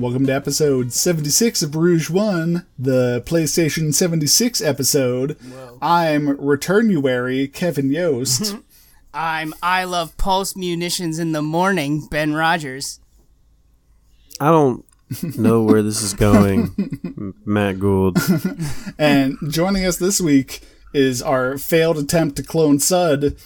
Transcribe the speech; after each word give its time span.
Welcome 0.00 0.24
to 0.28 0.32
episode 0.32 0.94
76 0.94 1.60
of 1.60 1.76
Rouge 1.76 2.08
One, 2.08 2.64
the 2.78 3.22
PlayStation 3.26 3.92
76 3.92 4.62
episode. 4.62 5.36
I'm 5.82 6.38
Returnuary 6.38 7.52
Kevin 7.52 7.90
Yost. 7.90 8.56
I'm 9.14 9.52
I 9.62 9.84
love 9.84 10.16
pulse 10.16 10.56
munitions 10.56 11.18
in 11.18 11.32
the 11.32 11.42
morning, 11.42 12.06
Ben 12.10 12.32
Rogers. 12.32 12.98
I 14.40 14.46
don't 14.46 14.86
know 15.36 15.64
where 15.64 15.82
this 15.82 16.00
is 16.00 16.14
going, 16.14 17.34
Matt 17.44 17.78
Gould. 17.78 18.16
and 18.98 19.36
joining 19.50 19.84
us 19.84 19.98
this 19.98 20.18
week 20.18 20.62
is 20.94 21.20
our 21.20 21.58
failed 21.58 21.98
attempt 21.98 22.36
to 22.36 22.42
clone 22.42 22.78
Sud. 22.78 23.36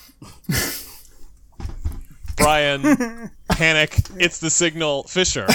Brian, 2.37 3.31
panic, 3.51 3.99
it's 4.17 4.39
the 4.39 4.51
signal, 4.51 5.03
Fisher. 5.03 5.49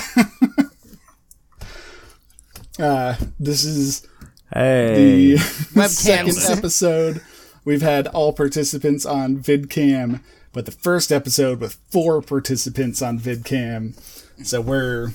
Uh, 2.79 3.15
this 3.39 3.65
is 3.65 4.07
Hey, 4.53 5.33
the 5.33 5.35
Webcam 5.75 5.89
second 5.89 6.57
episode. 6.57 7.21
We've 7.65 7.81
had 7.81 8.07
all 8.07 8.31
participants 8.31 9.05
on 9.05 9.38
VidCam, 9.38 10.22
but 10.53 10.66
the 10.66 10.72
first 10.72 11.11
episode 11.11 11.59
with 11.59 11.77
four 11.91 12.22
participants 12.22 13.02
on 13.02 13.19
VidCam. 13.19 14.00
So 14.45 14.61
we're 14.61 15.09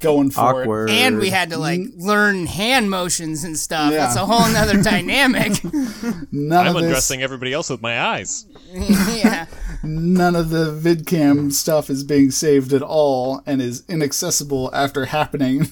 going 0.00 0.30
for 0.30 0.40
awkward. 0.40 0.90
And 0.90 1.18
we 1.18 1.30
had 1.30 1.50
to 1.50 1.58
like 1.58 1.80
learn 1.96 2.46
hand 2.46 2.90
motions 2.90 3.44
and 3.44 3.58
stuff. 3.58 3.92
Yeah. 3.92 3.98
That's 3.98 4.16
a 4.16 4.26
whole 4.26 4.48
nother 4.52 4.82
dynamic. 4.82 5.64
None 6.30 6.66
I'm 6.66 6.76
of 6.76 6.82
this, 6.82 7.10
everybody 7.10 7.54
else 7.54 7.70
with 7.70 7.80
my 7.80 7.98
eyes. 7.98 8.44
yeah. 8.72 9.46
none 9.82 10.36
of 10.36 10.50
the 10.50 10.66
VidCam 10.66 11.50
stuff 11.50 11.88
is 11.88 12.04
being 12.04 12.30
saved 12.30 12.74
at 12.74 12.82
all, 12.82 13.42
and 13.46 13.62
is 13.62 13.84
inaccessible 13.88 14.70
after 14.74 15.06
happening 15.06 15.70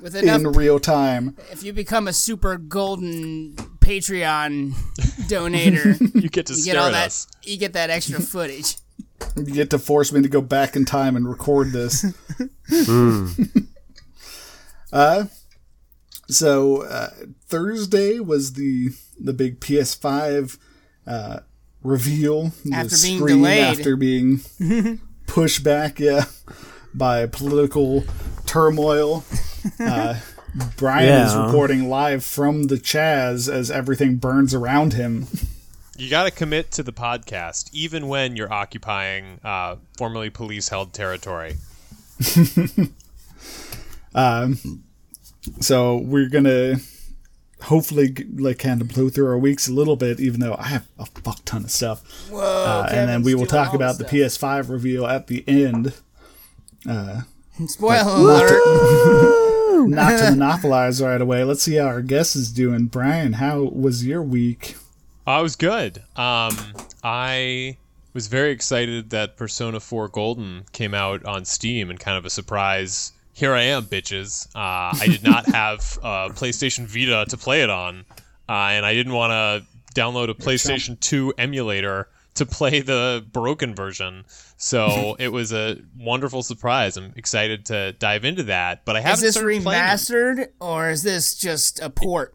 With 0.00 0.14
enough 0.16 0.40
in 0.42 0.52
real 0.52 0.78
time. 0.78 1.36
if 1.50 1.62
you 1.62 1.72
become 1.72 2.06
a 2.08 2.12
super 2.12 2.56
golden 2.58 3.54
Patreon 3.80 4.72
donator, 5.28 5.98
You 6.20 6.28
get 6.28 6.46
to 6.46 6.54
you 6.54 6.60
stare 6.60 6.74
get 6.74 6.80
all 6.80 6.88
at 6.88 6.92
that 6.92 7.06
us. 7.06 7.26
you 7.42 7.56
get 7.56 7.72
that 7.74 7.90
extra 7.90 8.20
footage. 8.20 8.76
You 9.36 9.44
get 9.44 9.70
to 9.70 9.78
force 9.78 10.12
me 10.12 10.22
to 10.22 10.28
go 10.28 10.40
back 10.40 10.76
in 10.76 10.84
time 10.84 11.16
and 11.16 11.28
record 11.28 11.72
this. 11.72 12.04
uh, 14.92 15.24
so 16.28 16.82
uh, 16.82 17.10
Thursday 17.46 18.20
was 18.20 18.54
the 18.54 18.90
the 19.18 19.32
big 19.32 19.60
PS5 19.60 20.58
uh, 21.06 21.40
reveal. 21.82 22.52
After 22.72 22.96
the 22.96 23.00
being 23.02 23.18
screen 23.18 23.36
delayed. 23.38 23.64
after 23.64 23.96
being 23.96 24.40
pushed 25.26 25.62
back, 25.64 25.98
yeah, 26.00 26.24
by 26.94 27.26
political 27.26 28.04
turmoil. 28.46 29.24
Uh, 29.80 30.18
Brian 30.76 31.26
is 31.26 31.32
Yeah. 31.34 31.46
reporting 31.46 31.88
live 31.88 32.24
from 32.24 32.64
the 32.64 32.76
Chaz 32.76 33.52
as 33.52 33.70
everything 33.70 34.16
burns 34.16 34.54
around 34.54 34.94
him. 34.94 35.26
You 35.98 36.10
got 36.10 36.24
to 36.24 36.30
commit 36.30 36.70
to 36.72 36.82
the 36.82 36.92
podcast, 36.92 37.70
even 37.72 38.08
when 38.08 38.36
you're 38.36 38.52
occupying 38.52 39.40
uh, 39.44 39.76
formerly 39.96 40.28
police-held 40.30 40.92
territory. 40.92 41.56
So 45.60 45.96
we're 45.98 46.28
gonna 46.28 46.76
hopefully 47.62 48.14
like 48.34 48.58
kind 48.58 48.80
of 48.80 48.88
blow 48.88 49.08
through 49.08 49.28
our 49.28 49.38
weeks 49.38 49.68
a 49.68 49.72
little 49.72 49.96
bit, 49.96 50.18
even 50.20 50.40
though 50.40 50.56
I 50.58 50.64
have 50.68 50.86
a 50.98 51.06
fuck 51.06 51.44
ton 51.44 51.64
of 51.64 51.70
stuff. 51.70 52.02
Whoa. 52.30 52.40
Uh, 52.40 52.88
and 52.90 53.08
then 53.08 53.22
we 53.22 53.34
will 53.34 53.46
talk 53.46 53.70
doing 53.70 53.82
all 53.82 53.90
about 53.90 53.98
the 53.98 54.28
stuff. 54.28 54.40
PS5 54.66 54.68
reveal 54.70 55.06
at 55.06 55.28
the 55.28 55.44
end. 55.46 55.92
Spoiler 57.66 58.02
alert. 58.10 59.52
Not 59.86 60.18
to 60.18 60.30
monopolize 60.36 61.02
right 61.02 61.20
away. 61.20 61.44
Let's 61.44 61.62
see 61.62 61.76
how 61.76 61.86
our 61.86 62.02
guest 62.02 62.36
is 62.36 62.52
doing. 62.52 62.86
Brian, 62.86 63.34
how 63.34 63.62
was 63.62 64.06
your 64.06 64.22
week? 64.22 64.76
I 65.26 65.42
was 65.42 65.56
good. 65.56 65.98
Um, 66.16 66.56
I 67.02 67.76
was 68.14 68.28
very 68.28 68.50
excited 68.50 69.10
that 69.10 69.36
Persona 69.36 69.80
4 69.80 70.08
Golden 70.08 70.64
came 70.72 70.94
out 70.94 71.24
on 71.24 71.44
Steam 71.44 71.90
and 71.90 72.00
kind 72.00 72.16
of 72.16 72.24
a 72.24 72.30
surprise. 72.30 73.12
Here 73.34 73.52
I 73.52 73.62
am, 73.62 73.84
bitches. 73.84 74.46
Uh, 74.54 74.96
I 74.98 75.06
did 75.08 75.22
not 75.22 75.46
have 75.54 75.80
a 76.02 76.30
PlayStation 76.30 76.86
Vita 76.86 77.26
to 77.28 77.36
play 77.36 77.62
it 77.62 77.70
on, 77.70 78.04
uh, 78.48 78.52
and 78.52 78.86
I 78.86 78.94
didn't 78.94 79.12
want 79.12 79.32
to 79.32 80.00
download 80.00 80.30
a 80.30 80.34
PlayStation 80.34 80.98
2 81.00 81.34
emulator 81.36 82.08
to 82.36 82.46
play 82.46 82.80
the 82.80 83.24
broken 83.32 83.74
version. 83.74 84.24
So 84.56 85.16
it 85.18 85.28
was 85.28 85.52
a 85.52 85.78
wonderful 85.98 86.42
surprise. 86.42 86.96
I'm 86.96 87.12
excited 87.16 87.66
to 87.66 87.92
dive 87.92 88.24
into 88.24 88.44
that, 88.44 88.84
but 88.84 88.96
I 88.96 89.00
haven't 89.00 89.22
this 89.24 89.36
playing 89.36 89.62
it. 89.62 89.64
remastered 89.64 90.48
or 90.60 90.90
is 90.90 91.02
this 91.02 91.34
just 91.34 91.80
a 91.80 91.90
port? 91.90 92.32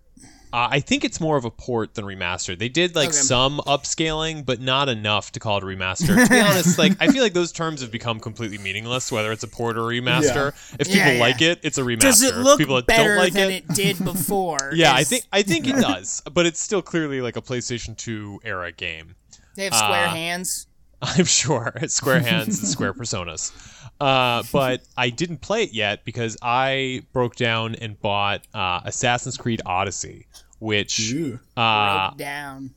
Uh, 0.53 0.67
I 0.69 0.81
think 0.81 1.05
it's 1.05 1.21
more 1.21 1.37
of 1.37 1.45
a 1.45 1.49
port 1.49 1.93
than 1.95 2.03
remastered. 2.03 2.59
They 2.59 2.67
did 2.67 2.93
like 2.93 3.07
Okay. 3.07 3.15
some 3.17 3.59
upscaling, 3.65 4.45
but 4.45 4.59
not 4.59 4.89
enough 4.89 5.31
to 5.31 5.39
call 5.39 5.59
it 5.59 5.63
a 5.63 5.65
remaster. 5.65 6.07
to 6.21 6.29
be 6.29 6.39
honest, 6.41 6.77
like 6.77 6.91
I 6.99 7.07
feel 7.07 7.23
like 7.23 7.31
those 7.31 7.53
terms 7.53 7.79
have 7.79 7.89
become 7.89 8.19
completely 8.19 8.57
meaningless, 8.57 9.13
whether 9.13 9.31
it's 9.31 9.43
a 9.43 9.47
port 9.47 9.77
or 9.77 9.89
a 9.89 9.95
remaster. 9.95 10.49
If 10.77 10.87
people 10.87 10.97
Yeah, 10.97 11.11
yeah. 11.13 11.19
like 11.21 11.41
it, 11.41 11.61
it's 11.63 11.77
a 11.77 11.83
remaster. 11.83 11.99
Does 12.01 12.21
it 12.21 12.35
If 12.35 12.43
look 12.43 12.57
people 12.57 12.81
better 12.81 13.15
don't 13.15 13.23
like 13.23 13.31
than 13.31 13.49
it, 13.49 13.63
it, 13.69 13.73
did 13.75 14.03
before? 14.03 14.57
yeah, 14.73 14.93
I 14.93 15.05
think 15.05 15.23
I 15.31 15.41
think 15.41 15.67
it 15.67 15.77
does, 15.77 16.21
but 16.33 16.45
it's 16.45 16.59
still 16.59 16.81
clearly 16.81 17.21
like 17.21 17.37
a 17.37 17.41
PlayStation 17.41 17.95
2 17.95 18.41
era 18.43 18.73
game. 18.73 19.15
They 19.55 19.65
have 19.65 19.73
square 19.75 20.07
uh, 20.07 20.11
hands. 20.11 20.67
I'm 21.01 21.25
sure 21.25 21.73
it's 21.77 21.95
Square 21.95 22.21
Hands 22.21 22.47
and 22.47 22.67
Square 22.67 22.93
Personas. 22.95 23.51
Uh, 23.99 24.43
but 24.51 24.81
I 24.97 25.09
didn't 25.09 25.41
play 25.41 25.63
it 25.63 25.73
yet 25.73 26.05
because 26.05 26.37
I 26.41 27.03
broke 27.11 27.35
down 27.35 27.75
and 27.75 27.99
bought 27.99 28.41
uh, 28.53 28.81
Assassin's 28.85 29.37
Creed 29.37 29.61
Odyssey, 29.65 30.27
which 30.59 31.13
uh, 31.57 32.09
Broke 32.09 32.17
down. 32.17 32.71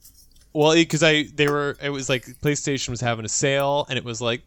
Well, 0.54 0.74
because 0.74 1.02
I 1.02 1.24
they 1.34 1.48
were 1.48 1.76
it 1.82 1.90
was 1.90 2.08
like 2.08 2.24
PlayStation 2.40 2.90
was 2.90 3.00
having 3.00 3.24
a 3.24 3.28
sale, 3.28 3.86
and 3.88 3.98
it 3.98 4.04
was 4.04 4.20
like 4.20 4.42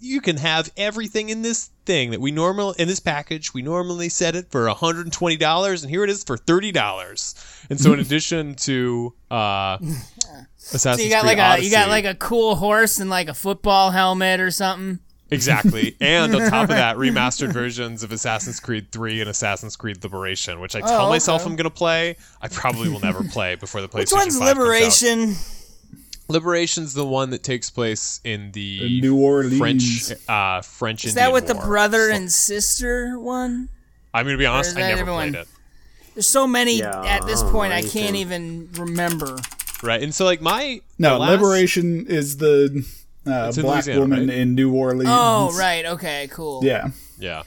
you 0.00 0.20
can 0.20 0.36
have 0.36 0.70
everything 0.76 1.28
in 1.28 1.42
this 1.42 1.70
thing 1.84 2.10
that 2.12 2.20
we 2.20 2.30
normal 2.30 2.72
in 2.72 2.88
this 2.88 3.00
package. 3.00 3.52
We 3.52 3.62
normally 3.62 4.08
set 4.08 4.34
it 4.34 4.50
for 4.50 4.68
hundred 4.68 5.06
and 5.06 5.12
twenty 5.12 5.36
dollars, 5.36 5.82
and 5.82 5.90
here 5.90 6.02
it 6.02 6.10
is 6.10 6.24
for 6.24 6.36
thirty 6.36 6.72
dollars. 6.72 7.34
And 7.68 7.78
so, 7.78 7.92
in 7.92 8.00
addition 8.00 8.54
to 8.56 9.14
uh, 9.30 9.78
Assassin's 10.72 10.98
So 10.98 11.02
you 11.04 11.10
got 11.10 11.22
Creed 11.24 11.38
like 11.38 11.60
a 11.60 11.64
you 11.64 11.70
got 11.70 11.88
like 11.88 12.04
a 12.04 12.14
cool 12.14 12.56
horse 12.56 12.98
and 12.98 13.10
like 13.10 13.28
a 13.28 13.34
football 13.34 13.90
helmet 13.90 14.40
or 14.40 14.50
something. 14.50 14.98
exactly, 15.30 15.96
and 16.00 16.34
on 16.34 16.48
top 16.50 16.64
of 16.64 16.76
that, 16.76 16.96
remastered 16.96 17.52
versions 17.52 18.02
of 18.02 18.12
Assassin's 18.12 18.60
Creed 18.60 18.90
Three 18.92 19.20
and 19.20 19.28
Assassin's 19.30 19.76
Creed 19.76 20.02
Liberation, 20.02 20.60
which 20.60 20.74
I 20.76 20.80
tell 20.80 21.06
Oh, 21.06 21.08
myself. 21.08 21.44
I'm 21.46 21.56
gonna 21.56 21.70
play. 21.70 22.16
I 22.42 22.48
probably 22.48 22.88
will 22.88 23.00
never 23.00 23.22
play 23.30 23.54
before 23.56 23.80
the 23.80 23.88
PlayStation. 23.88 23.98
Which 24.00 24.12
one's 24.12 24.38
5. 24.38 24.56
Liberation? 24.56 25.34
Liberation's 26.28 26.94
the 26.94 27.04
one 27.04 27.30
that 27.30 27.42
takes 27.42 27.70
place 27.70 28.20
in 28.22 28.52
the 28.52 28.96
In 28.96 29.00
New 29.00 29.16
Orleans. 29.16 29.58
French 29.58 30.12
uh, 30.28 30.62
French 30.62 31.04
Is 31.04 31.10
Indian 31.16 31.26
that 31.26 31.32
with 31.32 31.48
the 31.48 31.54
War. 31.54 31.64
brother 31.66 32.10
and 32.10 32.30
sister 32.30 33.18
one? 33.18 33.68
I'm 34.14 34.26
gonna 34.26 34.38
be 34.38 34.46
honest, 34.46 34.76
I 34.76 34.80
that 34.82 34.88
never 34.90 35.00
everyone? 35.00 35.32
played 35.32 35.42
it. 35.42 35.48
There's 36.14 36.28
so 36.28 36.46
many 36.46 36.78
Yeah, 36.78 37.04
at 37.04 37.26
this 37.26 37.42
point 37.42 37.70
know 37.70 37.76
I 37.78 37.82
can't 37.82 38.10
anything. 38.14 38.16
even 38.16 38.68
remember. 38.74 39.36
Right, 39.82 40.02
and 40.02 40.14
so 40.14 40.24
like 40.24 40.40
my 40.42 40.80
No, 40.98 41.18
last- 41.18 41.40
Liberation 41.40 42.06
is 42.06 42.36
the 42.36 42.84
uh, 43.26 43.46
It's 43.48 43.56
in 43.58 43.62
black 43.62 43.76
Louisiana, 43.86 44.00
woman 44.00 44.28
right? 44.28 44.36
in 44.38 44.54
New 44.54 44.72
Orleans. 44.74 45.08
Oh, 45.10 45.56
right. 45.58 45.84
Okay, 45.86 46.28
cool. 46.32 46.64
Yeah, 46.64 46.88
Yeah. 47.18 47.42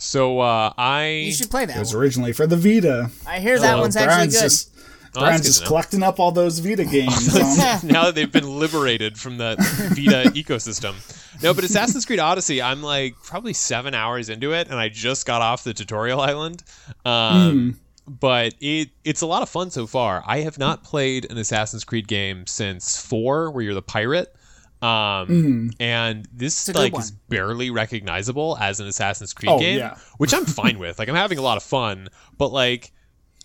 So 0.00 0.38
uh, 0.40 0.72
I 0.78 1.08
You 1.26 1.32
should 1.32 1.50
play 1.50 1.64
that 1.66 1.76
it 1.76 1.80
was 1.80 1.92
one. 1.94 2.02
originally 2.02 2.32
for 2.32 2.46
the 2.46 2.56
Vita. 2.56 3.10
I 3.26 3.40
hear 3.40 3.58
that 3.58 3.72
So 3.72 3.80
one's 3.80 3.96
actually 3.96 4.28
good. 4.28 4.40
Just, 4.40 4.70
Oh, 5.16 5.20
Brian's 5.20 5.46
just 5.46 5.64
collecting 5.64 6.02
up 6.02 6.20
all 6.20 6.30
those 6.32 6.58
Vita 6.58 6.84
games. 6.98 7.34
um, 7.34 7.80
now 7.84 8.04
that 8.04 8.14
they've 8.14 8.30
been 8.30 8.58
liberated 8.58 9.18
from 9.18 9.38
the 9.38 9.56
Vita 9.94 10.30
ecosystem. 10.34 10.94
No, 11.42 11.54
but 11.54 11.64
Assassin's 11.64 12.04
Creed 12.04 12.18
Odyssey, 12.20 12.60
I'm 12.60 12.82
like 12.82 13.14
probably 13.24 13.54
seven 13.54 13.94
hours 13.94 14.28
into 14.28 14.52
it, 14.52 14.68
and 14.68 14.78
I 14.78 14.88
just 14.90 15.24
got 15.26 15.40
off 15.40 15.64
the 15.64 15.72
tutorial 15.72 16.20
island. 16.20 16.62
Um, 17.06 17.80
But 18.08 18.54
it 18.60 18.90
it's 19.04 19.20
a 19.20 19.26
lot 19.26 19.42
of 19.42 19.48
fun 19.48 19.70
so 19.70 19.86
far. 19.86 20.22
I 20.26 20.40
have 20.40 20.58
not 20.58 20.82
played 20.82 21.30
an 21.30 21.38
Assassin's 21.38 21.84
Creed 21.84 22.08
game 22.08 22.46
since 22.46 23.00
four, 23.00 23.50
where 23.50 23.62
you're 23.62 23.74
the 23.74 23.82
pirate. 23.82 24.34
Um, 24.80 25.70
and 25.80 26.28
this 26.32 26.72
like 26.74 26.92
one. 26.92 27.02
is 27.02 27.10
barely 27.10 27.70
recognizable 27.70 28.56
as 28.60 28.78
an 28.78 28.86
Assassin's 28.86 29.32
Creed 29.32 29.50
Oh, 29.50 29.58
game, 29.58 29.78
yeah. 29.78 29.96
which 30.18 30.32
I'm 30.32 30.44
fine 30.46 30.78
with. 30.80 30.98
Like 30.98 31.08
I'm 31.08 31.16
having 31.16 31.38
a 31.38 31.42
lot 31.42 31.56
of 31.56 31.62
fun, 31.64 32.08
but 32.36 32.52
like 32.52 32.92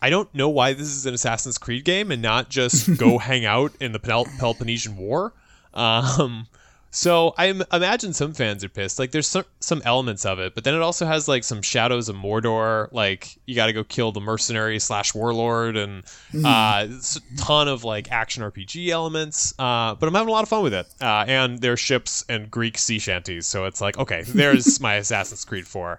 I 0.02 0.10
don't 0.10 0.34
know 0.36 0.50
why 0.50 0.74
this 0.74 0.88
is 0.88 1.06
an 1.06 1.14
Assassin's 1.14 1.58
Creed 1.58 1.86
game 1.86 2.12
and 2.12 2.22
not 2.22 2.50
just 2.50 2.98
go 2.98 3.18
hang 3.18 3.46
out 3.46 3.72
in 3.80 3.94
the 3.94 4.00
Pel- 4.00 4.28
Peloponnesian 4.40 4.96
War. 4.96 5.34
Um, 5.74 6.48
so 6.94 7.34
I 7.40 7.48
imagine 7.48 8.14
some 8.14 8.34
fans 8.34 8.64
are 8.64 8.70
pissed. 8.70 9.00
Like 9.00 9.10
there's 9.10 9.28
some 9.28 9.46
some 9.60 9.82
elements 9.84 10.26
of 10.26 10.38
it, 10.38 10.54
but 10.54 10.64
then 10.64 10.76
it 10.76 10.82
also 10.82 11.08
has 11.08 11.28
like 11.28 11.44
some 11.44 11.64
Shadows 11.64 12.08
of 12.08 12.16
Mordor. 12.16 12.88
Like 12.92 13.36
you 13.48 13.56
got 13.56 13.66
to 13.66 13.74
go 13.74 13.84
kill 13.84 14.12
the 14.12 14.22
mercenary 14.22 14.78
slash 14.78 15.16
warlord, 15.16 15.76
and 15.76 16.04
uh, 16.46 16.86
it's 16.88 17.18
a 17.18 17.22
ton 17.38 17.68
of 17.68 17.84
like 17.84 18.12
action 18.12 18.44
RPG 18.44 18.90
elements. 18.90 19.56
Uh, 19.58 19.96
but 19.96 20.06
I'm 20.06 20.14
having 20.14 20.30
a 20.30 20.32
lot 20.32 20.44
of 20.44 20.50
fun 20.50 20.62
with 20.62 20.76
it. 20.76 20.86
Uh, 21.02 21.26
and 21.28 21.60
there's 21.60 21.80
ships 21.80 22.24
and 22.30 22.52
Greek 22.52 22.78
sea 22.78 23.00
shanties, 23.00 23.48
so 23.48 23.66
it's 23.66 23.82
like 23.82 23.98
okay, 23.98 24.22
there's 24.28 24.80
my 24.82 24.94
Assassin's 24.96 25.44
Creed 25.46 25.66
4. 25.66 25.94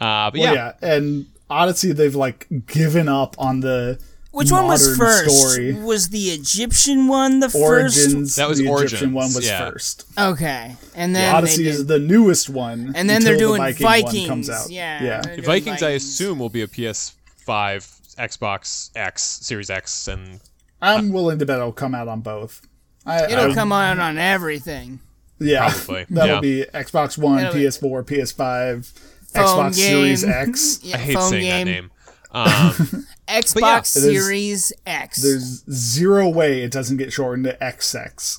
Uh, 0.00 0.30
but 0.30 0.38
Well, 0.38 0.54
yeah, 0.54 0.72
yeah. 0.80 0.94
and 0.94 1.26
Odyssey, 1.50 1.90
they've 1.92 2.14
like 2.14 2.46
given 2.66 3.08
up 3.08 3.34
on 3.38 3.60
the 3.60 3.98
Which 4.36 4.52
one 4.52 4.66
was 4.66 4.96
first? 4.98 5.30
story. 5.50 5.72
Was 5.72 6.10
the 6.10 6.28
Egyptian 6.30 7.08
one 7.08 7.40
the 7.40 7.50
Origins. 7.58 8.36
That 8.36 8.48
was 8.48 8.58
the 8.58 8.68
Origins, 8.68 8.92
Egyptian 8.92 9.14
one 9.14 9.24
was 9.34 9.46
yeah. 9.46 9.70
first. 9.70 10.06
first? 10.14 10.18
Okay, 10.18 10.76
and 10.94 11.14
The 11.14 11.18
then 11.20 11.34
Odyssey 11.34 11.66
is 11.68 11.86
the 11.86 11.98
newest 11.98 12.50
one, 12.50 12.92
and 12.94 13.08
then 13.08 13.22
they're 13.22 13.32
until 13.32 13.52
the 13.52 13.56
doing 13.58 13.74
Viking 13.74 13.86
Vikings. 13.86 14.18
one 14.20 14.28
comes 14.28 14.50
out. 14.50 14.70
Yeah, 14.70 15.02
yeah. 15.02 15.20
they're 15.22 15.40
Vikings, 15.42 15.82
I 15.82 15.90
assume, 15.90 16.38
will 16.38 16.50
be 16.50 16.60
a 16.62 16.66
PS5, 16.66 18.16
Xbox 18.18 18.90
X, 18.94 19.22
Series 19.22 19.70
X, 19.70 20.06
and 20.08 20.40
I'm 20.82 21.12
willing 21.12 21.38
to 21.38 21.46
bet 21.46 21.58
it'll 21.58 21.72
come 21.72 21.94
out 21.94 22.08
on 22.08 22.20
both. 22.20 22.60
I, 23.06 23.24
It'll 23.30 23.52
I- 23.52 23.54
come 23.54 23.72
out 23.72 23.98
on 23.98 24.18
everything. 24.18 25.00
Yeah, 25.38 25.70
Probably, 25.70 26.06
that'll 26.10 26.34
yeah. 26.36 26.40
be 26.40 26.64
Xbox 26.74 27.16
One, 27.18 27.38
It'll 27.38 27.54
PS4, 27.54 28.04
PS5, 28.04 28.92
Phone 29.32 29.44
Xbox 29.70 29.74
Series 29.74 30.24
game. 30.24 30.32
X. 30.32 30.80
Yeah, 30.84 30.96
I 30.96 30.98
hate 30.98 31.18
saying 31.18 31.42
game. 31.42 31.66
that 31.66 31.72
name. 31.72 31.90
Um, 32.36 33.06
Xbox 33.28 33.60
yeah, 33.60 33.80
Series 33.82 34.72
X. 34.86 35.22
There's 35.22 35.64
zero 35.70 36.28
way 36.28 36.62
it 36.62 36.70
doesn't 36.70 36.98
get 36.98 37.12
shortened 37.12 37.44
to 37.46 37.54
XX. 37.60 38.38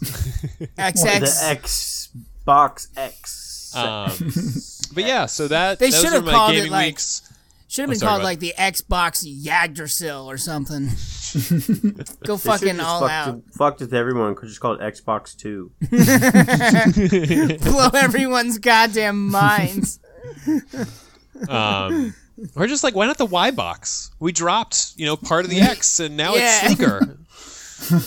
XX. 0.78 1.20
The 1.20 1.58
Xbox 2.46 2.88
X. 2.96 3.76
um, 3.76 4.12
but 4.96 5.04
yeah, 5.04 5.26
so 5.26 5.48
that 5.48 5.80
They 5.80 5.92
should 5.92 6.14
have 6.14 6.26
called 6.26 6.52
it, 6.52 6.56
gaming 6.58 6.72
like- 6.72 6.86
weeks. 6.88 7.24
Should 7.70 7.82
have 7.82 7.90
been 7.90 8.00
sorry, 8.00 8.10
called 8.12 8.20
bud. 8.22 8.24
like 8.26 8.40
the 8.40 8.54
Xbox 8.58 9.26
Yggdrasil 9.28 10.30
or 10.30 10.38
something. 10.38 10.86
Go 10.88 10.88
They 10.88 10.94
should've 10.94 12.42
fucking 12.42 12.76
just 12.78 12.88
all 12.88 13.02
fucked, 13.02 13.12
out. 13.12 13.42
fucked 13.58 13.80
with 13.82 13.94
everyone. 13.94 14.36
Could 14.36 14.48
just 14.48 14.62
call 14.62 14.76
it 14.76 14.80
Xbox 14.80 15.36
Two. 15.36 15.72
Blow 17.70 17.90
everyone's 17.94 18.58
goddamn 18.60 19.28
minds. 19.28 20.00
Um, 21.50 22.14
or 22.56 22.68
just 22.68 22.84
like 22.84 22.96
why 22.96 23.06
not 23.08 23.18
the 23.18 23.26
Y 23.26 23.52
box? 23.52 24.12
We 24.20 24.32
dropped 24.32 24.94
you 24.98 25.06
know 25.06 25.16
part 25.18 25.46
of 25.46 25.52
the 25.52 25.60
X, 25.62 26.00
and 26.00 26.16
now 26.18 26.36
Yeah. 26.36 26.60
it's 26.66 26.76
sleeker. 26.76 27.18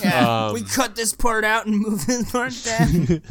Yeah. 0.03 0.47
Um, 0.47 0.53
we 0.53 0.63
cut 0.63 0.97
this 0.97 1.13
part 1.13 1.45
out 1.45 1.65
and 1.65 1.79
move 1.79 2.03
it 2.09 2.27
part 2.31 2.53
down. 2.65 3.21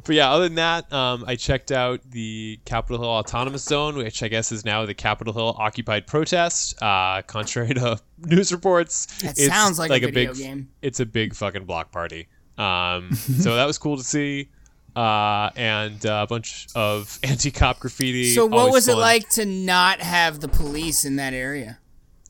But 0.04 0.14
yeah, 0.16 0.32
other 0.32 0.44
than 0.48 0.56
that, 0.56 0.92
um, 0.92 1.24
I 1.28 1.36
checked 1.36 1.70
out 1.70 2.00
the 2.10 2.58
Capitol 2.64 2.98
Hill 2.98 3.08
Autonomous 3.10 3.62
Zone, 3.62 3.96
which 3.96 4.24
I 4.24 4.28
guess 4.28 4.50
is 4.50 4.64
now 4.64 4.84
the 4.86 4.92
Capitol 4.92 5.32
Hill 5.32 5.54
Occupied 5.56 6.08
Protest. 6.08 6.82
Uh, 6.82 7.22
contrary 7.22 7.74
to 7.74 8.00
news 8.18 8.50
reports, 8.52 9.06
That 9.22 9.38
it's 9.38 9.46
sounds 9.46 9.78
like, 9.78 9.90
a 10.02 10.06
video 10.06 10.32
big, 10.32 10.42
game. 10.42 10.68
It's 10.82 10.98
a 10.98 11.06
big 11.06 11.32
fucking 11.36 11.64
block 11.64 11.92
party. 11.92 12.26
Um, 12.58 13.12
so 13.14 13.54
that 13.54 13.66
was 13.66 13.78
cool 13.78 13.96
to 13.96 14.02
see. 14.04 14.48
Uh, 14.96 15.50
and 15.56 16.06
uh, 16.06 16.22
a 16.22 16.26
bunch 16.26 16.68
of 16.74 17.18
anti-cop 17.24 17.80
graffiti. 17.80 18.34
So 18.34 18.46
what 18.46 18.70
was 18.70 18.86
it 18.86 18.96
like 18.96 19.28
to 19.30 19.44
not 19.44 20.00
have 20.00 20.40
the 20.40 20.48
police 20.48 21.04
in 21.04 21.16
that 21.16 21.34
area? 21.34 21.78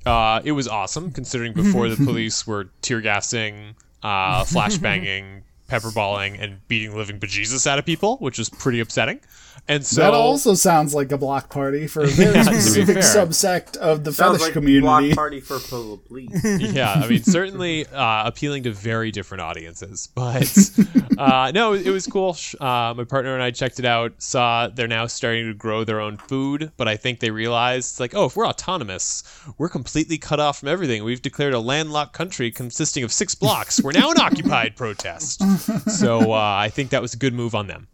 Uh, 0.07 0.41
it 0.45 0.53
was 0.53 0.69
awesome, 0.69 1.11
considering 1.11 1.53
before 1.55 1.89
the 1.89 1.97
police 1.97 2.47
were 2.47 2.71
tear 2.83 3.01
gassing, 3.01 3.75
uh, 4.03 4.45
flashbanging, 4.45 5.43
pepperballing, 5.69 6.43
and 6.43 6.67
beating 6.69 6.97
living 6.97 7.19
bejesus 7.19 7.67
out 7.67 7.79
of 7.79 7.85
people, 7.85 8.17
which 8.19 8.39
was 8.39 8.49
pretty 8.49 8.81
upsetting. 8.81 9.21
And 9.67 9.85
so 9.85 10.03
that 10.03 10.13
also 10.13 10.53
sounds 10.55 10.95
like 10.95 11.11
a 11.11 11.17
block 11.17 11.49
party 11.49 11.87
for 11.87 12.03
a 12.03 12.07
very 12.09 12.35
Yeah, 12.35 12.43
specific 12.43 12.99
subsect 12.99 13.79
of 13.79 14.05
the 14.05 14.13
Sounds 14.13 14.33
fetish 14.33 14.43
like 14.43 14.53
community. 14.53 14.81
block 14.83 15.11
party 15.15 15.41
for 15.41 15.59
police. 15.59 16.45
yeah, 16.61 16.93
I 16.93 17.09
mean, 17.09 17.23
certainly 17.23 17.87
uh, 17.87 18.27
appealing 18.27 18.65
to 18.65 18.73
very 18.73 19.11
different 19.11 19.41
audiences. 19.41 20.09
But 20.15 20.71
uh, 21.19 21.53
no, 21.55 21.73
it 21.75 21.89
was 21.89 22.07
cool. 22.07 22.37
Uh, 22.61 22.93
my 22.97 23.05
partner 23.05 23.35
and 23.35 23.43
I 23.43 23.51
checked 23.53 23.79
it 23.79 23.85
out. 23.85 24.13
Saw 24.21 24.69
they're 24.69 24.89
now 24.89 25.07
starting 25.07 25.47
to 25.47 25.55
grow 25.55 25.85
their 25.85 26.01
own 26.01 26.17
food, 26.19 26.71
but 26.77 26.87
I 26.89 26.97
think 26.97 27.21
they 27.21 27.31
realized 27.31 28.01
like, 28.01 28.15
oh, 28.15 28.27
if 28.27 28.37
we're 28.37 28.47
autonomous, 28.47 29.23
we're 29.59 29.69
completely 29.69 30.19
cut 30.19 30.41
off 30.41 30.59
from 30.61 30.69
everything. 30.69 31.05
We've 31.05 31.23
declared 31.23 31.55
a 31.55 31.61
landlocked 31.61 32.13
country 32.13 32.51
consisting 32.51 33.03
of 33.05 33.13
six 33.13 33.35
blocks. 33.35 33.83
We're 33.83 33.93
now 33.93 34.11
an 34.11 34.19
occupied 34.21 34.77
protest. 34.77 35.43
So 35.91 36.33
uh, 36.33 36.37
I 36.37 36.69
think 36.69 36.91
that 36.91 37.01
was 37.01 37.15
a 37.15 37.19
good 37.19 37.33
move 37.35 37.55
on 37.55 37.67
them. 37.67 37.89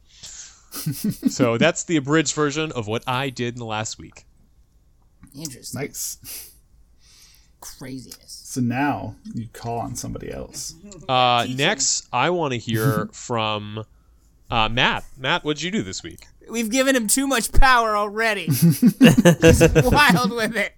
so 1.28 1.58
that's 1.58 1.84
the 1.84 1.96
abridged 1.96 2.34
version 2.34 2.72
of 2.72 2.86
what 2.86 3.02
I 3.06 3.30
did 3.30 3.54
in 3.54 3.58
the 3.58 3.66
last 3.66 3.98
week. 3.98 4.24
Interesting. 5.36 5.80
Nice. 5.80 6.52
Craziness. 7.60 8.42
So 8.44 8.60
now 8.60 9.16
you 9.34 9.48
call 9.52 9.78
on 9.78 9.94
somebody 9.94 10.32
else. 10.32 10.74
Uh, 11.08 11.46
next, 11.50 12.08
I 12.12 12.30
want 12.30 12.52
to 12.52 12.58
hear 12.58 13.06
from 13.12 13.84
uh, 14.50 14.68
Matt. 14.68 15.04
Matt, 15.16 15.44
what'd 15.44 15.62
you 15.62 15.70
do 15.70 15.82
this 15.82 16.02
week? 16.02 16.26
We've 16.48 16.70
given 16.70 16.96
him 16.96 17.06
too 17.06 17.26
much 17.26 17.52
power 17.52 17.96
already. 17.96 18.46
He's 18.46 19.62
wild 19.84 20.32
with 20.32 20.56
it. 20.56 20.72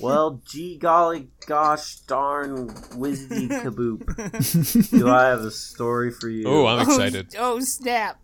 Well, 0.00 0.42
gee 0.46 0.78
golly 0.78 1.28
gosh 1.46 1.96
darn 2.00 2.68
whizzzy 2.68 3.48
kaboop. 3.62 4.90
Do 4.98 5.08
I 5.08 5.24
have 5.26 5.40
a 5.40 5.50
story 5.50 6.10
for 6.10 6.28
you? 6.28 6.46
Oh, 6.46 6.66
I'm 6.66 6.82
excited. 6.82 7.34
Oh, 7.36 7.54
oh 7.54 7.60
snap. 7.60 8.20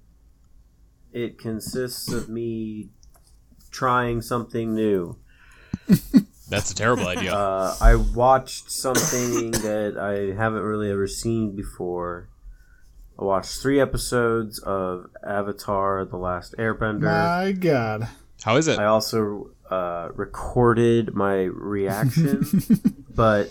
It 1.12 1.38
consists 1.38 2.12
of 2.12 2.28
me 2.28 2.90
trying 3.70 4.22
something 4.22 4.74
new. 4.74 5.18
That's 6.48 6.70
a 6.70 6.74
terrible 6.74 7.06
idea. 7.06 7.34
Uh, 7.34 7.76
I 7.80 7.94
watched 7.94 8.70
something 8.70 9.50
that 9.50 9.96
I 9.98 10.36
haven't 10.36 10.62
really 10.62 10.90
ever 10.90 11.06
seen 11.06 11.56
before. 11.56 12.28
I 13.18 13.24
watched 13.24 13.60
three 13.60 13.80
episodes 13.80 14.58
of 14.58 15.06
Avatar: 15.26 16.04
The 16.04 16.16
Last 16.16 16.54
Airbender. 16.58 17.02
My 17.02 17.52
God. 17.52 18.08
How 18.42 18.56
is 18.56 18.68
it? 18.68 18.78
I 18.78 18.84
also 18.84 19.53
uh, 19.70 20.08
recorded 20.14 21.14
my 21.14 21.42
reaction, 21.44 22.44
but 23.14 23.50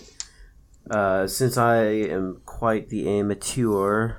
uh, 0.90 1.26
since 1.26 1.56
I 1.56 1.76
am 1.84 2.40
quite 2.44 2.88
the 2.88 3.08
amateur, 3.08 4.16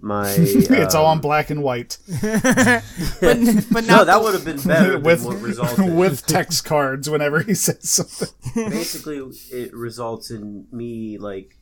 my 0.00 0.30
it's 0.38 0.94
all 0.94 1.06
um, 1.06 1.18
on 1.18 1.20
black 1.20 1.50
and 1.50 1.64
white 1.64 1.98
But, 2.22 2.82
but 3.20 3.84
not 3.84 3.86
no, 3.86 4.04
that 4.04 4.20
would 4.22 4.34
have 4.34 4.44
been 4.44 4.60
better 4.60 4.98
with 5.00 5.24
than 5.24 5.32
what 5.34 5.42
resulted. 5.42 5.94
with 5.96 6.26
text 6.26 6.64
cards 6.64 7.10
whenever 7.10 7.42
he 7.42 7.54
says 7.54 7.90
something. 7.90 8.28
Basically, 8.54 9.18
it 9.50 9.74
results 9.74 10.30
in 10.30 10.66
me 10.70 11.18
like 11.18 11.58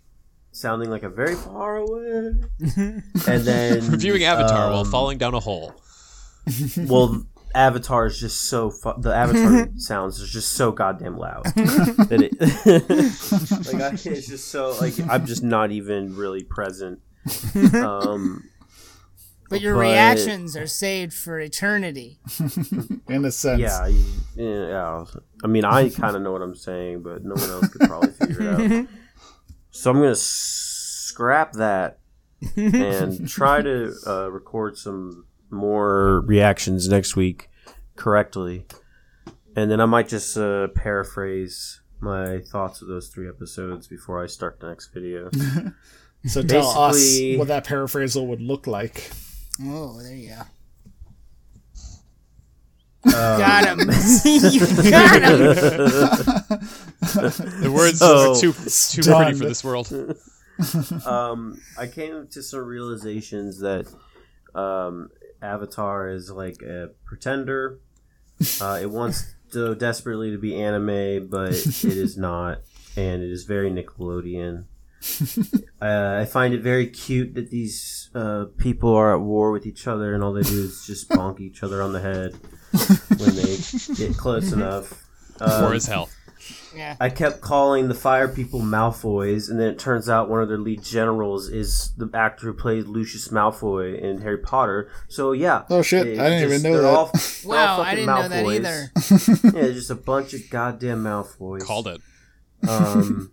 sounding 0.52 0.90
like 0.90 1.04
a 1.04 1.08
very 1.08 1.36
far 1.36 1.76
away, 1.76 2.34
and 2.58 3.44
then 3.44 3.90
Reviewing 3.90 4.24
Avatar 4.24 4.70
while 4.70 4.80
um, 4.80 4.90
falling 4.90 5.16
down 5.16 5.34
a 5.34 5.40
hole. 5.40 5.74
Well, 6.76 7.26
Avatar 7.54 8.06
is 8.06 8.18
just 8.20 8.42
so 8.42 8.70
fu- 8.70 8.94
the 9.00 9.14
Avatar 9.14 9.68
sounds 9.76 10.20
is 10.20 10.30
just 10.30 10.52
so 10.52 10.72
goddamn 10.72 11.16
loud 11.18 11.44
that 11.56 12.20
it 12.22 12.40
like 13.72 13.82
I, 13.82 13.90
it's 13.94 14.26
just 14.28 14.48
so 14.48 14.76
like 14.80 14.94
I'm 15.08 15.26
just 15.26 15.42
not 15.42 15.70
even 15.70 16.14
really 16.16 16.42
present. 16.44 17.00
Um, 17.74 18.44
but 19.48 19.60
your 19.60 19.74
but- 19.74 19.80
reactions 19.80 20.56
are 20.56 20.66
saved 20.66 21.12
for 21.12 21.40
eternity. 21.40 22.18
In 23.08 23.24
a 23.24 23.32
sense. 23.32 23.60
yeah, 23.60 23.86
you- 23.86 24.04
yeah. 24.36 25.04
I 25.42 25.46
mean, 25.46 25.64
I 25.64 25.88
kind 25.90 26.14
of 26.16 26.22
know 26.22 26.32
what 26.32 26.42
I'm 26.42 26.54
saying, 26.54 27.02
but 27.02 27.24
no 27.24 27.34
one 27.34 27.50
else 27.50 27.68
could 27.68 27.80
probably 27.88 28.10
figure 28.12 28.42
it 28.42 28.72
out. 28.72 28.86
So 29.72 29.90
I'm 29.90 29.96
gonna 29.98 30.10
s- 30.12 30.20
scrap 30.20 31.52
that 31.54 31.98
and 32.56 33.28
try 33.28 33.60
to 33.62 33.92
uh, 34.06 34.30
record 34.30 34.78
some 34.78 35.26
more 35.50 36.20
reactions 36.22 36.88
next 36.88 37.16
week 37.16 37.48
correctly, 37.96 38.66
and 39.56 39.70
then 39.70 39.80
I 39.80 39.86
might 39.86 40.08
just 40.08 40.36
uh, 40.36 40.68
paraphrase 40.68 41.80
my 42.00 42.38
thoughts 42.40 42.80
of 42.82 42.88
those 42.88 43.08
three 43.08 43.28
episodes 43.28 43.86
before 43.86 44.22
I 44.22 44.26
start 44.26 44.60
the 44.60 44.68
next 44.68 44.92
video. 44.94 45.30
So 46.26 46.42
tell 46.42 46.68
us 46.68 47.18
what 47.38 47.48
that 47.48 47.64
paraphrasal 47.64 48.26
would 48.26 48.42
look 48.42 48.66
like. 48.66 49.10
Oh, 49.62 50.02
there 50.02 50.14
you 50.14 50.28
go. 50.28 50.42
Um, 53.06 53.12
got 53.12 53.64
him. 53.64 53.78
you 54.24 54.60
got 54.90 55.22
him. 55.22 55.40
The 57.62 57.72
words 57.74 58.00
So- 58.00 58.32
are 58.32 58.36
too 58.38 58.52
too 58.52 59.02
pretty 59.02 59.32
for 59.38 59.44
this 59.46 59.64
world. 59.64 59.90
um, 61.06 61.58
I 61.78 61.86
came 61.86 62.26
to 62.32 62.42
some 62.42 62.66
realizations 62.66 63.60
that 63.60 63.86
um, 64.54 65.08
Avatar 65.42 66.08
is 66.08 66.30
like 66.30 66.62
a 66.62 66.90
pretender. 67.04 67.80
Uh, 68.58 68.78
it 68.80 68.90
wants 68.90 69.34
so 69.50 69.74
desperately 69.74 70.30
to 70.30 70.38
be 70.38 70.56
anime, 70.56 71.28
but 71.28 71.52
it 71.52 71.84
is 71.84 72.16
not, 72.18 72.62
and 72.96 73.22
it 73.22 73.30
is 73.30 73.44
very 73.44 73.70
Nickelodeon. 73.70 74.64
uh, 75.82 76.18
I 76.20 76.24
find 76.24 76.54
it 76.54 76.62
very 76.62 76.86
cute 76.86 77.34
that 77.34 77.50
these 77.50 78.08
uh, 78.14 78.46
people 78.56 78.94
are 78.94 79.14
at 79.14 79.20
war 79.20 79.50
with 79.50 79.66
each 79.66 79.86
other, 79.86 80.14
and 80.14 80.24
all 80.24 80.32
they 80.32 80.40
do 80.40 80.62
is 80.62 80.86
just 80.86 81.10
bonk 81.10 81.40
each 81.40 81.62
other 81.62 81.82
on 81.82 81.92
the 81.92 82.00
head 82.00 82.34
when 83.18 83.34
they 83.36 83.58
get 83.94 84.16
close 84.16 84.52
enough. 84.52 85.06
Um, 85.40 85.62
War 85.62 85.74
as 85.74 85.86
hell. 85.86 86.08
Yeah. 86.74 86.96
I 87.00 87.10
kept 87.10 87.40
calling 87.40 87.88
the 87.88 87.94
fire 87.94 88.28
people 88.28 88.60
Malfoys, 88.60 89.50
and 89.50 89.58
then 89.60 89.68
it 89.68 89.78
turns 89.78 90.08
out 90.08 90.28
one 90.30 90.42
of 90.42 90.48
their 90.48 90.58
lead 90.58 90.82
generals 90.82 91.48
is 91.48 91.92
the 91.96 92.08
actor 92.14 92.46
who 92.46 92.52
plays 92.54 92.86
Lucius 92.86 93.28
Malfoy 93.28 94.00
in 94.00 94.20
Harry 94.22 94.38
Potter. 94.38 94.90
So 95.08 95.32
yeah. 95.32 95.64
Oh, 95.70 95.82
shit. 95.82 96.06
it 96.06 96.18
I 96.20 96.28
didn't 96.30 96.52
even 96.60 96.62
know 96.72 96.80
that. 96.82 96.88
all- 96.88 97.10
they're 97.42 97.58
all 97.58 97.76
Wow, 97.78 97.80
I 97.82 97.94
didn't 97.94 98.06
know 98.06 98.28
that 98.28 98.46
either. 98.46 98.92
yeah, 99.66 99.72
just 99.72 99.90
a 99.90 99.94
bunch 99.94 100.34
of 100.34 100.48
goddamn 100.50 101.04
Malfoys. 101.04 101.62
Called 101.64 101.88
it. 101.88 102.00
Um, 102.68 103.32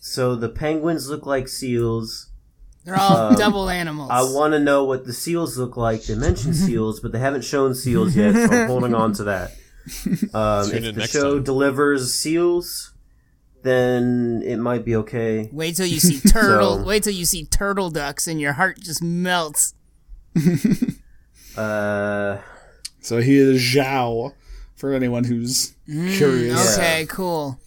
so 0.00 0.34
the 0.36 0.48
penguins 0.48 1.08
look 1.08 1.26
like 1.26 1.48
seals. 1.48 2.30
They're 2.84 2.96
all 2.98 3.16
Um, 3.16 3.34
double 3.34 3.68
animals. 3.68 4.08
I 4.10 4.22
want 4.22 4.52
to 4.54 4.58
know 4.58 4.84
what 4.84 5.04
the 5.04 5.12
seals 5.12 5.58
look 5.58 5.76
like. 5.76 6.04
They 6.04 6.14
mentioned 6.14 6.56
seals, 6.56 7.00
but 7.00 7.12
they 7.12 7.18
haven't 7.18 7.44
shown 7.44 7.74
seals 7.74 8.16
yet, 8.16 8.34
so 8.34 8.56
I'm 8.56 8.66
holding 8.68 8.94
on 8.94 9.12
to 9.14 9.24
that. 9.24 9.52
Um, 10.34 10.70
if 10.72 10.94
the 10.94 11.06
show 11.06 11.34
time. 11.36 11.44
delivers 11.44 12.14
seals, 12.14 12.92
then 13.62 14.42
it 14.44 14.56
might 14.58 14.84
be 14.84 14.94
okay. 14.96 15.48
Wait 15.52 15.76
till 15.76 15.86
you 15.86 15.98
see 16.00 16.20
turtle. 16.28 16.78
So- 16.78 16.84
Wait 16.84 17.02
till 17.02 17.12
you 17.14 17.24
see 17.24 17.44
turtle 17.46 17.90
ducks, 17.90 18.26
and 18.28 18.40
your 18.40 18.52
heart 18.54 18.78
just 18.80 19.02
melts. 19.02 19.74
Uh, 21.56 22.38
So 23.00 23.20
he 23.20 23.36
is 23.36 23.60
Zhao, 23.60 24.34
for 24.76 24.92
anyone 24.94 25.24
who's 25.24 25.74
curious. 25.86 26.78
Okay, 26.78 27.06
cool. 27.08 27.58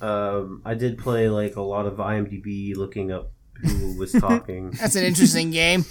um, 0.00 0.62
I 0.64 0.74
did 0.74 0.98
play 0.98 1.28
like 1.28 1.56
a 1.56 1.60
lot 1.62 1.86
of 1.86 1.94
IMDb 1.98 2.74
looking 2.76 3.12
up 3.12 3.32
who 3.62 3.98
was 3.98 4.12
talking. 4.12 4.70
That's 4.70 4.96
an 4.96 5.04
interesting 5.04 5.50
game. 5.50 5.84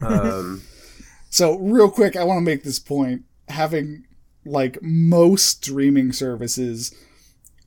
um, 0.00 0.62
So, 1.30 1.58
real 1.58 1.90
quick, 1.90 2.16
I 2.16 2.24
want 2.24 2.38
to 2.38 2.42
make 2.44 2.62
this 2.64 2.78
point. 2.78 3.22
Having, 3.48 4.04
like, 4.44 4.78
most 4.82 5.64
streaming 5.64 6.12
services, 6.12 6.94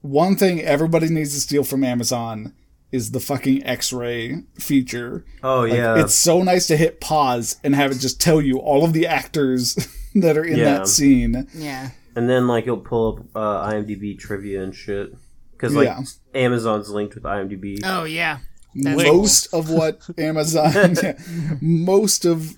one 0.02 0.36
thing 0.36 0.62
everybody 0.62 1.10
needs 1.10 1.34
to 1.34 1.40
steal 1.40 1.64
from 1.64 1.84
Amazon 1.84 2.54
is 2.92 3.12
the 3.12 3.20
fucking 3.20 3.64
X 3.66 3.94
ray 3.94 4.44
feature. 4.60 5.24
oh 5.44 5.62
Like, 5.62 5.74
yeah, 5.74 6.00
It's 6.02 6.16
so 6.16 6.42
nice 6.42 6.66
to 6.68 6.78
hit 6.78 7.00
pause 7.00 7.58
and 7.64 7.76
have 7.76 7.92
it 7.92 8.00
just 8.00 8.20
tell 8.20 8.42
you 8.42 8.58
all 8.60 8.84
of 8.84 8.94
the 8.94 9.06
actors 9.06 9.76
that 10.16 10.38
are 10.38 10.44
in 10.44 10.58
Yeah. 10.58 10.64
that 10.80 10.88
scene. 10.88 11.48
Yeah. 11.54 11.92
and 12.16 12.28
then 12.28 12.48
like 12.48 12.66
you'll 12.66 12.78
pull 12.78 13.18
up 13.18 13.26
uh, 13.36 13.72
IMDb 13.72 14.18
trivia 14.18 14.64
and 14.64 14.74
shit 14.76 15.14
because 15.52 15.76
like 15.76 15.86
Yeah. 15.88 16.02
Amazon's 16.34 16.90
linked 16.90 17.14
with 17.14 17.24
IMDb. 17.26 17.80
Oh 17.84 18.06
yeah. 18.06 18.40
That's 18.76 19.04
most 19.04 19.54
of 19.54 19.70
what 19.70 20.02
Amazon, 20.18 20.96
most 21.62 22.26
of 22.26 22.56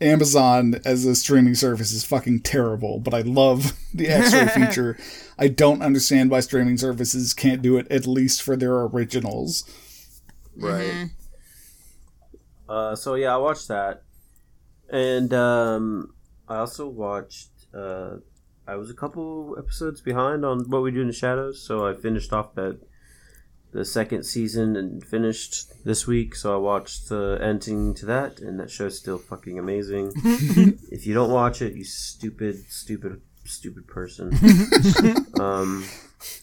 Amazon 0.00 0.80
as 0.84 1.04
a 1.06 1.14
streaming 1.14 1.54
service 1.54 1.92
is 1.92 2.04
fucking 2.04 2.40
terrible, 2.40 3.00
but 3.00 3.14
I 3.14 3.22
love 3.22 3.72
the 3.94 4.08
X-ray 4.08 4.48
feature. 4.66 4.98
I 5.38 5.48
don't 5.48 5.82
understand 5.82 6.30
why 6.30 6.40
streaming 6.40 6.76
services 6.76 7.32
can't 7.32 7.62
do 7.62 7.76
it 7.78 7.90
at 7.90 8.06
least 8.06 8.42
for 8.42 8.56
their 8.56 8.74
originals. 8.82 9.64
Right. 10.54 11.10
Uh, 12.68 12.94
so 12.96 13.14
yeah, 13.14 13.34
I 13.34 13.38
watched 13.38 13.68
that, 13.68 14.02
and 14.90 15.32
um, 15.32 16.14
I 16.48 16.56
also 16.56 16.88
watched. 16.88 17.50
Uh, 17.74 18.16
I 18.66 18.74
was 18.74 18.90
a 18.90 18.94
couple 18.94 19.54
episodes 19.58 20.00
behind 20.00 20.44
on 20.44 20.68
what 20.68 20.82
we 20.82 20.90
do 20.90 21.00
in 21.00 21.06
the 21.06 21.12
shadows, 21.12 21.62
so 21.62 21.86
I 21.86 21.94
finished 21.94 22.32
off 22.32 22.54
that 22.56 22.80
the 23.72 23.84
second 23.84 24.24
season 24.24 24.76
and 24.76 25.04
finished 25.04 25.84
this 25.84 26.06
week. 26.06 26.34
So 26.34 26.54
I 26.54 26.58
watched 26.58 27.08
the 27.08 27.38
ending 27.40 27.94
to 27.94 28.06
that, 28.06 28.40
and 28.40 28.58
that 28.60 28.70
show's 28.70 28.98
still 28.98 29.18
fucking 29.18 29.58
amazing. 29.58 30.12
if 30.90 31.06
you 31.06 31.14
don't 31.14 31.30
watch 31.30 31.60
it, 31.62 31.74
you 31.74 31.84
stupid, 31.84 32.64
stupid, 32.70 33.20
stupid 33.44 33.86
person. 33.86 34.32
um, 35.40 35.84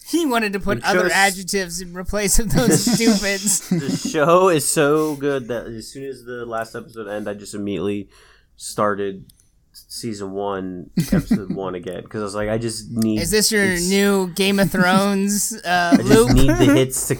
He 0.06 0.26
wanted 0.26 0.52
to 0.52 0.60
put 0.60 0.82
other 0.84 1.10
adjectives 1.12 1.80
in 1.80 1.92
place 2.04 2.38
of 2.38 2.52
those 2.52 2.84
stupids. 2.94 3.68
the 3.68 3.96
show 3.96 4.48
is 4.48 4.64
so 4.64 5.16
good 5.16 5.48
that 5.48 5.66
as 5.66 5.88
soon 5.88 6.04
as 6.04 6.24
the 6.24 6.46
last 6.46 6.74
episode 6.74 7.08
ended, 7.08 7.36
I 7.36 7.38
just 7.38 7.54
immediately 7.54 8.08
started 8.56 9.26
season 9.74 10.30
one, 10.32 10.90
episode 11.12 11.52
one 11.54 11.74
again 11.74 12.02
because 12.02 12.20
I 12.20 12.24
was 12.24 12.34
like, 12.34 12.48
I 12.48 12.58
just 12.58 12.90
need. 12.90 13.20
Is 13.20 13.30
this 13.30 13.50
your 13.52 13.64
it's- 13.64 13.88
new 13.88 14.28
Game 14.34 14.58
of 14.58 14.70
Thrones 14.70 15.52
uh, 15.64 15.96
I 15.98 16.02
just 16.02 16.34
need 16.34 16.48
the 16.50 16.74
hits 16.74 17.08
to. 17.08 17.18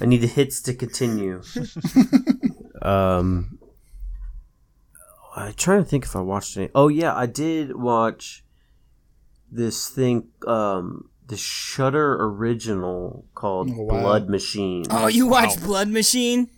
I 0.00 0.06
need 0.06 0.20
the 0.20 0.26
hits 0.26 0.60
to 0.62 0.74
continue. 0.74 1.42
um, 2.82 3.58
I'm 5.36 5.54
trying 5.54 5.82
to 5.82 5.88
think 5.88 6.04
if 6.04 6.14
I 6.14 6.20
watched 6.20 6.56
any. 6.56 6.68
Oh 6.74 6.88
yeah, 6.88 7.14
I 7.14 7.26
did 7.26 7.74
watch 7.76 8.44
this 9.50 9.88
thing. 9.88 10.28
Um, 10.46 11.08
the 11.26 11.36
Shudder 11.36 12.16
original 12.22 13.24
called 13.34 13.70
Oh, 13.70 13.82
wow. 13.84 14.00
Blood 14.00 14.28
Machine. 14.28 14.84
Oh, 14.90 15.06
you 15.06 15.26
watched 15.26 15.62
Blood 15.62 15.88
Machine? 15.88 16.50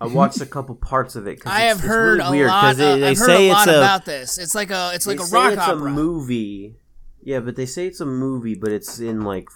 I 0.00 0.06
watched 0.06 0.40
a 0.40 0.46
couple 0.46 0.74
parts 0.74 1.16
of 1.16 1.26
it. 1.26 1.40
'cause 1.40 1.52
I 1.52 1.62
it's- 1.62 1.68
have 1.68 1.78
it's 1.78 1.86
heard 1.86 2.18
really 2.18 2.42
a 2.42 2.46
lot. 2.48 2.76
They, 2.76 3.00
they 3.00 3.08
I've 3.10 3.18
heard 3.18 3.26
say 3.26 3.48
a 3.48 3.52
lot 3.52 3.68
it's 3.68 3.76
a, 3.76 3.78
about 3.80 4.04
this. 4.04 4.38
It's 4.38 4.54
like 4.54 4.70
a 4.70 4.90
it's 4.94 5.06
like 5.06 5.20
a 5.20 5.24
rock 5.24 5.52
it's 5.52 5.62
opera. 5.62 5.86
a 5.86 5.90
movie. 5.90 6.76
Yeah, 7.22 7.40
but 7.40 7.56
they 7.56 7.64
say 7.66 7.86
it's 7.86 8.00
a 8.00 8.06
movie, 8.06 8.54
but 8.54 8.70
it's 8.72 8.98
in 8.98 9.22
like 9.22 9.48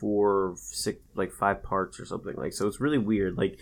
four, 0.00 0.54
six, 0.58 0.98
like 1.14 1.30
five 1.32 1.62
parts 1.62 2.00
or 2.00 2.04
something. 2.04 2.34
Like, 2.36 2.52
so 2.52 2.66
it's 2.66 2.80
really 2.80 2.98
weird. 2.98 3.36
Like 3.36 3.58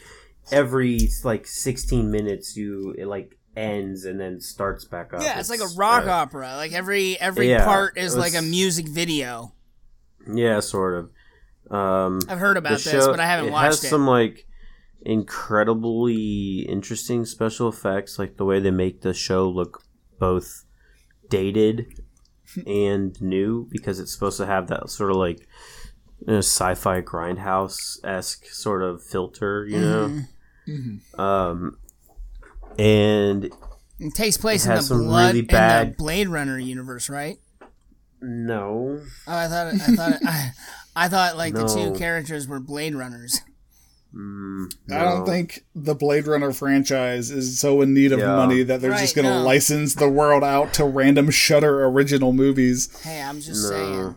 every 0.50 0.98
like 1.24 1.46
sixteen 1.46 2.10
minutes, 2.10 2.56
you 2.56 2.94
it 2.96 3.06
like 3.06 3.38
ends 3.54 4.04
and 4.06 4.18
then 4.18 4.40
starts 4.40 4.84
back 4.86 5.12
up. 5.12 5.22
yeah, 5.22 5.38
it's 5.38 5.50
like 5.50 5.60
a 5.60 5.68
rock 5.76 6.06
uh, 6.06 6.10
opera. 6.10 6.54
Like 6.56 6.72
every 6.72 7.18
every 7.20 7.50
yeah, 7.50 7.64
part 7.64 7.98
is 7.98 8.16
like 8.16 8.34
a 8.34 8.42
music 8.42 8.88
video. 8.88 9.52
Yeah, 10.32 10.60
sort 10.60 10.94
of. 10.94 11.10
Um, 11.76 12.20
I've 12.28 12.38
heard 12.38 12.56
about 12.56 12.70
this, 12.74 12.82
show- 12.90 13.10
but 13.10 13.20
I 13.20 13.26
haven't 13.26 13.48
it 13.48 13.52
watched 13.52 13.66
has 13.66 13.84
it. 13.84 13.88
some 13.88 14.06
like 14.06 14.46
incredibly 15.04 16.60
interesting 16.68 17.24
special 17.24 17.68
effects, 17.68 18.18
like 18.18 18.36
the 18.36 18.44
way 18.44 18.60
they 18.60 18.70
make 18.70 19.00
the 19.02 19.14
show 19.14 19.48
look 19.48 19.82
both 20.18 20.64
dated 21.28 22.00
and 22.66 23.20
new, 23.20 23.68
because 23.70 23.98
it's 24.00 24.12
supposed 24.12 24.36
to 24.38 24.46
have 24.46 24.68
that 24.68 24.90
sort 24.90 25.10
of 25.10 25.16
like 25.16 25.46
you 26.20 26.34
know, 26.34 26.38
sci-fi 26.38 27.00
grindhouse 27.00 27.98
esque 28.04 28.46
sort 28.46 28.82
of 28.82 29.02
filter, 29.02 29.66
you 29.68 29.80
know. 29.80 30.20
Mm-hmm. 30.68 31.20
Um, 31.20 31.78
and 32.78 33.50
It 33.98 34.14
takes 34.14 34.36
place 34.36 34.66
It 34.66 34.70
in 34.70 34.76
the 34.76 35.04
blood 35.04 35.34
really 35.34 35.40
in 35.40 35.46
the 35.46 35.94
Blade 35.98 36.28
Runner 36.28 36.58
universe, 36.58 37.08
right? 37.08 37.38
no, 38.20 39.00
Oh, 39.26 39.36
I 39.36 39.48
thought 39.48 39.66
I 39.66 39.76
thought 39.78 40.18
I, 40.24 40.50
I 40.94 41.08
thought 41.08 41.36
like 41.36 41.54
the 41.54 41.66
two 41.66 41.98
characters 41.98 42.46
were 42.46 42.60
Blade 42.60 42.94
Runners. 42.94 43.40
Mm, 44.14 44.74
I 44.90 45.04
don't 45.04 45.24
think 45.26 45.64
the 45.74 45.94
Blade 45.94 46.26
Runner 46.26 46.52
franchise 46.52 47.30
is 47.30 47.58
so 47.58 47.80
in 47.80 47.94
need 47.94 48.12
of 48.12 48.18
Yeah. 48.18 48.36
money 48.36 48.62
that 48.62 48.80
they're 48.82 48.90
Right, 48.90 49.00
just 49.00 49.14
going 49.16 49.24
to 49.26 49.38
no. 49.38 49.42
license 49.42 49.94
the 49.94 50.08
world 50.08 50.44
out 50.44 50.74
to 50.74 50.84
random 50.84 51.30
Shudder 51.30 51.84
original 51.86 52.32
movies. 52.34 52.94
Hey, 53.00 53.22
I'm 53.22 53.40
just 53.40 53.62
No. 53.70 54.14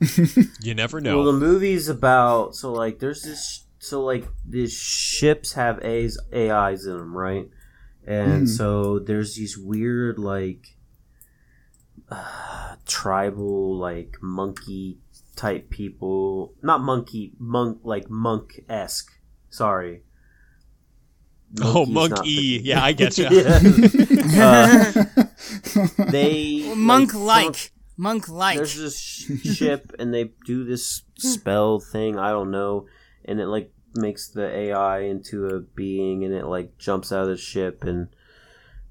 saying. 0.00 0.48
You 0.60 0.74
never 0.74 1.00
know. 1.00 1.16
Well, 1.16 1.26
know. 1.26 1.32
the 1.32 1.38
movie's 1.46 1.88
about 1.88 2.54
so 2.56 2.72
like 2.72 2.98
there's 2.98 3.22
this 3.22 3.64
so 3.78 4.04
like 4.04 4.28
these 4.46 4.72
ships 4.72 5.54
have 5.54 5.82
A's 5.84 6.18
AIs 6.32 6.84
in 6.84 6.98
them, 6.98 7.16
right? 7.16 7.48
And 8.06 8.46
Mhm. 8.46 8.48
so 8.48 8.98
there's 8.98 9.34
these 9.36 9.56
weird 9.58 10.18
like 10.18 10.76
uh, 12.10 12.76
tribal 12.86 13.76
like 13.76 14.16
monkey 14.22 14.98
type 15.36 15.68
people, 15.70 16.54
not 16.62 16.80
monkey 16.80 17.32
monk 17.38 17.78
like 17.82 18.08
monk 18.10 18.60
esque. 18.68 19.10
Sorry. 19.50 20.02
oh, 21.62 21.86
Monkey's 21.86 22.10
Monk 22.10 22.26
E. 22.26 22.60
Yeah, 22.62 22.82
I 22.84 22.92
get 22.92 23.18
you. 23.18 23.28
Uh, 24.40 24.92
they 26.10 26.72
Monk 26.76 27.14
like. 27.14 27.72
Monk 27.96 28.28
like. 28.28 28.56
there's 28.56 28.76
this 28.76 28.96
ship 29.00 29.92
and 29.98 30.14
they 30.14 30.30
do 30.46 30.62
this 30.64 31.02
spell 31.16 31.80
thing 31.80 32.16
i 32.16 32.30
don't 32.30 32.52
know 32.52 32.86
and 33.24 33.40
it 33.40 33.46
like 33.46 33.72
makes 33.96 34.28
the 34.28 34.46
ai 34.56 35.00
into 35.00 35.46
a 35.46 35.58
being 35.58 36.24
and 36.24 36.32
it 36.32 36.46
like 36.46 36.78
jumps 36.78 37.10
out 37.10 37.22
of 37.22 37.28
the 37.28 37.36
ship 37.36 37.82
and 37.82 38.06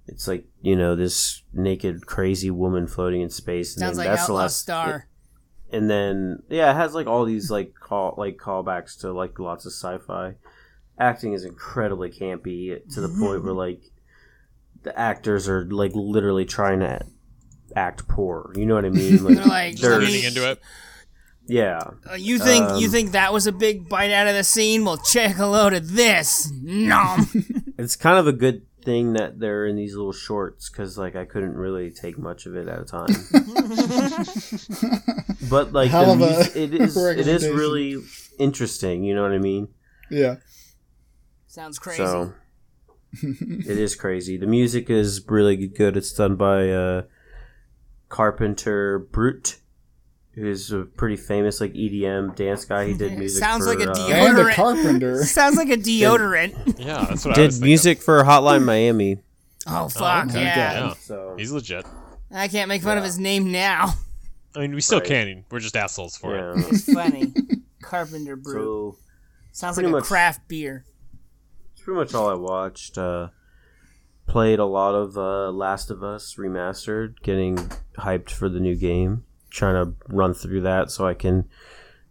it's 0.08 0.28
like 0.28 0.46
you 0.62 0.76
know 0.76 0.94
this 0.98 1.42
naked 1.54 2.06
crazy 2.06 2.52
woman 2.52 2.86
floating 2.86 3.22
in 3.22 3.30
space 3.30 3.76
and 3.76 3.80
Sounds 3.82 3.98
then 3.98 4.08
like 4.08 4.14
that's 4.16 4.28
the 4.28 4.34
Outlaw 4.34 4.42
last 4.42 4.60
Star. 4.60 5.08
and 5.72 5.90
then 5.90 6.44
yeah 6.50 6.72
it 6.72 6.76
has 6.76 6.94
like 6.94 7.08
all 7.08 7.24
these 7.24 7.50
like 7.50 7.76
call 7.80 8.14
like 8.18 8.36
callbacks 8.38 9.00
to 9.02 9.14
like 9.14 9.40
lots 9.40 9.66
of 9.66 9.72
sci-fi 9.72 10.36
acting 11.00 11.34
is 11.34 11.44
incredibly 11.46 12.10
campy 12.10 12.80
to 12.94 13.02
the 13.02 13.10
point 13.10 13.44
where 13.44 13.54
like 13.54 13.82
the 14.84 14.98
actors 14.98 15.48
are 15.50 15.66
like 15.66 15.92
literally 15.94 16.46
trying 16.46 16.80
to 16.80 17.00
act 17.76 18.08
poor 18.08 18.52
you 18.56 18.66
know 18.66 18.76
what 18.76 18.86
i 18.86 18.90
mean 18.90 19.18
They're 19.24 19.46
like, 19.46 19.72
Just 19.72 19.84
There's- 19.84 20.04
leaning 20.04 20.24
into 20.24 20.50
it. 20.50 20.60
yeah 21.48 21.82
Uh, 22.10 22.16
you 22.16 22.40
think 22.40 22.80
you 22.80 22.86
Um, 22.88 22.92
think 22.92 23.12
that 23.12 23.34
was 23.34 23.46
a 23.48 23.52
big 23.52 23.90
bite 23.90 24.12
out 24.12 24.28
of 24.28 24.36
the 24.36 24.44
scene? 24.44 24.86
Well, 24.86 24.98
check 24.98 25.38
a 25.38 25.46
load 25.46 25.74
of 25.74 25.94
this. 25.94 26.52
Nom. 26.64 27.28
it's 27.78 27.96
kind 27.96 28.18
of 28.18 28.28
a 28.28 28.34
good 28.34 28.64
thing 28.84 29.14
that 29.14 29.40
they're 29.40 29.66
in 29.66 29.76
these 29.76 29.96
little 29.96 30.14
shorts 30.14 30.70
because 30.70 30.98
like 30.98 31.16
I 31.16 31.26
couldn't 31.26 31.56
really 31.56 31.92
take 31.92 32.18
much 32.18 32.46
of 32.46 32.56
it 32.56 32.68
at 32.70 32.80
a 32.82 32.86
time. 32.86 33.08
but 35.50 35.74
like 35.74 35.92
the 35.92 36.12
of 36.12 36.22
it 36.56 36.74
is 36.74 36.98
it 36.98 37.28
is 37.28 37.48
really 37.48 37.98
interesting. 38.40 39.04
You 39.04 39.16
know 39.16 39.24
what 39.24 39.32
I 39.32 39.38
mean? 39.40 39.68
Yeah. 40.10 40.36
Sounds 41.58 41.80
crazy. 41.80 41.98
So 42.06 42.34
it 43.24 43.68
is 43.80 43.96
crazy. 43.96 44.38
The 44.38 44.46
music 44.46 44.92
is 44.92 45.26
really 45.28 45.66
good. 45.68 45.98
It's 45.98 46.14
done 46.14 46.36
by 46.36 46.70
uh, 46.70 47.02
Carpenter 48.10 49.00
Brut, 49.00 49.58
who's 50.34 50.72
a 50.72 50.82
pretty 50.84 51.16
famous 51.16 51.60
like 51.60 51.74
EDM 51.74 52.36
dance 52.36 52.64
guy. 52.66 52.86
He 52.88 52.94
did 52.94 53.18
music. 53.18 53.40
Sounds 53.40 53.66
for, 53.66 53.76
like 53.76 53.88
a 53.88 53.92
uh, 53.92 53.96
deodorant. 53.96 54.30
And 54.30 54.40
a 54.50 54.54
carpenter. 54.54 55.24
Sounds 55.26 55.58
like 55.58 55.70
a 55.70 55.78
deodorant. 55.78 56.78
Yeah, 56.80 57.06
that's 57.10 57.26
what 57.26 57.38
I 57.38 57.42
was 57.42 57.48
Did 57.48 57.52
thinking. 57.54 57.66
music 57.66 58.02
for 58.04 58.24
Hotline 58.24 58.64
Miami. 58.64 59.18
Oh 59.66 59.90
fuck 59.90 60.28
okay. 60.30 60.44
yeah. 60.44 60.88
Yeah, 60.88 60.94
So 60.94 61.36
he's 61.38 61.52
legit. 61.52 61.86
I 62.32 62.48
can't 62.48 62.70
make 62.70 62.84
fun 62.84 62.98
of 63.00 63.04
his 63.04 63.18
name 63.18 63.52
now. 63.52 63.94
I 64.56 64.60
mean, 64.60 64.76
we 64.76 64.82
still 64.82 65.00
Right. 65.00 65.08
can. 65.08 65.46
We're 65.50 65.60
just 65.60 65.76
assholes 65.76 66.18
for 66.18 66.36
it. 66.36 66.60
yeah. 66.60 66.66
It's 66.70 66.94
funny. 66.94 67.34
Carpenter 67.82 68.36
Brew. 68.36 68.96
So 68.96 68.98
Sounds 69.54 69.76
pretty 69.76 69.88
like 69.88 69.94
a 69.94 70.00
much- 70.02 70.08
craft 70.08 70.48
beer. 70.48 70.86
That's 71.88 71.96
pretty 71.96 72.06
much 72.06 72.14
all 72.22 72.30
I 72.30 72.34
watched. 72.34 72.98
Uh, 72.98 73.30
played 74.28 74.60
a 74.60 74.66
lot 74.66 74.94
of 74.94 75.18
uh, 75.18 75.52
Last 75.52 75.90
of 75.90 76.04
Us 76.04 76.36
Remastered, 76.38 77.22
getting 77.24 77.56
hyped 77.98 78.30
for 78.30 78.50
the 78.50 78.60
new 78.60 78.76
game. 78.76 79.24
Trying 79.50 79.86
to 79.86 79.94
run 80.10 80.34
through 80.34 80.62
that 80.62 80.92
so 80.92 81.08
I 81.08 81.14
can 81.14 81.46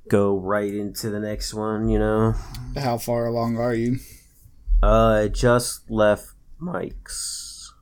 go 0.08 0.38
right 0.38 0.72
into 0.72 1.10
the 1.10 1.20
next 1.20 1.52
one. 1.52 1.90
You 1.90 1.98
know, 1.98 2.34
How 2.74 2.96
far 2.96 3.26
along 3.26 3.58
are 3.58 3.74
you? 3.74 3.98
uh, 4.82 5.24
I 5.24 5.28
just 5.28 5.90
left 5.90 6.28
Mike's. 6.58 7.74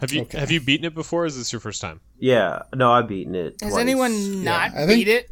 Have 0.00 0.10
you 0.12 0.22
Okay. 0.22 0.40
have 0.40 0.50
you 0.50 0.60
beaten 0.60 0.86
it 0.86 0.94
before? 0.94 1.24
Is 1.24 1.36
this 1.38 1.52
your 1.52 1.60
first 1.60 1.80
time? 1.80 2.00
Yeah, 2.18 2.62
no, 2.74 2.90
I've 2.90 3.06
beaten 3.06 3.36
it. 3.36 3.60
Has 3.62 3.70
twice. 3.74 3.80
anyone 3.80 4.42
not 4.42 4.72
I 4.74 4.86
think- 4.86 5.04
beat 5.06 5.08
it 5.08 5.30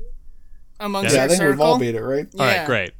amongst 0.78 1.16
Yeah, 1.16 1.24
I 1.24 1.26
think 1.26 1.38
circle? 1.38 1.50
we've 1.52 1.60
all 1.60 1.78
beat 1.80 1.96
it, 1.96 2.00
right? 2.02 2.28
Yeah. 2.32 2.40
All 2.42 2.46
right, 2.58 2.66
great. 2.66 2.92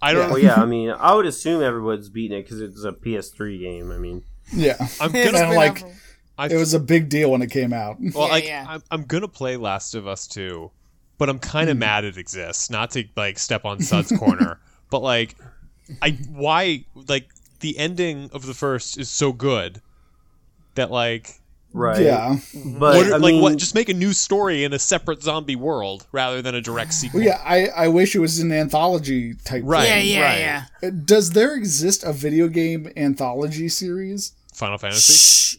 I 0.00 0.12
don't. 0.12 0.30
Well, 0.30 0.38
yeah, 0.38 0.54
I 0.54 0.64
mean, 0.66 0.90
I 0.90 1.14
would 1.14 1.26
assume 1.26 1.62
everyone's 1.62 2.08
beaten 2.08 2.38
it 2.38 2.42
because 2.42 2.60
it's 2.60 2.84
a 2.84 2.92
PS3 2.92 3.58
game. 3.60 3.90
I 3.90 3.98
mean, 3.98 4.22
Yeah. 4.52 4.76
I'm 5.00 5.10
gonna. 5.12 5.38
And, 5.38 5.56
like, 5.56 5.82
out 5.82 5.90
for- 5.90 5.94
I, 6.38 6.46
It 6.46 6.56
was 6.56 6.72
a 6.74 6.78
big 6.80 7.08
deal 7.08 7.32
when 7.32 7.42
it 7.42 7.50
came 7.50 7.72
out. 7.72 7.96
well, 8.14 8.26
Yeah, 8.28 8.32
like 8.32 8.44
yeah. 8.44 8.64
I'm, 8.68 8.82
I'm 8.92 9.02
gonna 9.04 9.26
play 9.28 9.56
Last 9.56 9.94
of 9.96 10.06
Us 10.06 10.28
2, 10.28 10.70
but 11.18 11.28
I'm 11.28 11.40
kind 11.40 11.68
of 11.68 11.76
Hmm. 11.76 11.80
mad 11.80 12.04
it 12.04 12.16
exists. 12.16 12.70
Not 12.70 12.92
to 12.92 13.04
like 13.16 13.38
step 13.40 13.64
on 13.64 13.80
Sud's 13.80 14.12
corner, 14.16 14.60
but 14.90 15.02
like, 15.02 15.34
I 16.00 16.10
why 16.30 16.84
like 16.94 17.28
the 17.60 17.76
ending 17.76 18.30
of 18.32 18.46
the 18.46 18.54
first 18.54 18.98
is 18.98 19.10
so 19.10 19.32
good 19.32 19.80
that 20.76 20.92
like 20.92 21.40
right? 21.72 22.00
Yeah. 22.02 22.38
but 22.64 22.96
what, 22.96 23.12
I 23.12 23.16
like 23.16 23.40
what 23.42 23.56
just 23.56 23.74
make 23.74 23.88
a 23.88 23.94
new 23.94 24.12
story 24.12 24.64
in 24.64 24.72
a 24.72 24.78
separate 24.78 25.22
zombie 25.22 25.56
world 25.56 26.06
rather 26.12 26.42
than 26.42 26.54
a 26.54 26.60
direct 26.60 26.94
sequel. 26.94 27.20
Well, 27.20 27.28
yeah, 27.28 27.42
I, 27.44 27.68
I 27.68 27.88
wish 27.88 28.14
it 28.14 28.20
was 28.20 28.38
an 28.38 28.52
anthology 28.52 29.34
type. 29.44 29.62
Right. 29.64 29.88
yeah, 29.88 29.98
yeah, 29.98 30.22
right. 30.22 30.38
yeah. 30.82 30.90
Does 31.04 31.30
there 31.30 31.54
exist 31.54 32.04
a 32.04 32.12
video 32.12 32.48
game 32.48 32.90
anthology 32.96 33.68
series? 33.68 34.32
Final 34.52 34.78
Fantasy. 34.78 35.12
Shh. 35.12 35.56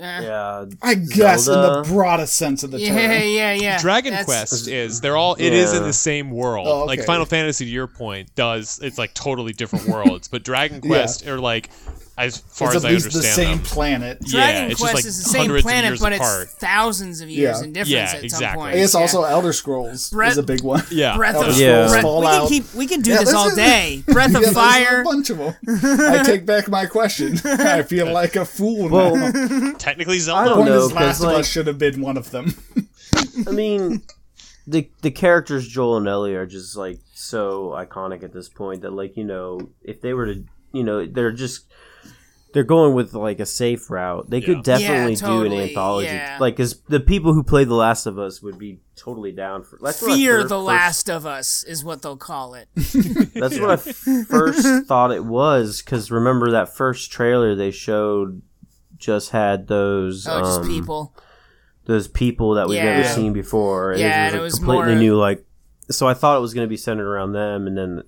Uh, 0.00 0.20
yeah, 0.20 0.64
I 0.82 0.94
guess 0.96 1.46
in 1.46 1.52
the 1.52 1.84
broadest 1.86 2.34
sense 2.34 2.64
of 2.64 2.72
the 2.72 2.78
term. 2.84 2.96
yeah, 2.96 3.22
yeah, 3.22 3.52
yeah. 3.52 3.80
Dragon 3.80 4.10
That's- 4.10 4.26
Quest 4.26 4.66
is 4.66 5.00
they're 5.00 5.16
all 5.16 5.34
it 5.34 5.52
is 5.52 5.72
in 5.74 5.84
the 5.84 5.92
same 5.92 6.32
world. 6.32 6.66
Oh, 6.66 6.84
Like. 6.86 7.04
Final 7.04 7.24
Fantasy 7.24 7.66
to 7.66 7.70
your 7.70 7.86
point 7.86 8.34
does 8.34 8.80
it's 8.82 8.98
like 8.98 9.14
totally 9.14 9.52
different 9.52 9.86
worlds, 9.86 10.26
but 10.26 10.42
Dragon 10.42 10.80
Quest 10.88 11.24
are 11.28 11.38
like 11.38 11.70
as 12.18 12.36
far 12.38 12.68
It's 12.68 12.76
as 12.76 12.84
at 12.84 12.90
I 12.90 12.94
least 12.94 13.12
the 13.12 13.22
same 13.22 13.58
them. 13.58 13.66
planet. 13.66 14.20
Dragon 14.24 14.64
yeah, 14.64 14.68
it's 14.70 14.80
Quest 14.80 14.92
just 14.92 14.94
like 14.94 15.04
is 15.06 15.22
the 15.22 15.28
same 15.30 15.62
planet, 15.62 15.98
but 16.00 16.12
apart. 16.12 16.42
it's 16.44 16.54
thousands 16.54 17.20
of 17.22 17.30
years 17.30 17.58
Yeah. 17.58 17.64
in 17.64 17.72
difference 17.72 17.90
Yeah, 17.90 18.02
at 18.02 18.10
some 18.10 18.24
exactly. 18.24 18.58
point. 18.62 18.74
I 18.74 18.78
guess 18.78 18.94
Yeah. 18.94 19.00
also 19.00 19.22
Elder 19.24 19.52
Scrolls 19.54 20.10
Breath- 20.10 20.32
is 20.32 20.38
a 20.38 20.42
big 20.42 20.62
one. 20.62 20.82
Yeah. 20.90 21.16
Breath 21.16 21.34
Elder 21.36 21.48
of 21.50 21.56
Yeah. 21.56 21.86
Breath- 21.88 21.94
we 21.96 22.00
Fallout. 22.02 22.48
can 22.48 22.62
keep 22.62 22.74
we 22.74 22.86
can 22.86 23.00
do 23.00 23.10
Yeah, 23.12 23.16
this 23.18 23.26
this 23.28 23.34
all 23.34 23.48
is- 23.48 23.54
day. 23.56 24.02
Breath 24.08 24.34
of 24.34 24.42
there's 24.42 24.52
Fire. 24.54 25.00
a 25.00 25.04
bunch 25.04 25.30
of 25.30 25.38
them. 25.38 25.54
I 25.82 26.22
take 26.24 26.44
back 26.44 26.68
my 26.68 26.84
question. 26.86 27.38
I 27.44 27.82
feel 27.82 28.12
like 28.12 28.36
a 28.36 28.44
fool 28.44 28.88
Well, 28.88 29.16
now. 29.16 29.72
Technically 29.78 30.16
I 30.16 30.20
Zelda. 30.20 30.50
don't 30.50 30.66
know, 30.66 30.76
is, 30.86 30.92
'cause, 30.92 30.94
Last 30.94 31.20
of 31.22 31.28
Us 31.30 31.48
should 31.48 31.66
have 31.66 31.78
been 31.78 32.00
one 32.02 32.16
of 32.18 32.30
them. 32.30 32.54
I 33.46 33.50
mean, 33.52 34.02
the 34.66 34.88
the 35.00 35.10
characters 35.10 35.66
Joel 35.66 35.96
and 35.96 36.06
Ellie 36.06 36.34
are 36.34 36.46
just 36.46 36.76
like 36.76 36.98
so 37.14 37.70
iconic 37.76 38.22
at 38.22 38.32
this 38.32 38.48
point 38.48 38.82
that 38.82 38.92
like 38.92 39.16
you 39.16 39.24
know 39.24 39.70
if 39.82 40.00
they 40.00 40.12
were 40.12 40.26
to 40.26 40.44
you 40.72 40.84
know 40.84 41.04
they're 41.06 41.32
just 41.32 41.64
they're 42.52 42.64
going 42.64 42.94
with 42.94 43.14
like 43.14 43.40
a 43.40 43.46
safe 43.46 43.90
route. 43.90 44.28
They 44.30 44.38
Yeah. 44.38 44.46
could 44.46 44.62
definitely 44.64 45.14
Yeah, 45.14 45.26
do 45.28 45.44
an 45.44 45.52
anthology, 45.52 46.06
yeah. 46.08 46.36
like 46.40 46.56
because 46.56 46.80
the 46.88 47.00
people 47.00 47.32
who 47.34 47.42
play 47.42 47.64
The 47.64 47.74
Last 47.74 48.06
of 48.06 48.18
Us 48.18 48.42
would 48.42 48.58
be 48.58 48.80
totally 48.96 49.32
down 49.32 49.62
for. 49.62 49.78
That's 49.82 50.02
what 50.02 50.14
Fear 50.14 50.42
the 50.44 50.48
first- 50.50 50.64
Last 50.66 51.10
of 51.10 51.26
Us 51.26 51.64
is 51.64 51.82
what 51.84 52.02
they'll 52.02 52.16
call 52.16 52.54
it. 52.54 52.68
That's 52.74 53.58
what 53.58 53.70
I 53.70 53.74
f- 53.74 54.26
first 54.28 54.66
thought 54.86 55.12
it 55.12 55.24
was 55.24 55.82
because 55.82 56.10
remember 56.10 56.50
that 56.52 56.74
first 56.76 57.10
trailer 57.10 57.54
they 57.54 57.70
showed 57.70 58.42
just 58.98 59.30
had 59.30 59.66
those 59.68 60.26
Oh, 60.28 60.38
just 60.40 60.60
um, 60.60 60.66
people. 60.68 61.16
those 61.86 62.06
people 62.06 62.54
that 62.54 62.68
we've 62.68 62.76
Yeah. 62.76 62.98
never 62.98 63.08
seen 63.08 63.32
before. 63.32 63.94
Yeah, 63.96 64.26
it 64.26 64.28
and 64.28 64.36
it 64.36 64.40
was, 64.40 64.52
was 64.52 64.58
completely 64.60 64.92
more- 64.94 65.00
new. 65.02 65.16
Like, 65.16 65.44
so 65.90 66.06
I 66.06 66.14
thought 66.14 66.36
it 66.36 66.40
was 66.40 66.54
going 66.54 66.66
to 66.66 66.70
be 66.70 66.76
centered 66.76 67.08
around 67.10 67.32
them, 67.32 67.66
and 67.66 67.76
then, 67.76 68.02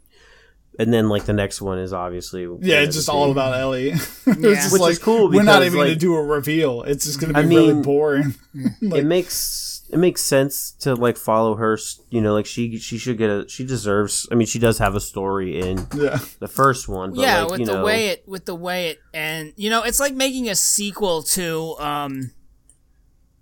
and 0.78 0.92
then 0.92 1.08
like 1.08 1.24
the 1.24 1.32
next 1.32 1.62
one 1.62 1.78
is 1.78 1.92
obviously 1.92 2.42
Yeah, 2.60 2.80
it's 2.80 2.96
just 2.96 3.08
all 3.08 3.30
about 3.30 3.58
Ellie. 3.58 3.90
it's 3.90 4.22
just 4.24 4.72
Which 4.72 4.82
like, 4.82 4.92
is 4.92 4.98
cool 4.98 5.28
Because, 5.28 5.36
we're 5.38 5.42
not 5.44 5.60
because, 5.60 5.74
even 5.74 5.86
gonna 5.86 5.96
do 5.96 6.14
a 6.14 6.22
reveal. 6.22 6.82
It's 6.82 7.04
just 7.04 7.20
going 7.20 7.32
to 7.32 7.40
be 7.40 7.46
I 7.46 7.48
really 7.48 7.82
boring. 7.82 8.34
like, 8.82 9.00
it 9.00 9.04
makes 9.04 9.82
it 9.90 9.98
makes 9.98 10.22
sense 10.22 10.72
to 10.80 10.94
like 10.94 11.16
follow 11.16 11.54
her. 11.56 11.78
You 12.10 12.20
know, 12.20 12.34
like 12.34 12.46
she 12.46 12.78
she 12.78 12.98
should 12.98 13.18
get 13.18 13.30
a 13.30 13.48
she 13.48 13.64
deserves. 13.64 14.28
I 14.32 14.34
mean, 14.34 14.46
she 14.46 14.58
does 14.58 14.78
have 14.78 14.94
a 14.94 15.00
story 15.00 15.60
in 15.60 15.86
yeah. 15.94 16.18
the 16.40 16.48
first 16.48 16.88
one. 16.88 17.10
But 17.10 17.20
yeah, 17.20 17.42
like, 17.42 17.50
with 17.52 17.60
you 17.60 17.66
the 17.66 17.72
know, 17.74 17.84
way 17.84 18.08
it 18.08 18.26
with 18.26 18.44
the 18.46 18.54
way 18.54 18.88
it 18.88 18.98
and 19.12 19.52
you 19.56 19.70
know 19.70 19.82
it's 19.82 20.00
like 20.00 20.14
making 20.14 20.48
a 20.48 20.54
sequel 20.54 21.22
to 21.22 21.76
um 21.78 22.32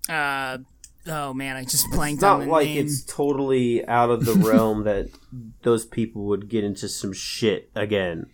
uh 0.09 0.59
oh 1.07 1.33
man 1.33 1.55
I 1.55 1.63
just 1.63 1.89
blanked 1.91 2.19
It's 2.19 2.23
on 2.23 2.39
not 2.39 2.45
the 2.45 2.51
like 2.51 2.67
name. 2.67 2.85
it's 2.85 3.03
totally 3.03 3.85
out 3.87 4.09
of 4.09 4.25
the 4.25 4.33
realm 4.49 4.83
that 4.83 5.09
those 5.63 5.85
people 5.85 6.25
would 6.25 6.49
get 6.49 6.63
into 6.63 6.87
some 6.87 7.13
shit 7.13 7.69
again. 7.75 8.27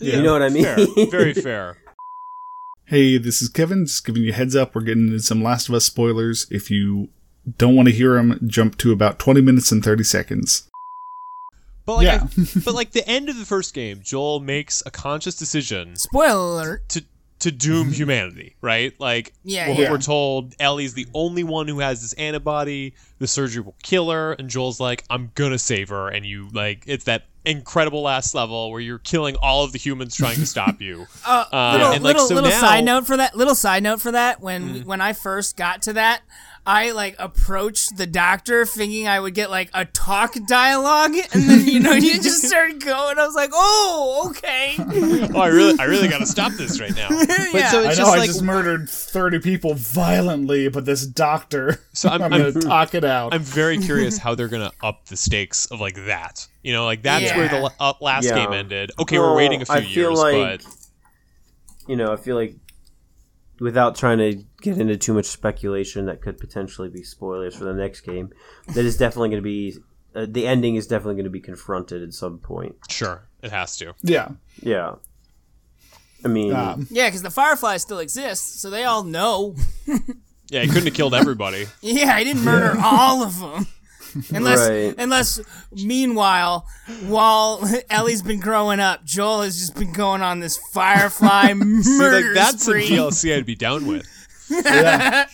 Yeah. 0.00 0.16
You 0.16 0.22
know 0.22 0.32
what 0.32 0.42
I 0.42 0.48
mean? 0.48 0.64
Fair. 0.64 1.06
Very 1.10 1.34
fair. 1.34 1.76
Hey, 2.86 3.16
this 3.16 3.40
is 3.40 3.48
Kevin. 3.48 3.86
Just 3.86 4.04
giving 4.04 4.22
you 4.22 4.30
a 4.30 4.34
heads 4.34 4.54
up. 4.56 4.74
We're 4.74 4.82
getting 4.82 5.06
into 5.06 5.20
some 5.20 5.42
Last 5.42 5.68
of 5.68 5.74
Us 5.74 5.84
spoilers. 5.84 6.46
If 6.50 6.70
you 6.70 7.08
don't 7.58 7.74
want 7.76 7.88
to 7.88 7.94
hear 7.94 8.14
them, 8.14 8.38
jump 8.46 8.76
to 8.78 8.92
about 8.92 9.18
20 9.18 9.40
minutes 9.40 9.70
and 9.72 9.82
30 9.84 10.04
seconds. 10.04 10.68
But 11.86 11.96
like 11.96 12.04
Yeah. 12.06 12.24
I- 12.24 12.60
but 12.64 12.74
like 12.74 12.92
the 12.92 13.06
end 13.08 13.28
of 13.28 13.38
the 13.38 13.44
first 13.46 13.72
game, 13.74 14.00
Joel 14.02 14.40
makes 14.40 14.82
a 14.84 14.90
conscious 14.90 15.36
decision 15.36 15.96
Spoiler 15.96 16.82
to 16.88 17.04
to 17.44 17.50
doom 17.52 17.92
humanity, 17.92 18.56
right? 18.60 18.92
Like 18.98 19.32
Yeah, 19.44 19.68
we're, 19.68 19.74
yeah. 19.82 19.90
we're 19.90 19.98
told 19.98 20.54
Ellie's 20.58 20.94
the 20.94 21.06
only 21.14 21.44
one 21.44 21.68
who 21.68 21.78
has 21.80 22.00
this 22.02 22.12
antibody. 22.14 22.94
The 23.18 23.26
surgery 23.26 23.62
will 23.62 23.76
kill 23.82 24.10
her, 24.10 24.32
and 24.32 24.48
Joel's 24.48 24.80
like, 24.80 25.04
"I'm 25.10 25.30
gonna 25.34 25.58
save 25.58 25.90
her." 25.90 26.08
And 26.08 26.24
you 26.26 26.48
like, 26.52 26.84
it's 26.86 27.04
that 27.04 27.24
incredible 27.44 28.00
last 28.00 28.34
level 28.34 28.70
where 28.70 28.80
you're 28.80 28.98
killing 28.98 29.36
all 29.42 29.62
of 29.64 29.72
the 29.72 29.78
humans 29.78 30.16
trying 30.16 30.36
to 30.36 30.46
stop 30.46 30.80
you. 30.80 31.06
Uh, 31.26 31.44
Uh, 31.52 31.72
little 31.72 31.92
and, 31.92 32.02
like, 32.04 32.14
little, 32.14 32.28
so 32.28 32.34
little 32.34 32.50
now- 32.50 32.60
side 32.60 32.84
note 32.84 33.06
for 33.06 33.16
that. 33.18 33.36
Little 33.36 33.54
side 33.54 33.82
note 33.82 34.00
for 34.00 34.10
that. 34.12 34.40
When 34.40 34.76
Mm. 34.76 34.84
when 34.86 35.00
I 35.02 35.12
first 35.12 35.56
got 35.56 35.82
to 35.82 35.92
that, 35.92 36.22
I 36.66 36.92
like 36.92 37.16
approached 37.18 37.98
the 37.98 38.06
doctor 38.06 38.64
thinking 38.64 39.06
I 39.06 39.20
would 39.20 39.34
get 39.34 39.50
like 39.50 39.68
a 39.74 39.84
talk 39.84 40.34
dialogue, 40.48 41.12
and 41.32 41.42
then 41.48 41.66
you 41.66 41.78
know 41.80 41.92
you 41.92 42.14
just 42.22 42.42
started 42.48 42.82
going. 42.82 43.18
I 43.18 43.26
was 43.26 43.34
like, 43.34 43.50
oh, 43.52 44.28
okay. 44.30 44.74
oh, 44.78 45.40
I 45.40 45.48
really, 45.48 45.78
I 45.78 45.84
really 45.84 46.08
gotta 46.08 46.24
stop 46.26 46.52
this 46.52 46.80
right 46.80 46.94
now. 46.96 47.08
But 47.26 47.28
Yeah. 47.60 47.70
so 47.70 47.82
I 47.82 47.88
it's 47.88 47.98
know 47.98 48.04
just 48.04 48.14
I 48.14 48.18
like, 48.18 48.26
just 48.26 48.42
murdered 48.42 48.88
30 48.88 49.40
people 49.40 49.74
violently, 49.74 50.68
but 50.68 50.84
this 50.86 51.06
doctor, 51.06 51.80
so 51.92 52.08
I'm, 52.08 52.22
I'm, 52.22 52.32
I'm, 52.32 52.40
going 52.40 52.52
to 52.54 52.60
talk 52.60 52.94
it 52.94 53.04
out. 53.04 53.34
I'm 53.34 53.42
very 53.42 53.76
curious 53.78 54.16
how 54.18 54.34
they're 54.34 54.48
gonna 54.48 54.72
up 54.82 55.04
the 55.06 55.16
stakes 55.16 55.66
of 55.66 55.80
like 55.80 55.96
that. 56.06 56.46
You 56.62 56.72
know, 56.72 56.86
like 56.86 57.02
that's 57.02 57.26
Yeah. 57.26 57.36
where 57.36 57.48
the 57.48 57.70
uh, 57.78 57.92
last 58.00 58.24
Yeah. 58.24 58.36
game 58.36 58.52
ended. 58.54 58.90
Okay, 58.98 59.18
Well, 59.18 59.30
we're 59.30 59.36
waiting 59.36 59.60
a 59.62 59.66
few 59.66 59.74
I 59.74 59.80
feel 59.82 60.10
years, 60.10 60.18
like, 60.18 60.62
but 60.62 60.76
you 61.86 61.96
know, 61.96 62.10
I 62.12 62.16
feel 62.16 62.36
like 62.36 62.54
without 63.60 63.96
trying 63.96 64.18
to 64.18 64.42
get 64.62 64.78
into 64.78 64.96
too 64.96 65.14
much 65.14 65.26
speculation 65.26 66.06
that 66.06 66.20
could 66.22 66.38
potentially 66.38 66.88
be 66.88 67.02
spoilers 67.02 67.54
for 67.54 67.64
the 67.64 67.72
next 67.74 68.00
game, 68.02 68.32
that 68.74 68.84
is 68.84 68.96
definitely 68.96 69.28
going 69.30 69.42
to 69.42 69.46
be 69.46 69.76
uh, 70.14 70.26
the 70.28 70.46
ending 70.46 70.76
is 70.76 70.86
definitely 70.86 71.14
going 71.14 71.24
to 71.24 71.30
be 71.30 71.40
confronted 71.40 72.02
at 72.02 72.12
some 72.14 72.38
point. 72.38 72.76
sure, 72.88 73.26
it 73.42 73.50
has 73.50 73.76
to. 73.78 73.94
yeah. 74.02 74.28
Yeah. 74.62 74.94
I 76.24 76.28
mean, 76.28 76.54
Um, 76.54 76.86
yeah, 76.90 77.08
because 77.08 77.20
the 77.22 77.30
Firefly 77.30 77.76
still 77.78 77.98
exists, 77.98 78.60
so 78.62 78.70
they 78.70 78.84
all 78.84 79.02
know. 79.04 79.54
Yeah, 80.50 80.60
he 80.62 80.68
couldn't 80.68 80.84
have 80.86 80.94
killed 80.94 81.14
everybody. 81.14 81.66
Yeah, 81.82 82.16
he 82.18 82.24
didn't 82.24 82.44
murder 82.44 82.78
all 82.82 83.22
of 83.22 83.38
them. 83.40 83.66
Unless, 84.34 84.68
Right. 84.68 84.94
unless, 84.98 85.40
meanwhile, 85.72 86.66
while 87.06 87.60
Ellie's 87.90 88.22
been 88.22 88.40
growing 88.40 88.80
up, 88.80 89.04
Joel 89.04 89.42
has 89.42 89.58
just 89.58 89.74
been 89.74 89.92
going 89.92 90.22
on 90.22 90.40
this 90.40 90.56
Firefly 90.72 91.52
murder 91.54 91.82
See, 91.82 91.98
like 91.98 92.34
that's 92.34 92.64
some 92.64 92.74
spree. 92.74 92.88
DLC 92.88 93.36
I'd 93.36 93.46
be 93.46 93.54
down 93.56 93.86
with. 93.86 94.06
Yeah. 94.50 95.26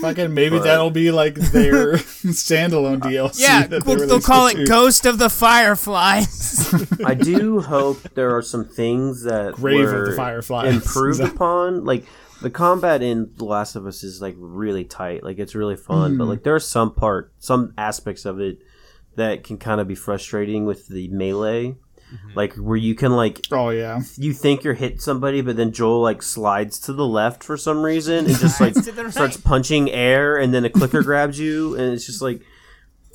Fucking 0.00 0.34
maybe 0.34 0.58
But- 0.58 0.64
that'll 0.64 0.90
be 0.90 1.10
like 1.10 1.36
their 1.36 1.94
standalone 1.94 3.00
DLC. 3.00 3.40
Yeah, 3.40 3.66
that 3.66 3.84
they 3.86 3.96
we'll, 3.96 4.06
they'll 4.06 4.20
call 4.20 4.50
too. 4.50 4.58
it 4.60 4.68
Ghost 4.68 5.06
of 5.06 5.18
the 5.18 5.30
Fireflies. 5.30 6.74
I 7.04 7.14
do 7.14 7.62
hope 7.62 8.02
there 8.14 8.36
are 8.36 8.42
some 8.42 8.66
things 8.66 9.22
that 9.22 9.54
Grave 9.54 9.88
of 9.88 10.06
the 10.10 10.12
Fireflies. 10.12 10.74
improved 10.74 11.20
Is 11.22 11.30
upon. 11.30 11.86
Like 11.86 12.04
the 12.42 12.50
combat 12.50 13.02
in 13.02 13.30
The 13.36 13.44
Last 13.44 13.76
of 13.76 13.86
Us 13.86 14.02
is 14.02 14.20
like 14.20 14.34
really 14.38 14.84
tight. 14.84 15.22
Like 15.22 15.38
it's 15.38 15.54
really 15.54 15.76
fun, 15.76 16.16
but 16.18 16.24
Mm. 16.24 16.28
like 16.28 16.42
there 16.42 16.54
are 16.54 16.60
some 16.60 16.94
part, 16.94 17.32
some 17.38 17.72
aspects 17.78 18.24
of 18.24 18.40
it 18.40 18.58
that 19.16 19.44
can 19.44 19.56
kind 19.58 19.80
of 19.80 19.88
be 19.88 19.94
frustrating 19.94 20.64
with 20.66 20.88
the 20.88 21.08
melee. 21.08 21.76
Like 22.36 22.54
where 22.54 22.76
you 22.76 22.94
can 22.94 23.12
like 23.12 23.40
Oh 23.50 23.70
yeah, 23.70 24.00
you 24.16 24.32
think 24.32 24.62
you're 24.62 24.74
hitting 24.74 25.00
somebody, 25.00 25.40
but 25.40 25.56
then 25.56 25.72
Joel 25.72 26.00
like 26.02 26.22
slides 26.22 26.78
to 26.80 26.92
the 26.92 27.06
left 27.06 27.42
for 27.42 27.56
some 27.56 27.82
reason 27.82 28.26
and 28.26 28.36
just 28.36 28.60
like 28.60 28.74
Slides 28.74 28.86
to 28.86 28.92
the 28.92 29.04
right. 29.04 29.12
starts 29.12 29.36
punching 29.36 29.90
air, 29.90 30.36
and 30.36 30.54
then 30.54 30.64
a 30.64 30.70
clicker 30.70 31.02
grabs 31.02 31.38
you, 31.40 31.74
and 31.74 31.92
it's 31.92 32.06
just 32.06 32.22
like, 32.22 32.42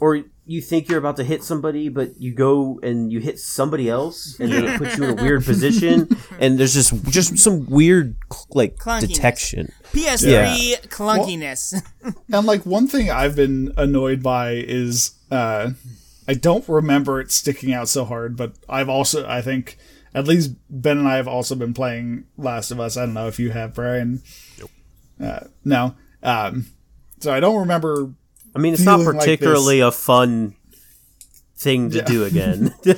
or 0.01 0.23
you 0.52 0.62
think 0.62 0.90
you're 0.90 1.00
about 1.00 1.16
to 1.16 1.24
hit 1.24 1.44
somebody, 1.44 1.88
but 1.88 2.20
you 2.20 2.34
go 2.34 2.80
and 2.84 3.12
you 3.12 3.20
hit 3.20 3.40
somebody 3.40 3.90
else, 3.90 4.38
and 4.40 4.52
then 4.52 4.66
it 4.66 4.78
puts 4.78 4.98
you 4.98 5.06
in 5.06 5.18
a 5.18 5.22
weird 5.22 5.46
position, 5.46 6.10
and 6.40 6.60
there's 6.60 6.74
just 6.74 6.94
just 7.06 7.38
some 7.38 7.66
weird 7.68 8.18
like 8.50 8.76
Clunkiness. 8.76 9.08
detection. 9.08 9.72
PS3 9.94 10.88
clunkiness. 10.90 11.82
and 12.34 12.46
like 12.46 12.66
one 12.66 12.88
thing 12.88 13.10
I've 13.10 13.36
been 13.36 13.74
annoyed 13.78 14.22
by 14.22 14.52
is 14.52 15.16
uh 15.32 15.72
I 16.28 16.34
don't 16.34 16.68
remember 16.68 17.22
it 17.22 17.32
sticking 17.32 17.74
out 17.74 17.88
so 17.88 18.04
hard, 18.04 18.36
but 18.36 18.54
I've 18.68 18.90
also 18.90 19.26
I 19.28 19.42
think 19.42 19.78
at 20.14 20.28
least 20.28 20.56
Ben 20.70 20.98
and 20.98 21.08
I 21.08 21.16
have 21.16 21.28
also 21.28 21.56
been 21.56 21.74
playing 21.74 22.26
Last 22.38 22.72
of 22.72 22.80
Us. 22.80 22.98
I 22.98 23.06
don't 23.06 23.14
know 23.14 23.28
if 23.28 23.40
you 23.40 23.52
have, 23.52 23.74
Brian. 23.74 24.22
Nope. 24.60 24.72
Uh, 25.22 25.48
no. 25.64 25.96
Um, 26.22 26.66
so 27.20 27.34
I 27.34 27.40
don't 27.40 27.60
remember. 27.60 28.14
I 28.56 28.60
mean, 28.60 28.74
it's 28.74 28.84
not 28.84 29.00
Feeling 29.00 29.16
like 29.16 29.20
particularly 29.20 29.80
a 29.80 29.92
fun 29.92 30.56
thing 31.58 31.90
to 31.92 31.98
Yeah. 31.98 32.04
do 32.06 32.24
again. 32.26 32.74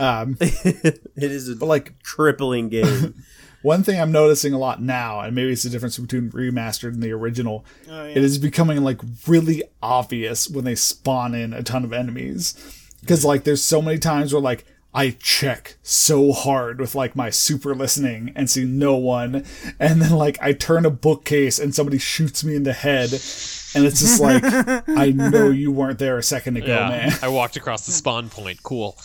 Um, 0.00 0.36
it 0.40 1.00
is 1.16 1.48
a 1.48 1.56
but 1.56 1.66
like 1.66 2.00
crippling 2.04 2.68
game. 2.68 3.14
one 3.62 3.82
thing 3.82 4.00
I'm 4.00 4.12
noticing 4.12 4.52
a 4.52 4.58
lot 4.58 4.80
now, 4.80 5.18
and 5.18 5.34
maybe 5.34 5.50
it's 5.50 5.64
the 5.64 5.70
difference 5.70 5.98
between 5.98 6.30
remastered 6.30 6.92
and 6.94 7.02
the 7.02 7.10
original. 7.10 7.64
Oh, 7.90 8.04
It 8.04 8.18
is 8.18 8.38
becoming 8.38 8.84
like 8.84 9.00
really 9.26 9.64
obvious 9.82 10.48
when 10.48 10.64
they 10.64 10.76
spawn 10.76 11.34
in 11.34 11.52
a 11.52 11.64
ton 11.64 11.82
of 11.84 11.92
enemies, 11.92 12.54
because 13.00 13.24
like 13.24 13.42
there's 13.42 13.60
so 13.64 13.82
many 13.82 13.98
times 13.98 14.32
where 14.32 14.40
like 14.40 14.66
I 14.98 15.10
check 15.20 15.76
so 15.84 16.32
hard 16.32 16.80
with 16.80 16.96
like 16.96 17.14
my 17.14 17.30
super 17.30 17.72
listening 17.72 18.32
and 18.34 18.50
see 18.50 18.64
no 18.64 18.96
one, 18.96 19.44
and 19.78 20.02
then 20.02 20.10
like 20.10 20.38
I 20.42 20.52
turn 20.52 20.84
a 20.84 20.90
bookcase 20.90 21.60
and 21.60 21.72
somebody 21.72 21.98
shoots 21.98 22.42
me 22.42 22.56
in 22.56 22.64
the 22.64 22.72
head, 22.72 23.12
and 23.12 23.84
it's 23.84 24.00
just 24.00 24.20
like 24.20 24.42
I 24.88 25.12
know 25.12 25.50
you 25.50 25.70
weren't 25.70 26.00
there 26.00 26.18
a 26.18 26.22
second 26.24 26.56
ago, 26.56 26.66
Yeah, 26.66 26.88
man. 26.88 27.12
I 27.22 27.28
walked 27.28 27.56
across 27.56 27.86
the 27.86 27.92
spawn 27.92 28.28
point. 28.28 28.64
Cool. 28.64 28.98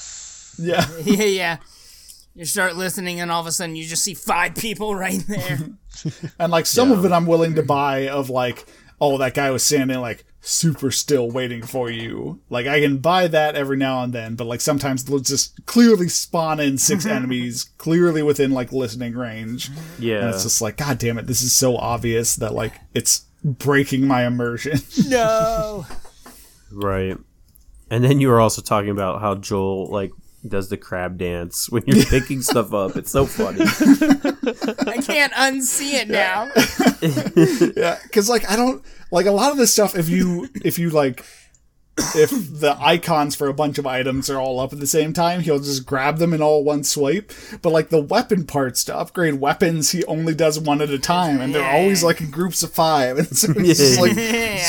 Yeah. 0.58 0.88
yeah, 1.04 1.26
yeah. 1.26 1.58
You 2.34 2.46
start 2.46 2.76
listening, 2.76 3.20
and 3.20 3.30
all 3.30 3.42
of 3.42 3.46
a 3.46 3.52
sudden 3.52 3.76
you 3.76 3.86
just 3.86 4.04
see 4.04 4.16
five 4.16 4.56
people 4.56 4.96
right 4.96 5.24
there. 5.28 5.60
And 6.40 6.52
like 6.52 6.66
some 6.66 6.92
of 6.92 7.06
it 7.06 7.12
I'm 7.12 7.28
willing 7.28 7.54
to 7.54 7.62
buy 7.62 8.10
of 8.10 8.32
like, 8.32 8.66
oh, 9.04 9.18
that 9.18 9.34
guy 9.34 9.52
was 9.52 9.64
standing 9.64 10.00
like 10.00 10.24
super 10.40 10.92
still 10.92 11.30
waiting 11.30 11.62
for 11.62 11.90
you. 11.90 12.40
Like 12.50 12.68
I 12.68 12.80
can 12.80 13.00
buy 13.00 13.28
that 13.28 13.56
every 13.56 13.76
now 13.76 14.02
and 14.02 14.14
then, 14.14 14.36
but 14.36 14.48
like 14.48 14.62
sometimes 14.62 15.04
they'll 15.04 15.20
just 15.20 15.66
clearly 15.66 16.08
spawn 16.08 16.62
in 16.62 16.78
six 16.78 17.06
enemies 17.18 17.66
clearly 17.78 18.24
within 18.24 18.52
like 18.52 18.72
listening 18.72 19.14
range. 19.14 19.68
And 19.68 19.78
Yeah, 20.00 20.30
it's 20.30 20.44
just 20.44 20.62
like, 20.62 20.78
God 20.78 21.00
damn 21.00 21.18
it, 21.18 21.28
this 21.28 21.42
is 21.42 21.54
so 21.54 21.76
obvious 21.76 22.38
that 22.38 22.54
like 22.54 22.74
it's 22.94 23.26
breaking 23.44 24.08
my 24.08 24.26
immersion. 24.26 24.80
no. 25.08 25.86
Right. 26.72 27.18
And 27.90 28.06
then 28.06 28.22
you 28.22 28.30
were 28.30 28.40
also 28.40 28.62
talking 28.62 28.90
about 28.90 29.20
how 29.20 29.36
Joel 29.36 29.92
like 29.92 30.12
does 30.48 30.70
the 30.70 30.78
crab 30.78 31.18
dance 31.18 31.70
when 31.70 31.84
you're 31.86 32.06
picking 32.06 32.42
stuff 32.42 32.74
up. 32.74 32.96
It's 32.96 33.12
so 33.12 33.26
funny. 33.26 33.62
I 33.62 35.02
can't 35.02 35.34
unsee 35.34 35.94
it 35.94 36.10
now. 36.10 36.52
yeah, 37.76 37.98
because 38.04 38.30
like 38.30 38.50
I 38.50 38.56
don't 38.56 38.84
like 39.12 39.26
a 39.26 39.32
lot 39.32 39.52
of 39.52 39.58
this 39.58 39.72
stuff. 39.72 39.96
If 39.96 40.10
you 40.10 40.50
if 40.64 40.78
you 40.80 40.90
like. 40.90 41.24
If 42.16 42.32
the 42.32 42.76
icons 42.80 43.36
for 43.36 43.48
a 43.48 43.54
bunch 43.54 43.78
of 43.78 43.86
items 43.86 44.28
are 44.30 44.40
all 44.40 44.60
up 44.60 44.74
at 44.74 44.80
the 44.80 44.88
same 44.88 45.14
time, 45.14 45.42
he'll 45.42 45.60
just 45.60 45.86
grab 45.86 46.18
them 46.18 46.34
in 46.34 46.42
all 46.42 46.64
one 46.64 46.84
swipe. 46.84 47.32
But 47.62 47.70
like 47.72 47.90
the 47.90 48.02
weapon 48.02 48.46
parts 48.46 48.84
to 48.86 48.96
upgrade 48.98 49.36
weapons, 49.36 49.92
he 49.92 50.04
only 50.06 50.34
does 50.34 50.60
one 50.60 50.82
at 50.82 50.90
a 50.90 50.98
time, 50.98 51.40
and 51.40 51.54
they're 51.54 51.64
always 51.72 52.04
like 52.04 52.20
in 52.20 52.32
groups 52.32 52.64
of 52.64 52.72
five, 52.74 53.18
and 53.20 53.38
so 53.38 53.54
he's 53.54 53.78
just 53.78 54.00
like 54.00 54.18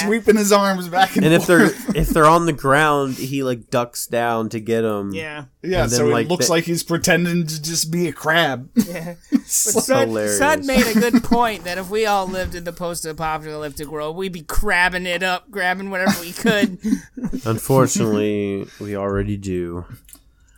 sweeping 0.02 0.36
his 0.36 0.52
arms 0.52 0.88
back 0.88 1.16
and, 1.16 1.24
And 1.24 1.34
if 1.34 1.46
they're 1.46 1.68
forth. 1.68 1.96
if 1.96 2.08
they're 2.10 2.26
on 2.26 2.44
the 2.46 2.52
ground, 2.52 3.14
he 3.14 3.42
like 3.42 3.70
ducks 3.70 4.06
down 4.06 4.50
to 4.50 4.60
get 4.60 4.82
them. 4.82 5.12
Yeah. 5.14 5.46
yeah, 5.62 5.82
and 5.84 5.90
so 5.90 5.98
then, 5.98 6.06
it 6.08 6.12
like, 6.12 6.28
looks 6.28 6.46
the- 6.46 6.52
like 6.52 6.64
he's 6.64 6.82
pretending 6.82 7.46
to 7.46 7.62
just 7.62 7.90
be 7.90 8.06
a 8.08 8.12
crab. 8.12 8.68
Yeah. 8.74 9.14
So- 9.46 9.78
Sud, 9.80 10.08
hilarious. 10.08 10.38
Sud 10.38 10.64
made 10.64 10.86
a 10.86 10.98
good 10.98 11.22
point 11.22 11.64
that 11.64 11.76
if 11.76 11.90
we 11.90 12.06
all 12.06 12.26
lived 12.26 12.54
in 12.54 12.64
the 12.64 12.72
post-apocalyptic 12.72 13.88
world, 13.88 14.16
we'd 14.16 14.32
be 14.32 14.40
crabbing 14.40 15.04
it 15.04 15.22
up, 15.22 15.50
grabbing 15.50 15.90
whatever 15.90 16.18
we 16.22 16.32
could. 16.32 16.78
Unfortunately, 17.44 18.66
we 18.80 18.96
already 18.96 19.36
do. 19.36 19.84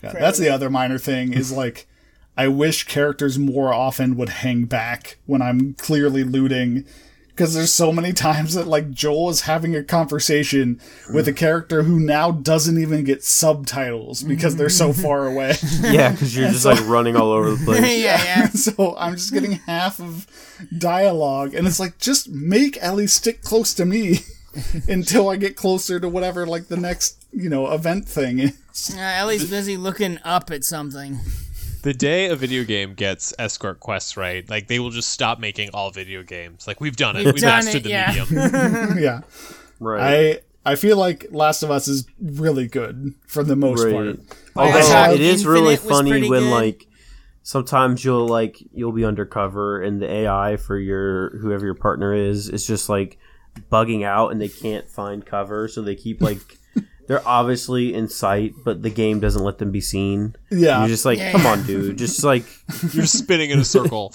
Yeah, 0.02 0.12
that's 0.12 0.38
the 0.38 0.48
other 0.48 0.70
minor 0.70 0.98
thing 0.98 1.32
is 1.32 1.52
like 1.64 1.86
I 2.36 2.48
wish 2.48 2.84
characters 2.84 3.38
more 3.38 3.72
often 3.72 4.16
would 4.16 4.28
hang 4.28 4.64
back 4.64 5.18
when 5.26 5.42
I'm 5.42 5.74
clearly 5.74 6.22
looting 6.24 6.84
because 7.28 7.52
there's 7.52 7.72
so 7.72 7.92
many 7.92 8.14
times 8.14 8.54
that 8.54 8.66
like 8.66 8.90
Joel 8.90 9.28
is 9.28 9.42
having 9.42 9.76
a 9.76 9.84
conversation 9.84 10.80
with 11.12 11.28
a 11.28 11.34
character 11.34 11.82
who 11.82 12.00
now 12.00 12.30
doesn't 12.30 12.78
even 12.78 13.04
get 13.04 13.22
subtitles 13.22 14.22
because 14.22 14.56
they're 14.56 14.70
so 14.70 14.92
far 14.94 15.26
away. 15.26 15.54
Yeah, 15.82 16.12
because 16.12 16.34
you're 16.34 16.48
just 16.48 16.64
like 16.64 16.80
running 16.86 17.14
all 17.14 17.30
over 17.30 17.50
the 17.50 17.62
place. 17.62 17.80
yeah, 18.02 18.24
yeah. 18.24 18.48
so 18.48 18.94
I'm 18.98 19.16
just 19.16 19.34
getting 19.34 19.52
half 19.52 20.00
of 20.00 20.26
dialogue 20.78 21.54
and 21.54 21.66
it's 21.66 21.78
like 21.78 21.98
just 21.98 22.30
make 22.30 22.78
Ellie 22.80 23.06
stick 23.06 23.42
close 23.42 23.74
to 23.74 23.84
me 23.84 24.20
until 24.88 25.28
I 25.28 25.36
get 25.36 25.56
closer 25.56 25.98
to 26.00 26.08
whatever 26.08 26.46
like 26.46 26.68
the 26.68 26.76
next, 26.76 27.24
you 27.32 27.48
know, 27.48 27.70
event 27.72 28.08
thing 28.08 28.38
is. 28.40 28.58
Uh, 28.94 29.00
Ellie's 29.00 29.48
busy 29.48 29.78
looking 29.78 30.18
up 30.22 30.50
at 30.50 30.62
something. 30.62 31.18
The 31.82 31.94
day 31.94 32.26
a 32.28 32.36
video 32.36 32.62
game 32.62 32.92
gets 32.92 33.32
escort 33.38 33.80
quests 33.80 34.18
right, 34.18 34.46
like 34.50 34.66
they 34.66 34.78
will 34.80 34.90
just 34.90 35.08
stop 35.08 35.38
making 35.38 35.70
all 35.72 35.90
video 35.90 36.22
games. 36.22 36.66
Like 36.66 36.78
we've 36.78 36.94
done 36.94 37.16
it. 37.16 37.24
We've 37.24 37.32
We've, 37.32 37.42
done 37.42 37.64
mastered 37.64 37.76
it, 37.76 37.82
the 37.84 37.88
yeah. 37.88 38.24
medium. 38.28 38.98
yeah. 39.02 39.20
Right. 39.80 40.42
I 40.66 40.72
I 40.72 40.74
feel 40.74 40.98
like 40.98 41.28
Last 41.30 41.62
of 41.62 41.70
Us 41.70 41.88
is 41.88 42.06
really 42.20 42.66
good 42.66 43.14
for 43.26 43.42
the 43.42 43.56
most 43.56 43.82
Right. 43.82 43.94
part. 43.94 44.18
Although 44.56 44.82
thought 44.82 45.14
it 45.14 45.20
is 45.22 45.46
really 45.46 45.72
Infinite 45.74 45.88
was 45.90 45.98
funny 45.98 46.28
when 46.28 46.42
good. 46.42 46.50
like 46.50 46.86
sometimes 47.44 48.04
you'll 48.04 48.28
like 48.28 48.58
you'll 48.74 48.92
be 48.92 49.04
undercover 49.06 49.80
and 49.80 50.02
the 50.02 50.10
AI 50.10 50.56
for 50.56 50.76
your 50.78 51.38
whoever 51.38 51.64
your 51.64 51.74
partner 51.74 52.12
is 52.12 52.48
is 52.50 52.66
just 52.66 52.90
like 52.90 53.16
bugging 53.70 54.04
out 54.04 54.32
and 54.32 54.40
they 54.40 54.48
can't 54.48 54.88
find 54.88 55.24
cover, 55.24 55.68
so 55.68 55.82
they 55.82 55.94
keep 55.94 56.20
like 56.20 56.40
they're 57.06 57.26
obviously 57.26 57.94
in 57.94 58.08
sight, 58.08 58.54
but 58.64 58.82
the 58.82 58.90
game 58.90 59.20
doesn't 59.20 59.42
let 59.42 59.58
them 59.58 59.70
be 59.70 59.80
seen. 59.80 60.36
Yeah. 60.50 60.80
You're 60.80 60.88
just 60.88 61.04
like, 61.04 61.18
Yeah, 61.18 61.32
come 61.32 61.46
on, 61.46 61.64
dude, 61.64 61.98
just 61.98 62.22
like 62.24 62.44
You're 62.92 63.06
spinning 63.06 63.50
in 63.50 63.58
a 63.58 63.64
circle. 63.64 64.14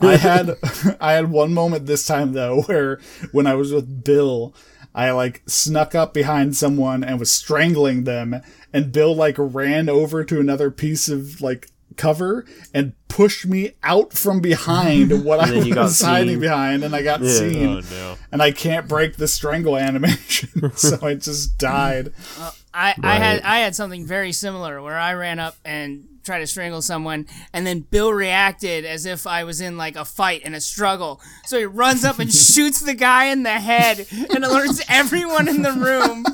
I 0.00 0.16
had 0.16 0.56
I 1.00 1.12
had 1.12 1.30
one 1.30 1.54
moment 1.54 1.86
this 1.86 2.06
time 2.06 2.32
though 2.32 2.62
where 2.62 3.00
when 3.32 3.46
I 3.46 3.54
was 3.54 3.72
with 3.72 4.04
Bill, 4.04 4.54
I 4.94 5.10
like 5.12 5.42
snuck 5.46 5.94
up 5.94 6.12
behind 6.14 6.56
someone 6.56 7.04
and 7.04 7.20
was 7.20 7.30
strangling 7.30 8.04
them, 8.04 8.40
and 8.72 8.92
Bill 8.92 9.14
like 9.14 9.36
ran 9.38 9.88
over 9.88 10.24
to 10.24 10.40
another 10.40 10.70
piece 10.70 11.08
of 11.08 11.40
like 11.40 11.68
cover 11.96 12.44
and 12.74 12.92
pushed 13.08 13.46
me 13.46 13.72
out 13.82 14.12
from 14.12 14.40
behind 14.40 15.24
what 15.24 15.40
I 15.40 15.50
then 15.50 15.66
you 15.66 15.74
got 15.74 15.84
was 15.84 16.00
hiding 16.02 16.34
seen. 16.34 16.40
behind, 16.40 16.84
and 16.84 16.94
I 16.94 17.02
got 17.02 17.20
Yeah. 17.22 17.30
seen. 17.30 17.66
Oh 17.68 17.80
no. 17.90 18.16
And 18.32 18.42
I 18.42 18.50
can't 18.52 18.86
break 18.88 19.16
the 19.16 19.28
strangle 19.28 19.76
animation, 19.78 20.72
so 20.76 20.98
I 21.06 21.14
just 21.14 21.56
died. 21.58 22.12
Uh, 22.38 22.50
I, 22.74 22.94
I 23.02 23.14
had 23.16 23.42
I 23.42 23.58
had 23.60 23.74
something 23.74 24.06
very 24.06 24.32
similar 24.32 24.82
where 24.82 24.98
I 24.98 25.14
ran 25.14 25.38
up 25.38 25.56
and 25.64 26.04
tried 26.24 26.40
to 26.40 26.46
strangle 26.46 26.82
someone, 26.82 27.24
and 27.52 27.64
then 27.66 27.80
Bill 27.80 28.12
reacted 28.12 28.84
as 28.84 29.06
if 29.06 29.26
I 29.28 29.44
was 29.44 29.60
in 29.60 29.76
like 29.78 29.94
a 29.96 30.04
fight 30.04 30.42
and 30.44 30.54
a 30.56 30.60
struggle. 30.60 31.20
So 31.46 31.56
he 31.58 31.64
runs 31.64 32.04
up 32.04 32.18
and 32.18 32.30
shoots 32.34 32.80
the 32.80 32.94
guy 32.94 33.26
in 33.26 33.44
the 33.44 33.50
head 33.60 34.00
and 34.10 34.44
alerts 34.44 34.82
everyone 34.88 35.46
in 35.48 35.62
the 35.62 35.72
room. 35.72 36.24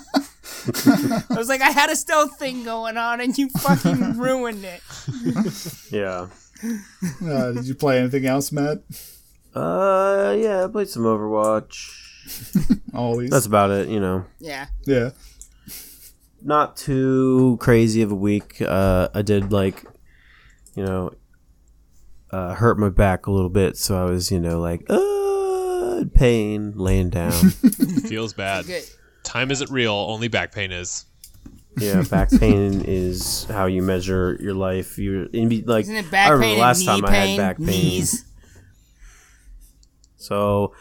I 1.31 1.37
was 1.37 1.49
like, 1.49 1.61
I 1.61 1.71
had 1.71 1.91
a 1.91 1.97
stealth 1.97 2.39
thing 2.39 2.65
going 2.65 2.97
on, 2.97 3.21
and 3.21 3.37
you 3.37 3.49
fucking 3.49 4.17
ruined 4.19 4.65
it. 4.65 4.81
yeah. 5.91 6.27
Uh, 7.25 7.53
did 7.53 7.67
you 7.67 7.75
play 7.75 7.99
anything 7.99 8.27
else, 8.27 8.53
Matt? 8.53 8.83
Uh, 9.55 10.37
yeah, 10.39 10.65
I 10.65 10.69
played 10.69 10.89
some 10.89 11.03
Overwatch. 11.03 12.81
Always. 12.95 13.31
That's 13.31 13.47
about 13.47 13.71
it. 13.71 13.89
You 13.89 14.01
know, 14.01 14.25
Yeah. 14.39 14.67
yeah. 14.87 15.11
not 16.41 16.77
too 16.77 17.57
crazy 17.61 18.03
of 18.03 18.13
a 18.13 18.17
week. 18.17 18.63
Uh, 18.63 19.09
I 19.15 19.23
did 19.23 19.53
like, 19.53 19.85
you 20.77 20.85
know, 20.85 21.11
uh, 22.31 22.55
hurt 22.55 22.79
my 22.79 22.89
back 22.89 23.27
a 23.27 23.31
little 23.33 23.51
bit, 23.51 23.77
so 23.77 24.01
I 24.01 24.09
was, 24.09 24.31
you 24.31 24.41
know, 24.41 24.59
like, 24.61 24.85
uh, 24.89 26.05
pain, 26.15 26.73
laying 26.77 27.11
down. 27.11 27.33
Feels 28.09 28.33
bad. 28.33 28.65
Good. 29.23 29.29
Time 29.29 29.51
isn't 29.51 29.71
real. 29.71 29.93
Only 29.95 30.29
back 30.29 30.53
pain 30.53 30.73
is. 30.73 31.05
yeah, 31.79 32.03
back 32.03 32.31
pain 32.39 32.83
is 32.87 33.45
how 33.45 33.67
you 33.67 33.83
measure 33.83 34.37
your 34.41 34.55
life. 34.55 34.99
You're 34.99 35.27
like. 35.33 35.85
Isn't 35.85 35.97
it 35.97 36.07
I 36.07 36.11
back 36.11 36.31
remember 36.31 36.45
pain 36.47 36.55
the 36.57 36.61
last 36.61 36.85
time 36.85 37.01
knee 37.01 37.07
I 37.09 37.11
pain? 37.11 37.39
had 37.41 37.43
back 37.43 37.57
pain. 37.59 37.67
Knees. 37.67 38.25
So 40.17 40.75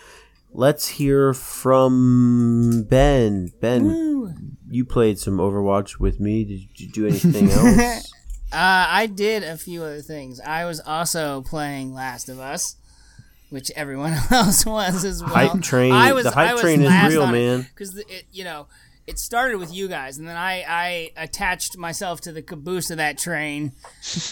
let's 0.51 0.87
hear 0.87 1.33
from 1.33 2.85
Ben. 2.89 3.51
Ben, 3.59 4.57
you 4.69 4.85
played 4.85 5.17
some 5.19 5.37
Overwatch 5.37 5.99
with 5.99 6.19
me. 6.19 6.43
Did 6.43 6.79
you 6.79 6.87
do 6.91 7.07
anything 7.07 7.49
else? 7.51 8.11
Uh, 8.53 8.85
I 8.89 9.07
did 9.07 9.43
a 9.43 9.57
few 9.57 9.81
other 9.83 10.01
things. 10.01 10.39
I 10.41 10.65
was 10.65 10.79
also 10.81 11.41
playing 11.41 11.93
Last 11.93 12.27
of 12.29 12.39
Us, 12.39 12.75
which 13.51 13.69
everyone 13.75 14.13
else 14.31 14.65
was 14.65 15.05
as 15.05 15.21
well. 15.21 15.33
Hype 15.33 15.61
train- 15.61 15.91
I 15.91 16.13
was, 16.13 16.23
the 16.23 16.31
hype 16.31 16.49
I 16.49 16.53
was 16.53 16.61
train 16.61 16.81
is 16.81 17.13
real, 17.13 17.27
man. 17.27 17.67
Because 17.69 17.97
it, 17.97 18.23
you 18.31 18.43
know, 18.43 18.67
it 19.05 19.19
started 19.19 19.57
with 19.57 19.73
you 19.73 19.87
guys, 19.87 20.17
and 20.17 20.27
then 20.27 20.37
I, 20.37 20.63
I 20.67 21.11
attached 21.17 21.77
myself 21.77 22.21
to 22.21 22.31
the 22.31 22.41
caboose 22.41 22.89
of 22.91 22.97
that 22.97 23.17
train. 23.17 23.73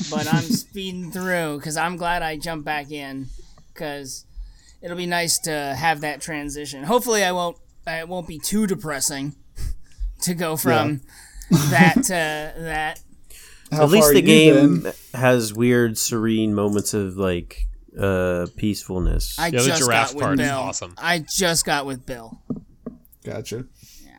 But 0.09 0.33
I'm 0.33 0.43
speeding 0.43 1.11
through 1.11 1.57
because 1.57 1.75
I'm 1.75 1.97
glad 1.97 2.23
I 2.23 2.37
jumped 2.37 2.65
back 2.65 2.91
in 2.91 3.27
because 3.73 4.25
it'll 4.81 4.97
be 4.97 5.05
nice 5.05 5.37
to 5.39 5.51
have 5.77 6.01
that 6.01 6.21
transition. 6.21 6.83
Hopefully, 6.85 7.23
I 7.23 7.33
won't. 7.33 7.57
It 7.85 8.07
won't 8.07 8.27
be 8.27 8.39
too 8.39 8.67
depressing 8.67 9.35
to 10.21 10.33
go 10.33 10.55
from 10.55 11.01
that 11.49 11.95
to 12.03 12.53
that. 12.61 13.01
How 13.71 13.83
At 13.83 13.89
least 13.89 14.13
the 14.13 14.21
game 14.21 14.81
then? 14.81 14.93
has 15.13 15.53
weird, 15.53 15.97
serene 15.97 16.55
moments 16.55 16.93
of 16.93 17.17
like 17.17 17.65
uh 17.99 18.47
peacefulness. 18.55 19.37
I 19.37 19.47
Yeah, 19.47 19.59
the 19.59 19.65
just 19.67 19.81
giraffe 19.83 20.07
got 20.09 20.15
with 20.15 20.23
part 20.23 20.39
is 20.39 20.47
Bill. 20.47 20.57
awesome. 20.57 20.93
I 20.97 21.19
just 21.19 21.65
got 21.65 21.85
with 21.85 22.05
Bill. 22.05 22.41
Gotcha. 23.23 23.65
Yeah, 24.05 24.11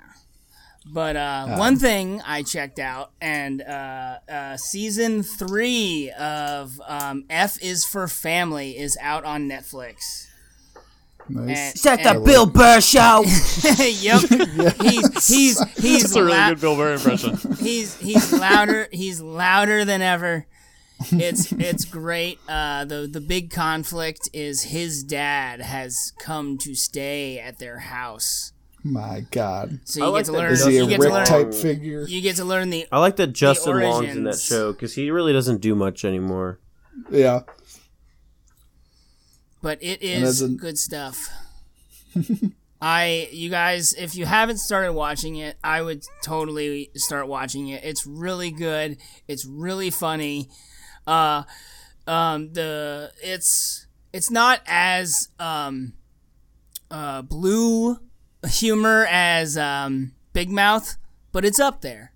but 0.92 1.16
uh, 1.16 1.56
one 1.56 1.76
thing 1.78 2.20
I 2.26 2.42
checked 2.42 2.78
out, 2.78 3.12
and 3.20 3.62
uh, 3.62 4.18
uh, 4.28 4.56
season 4.56 5.22
three 5.22 6.12
of 6.18 6.80
um, 6.86 7.24
F 7.30 7.60
is 7.62 7.84
for 7.84 8.06
Family 8.08 8.76
is 8.78 8.96
out 9.00 9.24
on 9.24 9.48
Netflix. 9.48 10.26
Nice. 11.28 11.86
And, 11.86 12.00
and- 12.00 12.24
Bill 12.24 12.44
Burr 12.46 12.80
show. 12.80 13.22
yep, 13.78 14.20
he's 14.82 15.28
he's 15.28 15.62
he's 15.76 16.02
That's 16.02 16.16
a 16.16 16.24
really 16.24 16.36
lou- 16.38 16.48
good 16.50 16.60
Bill 16.60 16.76
Burr 16.76 16.92
impression. 16.94 17.38
he's 17.60 17.96
he's 17.98 18.32
louder 18.32 18.88
he's 18.90 19.20
louder 19.20 19.84
than 19.84 20.02
ever 20.02 20.46
it's 21.12 21.50
it's 21.52 21.84
great 21.84 22.38
uh 22.48 22.84
the 22.84 23.08
the 23.10 23.20
big 23.20 23.50
conflict 23.50 24.28
is 24.32 24.64
his 24.64 25.02
dad 25.02 25.60
has 25.60 26.12
come 26.18 26.58
to 26.58 26.74
stay 26.74 27.38
at 27.38 27.58
their 27.58 27.78
house 27.78 28.52
My 28.84 29.24
God. 29.30 29.80
so 29.84 30.00
you 30.04 30.10
like 30.10 30.20
get 30.20 30.26
to 30.26 30.32
that 30.32 30.38
learn 30.38 30.52
Is 30.52 30.64
he 30.66 30.76
a 30.78 30.84
you 30.84 30.90
Rick 30.98 31.10
learn 31.12 31.26
type 31.26 31.54
figure? 31.54 32.04
you 32.06 32.20
get 32.20 32.36
to 32.36 32.44
learn 32.44 32.68
the 32.70 32.86
I 32.92 32.98
like 32.98 33.16
that 33.16 33.28
Justin 33.28 33.80
Long's 33.80 34.14
in 34.14 34.24
that 34.24 34.38
show 34.38 34.72
because 34.72 34.94
he 34.94 35.10
really 35.10 35.32
doesn't 35.32 35.60
do 35.62 35.74
much 35.74 36.04
anymore. 36.04 36.58
Yeah. 37.10 37.40
but 39.62 39.78
it 39.82 40.02
is 40.02 40.40
And 40.42 40.58
a- 40.58 40.60
good 40.60 40.78
stuff 40.78 41.28
I 42.82 43.28
you 43.32 43.50
guys 43.50 43.92
if 43.94 44.14
you 44.16 44.26
haven't 44.26 44.58
started 44.58 44.92
watching 44.94 45.36
it 45.36 45.56
I 45.62 45.82
would 45.82 46.02
totally 46.24 46.90
start 46.94 47.28
watching 47.28 47.68
it 47.68 47.84
it's 47.84 48.06
really 48.06 48.50
good 48.50 48.96
it's 49.28 49.46
really 49.46 49.90
funny 49.90 50.48
uh 51.10 51.42
um 52.06 52.52
the 52.52 53.10
it's 53.22 53.86
it's 54.12 54.30
not 54.30 54.60
as 54.66 55.28
um 55.38 55.92
uh 56.90 57.22
blue 57.22 57.98
humor 58.48 59.06
as 59.10 59.58
um 59.58 60.12
Big 60.32 60.50
Mouth 60.50 60.96
but 61.32 61.44
it's 61.44 61.60
up 61.60 61.80
there 61.82 62.12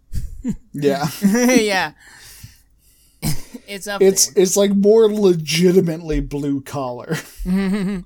Yeah. 0.73 1.07
yeah 1.23 1.93
it's 3.67 3.87
up 3.87 4.01
It's 4.03 4.29
there 4.29 4.43
it's 4.43 4.57
like 4.57 4.73
more 4.73 5.11
legitimately 5.13 6.21
blue 6.21 6.61
collar. 6.61 7.17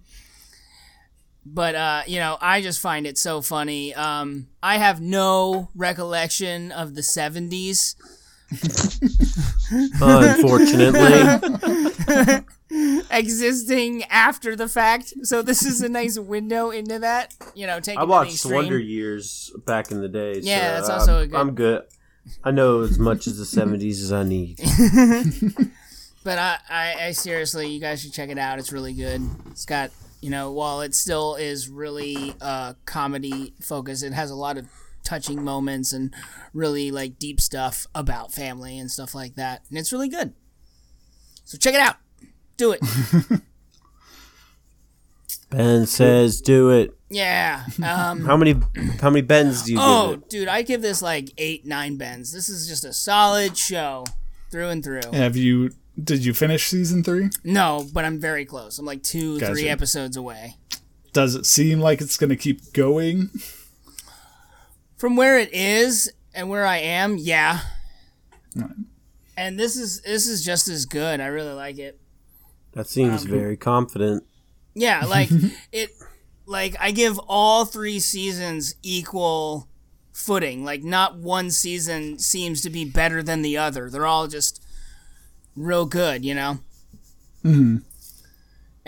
but 1.45 1.75
uh, 1.75 2.03
you 2.07 2.19
know, 2.19 2.37
I 2.41 2.61
just 2.61 2.81
find 2.81 3.07
it 3.07 3.19
so 3.19 3.41
funny. 3.43 3.95
Um, 3.95 4.49
I 4.63 4.77
have 4.79 5.01
no 5.01 5.71
recollection 5.75 6.71
of 6.73 6.95
the 6.95 7.01
'70s. 7.01 7.97
Unfortunately, 10.01 12.45
existing 13.11 14.05
after 14.05 14.57
the 14.57 14.69
fact, 14.69 15.13
so 15.23 15.43
this 15.43 15.65
is 15.65 15.83
a 15.83 15.89
nice 15.89 16.19
window 16.19 16.71
into 16.71 16.99
that. 16.99 17.35
You 17.55 17.67
know, 17.67 17.81
taking 17.81 18.01
I 18.01 18.05
watched. 18.05 18.45
Wonder 18.47 18.79
Years 18.79 19.53
back 19.67 19.91
in 19.91 20.01
the 20.01 20.09
day. 20.09 20.39
Yeah, 20.41 20.81
so 20.81 20.87
that's 20.87 20.89
also 20.91 21.17
I'm, 21.17 21.23
a 21.23 21.27
good- 21.27 21.41
I'm 21.41 21.55
good. 21.55 21.83
I 22.45 22.51
know 22.51 22.83
as 22.83 22.99
much 22.99 23.27
as 23.27 23.39
the 23.39 23.45
'70s 23.45 24.03
as 24.03 24.13
I 24.13 24.23
need. 24.23 24.61
But 26.25 26.37
I, 26.39 26.59
I, 26.69 26.95
I 27.07 27.13
seriously, 27.13 27.69
you 27.69 27.81
guys 27.81 28.03
should 28.03 28.13
check 28.13 28.29
it 28.29 28.37
out. 28.37 28.59
It's 28.59 28.71
really 28.71 28.93
good. 28.93 29.23
It's 29.51 29.65
got, 29.65 29.91
you 30.21 30.29
know, 30.29 30.53
while 30.53 30.83
it 30.83 30.95
still 30.95 31.37
is 31.37 31.71
really 31.71 32.35
uh, 32.43 32.75
comedy 32.85 33.55
focused, 33.63 34.03
it 34.03 34.13
has 34.13 34.31
a 34.31 34.35
lot 34.35 34.59
of 34.59 34.67
touching 35.05 35.43
moments 35.43 35.93
and 35.93 36.15
really 36.53 36.91
like 36.91 37.19
deep 37.19 37.41
stuff 37.41 37.87
about 37.95 38.33
family 38.33 38.79
and 38.79 38.91
stuff 38.91 39.15
like 39.15 39.35
that. 39.37 39.63
And 39.69 39.79
it's 39.79 39.93
really 39.93 40.09
good. 40.09 40.35
So 41.45 41.57
check 41.59 41.75
it 41.75 41.81
out. 41.81 41.97
Do 42.57 42.73
it. 42.73 42.81
Ben 45.51 45.87
says, 45.87 46.41
"Do 46.43 46.71
it." 46.71 46.95
Yeah. 47.09 47.65
Um, 47.83 48.25
How 48.25 48.37
many? 48.37 48.57
How 49.01 49.09
many 49.09 49.23
bends 49.23 49.63
do 49.63 49.73
you 49.73 49.79
oh, 49.81 50.11
give 50.11 50.19
it? 50.19 50.29
dude, 50.29 50.49
I 50.49 50.63
give 50.63 50.83
this 50.83 51.01
like 51.01 51.31
eight, 51.39 51.65
nine 51.65 51.97
bends. 51.97 52.33
This 52.33 52.51
is 52.51 52.69
just 52.69 52.85
a 52.85 52.93
solid 52.93 53.57
show 53.57 54.05
through 54.51 54.69
and 54.69 54.85
through. 54.85 55.11
Have 55.13 55.37
you 55.37 55.71
did 56.03 56.25
you 56.25 56.35
finish 56.35 56.67
season 56.67 57.03
three? 57.03 57.31
No, 57.45 57.87
but 57.93 58.05
I'm 58.05 58.21
very 58.21 58.45
close. 58.45 58.79
I'm 58.79 58.87
like 58.87 59.03
two, 59.03 59.39
three 59.39 59.69
episodes 59.69 60.17
away. 60.17 60.57
Does 61.13 61.35
it 61.35 61.47
seem 61.47 61.81
like 61.81 62.01
it's 62.01 62.19
gonna 62.19 62.37
keep 62.37 62.73
going? 62.73 63.31
From 64.99 65.17
where 65.17 65.39
it 65.39 65.51
is 65.53 66.13
and 66.35 66.49
where 66.51 66.67
I 66.67 66.79
am, 66.79 67.17
yeah. 67.17 67.61
And 69.37 69.59
this 69.59 69.77
is 69.77 70.01
this 70.03 70.27
is 70.27 70.45
just 70.45 70.69
as 70.69 70.85
good. 70.85 71.21
I 71.21 71.27
really 71.27 71.53
like 71.55 71.79
it. 71.79 71.99
That 72.73 72.89
seems 72.89 73.25
Um, 73.25 73.31
very 73.31 73.57
confident. 73.57 74.25
Yeah, 74.75 75.05
like 75.09 75.31
it 75.73 75.91
like 76.47 76.77
I 76.81 76.91
give 76.91 77.19
all 77.29 77.65
3 77.65 78.01
seasons 78.01 78.75
equal 78.83 79.69
footing. 80.13 80.65
Like 80.65 80.83
not 80.83 81.17
one 81.19 81.51
season 81.51 82.19
seems 82.19 82.61
to 82.63 82.71
be 82.71 82.85
better 82.85 83.23
than 83.23 83.43
the 83.43 83.57
other. 83.57 83.89
They're 83.91 84.07
all 84.07 84.27
just 84.27 84.61
real 85.55 85.87
good, 85.87 86.25
you 86.25 86.35
know. 86.35 86.59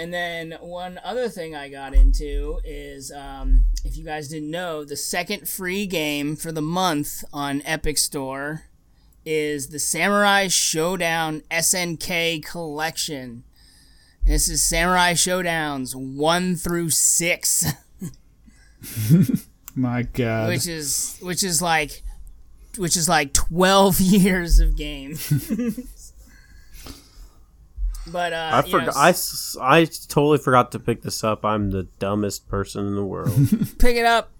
And 0.00 0.14
then 0.14 0.56
one 0.60 0.98
other 1.04 1.28
thing 1.28 1.54
I 1.54 1.68
got 1.68 1.92
into 1.92 2.58
is 2.64 3.12
um, 3.12 3.64
if 3.84 3.98
you 3.98 4.04
guys 4.04 4.28
didn't 4.28 4.50
know, 4.50 4.82
the 4.82 4.96
second 4.96 5.46
free 5.46 5.84
game 5.84 6.36
for 6.36 6.50
the 6.50 6.62
month 6.62 7.22
on 7.34 7.60
Epic 7.66 7.98
Store 7.98 8.62
is 9.26 9.68
the 9.68 9.78
Samurai 9.78 10.46
Shodown 10.46 11.42
SNK 11.50 12.42
Collection. 12.42 13.44
This 14.24 14.48
is 14.48 14.62
Samurai 14.62 15.12
Shodowns 15.12 15.94
1 15.94 16.56
through 16.56 16.88
6, 16.88 17.64
My 19.74 20.04
God. 20.04 20.48
which 20.48 20.66
is 20.66 21.18
which 21.20 21.44
is 21.44 21.60
like 21.60 22.02
which 22.78 22.96
is 22.96 23.06
like 23.06 23.34
12 23.34 24.00
years 24.00 24.60
of 24.60 24.78
game. 24.78 25.18
but 28.12 28.32
uh 28.32 28.50
I 28.52 28.66
you 28.66 28.72
know, 28.72 28.78
forgot. 28.80 28.96
I, 28.96 29.08
s- 29.10 29.56
I 29.60 29.84
totally 29.84 30.38
forgot 30.38 30.72
to 30.72 30.78
pick 30.78 31.02
this 31.02 31.22
up. 31.24 31.44
I'm 31.44 31.70
the 31.70 31.84
dumbest 31.98 32.48
person 32.48 32.86
in 32.86 32.94
the 32.94 33.04
world. 33.04 33.30
pick 33.78 33.96
it 33.96 34.04
up. 34.06 34.30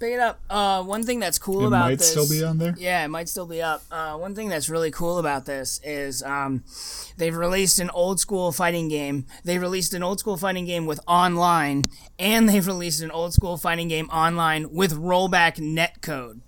Pick 0.00 0.12
it 0.14 0.18
up. 0.20 0.40
Uh, 0.50 0.82
one 0.82 1.04
thing 1.04 1.20
that's 1.20 1.38
cool 1.38 1.66
about 1.66 1.66
it 1.66 1.68
about 1.68 1.84
might 1.90 1.98
this, 2.00 2.10
still 2.10 2.28
be 2.28 2.42
on 2.44 2.58
there. 2.58 2.74
Yeah, 2.76 3.04
it 3.04 3.08
might 3.08 3.28
still 3.28 3.46
be 3.46 3.62
up. 3.62 3.84
Uh, 3.92 4.16
one 4.18 4.34
thing 4.34 4.48
that's 4.48 4.68
really 4.68 4.90
cool 4.90 5.18
about 5.18 5.46
this 5.46 5.80
is 5.84 6.20
um, 6.24 6.64
they've 7.16 7.34
released 7.34 7.78
an 7.78 7.90
old 7.90 8.18
school 8.18 8.50
fighting 8.50 8.88
game. 8.88 9.24
They 9.44 9.56
released 9.58 9.94
an 9.94 10.02
old 10.02 10.18
school 10.18 10.36
fighting 10.36 10.66
game 10.66 10.84
with 10.86 10.98
online, 11.06 11.84
and 12.18 12.48
they've 12.48 12.66
released 12.66 13.02
an 13.02 13.12
old 13.12 13.34
school 13.34 13.56
fighting 13.56 13.86
game 13.86 14.08
online 14.10 14.72
with 14.72 14.92
rollback 14.94 15.56
netcode, 15.58 16.40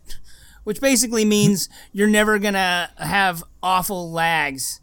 which 0.65 0.81
basically 0.81 1.25
means 1.25 1.69
you're 1.93 2.11
never 2.11 2.41
gonna 2.41 2.91
have 2.99 3.45
awful 3.63 4.11
lags 4.11 4.81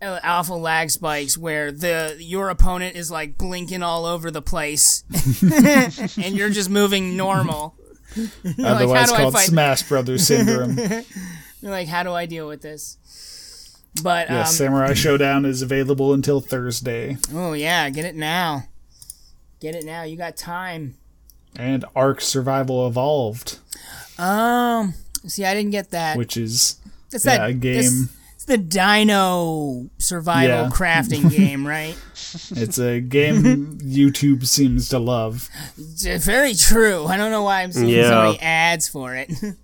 alpha 0.00 0.54
lag 0.54 0.90
spikes 0.90 1.36
where 1.36 1.72
the 1.72 2.16
your 2.20 2.50
opponent 2.50 2.96
is 2.96 3.10
like 3.10 3.36
blinking 3.36 3.82
all 3.82 4.04
over 4.06 4.30
the 4.30 4.42
place 4.42 5.02
and 6.16 6.36
you're 6.36 6.50
just 6.50 6.70
moving 6.70 7.16
normal. 7.16 7.74
Like, 8.16 8.58
Otherwise 8.64 9.10
how 9.10 9.16
called? 9.16 9.36
Smash 9.38 9.82
Brothers 9.82 10.26
syndrome. 10.26 10.78
You're 11.60 11.70
like, 11.72 11.88
how 11.88 12.02
do 12.04 12.12
I 12.12 12.24
deal 12.26 12.48
with 12.48 12.62
this? 12.62 12.96
But 14.02 14.28
yeah, 14.30 14.40
um, 14.40 14.46
Samurai 14.46 14.92
Shodown 14.92 15.44
is 15.44 15.60
available 15.62 16.12
until 16.14 16.40
Thursday, 16.40 17.16
oh 17.34 17.52
yeah, 17.52 17.90
get 17.90 18.04
it 18.04 18.14
now. 18.14 18.64
Get 19.60 19.74
it 19.74 19.84
now. 19.84 20.04
You 20.04 20.16
got 20.16 20.36
time. 20.36 20.94
and 21.56 21.84
Ark 21.96 22.20
Survival 22.20 22.86
Evolved, 22.86 23.58
Um, 24.18 24.94
see, 25.26 25.44
I 25.44 25.52
didn't 25.54 25.72
get 25.72 25.90
that. 25.90 26.16
which 26.16 26.36
is 26.36 26.76
It's 27.12 27.24
yeah, 27.26 27.38
that 27.38 27.50
a 27.50 27.54
game. 27.54 28.08
It's, 28.48 28.48
it's 28.48 28.72
the 28.72 28.78
Dino 28.78 29.88
survival 29.98 30.64
Yeah. 30.64 30.68
crafting 30.70 31.30
game, 31.36 31.66
right? 31.66 31.96
It's 32.50 32.78
a 32.78 33.00
game 33.00 33.78
YouTube 33.82 34.46
seems 34.46 34.88
to 34.90 34.98
love. 34.98 35.48
It's 35.78 36.26
very 36.26 36.54
true. 36.54 37.06
I 37.06 37.16
don't 37.16 37.30
know 37.30 37.42
why 37.42 37.62
I'm 37.62 37.72
seeing 37.72 38.04
so 38.04 38.22
many 38.24 38.40
ads 38.40 38.88
for 38.88 39.14
it. 39.14 39.30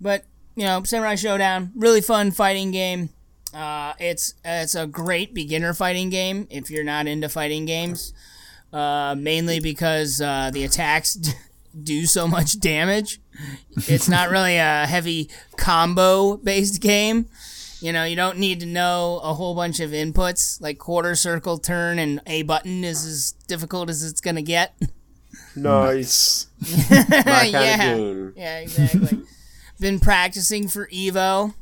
but 0.00 0.24
you 0.56 0.64
know, 0.64 0.82
Samurai 0.82 1.14
Shodown, 1.14 1.70
really 1.76 2.00
fun 2.00 2.30
fighting 2.30 2.70
game. 2.70 3.10
Uh, 3.54 3.94
it's 3.98 4.34
it's 4.44 4.74
a 4.74 4.86
great 4.86 5.34
beginner 5.34 5.74
fighting 5.74 6.10
game 6.10 6.46
if 6.50 6.70
you're 6.70 6.84
not 6.84 7.06
into 7.06 7.28
fighting 7.28 7.64
games. 7.64 8.12
Uh, 8.72 9.16
mainly 9.18 9.58
because 9.58 10.20
uh, 10.20 10.50
the 10.52 10.62
attacks 10.64 11.18
do 11.82 12.06
so 12.06 12.28
much 12.28 12.58
damage. 12.60 13.20
It's 13.88 14.08
not 14.08 14.30
really 14.30 14.56
a 14.56 14.86
heavy 14.86 15.30
combo 15.56 16.36
based 16.36 16.80
game. 16.80 17.26
You 17.80 17.92
know, 17.92 18.04
you 18.04 18.14
don't 18.14 18.38
need 18.38 18.60
to 18.60 18.66
know 18.66 19.20
a 19.22 19.32
whole 19.32 19.54
bunch 19.54 19.80
of 19.80 19.90
inputs 19.90 20.60
like 20.60 20.78
quarter, 20.78 21.14
circle, 21.14 21.56
turn, 21.56 21.98
and 21.98 22.20
A 22.26 22.42
button 22.42 22.84
is 22.84 23.06
as 23.06 23.32
difficult 23.46 23.88
as 23.88 24.04
it's 24.04 24.20
gonna 24.20 24.42
get. 24.42 24.74
Nice. 25.56 26.46
My 26.90 27.22
kind 27.24 27.52
yeah. 27.52 27.74
of 27.74 27.96
game. 27.96 28.32
Yeah, 28.36 28.58
exactly. 28.60 29.22
Been 29.80 29.98
practicing 29.98 30.68
for 30.68 30.86
Evo, 30.88 31.54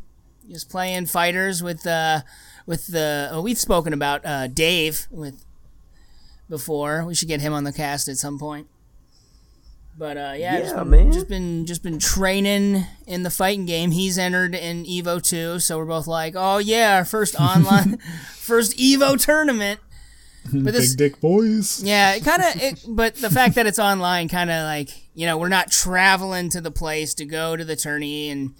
just 0.48 0.68
playing 0.68 1.06
fighters 1.06 1.62
with 1.62 1.86
uh 1.86 2.20
with 2.66 2.88
the 2.88 3.28
oh, 3.32 3.40
we've 3.40 3.58
spoken 3.58 3.92
about 3.92 4.24
uh 4.26 4.46
Dave 4.46 5.06
with 5.10 5.44
before. 6.48 7.04
We 7.04 7.14
should 7.14 7.28
get 7.28 7.40
him 7.40 7.52
on 7.52 7.64
the 7.64 7.72
cast 7.72 8.08
at 8.08 8.16
some 8.16 8.38
point. 8.38 8.66
But 9.98 10.16
uh 10.16 10.34
yeah, 10.36 10.60
just 10.60 10.76
been, 10.76 10.90
man. 10.90 11.12
just 11.12 11.28
been 11.28 11.66
just 11.66 11.82
been 11.82 11.98
training 11.98 12.86
in 13.08 13.24
the 13.24 13.30
fighting 13.30 13.66
game. 13.66 13.90
He's 13.90 14.16
entered 14.16 14.54
in 14.54 14.84
Evo 14.84 15.20
too, 15.20 15.58
so 15.58 15.76
we're 15.76 15.86
both 15.86 16.06
like, 16.06 16.34
"Oh 16.36 16.58
yeah, 16.58 16.98
our 16.98 17.04
first 17.04 17.34
online 17.34 17.98
first 18.36 18.78
Evo 18.78 19.20
tournament." 19.22 19.80
But 20.50 20.72
this 20.72 20.94
Big 20.94 21.12
Dick 21.12 21.20
Boys. 21.20 21.82
yeah, 21.82 22.14
it 22.14 22.24
kind 22.24 22.42
of. 22.42 22.96
But 22.96 23.16
the 23.16 23.28
fact 23.28 23.56
that 23.56 23.66
it's 23.66 23.78
online, 23.78 24.28
kind 24.28 24.48
of 24.48 24.62
like 24.62 24.88
you 25.14 25.26
know, 25.26 25.36
we're 25.36 25.48
not 25.48 25.70
traveling 25.70 26.48
to 26.50 26.62
the 26.62 26.70
place 26.70 27.12
to 27.14 27.26
go 27.26 27.54
to 27.54 27.64
the 27.66 27.76
tourney 27.76 28.30
and 28.30 28.54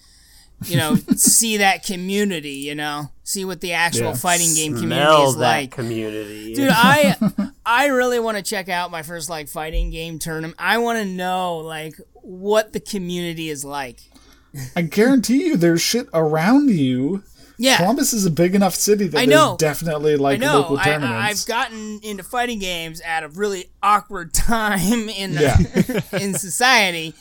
you 0.64 0.76
know 0.76 0.94
see 1.16 1.58
that 1.58 1.84
community. 1.84 2.50
You 2.56 2.74
know, 2.74 3.10
see 3.24 3.44
what 3.44 3.60
the 3.60 3.72
actual 3.72 4.06
Yeah. 4.08 4.14
fighting 4.14 4.54
game 4.54 4.74
community 4.74 5.04
Smell 5.06 5.28
is 5.28 5.34
that 5.36 5.40
like. 5.40 5.70
community. 5.70 6.54
Dude, 6.54 6.70
I 6.72 7.16
I 7.66 7.86
really 7.86 8.18
want 8.20 8.36
to 8.38 8.42
check 8.42 8.68
out 8.68 8.90
my 8.90 9.02
first 9.02 9.28
like 9.30 9.48
fighting 9.48 9.90
game 9.90 10.18
tournament. 10.18 10.56
I 10.58 10.78
want 10.78 10.98
to 10.98 11.04
know 11.04 11.58
like 11.58 11.94
what 12.14 12.72
the 12.72 12.80
community 12.80 13.48
is 13.50 13.64
like. 13.64 14.00
I 14.74 14.82
guarantee 14.82 15.46
you, 15.48 15.56
there's 15.56 15.82
shit 15.82 16.08
around 16.14 16.70
you. 16.70 17.22
Yeah, 17.60 17.78
Columbus 17.78 18.12
is 18.12 18.24
a 18.24 18.30
big 18.30 18.54
enough 18.54 18.74
city 18.74 19.08
that 19.08 19.18
I 19.18 19.24
know. 19.24 19.56
there's 19.58 19.80
definitely 19.80 20.12
I 20.12 20.16
like 20.16 20.38
know. 20.40 20.60
local 20.60 20.78
I, 20.78 20.84
tournaments. 20.84 21.42
I've 21.42 21.48
gotten 21.48 21.98
into 22.04 22.22
fighting 22.22 22.60
games 22.60 23.00
at 23.00 23.24
a 23.24 23.28
really 23.28 23.68
awkward 23.82 24.32
time 24.34 25.08
in 25.08 25.32
Yeah. 25.32 25.56
in 26.12 26.34
society 26.34 27.14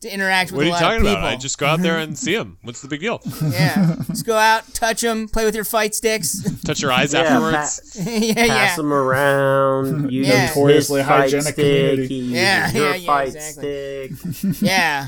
to 0.00 0.12
interact 0.12 0.52
with 0.52 0.58
What 0.68 0.82
are 0.82 0.94
you 0.94 1.00
talking 1.00 1.00
about? 1.12 1.24
I 1.24 1.36
just 1.36 1.58
go 1.58 1.66
out 1.66 1.80
there 1.80 1.98
and 1.98 2.16
see 2.24 2.34
him. 2.34 2.58
What's 2.62 2.80
the 2.82 2.88
big 2.88 3.00
deal? 3.00 3.20
Yeah, 3.42 3.96
just 4.08 4.24
go 4.26 4.36
out, 4.36 4.72
touch 4.74 5.00
them, 5.00 5.28
play 5.28 5.44
with 5.44 5.54
your 5.54 5.64
fight 5.64 5.94
sticks. 5.94 6.42
Touch 6.64 6.80
your 6.80 6.92
eyes 6.92 7.12
yeah, 7.14 7.20
afterwards. 7.20 7.96
pa- 8.04 8.10
yeah, 8.10 8.34
pass 8.34 8.46
yeah. 8.48 8.76
them 8.76 8.92
around. 8.92 10.12
Use 10.12 10.28
Yeah. 10.28 10.46
his 10.46 10.56
Notoriously 10.56 11.02
fight 11.02 11.08
hygienic 11.20 11.42
stick. 11.42 11.56
community. 11.56 12.06
He 12.08 12.14
uses 12.16 12.32
Yeah, 12.32 12.70
your 12.72 12.84
yeah, 12.90 12.94
yeah, 12.94 13.06
fight 13.06 13.28
exactly. 13.28 14.08
stick. 14.32 14.62
yeah. 14.62 15.06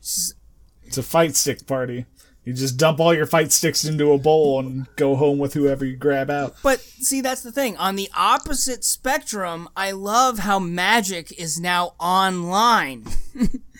It's 0.00 0.96
a 0.96 1.02
fight 1.02 1.36
stick 1.36 1.66
party. 1.66 2.06
You 2.44 2.54
just 2.54 2.78
dump 2.78 2.98
all 2.98 3.12
your 3.12 3.26
fight 3.26 3.52
sticks 3.52 3.84
into 3.84 4.10
a 4.12 4.16
bowl 4.16 4.58
and 4.60 4.86
go 4.96 5.16
home 5.16 5.36
with 5.38 5.52
whoever 5.52 5.84
you 5.84 5.96
grab 5.96 6.30
out. 6.30 6.54
But 6.62 6.80
see, 6.80 7.20
that's 7.20 7.42
the 7.42 7.52
thing. 7.52 7.76
On 7.76 7.94
the 7.94 8.08
opposite 8.16 8.84
spectrum, 8.84 9.68
I 9.76 9.90
love 9.90 10.38
how 10.38 10.58
Magic 10.58 11.38
is 11.38 11.60
now 11.60 11.92
online. 12.00 13.04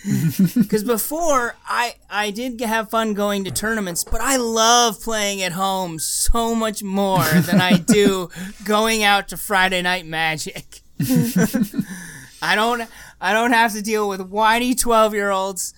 Because 0.54 0.84
before, 0.84 1.56
I 1.66 1.94
I 2.08 2.30
did 2.30 2.61
have 2.61 2.90
fun 2.90 3.14
going 3.14 3.44
to 3.44 3.50
tournaments, 3.50 4.04
but 4.04 4.20
I 4.20 4.37
love 4.37 5.00
playing 5.00 5.42
at 5.42 5.52
home 5.52 5.98
so 5.98 6.54
much 6.54 6.82
more 6.82 7.24
than 7.24 7.61
I 7.61 7.78
do 7.78 8.28
going 8.64 9.02
out 9.02 9.28
to 9.28 9.37
Friday 9.37 9.82
Night 9.82 10.06
Magic. 10.06 10.82
I 12.42 12.54
don't 12.54 12.88
I 13.20 13.32
don't 13.32 13.52
have 13.52 13.72
to 13.72 13.82
deal 13.82 14.08
with 14.08 14.20
whiny 14.20 14.74
twelve 14.74 15.14
year 15.14 15.30
olds. 15.30 15.74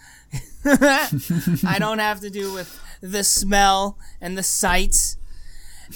I 0.65 1.77
don't 1.79 1.99
have 1.99 2.21
to 2.21 2.31
deal 2.31 2.53
with 2.53 2.79
the 3.01 3.25
smell 3.25 3.99
and 4.21 4.37
the 4.37 4.43
sights 4.43 5.17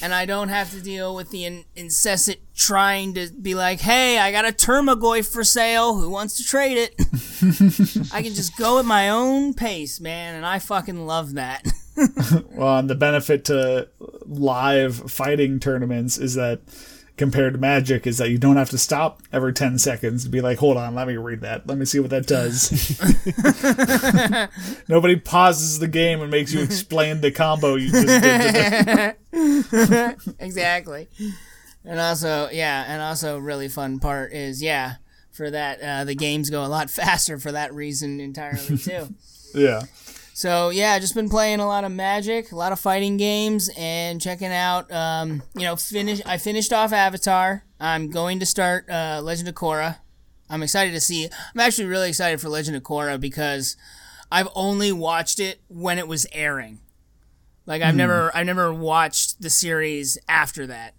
and 0.02 0.14
I 0.14 0.24
don't 0.24 0.48
have 0.48 0.70
to 0.72 0.80
deal 0.80 1.14
with 1.14 1.30
the 1.30 1.44
in- 1.44 1.64
incessant 1.76 2.38
trying 2.54 3.14
to 3.14 3.28
be 3.30 3.54
like, 3.54 3.80
"Hey, 3.80 4.18
I 4.18 4.30
got 4.32 4.44
a 4.44 4.52
Tarmogoyf 4.52 5.30
for 5.30 5.44
sale. 5.44 5.96
Who 5.96 6.08
wants 6.10 6.36
to 6.36 6.44
trade 6.44 6.76
it?" 6.78 6.94
I 8.12 8.22
can 8.22 8.34
just 8.34 8.56
go 8.56 8.78
at 8.78 8.84
my 8.84 9.08
own 9.08 9.54
pace, 9.54 10.00
man, 10.00 10.34
and 10.34 10.46
I 10.46 10.58
fucking 10.58 11.06
love 11.06 11.34
that. 11.34 11.66
Well, 12.50 12.78
and 12.78 12.90
the 12.90 12.96
benefit 12.96 13.44
to 13.44 13.88
live 14.26 15.12
fighting 15.12 15.60
tournaments 15.60 16.18
is 16.18 16.34
that 16.34 16.60
compared 17.16 17.54
to 17.54 17.58
Magic 17.60 18.06
is 18.06 18.18
that 18.18 18.30
you 18.30 18.38
don't 18.38 18.56
have 18.56 18.70
to 18.70 18.78
stop 18.78 19.22
every 19.32 19.52
10 19.52 19.78
seconds 19.78 20.24
to 20.24 20.30
be 20.30 20.40
like, 20.40 20.58
hold 20.58 20.76
on, 20.76 20.94
let 20.94 21.06
me 21.06 21.16
read 21.16 21.40
that. 21.42 21.66
Let 21.66 21.78
me 21.78 21.84
see 21.84 22.00
what 22.00 22.10
that 22.10 22.26
does. 22.26 22.70
Nobody 24.88 25.16
pauses 25.16 25.78
the 25.78 25.88
game 25.88 26.20
and 26.20 26.30
makes 26.30 26.52
you 26.52 26.60
explain 26.60 27.20
the 27.20 27.30
combo 27.30 27.76
you 27.76 27.90
just 27.90 28.06
did. 28.06 29.16
Exactly. 30.38 31.08
And 31.84 32.00
also, 32.00 32.48
yeah, 32.50 32.84
and 32.88 33.02
also 33.02 33.38
really 33.38 33.68
fun 33.68 33.98
part 33.98 34.32
is, 34.32 34.62
yeah, 34.62 34.94
for 35.32 35.50
that 35.50 35.80
uh, 35.80 36.04
the 36.04 36.14
games 36.14 36.48
go 36.50 36.64
a 36.64 36.68
lot 36.68 36.88
faster 36.90 37.38
for 37.38 37.52
that 37.52 37.74
reason 37.74 38.20
entirely 38.20 38.78
too. 38.78 39.08
Yeah. 39.54 39.82
So 40.36 40.70
yeah, 40.70 40.98
just 40.98 41.14
been 41.14 41.28
playing 41.28 41.60
a 41.60 41.66
lot 41.66 41.84
of 41.84 41.92
Magic, 41.92 42.50
a 42.50 42.56
lot 42.56 42.72
of 42.72 42.80
fighting 42.80 43.16
games, 43.16 43.70
and 43.78 44.20
checking 44.20 44.52
out. 44.52 44.90
Um, 44.90 45.44
you 45.54 45.62
know, 45.62 45.76
finish. 45.76 46.20
I 46.26 46.38
finished 46.38 46.72
off 46.72 46.92
Avatar. 46.92 47.64
I'm 47.78 48.10
going 48.10 48.40
to 48.40 48.46
start 48.46 48.90
uh, 48.90 49.20
Legend 49.22 49.48
of 49.48 49.54
Korra. 49.54 49.98
I'm 50.50 50.62
excited 50.64 50.90
to 50.92 51.00
see. 51.00 51.24
I'm 51.26 51.60
actually 51.60 51.86
really 51.86 52.08
excited 52.08 52.40
for 52.40 52.48
Legend 52.48 52.76
of 52.76 52.82
Korra 52.82 53.18
because 53.20 53.76
I've 54.30 54.48
only 54.56 54.90
watched 54.90 55.38
it 55.38 55.60
when 55.68 55.98
it 55.98 56.08
was 56.08 56.26
airing. 56.32 56.80
Like 57.64 57.80
I've 57.82 57.94
never, 57.94 58.36
I've 58.36 58.44
never 58.46 58.74
watched 58.74 59.40
the 59.40 59.50
series 59.50 60.18
after 60.28 60.66
that. 60.66 60.94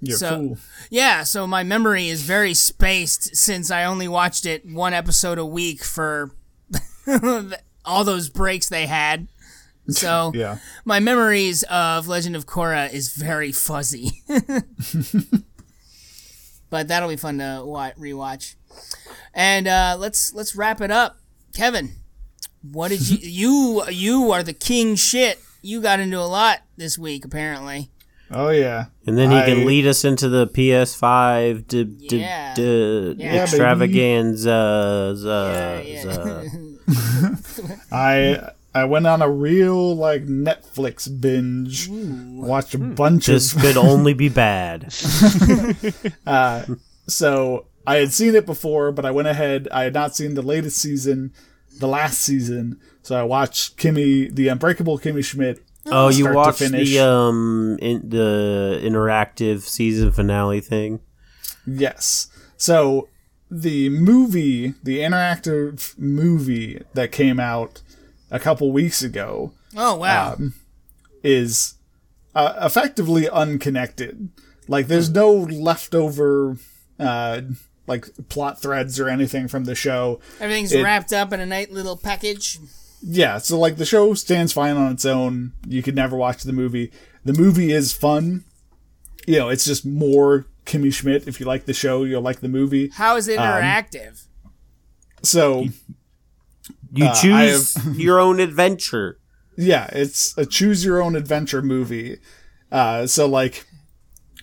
You're 0.00 0.16
So- 0.16 0.36
fool. 0.38 0.58
Yeah, 0.88 1.22
so 1.24 1.46
my 1.46 1.64
memory 1.64 2.08
is 2.08 2.22
very 2.22 2.54
spaced 2.54 3.36
since 3.36 3.70
I 3.70 3.84
only 3.84 4.08
watched 4.08 4.46
it 4.46 4.64
one 4.64 4.94
episode 4.94 5.36
a 5.38 5.44
week 5.44 5.84
for 5.84 6.32
all 7.88 8.04
those 8.04 8.28
breaks 8.28 8.68
they 8.68 8.86
had. 8.86 9.28
So 9.88 10.32
Yeah. 10.34 10.58
my 10.84 11.00
memories 11.00 11.62
of 11.64 12.08
Legend 12.08 12.36
of 12.36 12.46
Korra 12.46 12.92
is 12.92 13.14
very 13.14 13.52
fuzzy. 13.52 14.22
but 16.70 16.88
that'll 16.88 17.08
be 17.08 17.16
fun 17.16 17.38
to 17.38 17.62
wa- 17.64 17.92
rewatch. 17.98 18.54
And 19.34 19.66
uh, 19.66 19.96
let's 19.98 20.32
let's 20.34 20.54
wrap 20.54 20.80
it 20.80 20.90
up. 20.90 21.18
Kevin, 21.54 21.90
what 22.62 22.88
did 22.88 23.08
you 23.08 23.18
you 23.22 23.82
you 23.90 24.32
are 24.32 24.42
the 24.42 24.52
king 24.52 24.94
shit. 24.96 25.38
You 25.62 25.80
got 25.80 26.00
into 26.00 26.18
a 26.18 26.28
lot 26.28 26.60
this 26.76 26.98
week 26.98 27.24
apparently. 27.24 27.90
Oh, 28.30 28.50
yeah. 28.50 28.86
And 29.06 29.16
then 29.16 29.30
he 29.30 29.38
I- 29.38 29.46
can 29.46 29.64
lead 29.64 29.86
us 29.86 30.04
into 30.04 30.28
the 30.28 30.46
PS5 30.48 31.66
d- 31.66 31.84
d- 31.84 32.18
Yeah. 32.18 32.54
d- 32.54 33.14
Yeah, 33.18 33.42
extravaganza. 33.44 35.14
Yeah, 35.24 35.80
yeah. 35.80 36.02
za. 36.02 36.44
I. 37.92 38.50
I 38.74 38.84
went 38.84 39.06
on 39.06 39.22
a 39.22 39.30
real 39.30 39.96
like 39.96 40.26
Netflix 40.26 41.08
binge, 41.20 41.88
watched 41.88 42.74
a 42.74 42.78
bunch 42.78 43.26
This 43.26 43.52
of 43.52 43.62
This 43.62 43.74
could 43.74 43.76
only 43.82 44.12
be 44.14 44.28
bad. 44.28 44.92
So 47.08 47.66
I 47.86 47.96
had 47.96 48.12
seen 48.12 48.34
it 48.34 48.44
before, 48.44 48.92
but 48.92 49.06
I 49.06 49.10
went 49.10 49.28
ahead. 49.28 49.66
I 49.72 49.84
had 49.84 49.94
not 49.94 50.14
seen 50.14 50.34
the 50.34 50.42
latest 50.42 50.76
season, 50.78 51.32
the 51.80 51.88
last 51.88 52.20
season. 52.20 52.78
So 53.02 53.16
I 53.16 53.22
watched 53.22 53.78
Kimmy, 53.78 54.32
the 54.32 54.48
Unbreakable 54.48 54.98
Kimmy 54.98 55.24
Schmidt, 55.24 55.62
Oh, 55.86 56.08
you 56.08 56.24
start 56.24 56.32
to 56.32 56.36
watched 56.36 56.58
finish. 56.58 56.90
the 56.90 56.98
um 57.02 57.78
in 57.80 58.10
the 58.10 58.78
interactive 58.82 59.62
season 59.62 60.12
finale 60.12 60.60
thing. 60.60 61.00
Yes. 61.66 62.28
So 62.58 63.08
the 63.50 63.88
movie, 63.88 64.74
the 64.82 64.98
interactive 64.98 65.96
movie 65.98 66.82
that 66.94 67.12
came 67.12 67.40
out 67.40 67.82
a 68.30 68.38
couple 68.38 68.70
weeks 68.72 69.02
ago, 69.02 69.52
Oh 69.76 69.96
wow. 69.96 70.36
is 71.22 71.74
uh, 72.34 72.54
effectively 72.62 73.28
unconnected. 73.28 74.28
Like, 74.68 74.86
there's 74.86 75.10
no 75.10 75.32
leftover, 75.32 76.56
uh, 76.98 77.40
like 77.86 78.06
plot 78.28 78.60
threads 78.60 79.00
or 79.00 79.08
anything 79.08 79.48
from 79.48 79.64
the 79.64 79.74
show. 79.74 80.20
Everything's 80.40 80.72
it- 80.72 80.82
wrapped 80.82 81.12
up 81.12 81.32
in 81.32 81.40
a 81.40 81.46
nice 81.46 81.70
little 81.70 81.96
package. 81.96 82.58
Yeah, 83.00 83.38
so 83.38 83.58
like 83.58 83.76
the 83.76 83.86
show 83.86 84.12
stands 84.14 84.52
fine 84.52 84.76
on 84.76 84.92
its 84.92 85.04
own. 85.04 85.52
You 85.66 85.82
could 85.82 85.94
never 85.94 86.16
watch 86.16 86.42
the 86.42 86.52
movie. 86.52 86.90
The 87.24 87.32
movie 87.32 87.70
is 87.72 87.92
fun. 87.92 88.44
You 89.26 89.38
know, 89.38 89.48
it's 89.50 89.64
just 89.64 89.86
more 89.86 90.46
Kimmy 90.68 90.92
Schmidt. 90.94 91.26
If 91.26 91.40
you 91.40 91.46
like 91.46 91.64
the 91.64 91.74
show, 91.74 92.04
you'll 92.04 92.22
like 92.22 92.40
the 92.40 92.48
movie. 92.48 92.90
How 92.94 93.16
is 93.16 93.26
it 93.26 93.38
Um, 93.38 93.46
interactive? 93.46 94.24
So 95.22 95.66
You 96.92 97.04
Uh, 97.06 97.10
I 97.10 97.14
choose 97.20 97.76
your 97.96 98.20
own 98.20 98.38
adventure. 98.40 99.18
yeah, 99.56 99.88
it's 99.92 100.36
a 100.38 100.46
choose 100.46 100.84
your 100.84 101.02
own 101.02 101.16
adventure 101.16 101.60
movie. 101.62 102.18
Uh, 102.70 103.06
so 103.06 103.26
like, 103.26 103.64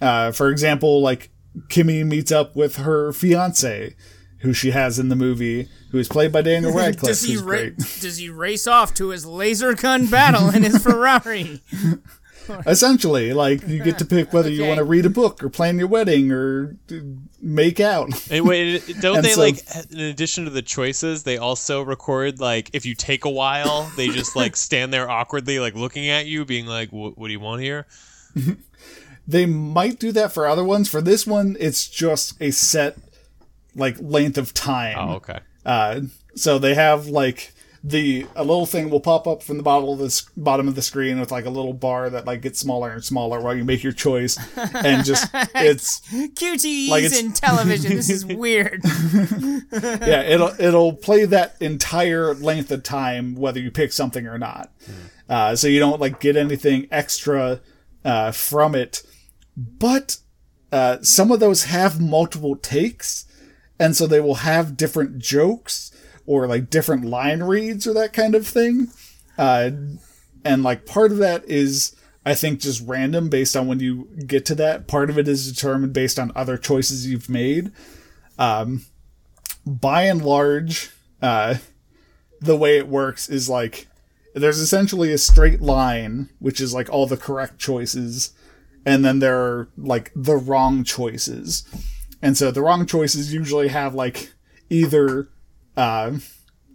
uh, 0.01 0.32
for 0.32 0.49
example, 0.49 1.01
like 1.01 1.30
Kimmy 1.69 2.05
meets 2.05 2.32
up 2.32 2.55
with 2.55 2.76
her 2.78 3.13
fiance, 3.13 3.95
who 4.39 4.51
she 4.53 4.71
has 4.71 4.99
in 4.99 5.09
the 5.09 5.15
movie, 5.15 5.69
who 5.91 5.97
is 5.99 6.07
played 6.09 6.32
by 6.32 6.41
Daniel 6.41 6.73
Radcliffe. 6.76 7.09
does 7.09 7.23
he 7.23 7.38
ra- 7.38 7.69
does 8.01 8.17
he 8.17 8.30
race 8.30 8.67
off 8.67 8.93
to 8.95 9.09
his 9.09 9.26
laser 9.26 9.73
gun 9.73 10.07
battle 10.07 10.49
in 10.49 10.63
his 10.63 10.78
Ferrari? 10.84 11.61
Essentially, 12.67 13.33
like 13.33 13.67
you 13.67 13.83
get 13.83 13.97
to 13.99 14.05
pick 14.05 14.33
whether 14.33 14.49
you 14.49 14.65
want 14.65 14.77
to 14.77 14.83
read 14.83 15.05
a 15.05 15.09
book 15.09 15.43
or 15.43 15.49
plan 15.49 15.77
your 15.77 15.87
wedding 15.87 16.31
or 16.31 16.75
make 17.41 17.79
out. 17.79 18.09
And 18.31 18.47
wait, 18.47 18.83
don't 19.01 19.15
And 19.17 19.25
they 19.25 19.31
so- 19.31 19.41
like 19.41 19.59
in 19.91 19.99
addition 19.99 20.45
to 20.45 20.49
the 20.49 20.61
choices, 20.61 21.23
they 21.23 21.37
also 21.37 21.81
record 21.81 22.39
like 22.39 22.69
if 22.73 22.85
you 22.85 22.95
take 22.95 23.25
a 23.25 23.29
while, 23.29 23.91
they 23.97 24.09
just 24.09 24.35
like 24.35 24.55
stand 24.67 24.93
there 24.93 25.09
awkwardly, 25.09 25.59
like 25.59 25.75
looking 25.75 26.09
at 26.09 26.25
you, 26.25 26.45
being 26.45 26.65
like, 26.65 26.91
"What, 26.91 27.17
what 27.17 27.27
do 27.27 27.33
you 27.33 27.39
want 27.39 27.61
here?" 27.61 27.85
They 29.27 29.45
might 29.47 29.99
do 29.99 30.11
that 30.11 30.31
for 30.31 30.45
other 30.45 30.63
ones. 30.63 30.87
For 30.89 31.01
this 31.01 31.25
one, 31.25 31.57
it's 31.59 31.87
just 31.87 32.39
a 32.41 32.51
set 32.51 32.97
like 33.75 33.97
length 33.99 34.37
of 34.37 34.53
time. 34.53 34.95
Oh, 34.99 35.13
okay. 35.15 35.39
Uh, 35.65 36.01
so 36.35 36.59
they 36.59 36.75
have 36.75 37.07
like 37.07 37.53
the 37.88 38.25
a 38.36 38.43
little 38.43 38.65
thing 38.65 38.89
will 38.89 38.99
pop 38.99 39.27
up 39.27 39.43
from 39.43 39.57
the 39.57 39.63
bottom 39.63 39.88
of 39.89 39.99
the 39.99 40.23
bottom 40.36 40.67
of 40.67 40.73
the 40.73 40.81
screen 40.81 41.19
with 41.19 41.29
like 41.31 41.45
a 41.45 41.51
little 41.51 41.71
bar 41.73 42.09
that 42.09 42.25
like 42.25 42.41
gets 42.41 42.57
smaller 42.57 42.89
and 42.89 43.03
smaller 43.03 43.39
while 43.39 43.55
you 43.55 43.63
make 43.63 43.83
your 43.83 43.93
choice, 43.93 44.39
and 44.57 45.05
just 45.05 45.29
it's 45.53 46.01
QTEs 46.09 46.89
Like 46.89 47.03
it's- 47.03 47.21
in 47.21 47.31
television. 47.31 47.95
This 47.95 48.09
is 48.09 48.25
weird. 48.43 48.81
yeah 49.71 50.21
it'll 50.23 50.53
it'll 50.59 50.93
play 50.93 51.25
that 51.25 51.55
entire 51.61 52.33
length 52.33 52.71
of 52.71 52.81
time 52.81 53.36
whether 53.36 53.59
you 53.59 53.69
pick 53.69 53.93
something 53.93 54.25
or 54.25 54.39
not. 54.39 54.71
Uh, 55.29 55.55
so 55.55 55.67
you 55.67 55.79
don't 55.79 56.01
like 56.01 56.19
get 56.19 56.36
anything 56.36 56.88
extra 56.89 57.59
uh, 58.03 58.31
from 58.31 58.73
it, 58.73 59.03
but 59.55 60.17
uh, 60.71 60.97
some 61.01 61.31
of 61.31 61.39
those 61.39 61.65
have 61.65 62.01
multiple 62.01 62.55
takes, 62.55 63.25
and 63.79 63.95
so 63.95 64.07
they 64.07 64.19
will 64.19 64.36
have 64.36 64.75
different 64.75 65.19
jokes 65.19 65.91
or 66.26 66.47
like 66.47 66.69
different 66.69 67.05
line 67.05 67.43
reads 67.43 67.86
or 67.88 67.93
that 67.93 68.13
kind 68.13 68.36
of 68.36 68.47
thing. 68.47 68.88
Uh, 69.38 69.71
and 70.43 70.63
like 70.63 70.86
part 70.86 71.11
of 71.11 71.17
that 71.17 71.43
is 71.45 71.95
I 72.26 72.34
think 72.34 72.59
just 72.59 72.86
random 72.88 73.30
based 73.30 73.55
on 73.55 73.67
when 73.67 73.80
you 73.80 74.07
get 74.26 74.45
to 74.47 74.55
that. 74.55 74.88
Part 74.88 75.09
of 75.09 75.19
it 75.19 75.28
is 75.28 75.51
determined 75.51 75.93
based 75.93 76.17
on 76.17 76.32
other 76.36 76.57
choices 76.57 77.07
you've 77.07 77.30
made. 77.30 77.71
Um, 78.39 78.86
by 79.65 80.03
and 80.03 80.23
large, 80.23 80.91
uh, 81.21 81.55
the 82.41 82.55
way 82.55 82.78
it 82.78 82.88
works 82.88 83.30
is 83.30 83.49
like 83.49 83.88
there's 84.34 84.59
essentially 84.59 85.13
a 85.13 85.17
straight 85.17 85.61
line, 85.61 86.30
which 86.39 86.59
is 86.59 86.73
like 86.73 86.89
all 86.89 87.07
the 87.07 87.17
correct 87.17 87.57
choices, 87.57 88.34
and 88.86 89.05
then 89.05 89.19
there 89.19 89.39
are 89.39 89.69
like 89.78 90.11
the 90.15 90.36
wrong 90.36 90.84
choices. 90.84 91.63
And 92.21 92.38
so 92.38 92.51
the 92.51 92.61
wrong 92.61 92.86
choices 92.86 93.34
usually 93.34 93.69
have 93.69 93.95
like 93.95 94.34
either, 94.69 95.30
uh, 95.78 96.17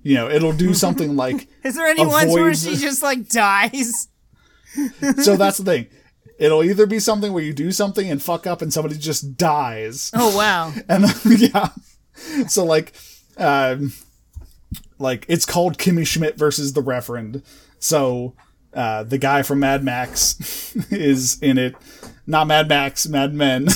you 0.02 0.14
know, 0.14 0.28
it'll 0.28 0.52
do 0.52 0.74
something 0.74 1.16
like 1.24 1.48
Is 1.64 1.74
there 1.76 1.86
any 1.86 2.06
ones 2.06 2.32
where 2.32 2.54
she 2.54 2.76
just 2.76 3.02
like 3.02 3.28
dies? 3.28 4.08
so 5.22 5.36
that's 5.36 5.58
the 5.58 5.64
thing. 5.64 5.86
It'll 6.38 6.64
either 6.64 6.86
be 6.86 7.00
something 7.00 7.32
where 7.32 7.42
you 7.42 7.52
do 7.52 7.70
something 7.70 8.10
and 8.10 8.22
fuck 8.22 8.46
up 8.46 8.62
and 8.62 8.72
somebody 8.72 8.96
just 8.96 9.36
dies. 9.36 10.10
Oh 10.14 10.36
wow. 10.36 10.72
And 10.88 11.04
yeah. 11.38 11.68
So 12.48 12.64
like 12.64 12.94
um 13.36 13.92
like 14.98 15.26
it's 15.28 15.44
called 15.44 15.78
Kimmy 15.78 16.06
Schmidt 16.06 16.38
versus 16.38 16.72
the 16.72 16.80
Reverend. 16.80 17.42
So 17.78 18.34
uh 18.72 19.02
the 19.02 19.18
guy 19.18 19.42
from 19.42 19.60
Mad 19.60 19.84
Max 19.84 20.74
is 20.90 21.38
in 21.42 21.58
it. 21.58 21.74
Not 22.26 22.46
Mad 22.46 22.68
Max, 22.68 23.08
Mad 23.08 23.34
Men. 23.34 23.66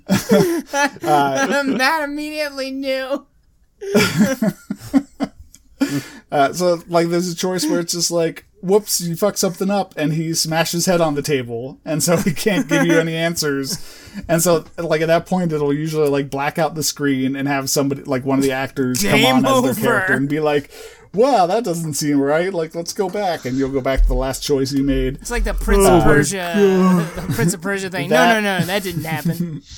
Matt 1.02 2.02
immediately 2.02 2.70
knew. 2.70 3.26
Uh, 6.30 6.50
so 6.52 6.82
like 6.88 7.08
there's 7.08 7.28
a 7.28 7.36
choice 7.36 7.66
where 7.66 7.78
it's 7.78 7.92
just 7.92 8.10
like 8.10 8.46
whoops 8.62 9.02
you 9.02 9.14
fuck 9.14 9.36
something 9.36 9.70
up 9.70 9.92
and 9.98 10.14
he 10.14 10.32
smashes 10.32 10.72
his 10.72 10.86
head 10.86 11.00
on 11.00 11.14
the 11.14 11.20
table 11.20 11.78
and 11.84 12.02
so 12.02 12.16
he 12.16 12.32
can't 12.32 12.68
give 12.68 12.86
you 12.86 12.98
any 12.98 13.14
answers 13.28 14.00
and 14.28 14.40
so 14.40 14.64
like 14.78 15.02
at 15.02 15.08
that 15.08 15.26
point 15.26 15.52
it'll 15.52 15.74
usually 15.74 16.08
like 16.08 16.30
black 16.30 16.58
out 16.58 16.74
the 16.74 16.82
screen 16.82 17.36
and 17.36 17.48
have 17.48 17.68
somebody 17.68 18.02
like 18.04 18.24
one 18.24 18.38
of 18.38 18.44
the 18.44 18.52
actors 18.52 19.02
Game 19.02 19.42
come 19.42 19.44
on 19.44 19.64
as 19.68 19.76
their 19.76 19.84
character 19.84 20.14
and 20.14 20.26
be 20.26 20.40
like 20.40 20.70
wow 21.14 21.46
that 21.46 21.62
doesn't 21.64 21.94
seem 21.94 22.18
right 22.20 22.54
like 22.54 22.74
let's 22.74 22.92
go 22.92 23.08
back 23.08 23.44
and 23.44 23.56
you'll 23.58 23.70
go 23.70 23.80
back 23.80 24.00
to 24.02 24.08
the 24.08 24.14
last 24.14 24.42
choice 24.42 24.72
you 24.72 24.82
made 24.82 25.16
It's 25.16 25.30
like 25.30 25.44
the 25.44 25.52
Prince 25.54 25.86
Oh 25.86 25.98
of 25.98 26.04
Persia, 26.04 26.52
the 27.16 27.32
Prince 27.34 27.52
of 27.54 27.60
Persia 27.60 27.90
thing. 27.90 28.08
That- 28.08 28.40
no, 28.40 28.40
no, 28.40 28.58
no, 28.60 28.64
that 28.66 28.82
didn't 28.82 29.04
happen. 29.04 29.62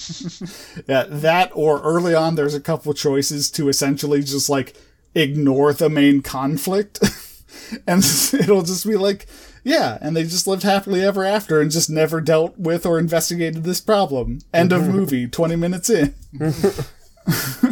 Yeah, 0.88 1.04
that 1.08 1.50
or 1.54 1.80
early 1.82 2.14
on, 2.14 2.34
there's 2.34 2.54
a 2.54 2.60
couple 2.60 2.92
choices 2.94 3.50
to 3.52 3.68
essentially 3.68 4.22
just 4.22 4.48
like 4.50 4.76
ignore 5.14 5.72
the 5.72 5.88
main 5.88 6.20
conflict, 6.22 6.98
and 7.86 8.02
it'll 8.32 8.62
just 8.62 8.86
be 8.86 8.96
like, 8.96 9.26
yeah, 9.62 9.96
and 10.00 10.14
they 10.16 10.24
just 10.24 10.46
lived 10.46 10.62
happily 10.62 11.02
ever 11.02 11.24
after 11.24 11.60
and 11.60 11.70
just 11.70 11.88
never 11.88 12.20
dealt 12.20 12.58
with 12.58 12.84
or 12.84 12.98
investigated 12.98 13.64
this 13.64 13.80
problem. 13.80 14.40
End 14.52 14.72
of 14.72 14.86
movie. 14.88 15.26
Twenty 15.28 15.56
minutes 15.56 15.88
in. 15.88 16.14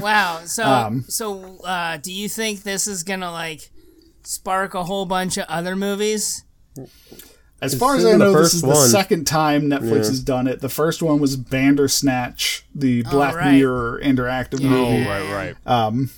Wow. 0.00 0.40
So, 0.46 0.64
Um, 0.64 1.04
so, 1.08 1.58
uh, 1.64 1.96
do 1.98 2.12
you 2.12 2.28
think 2.28 2.62
this 2.62 2.86
is 2.86 3.02
gonna 3.02 3.30
like 3.30 3.70
spark 4.24 4.74
a 4.74 4.84
whole 4.84 5.06
bunch 5.06 5.36
of 5.36 5.44
other 5.48 5.76
movies? 5.76 6.44
As 7.60 7.74
far 7.78 7.94
as 7.96 8.04
I 8.04 8.12
know, 8.16 8.32
this 8.32 8.34
first 8.34 8.54
is 8.54 8.62
the 8.62 8.74
second 8.74 9.24
time 9.26 9.62
Netflix 9.68 10.08
has 10.08 10.20
done 10.20 10.48
it. 10.48 10.60
The 10.60 10.68
first 10.68 11.00
one 11.02 11.20
was 11.20 11.36
Bandersnatch, 11.36 12.64
the 12.74 13.02
Black 13.04 13.36
right. 13.36 13.52
Mirror 13.52 14.00
interactive 14.02 14.60
Oh, 14.64 14.68
movie. 14.68 15.06
right, 15.06 15.54
right. 15.64 16.08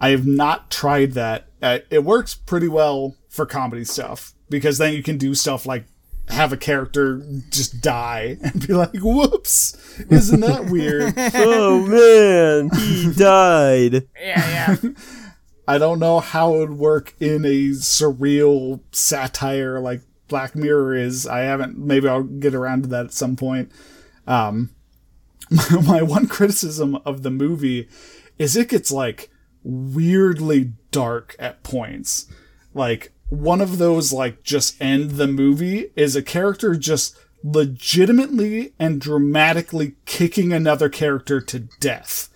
I 0.00 0.10
have 0.10 0.26
not 0.26 0.70
tried 0.70 1.12
that. 1.12 1.48
Uh, 1.62 1.78
it 1.90 2.04
works 2.04 2.34
pretty 2.34 2.68
well 2.68 3.16
for 3.30 3.46
comedy 3.46 3.84
stuff 3.84 4.34
because 4.50 4.78
then 4.78 4.92
you 4.92 5.02
can 5.02 5.16
do 5.18 5.34
stuff 5.34 5.64
like 5.66 5.86
have 6.30 6.52
a 6.52 6.56
character 6.56 7.22
just 7.50 7.80
die 7.80 8.36
and 8.42 8.66
be 8.66 8.74
like, 8.74 8.94
"Whoops, 8.94 10.00
isn't 10.10 10.40
that 10.40 10.66
weird?" 10.66 11.14
oh 11.34 11.80
man, 11.86 12.70
he 12.78 13.12
died. 13.12 14.08
Yeah, 14.20 14.76
yeah. 14.82 14.90
I 15.68 15.76
don't 15.76 15.98
know 15.98 16.20
how 16.20 16.54
it 16.54 16.58
would 16.60 16.78
work 16.78 17.14
in 17.20 17.44
a 17.44 17.70
surreal 17.70 18.80
satire 18.90 19.78
like 19.80 20.00
Black 20.28 20.56
Mirror 20.56 20.94
is. 20.94 21.26
I 21.26 21.40
haven't. 21.40 21.76
Maybe 21.76 22.08
I'll 22.08 22.22
get 22.22 22.54
around 22.54 22.84
to 22.84 22.88
that 22.88 23.06
at 23.06 23.12
some 23.12 23.36
point. 23.36 23.70
Um, 24.26 24.70
my 25.86 26.02
one 26.02 26.26
criticism 26.26 26.96
of 27.04 27.22
the 27.22 27.30
movie 27.30 27.88
is 28.38 28.56
it 28.56 28.68
gets 28.68 28.90
like 28.90 29.30
weirdly 29.62 30.72
dark 30.90 31.36
at 31.38 31.62
points. 31.62 32.26
Like 32.74 33.12
one 33.30 33.60
of 33.60 33.78
those 33.78 34.12
like 34.12 34.42
just 34.42 34.80
end 34.80 35.12
the 35.12 35.26
movie 35.26 35.90
is 35.96 36.16
a 36.16 36.22
character 36.22 36.74
just 36.74 37.16
legitimately 37.44 38.72
and 38.78 39.00
dramatically 39.00 39.94
kicking 40.06 40.52
another 40.52 40.88
character 40.88 41.40
to 41.40 41.60
death 41.80 42.28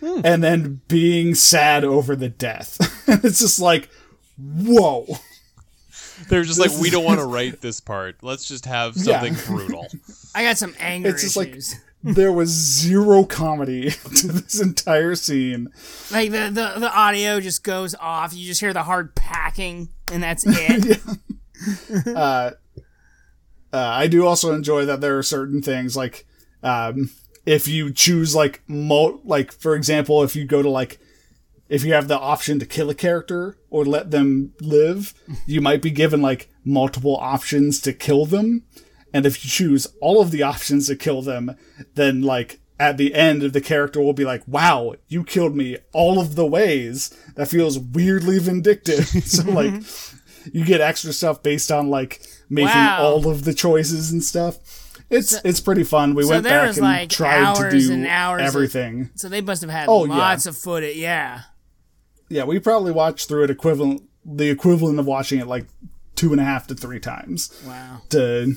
hmm. 0.00 0.20
and 0.24 0.42
then 0.42 0.80
being 0.88 1.34
sad 1.34 1.84
over 1.84 2.14
the 2.16 2.28
death. 2.28 2.76
it's 3.08 3.38
just 3.38 3.60
like, 3.60 3.88
whoa. 4.38 5.06
They're 6.28 6.44
just 6.44 6.60
like, 6.60 6.72
we 6.78 6.90
don't 6.90 7.04
want 7.04 7.20
to 7.20 7.26
write 7.26 7.60
this 7.62 7.80
part. 7.80 8.16
Let's 8.22 8.46
just 8.46 8.66
have 8.66 8.96
Yeah. 8.96 9.20
something 9.20 9.34
brutal. 9.46 9.86
I 10.34 10.42
got 10.42 10.58
some 10.58 10.74
anger 10.78 11.10
It's 11.10 11.22
just 11.22 11.36
like- 11.36 11.50
issues. 11.50 11.76
There 12.02 12.32
was 12.32 12.48
zero 12.48 13.24
comedy 13.24 13.90
to 14.16 14.28
this 14.28 14.60
entire 14.60 15.14
scene. 15.14 15.68
Like 16.10 16.30
the, 16.30 16.50
the 16.50 16.80
the 16.80 16.92
audio 16.92 17.40
just 17.40 17.62
goes 17.62 17.94
off. 17.94 18.34
You 18.34 18.46
just 18.46 18.60
hear 18.60 18.72
the 18.72 18.82
hard 18.84 19.14
packing, 19.14 19.88
and 20.12 20.22
that's 20.22 20.44
it. 20.46 21.00
Uh, 22.06 22.52
I 23.72 24.06
do 24.06 24.26
also 24.26 24.52
enjoy 24.52 24.84
that 24.86 25.00
there 25.00 25.18
are 25.18 25.22
certain 25.22 25.62
things 25.62 25.96
like 25.96 26.26
um, 26.62 27.10
if 27.46 27.68
you 27.68 27.92
choose 27.92 28.34
like 28.34 28.62
mo 28.66 29.20
like 29.24 29.52
for 29.52 29.74
example 29.74 30.22
if 30.22 30.34
you 30.34 30.44
go 30.44 30.62
to 30.62 30.68
like 30.68 30.98
if 31.68 31.84
you 31.84 31.92
have 31.92 32.08
the 32.08 32.18
option 32.18 32.58
to 32.58 32.66
kill 32.66 32.90
a 32.90 32.94
character 32.94 33.56
or 33.70 33.84
let 33.84 34.10
them 34.10 34.52
live, 34.60 35.14
you 35.46 35.60
might 35.60 35.80
be 35.80 35.90
given 35.90 36.20
like 36.20 36.50
multiple 36.64 37.16
options 37.16 37.80
to 37.82 37.92
kill 37.92 38.26
them. 38.26 38.64
And 39.12 39.26
if 39.26 39.44
you 39.44 39.50
choose 39.50 39.86
all 40.00 40.20
of 40.20 40.30
the 40.30 40.42
options 40.42 40.86
to 40.86 40.96
kill 40.96 41.22
them, 41.22 41.56
then 41.94 42.22
like 42.22 42.60
at 42.78 42.96
the 42.96 43.14
end 43.14 43.42
of 43.42 43.52
the 43.52 43.60
character 43.60 44.00
will 44.00 44.12
be 44.12 44.24
like, 44.24 44.42
wow, 44.46 44.94
you 45.08 45.22
killed 45.24 45.54
me 45.54 45.76
all 45.92 46.18
of 46.18 46.34
the 46.34 46.46
ways. 46.46 47.10
That 47.36 47.48
feels 47.48 47.78
weirdly 47.78 48.38
vindictive. 48.38 49.06
so 49.24 49.42
mm-hmm. 49.42 49.54
like 49.54 50.54
you 50.54 50.64
get 50.64 50.80
extra 50.80 51.12
stuff 51.12 51.42
based 51.42 51.70
on 51.70 51.90
like 51.90 52.22
making 52.48 52.68
Wow. 52.68 53.02
all 53.02 53.28
of 53.28 53.44
the 53.44 53.54
choices 53.54 54.10
and 54.10 54.22
stuff. 54.24 54.58
It's 55.10 55.32
it's 55.44 55.60
pretty 55.60 55.84
fun. 55.84 56.14
We 56.14 56.22
so 56.22 56.30
went 56.30 56.44
back 56.44 56.68
and 56.68 56.78
like, 56.78 57.10
tried 57.10 57.56
to 57.56 57.70
do 57.70 57.92
and 57.92 58.06
hours 58.06 58.42
of- 58.42 58.46
everything. 58.46 59.10
So 59.16 59.28
they 59.28 59.40
must 59.40 59.60
have 59.60 59.70
had 59.70 59.88
Oh, 59.88 60.04
yeah. 60.04 60.16
lots 60.16 60.46
of 60.46 60.56
footage. 60.56 60.96
Yeah. 60.96 61.42
Yeah, 62.28 62.44
we 62.44 62.60
probably 62.60 62.92
watched 62.92 63.28
through 63.28 63.44
it 63.44 63.50
equivalent 63.50 64.02
the 64.24 64.50
equivalent 64.50 64.98
of 64.98 65.06
watching 65.06 65.40
it 65.40 65.46
like 65.46 65.66
two 66.14 66.32
and 66.32 66.40
a 66.40 66.44
half 66.44 66.66
to 66.68 66.74
three 66.74 67.00
times. 67.00 67.50
Wow. 67.66 68.02
To 68.10 68.54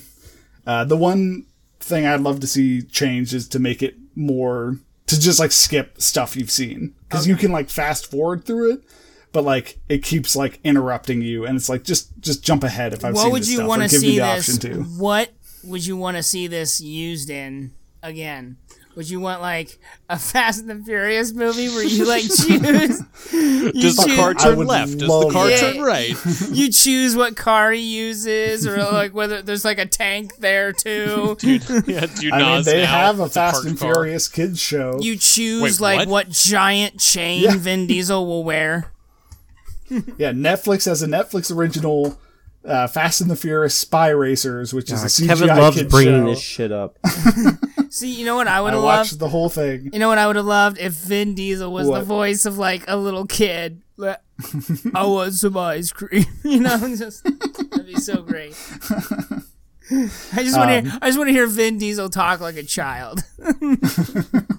uh, 0.66 0.84
the 0.86 0.98
one 0.98 1.46
thing 1.80 2.06
I'd 2.06 2.22
love 2.22 2.40
to 2.42 2.48
see 2.48 2.82
changed 2.82 3.34
is 3.34 3.48
to 3.50 3.60
make 3.60 3.84
it 3.84 3.96
more 4.16 4.78
to 5.08 5.20
just 5.20 5.40
like 5.40 5.52
skip 5.52 6.02
stuff 6.02 6.36
you've 6.36 6.52
seen 6.52 6.94
because 7.10 7.28
you 7.28 7.36
can 7.36 7.52
like 7.52 7.70
fast 7.70 8.10
forward 8.10 8.46
through 8.46 8.74
it, 8.74 8.84
but 9.32 9.44
like 9.44 9.80
it 9.90 10.02
keeps 10.04 10.36
like 10.36 10.60
interrupting 10.64 11.22
you 11.22 11.46
and 11.46 11.56
it's 11.58 11.68
like 11.70 11.84
just 11.84 12.18
just 12.20 12.44
jump 12.44 12.64
ahead 12.64 12.94
if 12.94 13.04
I've 13.04 13.14
What 13.16 13.24
seen 13.24 13.32
would 13.34 13.48
you 13.48 13.66
want 13.68 13.82
to 13.82 13.90
see 13.90 14.12
the 14.18 14.24
this? 14.24 14.50
option 14.50 14.72
to. 14.72 14.84
What 14.84 15.32
would 15.64 15.86
you 15.86 15.98
want 15.98 16.18
to 16.18 16.24
see 16.24 16.48
this 16.48 16.80
used 16.82 17.30
in 17.30 17.74
again? 18.02 18.58
Would 18.96 19.10
you 19.10 19.20
want 19.20 19.42
like 19.42 19.80
a 20.08 20.20
Fast 20.20 20.62
and 20.62 20.70
the 20.70 20.84
Furious 20.86 21.34
movie 21.34 21.68
where 21.70 21.84
you 21.84 22.06
like 22.06 22.22
choose 22.26 22.48
you 23.34 23.72
Does 23.72 23.96
the 23.96 24.14
car 24.16 24.34
turn 24.36 24.60
left? 24.68 24.98
Does 25.00 25.08
the 25.10 25.30
car 25.32 25.48
that. 25.48 25.74
turn 25.74 25.82
right? 25.84 26.16
you 26.52 26.72
choose 26.72 27.16
what 27.16 27.36
car 27.36 27.72
he 27.72 27.82
uses 27.82 28.68
or 28.68 28.78
like 28.78 29.14
whether 29.16 29.42
there's 29.42 29.66
like 29.66 29.80
a 29.80 29.88
tank 29.88 30.38
there 30.38 30.72
too. 30.74 31.36
Dude, 31.40 31.64
yeah, 31.88 32.06
do 32.06 32.32
I 32.32 32.56
mean, 32.56 32.64
they 32.64 32.82
now. 32.84 32.88
have 32.88 33.20
a 33.20 33.26
It's 33.26 33.34
Fast 33.34 33.56
parked 33.56 33.68
and 33.68 33.80
car. 33.80 33.94
Furious 33.96 34.28
kids 34.30 34.60
show. 34.60 35.00
You 35.02 35.18
choose 35.18 35.62
Wait, 35.62 35.80
like 35.82 35.98
what? 36.00 36.08
what 36.28 36.30
giant 36.30 37.00
chain 37.00 37.42
Yeah. 37.44 37.56
Vin 37.58 37.88
Diesel 37.88 38.26
will 38.28 38.44
wear. 38.44 38.92
yeah, 39.90 40.32
Netflix 40.32 40.86
has 40.86 41.02
a 41.02 41.08
Netflix 41.08 41.56
original. 41.56 42.18
Uh, 42.66 42.88
Fast 42.88 43.20
and 43.20 43.30
the 43.30 43.36
Furious 43.36 43.76
Spy 43.76 44.08
Racers, 44.08 44.74
which 44.74 44.90
is 44.90 45.04
a 45.04 45.08
CGI 45.08 45.28
Kevin 45.28 45.48
loves 45.50 45.76
kids 45.78 45.92
bringing 45.92 46.22
show. 46.24 46.30
this 46.30 46.40
shit 46.40 46.72
up. 46.72 46.98
See, 47.94 48.12
you 48.12 48.26
know 48.26 48.36
what 48.36 48.48
I 48.48 48.60
would 48.60 48.74
I 48.74 48.76
have 48.78 48.84
watched 48.84 49.12
loved? 49.12 49.20
the 49.20 49.30
whole 49.30 49.50
thing. 49.50 49.92
You 49.94 50.00
know 50.00 50.08
what 50.10 50.18
I 50.18 50.26
would 50.26 50.36
have 50.36 50.46
loved 50.46 50.80
if 50.80 50.94
Vin 50.94 51.36
Diesel 51.36 51.72
was 51.72 51.88
the 51.88 52.02
voice 52.02 52.44
of 52.46 52.58
like 52.58 52.86
a 52.88 52.96
little 52.98 53.28
kid. 53.28 53.84
I 54.02 55.06
want 55.06 55.34
some 55.34 55.56
ice 55.58 55.92
cream. 55.92 56.26
You 56.44 56.60
know, 56.62 56.78
just 56.96 57.24
that'd 57.24 57.86
be 57.86 57.96
so 57.96 58.24
great. 58.24 58.56
I 59.92 60.42
just 60.44 60.58
want 60.58 60.72
Um, 60.72 60.86
to. 60.86 61.00
I 61.04 61.08
just 61.08 61.20
want 61.20 61.28
to 61.28 61.34
hear 61.34 61.46
Vin 61.46 61.78
Diesel 61.78 62.10
talk 62.10 62.40
like 62.40 62.56
a 62.56 62.64
child. 62.64 63.24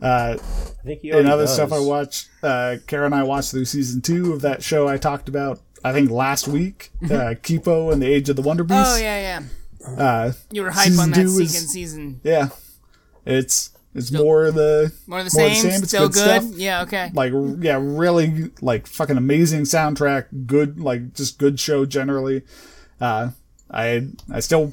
Uh, 0.00 0.36
I 0.38 0.82
think 0.84 1.00
he 1.02 1.10
and 1.10 1.28
other 1.28 1.42
does. 1.42 1.52
stuff 1.54 1.70
I 1.72 1.78
watched. 1.78 2.30
Uh, 2.42 2.76
Kara 2.86 3.04
and 3.04 3.14
I 3.14 3.24
watched 3.24 3.50
through 3.50 3.66
season 3.66 4.00
two 4.00 4.32
of 4.32 4.40
that 4.42 4.62
show 4.62 4.88
I 4.88 4.96
talked 4.96 5.28
about. 5.28 5.60
I 5.84 5.92
think 5.92 6.10
last 6.10 6.48
week, 6.48 6.92
uh, 7.04 7.34
Kipo 7.42 7.92
and 7.92 8.00
the 8.00 8.06
Age 8.06 8.30
of 8.30 8.36
the 8.36 8.42
Wonder 8.42 8.64
Beast. 8.64 8.80
Oh 8.86 8.96
yeah, 8.96 9.20
yeah. 9.40 9.42
Uh, 9.86 10.32
You 10.50 10.62
were 10.62 10.70
hype 10.70 10.98
on 10.98 11.10
that 11.10 11.28
second 11.28 11.40
is- 11.42 11.70
season. 11.72 12.20
yeah, 12.24 12.48
it's 13.26 13.70
it's 13.94 14.10
more 14.10 14.50
the 14.50 14.92
More 15.06 15.20
of 15.20 15.30
the 15.30 15.38
more 15.38 15.48
same. 15.48 15.62
the 15.64 15.70
same, 15.70 15.82
it's 15.82 15.88
Still 15.88 16.08
good 16.08 16.40
good. 16.42 16.54
Yeah. 16.54 16.82
Okay. 16.82 17.10
like 17.14 17.32
yeah, 17.60 17.78
really 17.80 18.50
like 18.60 18.86
fucking 18.86 19.16
amazing 19.16 19.62
soundtrack. 19.62 20.46
Good 20.46 20.80
like 20.80 21.14
just 21.14 21.38
good 21.38 21.60
show 21.60 21.84
generally. 21.86 22.42
Uh, 23.00 23.30
I 23.70 24.08
I 24.32 24.40
still 24.40 24.72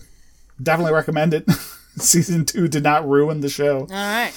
definitely 0.61 0.93
recommend 0.93 1.33
it. 1.33 1.49
season 1.97 2.45
two 2.45 2.67
did 2.67 2.83
not 2.83 3.07
ruin 3.07 3.41
the 3.41 3.49
show. 3.49 3.79
All 3.81 3.87
right. 3.87 4.31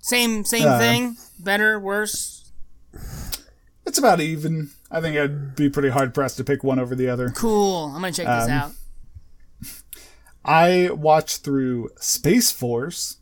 Same. 0.00 0.44
Same 0.44 0.66
Uh, 0.68 0.78
thing. 0.78 1.16
Better. 1.38 1.78
Worse. 1.78 2.50
It's 3.84 3.98
about 3.98 4.20
even. 4.20 4.70
I 4.90 5.00
think 5.00 5.16
I'd 5.16 5.56
be 5.56 5.68
pretty 5.68 5.88
hard 5.90 6.14
pressed 6.14 6.36
to 6.36 6.44
pick 6.44 6.62
one 6.62 6.78
over 6.78 6.94
the 6.94 7.08
other. 7.08 7.30
Cool. 7.30 7.86
I'm 7.86 8.00
gonna 8.00 8.12
check 8.12 8.26
this 8.26 8.44
Um, 8.44 8.50
out. 8.50 8.72
I 10.44 10.90
watched 10.92 11.44
through 11.44 11.90
Space 12.00 12.50
Force. 12.50 13.16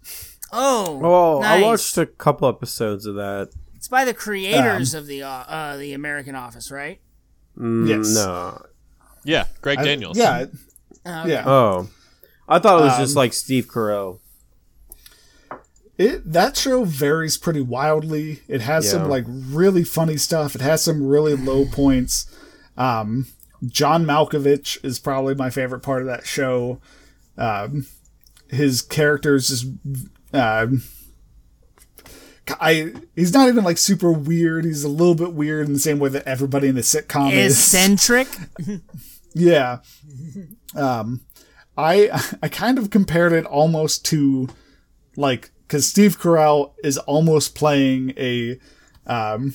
Oh. 0.52 1.00
Oh, 1.02 1.40
nice. 1.42 1.62
I 1.62 1.62
watched 1.62 1.98
a 1.98 2.06
couple 2.06 2.48
episodes 2.48 3.06
of 3.06 3.14
that. 3.16 3.50
It's 3.76 3.88
by 3.88 4.04
the 4.04 4.14
creators 4.14 4.94
of 4.94 5.06
the 5.06 5.22
uh, 5.22 5.28
uh, 5.28 5.76
the 5.76 5.92
American 5.92 6.34
Office, 6.34 6.70
right? 6.70 7.00
Mm, 7.58 7.88
Yes. 7.88 8.14
No. 8.14 8.62
Yeah, 9.24 9.44
Greg 9.62 9.78
I- 9.78 9.84
Daniels. 9.84 10.16
yeah, 10.18 10.46
Oh, 11.06 11.26
yeah. 11.26 11.44
Oh. 11.46 11.88
I 12.48 12.58
thought 12.58 12.80
it 12.80 12.84
was 12.84 12.96
just 12.98 13.12
Um, 13.16 13.20
like 13.20 13.32
Steve 13.32 13.66
Carell. 13.68 14.18
It 15.98 16.32
that 16.32 16.56
show 16.56 16.84
varies 16.84 17.36
pretty 17.36 17.60
wildly. 17.60 18.42
It 18.48 18.62
has 18.62 18.86
Yeah. 18.86 18.92
some 18.92 19.08
like 19.08 19.24
really 19.28 19.84
funny 19.84 20.16
stuff. 20.16 20.54
It 20.54 20.60
has 20.62 20.82
some 20.82 21.06
really 21.06 21.36
low 21.36 21.66
points. 21.66 22.26
Um, 22.76 23.26
John 23.66 24.06
Malkovich 24.06 24.82
is 24.82 24.98
probably 24.98 25.34
my 25.34 25.50
favorite 25.50 25.80
part 25.80 26.00
of 26.00 26.06
that 26.08 26.26
show. 26.26 26.80
Um, 27.40 27.86
his 28.48 28.82
characters 28.82 29.48
just 29.48 29.66
um, 30.32 30.82
I 32.60 32.92
he's 33.16 33.32
not 33.32 33.48
even 33.48 33.64
like 33.64 33.78
super 33.78 34.12
weird. 34.12 34.64
He's 34.64 34.84
a 34.84 34.88
little 34.88 35.14
bit 35.14 35.32
weird 35.32 35.66
in 35.66 35.72
the 35.72 35.78
same 35.78 35.98
way 35.98 36.08
that 36.10 36.26
everybody 36.26 36.68
in 36.68 36.74
the 36.74 36.80
sitcom 36.82 37.32
is. 37.32 37.52
Eccentric. 37.58 38.28
Yeah. 39.32 39.78
Um, 40.74 41.20
I 41.76 42.10
I 42.42 42.48
kind 42.48 42.78
of 42.78 42.90
compared 42.90 43.32
it 43.32 43.44
almost 43.44 44.04
to 44.06 44.48
like 45.16 45.52
because 45.62 45.86
Steve 45.86 46.18
Carell 46.18 46.72
is 46.82 46.98
almost 46.98 47.54
playing 47.54 48.12
a 48.16 48.58
um. 49.06 49.54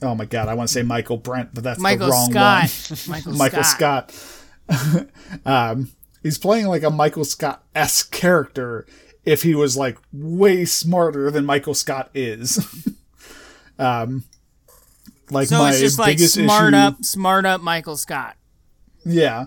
Oh 0.00 0.14
my 0.14 0.24
god, 0.24 0.48
I 0.48 0.54
want 0.54 0.68
to 0.68 0.72
say 0.72 0.82
Michael 0.82 1.18
Brent, 1.18 1.52
but 1.52 1.62
that's 1.64 1.78
Michael 1.78 2.06
the 2.06 2.12
wrong 2.12 2.30
Scott. 2.30 2.62
one. 2.88 2.98
Michael, 3.08 3.32
Michael 3.34 3.62
Scott. 3.64 4.06
Michael 4.08 4.14
Scott. 4.14 4.41
um, 5.46 5.90
he's 6.22 6.38
playing 6.38 6.66
like 6.66 6.82
a 6.82 6.90
Michael 6.90 7.24
Scott 7.24 7.64
s 7.74 8.02
character 8.02 8.86
if 9.24 9.42
he 9.42 9.54
was 9.54 9.76
like 9.76 9.98
way 10.12 10.64
smarter 10.64 11.30
than 11.30 11.44
Michael 11.44 11.74
Scott 11.74 12.10
is. 12.14 12.88
um, 13.78 14.24
like 15.30 15.48
So 15.48 15.58
my 15.58 15.70
it's 15.70 15.80
just 15.80 15.98
like 15.98 16.18
smart 16.18 16.74
issue, 16.74 16.80
up, 16.80 17.04
smart 17.04 17.46
up 17.46 17.60
Michael 17.60 17.96
Scott. 17.96 18.36
yeah, 19.04 19.46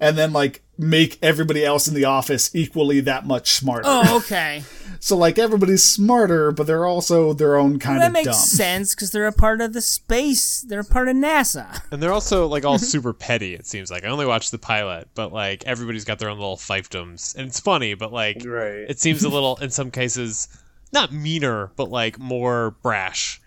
and 0.00 0.16
then 0.18 0.32
like 0.32 0.62
make 0.78 1.18
everybody 1.22 1.64
else 1.64 1.86
in 1.88 1.94
the 1.94 2.04
office 2.04 2.54
equally 2.54 3.00
that 3.00 3.26
much 3.26 3.52
smarter. 3.52 3.84
Oh, 3.86 4.18
okay. 4.18 4.62
So 5.04 5.16
like 5.16 5.36
everybody's 5.36 5.82
smarter, 5.82 6.52
but 6.52 6.68
they're 6.68 6.86
also 6.86 7.32
their 7.32 7.56
own 7.56 7.80
kind 7.80 7.96
of. 7.96 8.00
But 8.00 8.02
that 8.02 8.06
of 8.06 8.12
makes 8.12 8.26
dumb. 8.38 8.46
sense 8.46 8.94
because 8.94 9.10
they're 9.10 9.26
a 9.26 9.32
part 9.32 9.60
of 9.60 9.72
the 9.72 9.80
space. 9.80 10.60
They're 10.60 10.78
a 10.78 10.84
part 10.84 11.08
of 11.08 11.16
NASA. 11.16 11.82
And 11.90 12.00
they're 12.00 12.12
also 12.12 12.46
like 12.46 12.64
all 12.64 12.78
super 12.92 13.12
petty. 13.12 13.54
It 13.54 13.66
seems 13.66 13.90
like 13.90 14.04
I 14.04 14.08
only 14.08 14.26
watched 14.26 14.52
the 14.52 14.58
pilot, 14.58 15.08
but 15.16 15.32
like 15.32 15.64
everybody's 15.66 16.04
got 16.04 16.20
their 16.20 16.28
own 16.28 16.38
little 16.38 16.56
fiefdoms, 16.56 17.34
and 17.34 17.48
it's 17.48 17.58
funny. 17.58 17.94
But 17.94 18.12
like, 18.12 18.44
Right. 18.46 18.86
it 18.88 19.00
seems 19.00 19.24
a 19.24 19.28
little 19.36 19.56
in 19.56 19.70
some 19.70 19.90
cases 19.90 20.46
not 20.92 21.10
meaner, 21.12 21.72
but 21.74 21.90
like 21.90 22.20
more 22.20 22.76
brash. 22.82 23.40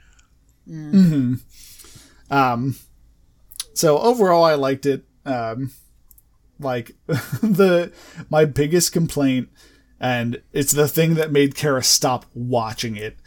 Um, 2.29 2.75
so 3.73 3.97
overall, 3.99 4.43
I 4.43 4.55
liked 4.55 4.85
it. 4.85 5.05
Um, 5.25 5.71
like 6.59 6.95
the 7.07 7.93
my 8.29 8.43
biggest 8.45 8.91
complaint, 8.91 9.47
and 9.99 10.41
it's 10.53 10.73
the 10.73 10.87
thing 10.87 11.15
that 11.15 11.31
made 11.31 11.55
Kara 11.55 11.83
stop 11.83 12.25
watching 12.33 12.95
it, 12.95 13.17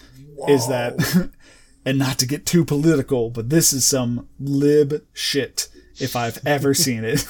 is 0.48 0.68
that, 0.68 1.30
and 1.84 1.98
not 1.98 2.18
to 2.18 2.26
get 2.26 2.46
too 2.46 2.64
political, 2.64 3.30
but 3.30 3.50
this 3.50 3.72
is 3.72 3.84
some 3.84 4.28
lib 4.38 5.02
shit 5.12 5.68
if 6.00 6.14
I've 6.16 6.38
ever 6.46 6.74
seen 6.86 7.04
it. 7.04 7.26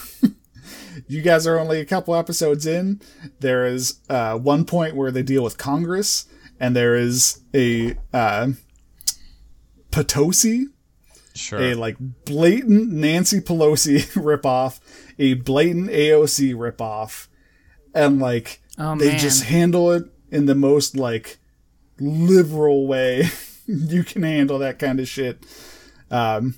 you 1.08 1.22
guys 1.22 1.46
are 1.46 1.58
only 1.58 1.80
a 1.80 1.84
couple 1.86 2.14
episodes 2.14 2.66
in. 2.66 3.00
There 3.40 3.66
is 3.66 4.00
uh, 4.08 4.36
one 4.38 4.64
point 4.64 4.96
where 4.96 5.10
they 5.10 5.22
deal 5.22 5.42
with 5.44 5.58
Congress, 5.58 6.26
and 6.60 6.74
there 6.74 6.96
is 6.96 7.40
a 7.54 7.96
uh, 8.12 8.48
Potosi 9.90 10.66
Sure. 11.34 11.60
a 11.60 11.74
like 11.74 11.96
blatant 12.24 12.90
Nancy 12.90 13.40
Pelosi 13.40 14.00
ripoff, 14.14 14.80
a 15.20 15.34
blatant 15.34 15.88
AOC 15.88 16.52
ripoff, 16.54 17.28
and 17.94 18.18
like 18.18 18.60
Oh, 18.78 18.96
they 18.96 19.08
man. 19.08 19.18
just 19.18 19.44
handle 19.44 19.90
it 19.92 20.04
in 20.30 20.46
the 20.46 20.54
most 20.54 20.96
like 20.96 21.38
liberal 22.00 22.86
way 22.86 23.24
you 23.66 24.04
can 24.04 24.22
handle 24.22 24.58
that 24.60 24.78
kind 24.78 25.00
of 25.00 25.08
shit. 25.08 25.44
Um, 26.10 26.54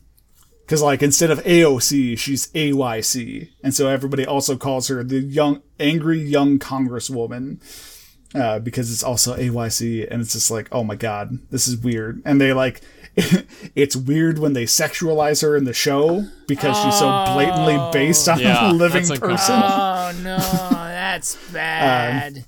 because 0.60 0.82
like 0.82 1.02
instead 1.02 1.32
of 1.32 1.42
AOC, 1.42 2.16
she's 2.16 2.46
AYC, 2.52 3.48
and 3.64 3.74
so 3.74 3.88
everybody 3.88 4.24
also 4.24 4.56
calls 4.56 4.86
her 4.86 5.02
the 5.02 5.18
young, 5.18 5.62
angry 5.80 6.20
young 6.20 6.58
congresswoman. 6.60 7.58
Uh, 8.32 8.60
because 8.60 8.92
it's 8.92 9.02
also 9.02 9.34
AYC, 9.36 10.06
and 10.08 10.22
it's 10.22 10.34
just 10.34 10.52
like, 10.52 10.68
oh 10.70 10.84
my 10.84 10.94
god, 10.94 11.36
this 11.50 11.66
is 11.66 11.76
weird. 11.76 12.22
And 12.24 12.40
they 12.40 12.52
like, 12.52 12.80
it's 13.74 13.96
weird 13.96 14.38
when 14.38 14.52
they 14.52 14.66
sexualize 14.66 15.42
her 15.42 15.56
in 15.56 15.64
the 15.64 15.72
show 15.72 16.24
because 16.46 16.80
she's 16.80 16.96
so 17.00 17.08
blatantly 17.34 17.76
based 17.92 18.28
on 18.28 18.38
Yeah, 18.38 18.70
a 18.70 18.72
living 18.72 19.04
person. 19.08 19.56
uncomfortable. 19.56 19.58
Oh 19.58 20.12
no, 20.22 20.36
that's 21.20 21.52
bad. 21.52 22.44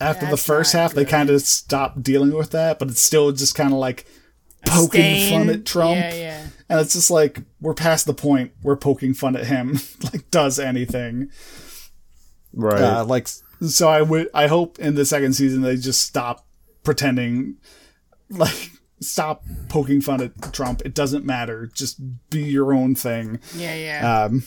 After 0.00 0.26
the 0.26 0.36
first 0.36 0.74
not 0.74 0.80
half, 0.80 0.94
they 0.94 1.04
kind 1.04 1.30
of 1.30 1.42
stopped 1.42 2.02
dealing 2.02 2.32
with 2.32 2.50
that, 2.50 2.78
but 2.78 2.88
it's 2.88 3.00
still 3.00 3.30
just 3.32 3.54
kind 3.54 3.72
of 3.72 3.78
like 3.78 4.06
poking 4.66 5.00
Stain. 5.00 5.46
fun 5.46 5.50
at 5.50 5.64
Trump. 5.64 5.96
Yeah, 5.96 6.14
yeah. 6.14 6.46
And 6.68 6.80
it's 6.80 6.92
just 6.92 7.10
like 7.10 7.40
we're 7.60 7.74
past 7.74 8.06
the 8.06 8.14
point 8.14 8.52
where 8.62 8.76
poking 8.76 9.14
fun 9.14 9.36
at 9.36 9.46
him 9.46 9.78
like 10.12 10.30
does 10.30 10.58
anything. 10.58 11.30
Right. 12.52 12.80
Uh, 12.80 13.04
like 13.04 13.28
so, 13.66 13.88
I 13.88 14.02
would 14.02 14.28
I 14.34 14.48
hope 14.48 14.78
in 14.78 14.94
the 14.94 15.04
second 15.04 15.34
season 15.34 15.62
they 15.62 15.76
just 15.76 16.00
stop 16.00 16.46
pretending, 16.82 17.56
like 18.30 18.70
stop 19.00 19.44
poking 19.68 20.00
fun 20.00 20.20
at 20.20 20.52
Trump. 20.52 20.82
It 20.84 20.94
doesn't 20.94 21.24
matter. 21.24 21.70
Just 21.74 22.00
be 22.30 22.42
your 22.42 22.72
own 22.72 22.94
thing. 22.94 23.40
Yeah, 23.56 23.74
yeah. 23.74 24.24
Um, 24.24 24.44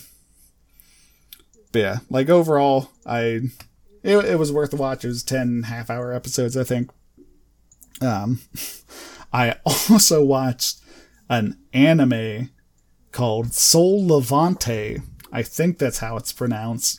but 1.76 1.82
yeah, 1.82 1.98
like 2.08 2.30
overall, 2.30 2.88
I 3.04 3.50
it, 4.02 4.16
it 4.16 4.38
was 4.38 4.50
worth 4.50 4.70
the 4.70 4.78
watch. 4.78 5.04
It 5.04 5.08
was 5.08 5.22
10 5.22 5.64
half 5.64 5.90
hour 5.90 6.10
episodes, 6.10 6.56
I 6.56 6.64
think. 6.64 6.90
Um, 8.00 8.40
I 9.32 9.56
also 9.66 10.24
watched 10.24 10.80
an 11.28 11.58
anime 11.74 12.48
called 13.12 13.52
Sol 13.52 14.06
Levante. 14.06 15.02
I 15.30 15.42
think 15.42 15.76
that's 15.76 15.98
how 15.98 16.16
it's 16.16 16.32
pronounced. 16.32 16.98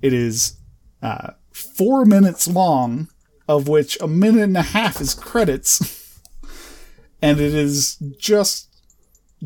It 0.00 0.14
is 0.14 0.56
uh, 1.02 1.32
four 1.52 2.06
minutes 2.06 2.48
long, 2.48 3.08
of 3.46 3.68
which 3.68 3.98
a 4.00 4.08
minute 4.08 4.44
and 4.44 4.56
a 4.56 4.62
half 4.62 5.02
is 5.02 5.12
credits, 5.12 6.18
and 7.20 7.40
it 7.40 7.52
is 7.52 7.96
just 8.16 8.74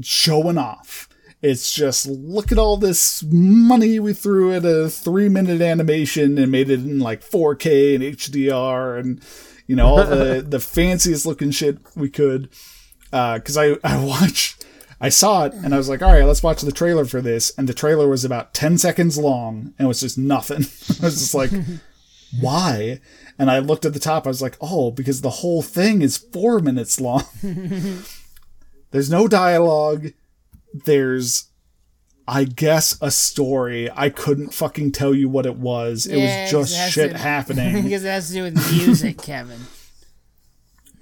showing 0.02 0.56
off. 0.56 1.07
It's 1.40 1.72
just 1.72 2.06
look 2.06 2.50
at 2.50 2.58
all 2.58 2.76
this 2.76 3.22
money 3.22 4.00
we 4.00 4.12
threw 4.12 4.52
at 4.52 4.64
a 4.64 4.88
three 4.88 5.28
minute 5.28 5.60
animation 5.60 6.36
and 6.36 6.50
made 6.50 6.68
it 6.68 6.80
in 6.80 6.98
like 6.98 7.22
4K 7.22 7.94
and 7.94 8.02
HDR 8.02 8.98
and 8.98 9.22
you 9.66 9.76
know 9.76 9.86
all 9.86 10.04
the 10.04 10.42
the 10.48 10.58
fanciest 10.58 11.26
looking 11.26 11.50
shit 11.50 11.78
we 11.94 12.10
could. 12.10 12.48
Uh, 13.12 13.38
because 13.38 13.56
I 13.56 13.76
I 13.84 14.04
watched. 14.04 14.64
I 15.00 15.10
saw 15.10 15.44
it 15.44 15.52
and 15.54 15.72
I 15.72 15.76
was 15.76 15.88
like, 15.88 16.02
all 16.02 16.12
right, 16.12 16.24
let's 16.24 16.42
watch 16.42 16.60
the 16.62 16.72
trailer 16.72 17.04
for 17.04 17.20
this. 17.20 17.52
And 17.56 17.68
the 17.68 17.74
trailer 17.74 18.08
was 18.08 18.24
about 18.24 18.52
10 18.52 18.78
seconds 18.78 19.16
long 19.16 19.72
and 19.78 19.84
it 19.84 19.86
was 19.86 20.00
just 20.00 20.18
nothing. 20.18 20.56
I 21.00 21.06
was 21.06 21.20
just 21.20 21.34
like, 21.34 21.52
why? 22.40 23.00
And 23.38 23.48
I 23.48 23.60
looked 23.60 23.84
at 23.84 23.92
the 23.92 24.00
top. 24.00 24.26
I 24.26 24.30
was 24.30 24.42
like, 24.42 24.56
oh, 24.60 24.90
because 24.90 25.20
the 25.20 25.30
whole 25.30 25.62
thing 25.62 26.02
is 26.02 26.16
four 26.16 26.58
minutes 26.58 27.00
long. 27.00 27.22
There's 28.90 29.08
no 29.08 29.28
dialogue. 29.28 30.08
There's, 30.72 31.46
I 32.26 32.44
guess, 32.44 32.98
a 33.00 33.10
story. 33.10 33.90
I 33.94 34.10
couldn't 34.10 34.52
fucking 34.54 34.92
tell 34.92 35.14
you 35.14 35.28
what 35.28 35.46
it 35.46 35.56
was. 35.56 36.06
It 36.06 36.18
Yeah, 36.18 36.42
was 36.42 36.50
just 36.50 36.74
that's 36.76 36.92
shit 36.92 37.10
it. 37.12 37.16
happening. 37.16 37.82
because 37.84 38.04
it 38.04 38.08
has 38.08 38.28
to 38.28 38.34
do 38.34 38.42
with 38.44 38.72
music, 38.72 39.18
Kevin. 39.22 39.60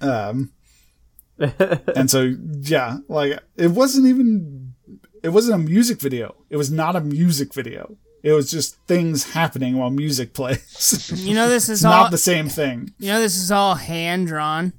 Um, 0.01 0.53
and 1.39 2.11
so, 2.11 2.35
yeah, 2.61 2.99
like, 3.09 3.39
it 3.57 3.69
wasn't 3.73 4.07
even, 4.07 4.75
it 5.23 5.31
wasn't 5.31 5.55
a 5.55 5.59
music 5.65 6.01
video. 6.01 6.35
It 6.51 6.57
was 6.57 6.71
not 6.71 6.97
a 6.97 7.01
music 7.01 7.53
video. 7.55 7.97
It 8.23 8.33
was 8.33 8.51
just 8.51 8.77
things 8.87 9.33
happening 9.33 9.77
while 9.77 9.91
music 9.91 10.35
plays. 10.35 11.13
You 11.25 11.35
know 11.35 11.49
this 11.49 11.65
is 11.69 11.79
it's 11.81 11.85
all. 11.85 11.93
not 12.05 12.11
the 12.11 12.19
same 12.19 12.49
thing. 12.49 12.93
you 12.99 13.09
know 13.13 13.21
this 13.21 13.37
is 13.37 13.53
all 13.53 13.77
hand 13.77 14.27
drawn. 14.27 14.73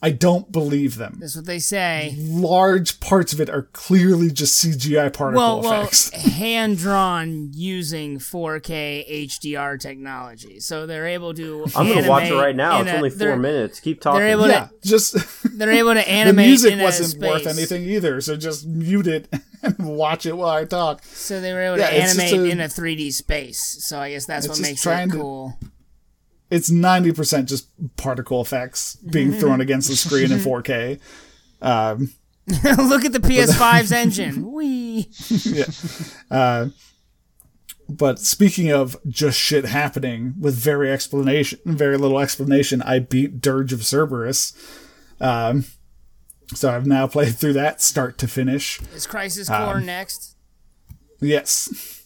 I 0.00 0.10
don't 0.12 0.52
believe 0.52 0.96
them. 0.96 1.16
That's 1.18 1.34
what 1.34 1.46
they 1.46 1.58
say. 1.58 2.14
Large 2.16 3.00
parts 3.00 3.32
of 3.32 3.40
it 3.40 3.50
are 3.50 3.62
clearly 3.72 4.30
just 4.30 4.64
CGI 4.64 5.12
particle 5.12 5.40
Well, 5.42 5.60
well, 5.60 5.82
effects. 5.82 6.10
hand 6.36 6.78
drawn 6.78 7.50
using 7.52 8.18
4K 8.20 9.26
HDR 9.26 9.80
technology, 9.80 10.60
so 10.60 10.86
they're 10.86 11.08
able 11.08 11.34
to. 11.34 11.66
I'm 11.74 11.88
gonna 11.92 12.08
watch 12.08 12.30
it 12.30 12.34
right 12.34 12.54
now. 12.54 12.80
It's 12.82 12.90
a- 12.90 12.96
only 12.96 13.10
4 13.10 13.36
minutes. 13.36 13.80
Keep 13.80 14.00
talking. 14.00 14.20
They're 14.20 14.28
able 14.28 14.44
to- 14.44 14.50
yeah, 14.50 14.68
just 14.84 15.16
They're 15.58 15.72
able 15.72 15.94
to 15.94 16.08
animate. 16.08 16.36
the 16.44 16.48
music 16.48 16.72
in 16.74 16.78
wasn't 16.80 17.20
worth 17.20 17.42
space. 17.42 17.56
anything 17.58 17.82
either. 17.88 18.20
So 18.20 18.36
just 18.36 18.68
mute 18.68 19.08
it 19.08 19.28
and 19.64 19.76
watch 19.80 20.26
it 20.26 20.36
while 20.36 20.50
I 20.56 20.64
talk. 20.64 21.02
So 21.02 21.40
they 21.40 21.52
were 21.52 21.60
able 21.62 21.78
Yeah, 21.78 21.90
to 21.90 21.96
animate 21.96 22.32
a- 22.34 22.44
in 22.44 22.60
a 22.60 22.68
3D 22.68 23.12
space. 23.12 23.78
So 23.80 23.98
I 23.98 24.10
guess 24.10 24.26
that's 24.26 24.46
what 24.46 24.60
makes 24.60 24.80
trying 24.80 25.08
it 25.08 25.12
to- 25.14 25.18
cool. 25.18 25.58
It's 26.50 26.70
ninety 26.70 27.12
percent 27.12 27.48
just 27.48 27.68
particle 27.96 28.40
effects 28.40 28.96
being 28.96 29.32
thrown 29.32 29.60
against 29.60 29.88
the 29.88 29.96
screen 29.96 30.32
in 30.32 30.38
4K. 30.38 30.98
Um, 31.60 32.12
Look 32.48 33.04
at 33.04 33.12
the 33.12 33.20
PS5's 33.20 33.92
engine. 33.92 34.52
Wee. 34.52 35.10
But 37.90 38.18
speaking 38.18 38.70
of 38.70 38.96
just 39.08 39.38
shit 39.38 39.64
happening 39.64 40.34
with 40.38 40.54
very 40.54 40.90
explanation, 40.92 41.58
very 41.64 41.96
little 41.96 42.18
explanation, 42.18 42.82
I 42.82 42.98
beat 42.98 43.40
Dirge 43.40 43.72
of 43.72 43.80
Cerberus. 43.84 44.52
Um, 45.20 45.64
so 46.54 46.70
I've 46.70 46.86
now 46.86 47.06
played 47.06 47.36
through 47.38 47.54
that 47.54 47.80
start 47.80 48.18
to 48.18 48.28
finish. 48.28 48.78
Is 48.94 49.06
Crisis 49.06 49.48
Um, 49.48 49.64
Core 49.64 49.80
next? 49.80 50.36
Yes, 51.20 51.97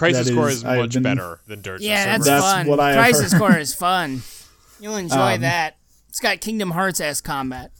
Crisis 0.00 0.28
That 0.28 0.34
Core 0.34 0.48
is- 0.50 0.56
is 0.58 0.64
much 0.64 0.94
been- 0.94 1.02
better 1.04 1.38
than 1.46 1.60
Dirge. 1.62 1.82
Yeah, 1.82 2.04
Cerberus. 2.04 2.26
that's, 2.26 2.42
That's 2.42 2.52
fun. 2.54 2.66
what 2.66 2.80
I 2.80 2.88
have 2.92 2.96
Crisis 2.96 3.32
heard. 3.32 3.38
Core 3.38 3.56
is 3.58 3.74
fun. 3.74 4.22
You'll 4.80 4.96
enjoy 4.96 5.34
Um, 5.34 5.40
that. 5.42 5.76
It's 6.08 6.20
got 6.20 6.40
Kingdom 6.40 6.72
Hearts 6.72 7.00
ass 7.00 7.20
combat. 7.20 7.70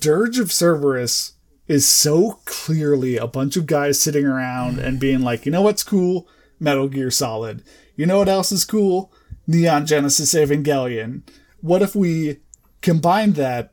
Dirge 0.00 0.38
of 0.38 0.52
Cerberus 0.52 1.32
is 1.68 1.86
so 1.86 2.40
clearly 2.44 3.16
a 3.16 3.26
bunch 3.26 3.56
of 3.56 3.66
guys 3.66 4.00
sitting 4.00 4.24
around 4.26 4.78
and 4.78 5.00
being 5.00 5.20
like, 5.20 5.46
you 5.46 5.52
know 5.52 5.62
what's 5.62 5.82
cool? 5.82 6.28
Metal 6.60 6.88
Gear 6.88 7.10
Solid. 7.10 7.62
You 7.96 8.06
know 8.06 8.18
what 8.18 8.28
else 8.28 8.52
is 8.52 8.64
cool? 8.64 9.12
Neon 9.46 9.86
Genesis 9.86 10.34
Evangelion. 10.34 11.22
What 11.60 11.82
if 11.82 11.94
we 11.96 12.38
combine 12.80 13.32
that, 13.32 13.72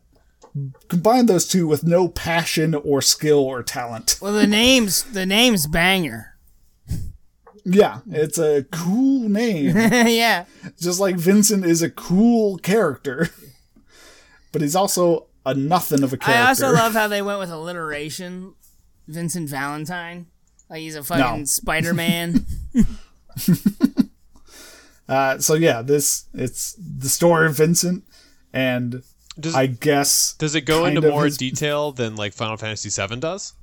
combine 0.88 1.26
those 1.28 1.48
two 1.48 1.68
with 1.68 1.84
no 1.84 2.08
passion 2.08 2.74
or 2.76 3.02
skill 3.02 3.40
or 3.40 3.62
talent? 3.64 4.18
Well, 4.22 4.34
the 4.34 4.48
name's 4.48 5.04
the 5.04 5.26
name's 5.26 5.68
banger. 5.68 6.36
Yeah, 7.66 8.00
it's 8.10 8.38
a 8.38 8.66
cool 8.72 9.28
name. 9.30 9.76
yeah. 10.08 10.46
Just 10.80 11.00
like 11.00 11.16
Vincent 11.18 11.66
is 11.66 11.82
a 11.82 11.90
cool 11.90 12.58
character, 12.58 13.30
but 14.52 14.62
he's 14.62 14.76
also 14.76 15.28
a 15.46 15.54
nothing 15.54 16.04
of 16.04 16.14
a 16.14 16.18
character. 16.18 16.44
I 16.44 16.48
also 16.50 16.72
love 16.72 16.94
how 16.94 17.08
they 17.10 17.22
went 17.22 17.40
with 17.40 17.50
alliteration. 17.50 18.54
Vincent 19.08 19.50
Valentine. 19.50 20.28
Like 20.70 20.82
he's 20.82 20.96
a 20.96 21.04
fucking 21.04 21.40
No. 21.40 21.46
Spider 21.46 21.94
Man. 21.94 22.46
Uh, 25.08 25.40
so 25.40 25.56
yeah, 25.56 25.82
this 25.82 26.26
it's 26.36 26.76
the 26.78 27.10
story 27.10 27.48
of 27.48 27.56
Vincent, 27.56 28.04
and 28.54 29.02
Does, 29.40 29.56
I 29.56 29.66
guess 29.66 30.34
does 30.38 30.54
it 30.54 30.62
go 30.62 30.86
into 30.86 31.02
more 31.02 31.26
his- 31.26 31.36
detail 31.38 31.92
than 31.92 32.16
like 32.16 32.32
Final 32.34 32.58
Fantasy 32.58 32.90
VII 32.90 33.16
does? 33.16 33.54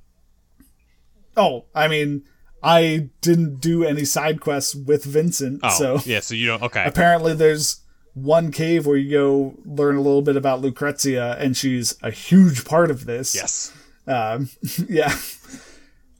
oh, 1.36 1.66
I 1.72 1.86
mean, 1.86 2.24
I 2.62 3.10
didn't 3.20 3.60
do 3.60 3.84
any 3.84 4.04
side 4.04 4.40
quests 4.40 4.74
with 4.74 5.04
Vincent, 5.04 5.60
Oh, 5.62 5.68
so 5.70 6.00
yeah. 6.04 6.20
So 6.20 6.34
you 6.34 6.46
don't. 6.46 6.62
Okay. 6.62 6.84
apparently 6.86 7.34
there's 7.34 7.80
one 8.14 8.50
cave 8.50 8.86
where 8.86 8.96
you 8.96 9.10
go 9.10 9.54
learn 9.64 9.96
a 9.96 10.00
little 10.00 10.22
bit 10.22 10.36
about 10.36 10.60
Lucrezia, 10.62 11.36
and 11.38 11.56
she's 11.56 11.96
a 12.02 12.10
huge 12.10 12.64
part 12.64 12.90
of 12.90 13.04
this. 13.04 13.34
Yes. 13.34 13.72
Um, 14.06 14.48
yeah. 14.88 15.14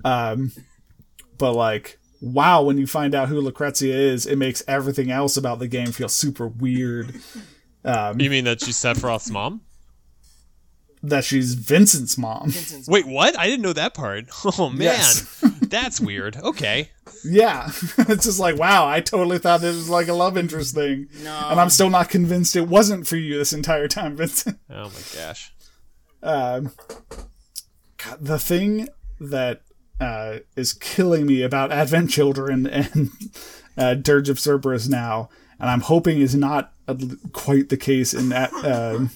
Um, 0.05 0.53
but 1.39 1.55
like, 1.55 1.99
wow, 2.21 2.63
when 2.63 2.79
you 2.79 2.87
find 2.87 3.15
out 3.15 3.29
who 3.29 3.41
Lucrezia 3.41 3.95
is, 3.95 4.27
it 4.27 4.37
makes 4.37 4.63
everything 4.69 5.11
else 5.11 5.37
about 5.37 5.59
the 5.59 5.69
game 5.69 5.91
feel 5.93 6.09
super 6.09 6.47
weird. 6.47 7.15
You 7.85 8.31
mean 8.31 8.45
that 8.45 8.61
she's 8.61 8.77
Sephiroth's 8.77 9.31
mom? 9.31 9.61
That 11.09 11.25
she's 11.25 11.55
Vincent's 11.55 12.17
mom. 12.19 12.51
Vincent's 12.51 12.89
Wait, 12.89 13.07
what? 13.07 13.39
I 13.39 13.47
didn't 13.47 13.63
know 13.63 13.73
that 13.75 13.95
part. 13.95 14.27
Oh 14.59 14.71
man, 14.71 14.81
Yes. 14.83 15.41
that's 15.63 16.01
weird. 16.01 16.37
Okay. 16.37 16.91
Yeah, 17.25 17.67
it's 17.99 18.25
just 18.25 18.39
like 18.41 18.57
wow. 18.57 18.87
I 18.89 19.01
totally 19.01 19.39
thought 19.39 19.61
this 19.61 19.77
was 19.77 19.89
like 19.89 20.09
a 20.09 20.13
love 20.15 20.37
interest 20.39 20.75
thing, 20.75 21.09
No. 21.23 21.49
and 21.51 21.61
I'm 21.61 21.71
still 21.71 21.91
not 21.91 22.09
convinced 22.09 22.57
it 22.57 22.69
wasn't 22.69 23.07
for 23.07 23.17
you 23.17 23.37
this 23.39 23.53
entire 23.53 23.89
time, 23.89 24.17
Vincent. 24.17 24.59
Oh 24.71 24.85
my 24.91 25.01
gosh. 25.21 25.53
Um, 26.23 26.73
God, 27.99 28.19
the 28.21 28.39
thing 28.39 28.89
that 29.21 29.63
uh, 30.01 30.39
is 30.57 30.73
killing 30.73 31.27
me 31.27 31.43
about 31.43 31.73
Advent 31.73 32.11
Children 32.11 32.67
and 32.67 33.11
uh, 33.79 33.95
Dirge 33.95 34.29
of 34.29 34.39
Cerberus 34.39 34.89
now, 34.89 35.29
and 35.59 35.71
I'm 35.71 35.81
hoping 35.83 36.21
is 36.21 36.35
not 36.35 36.73
uh, 36.89 36.95
quite 37.33 37.69
the 37.71 37.77
case 37.77 38.13
in 38.15 38.29
that 38.31 38.53
uh, 38.53 39.07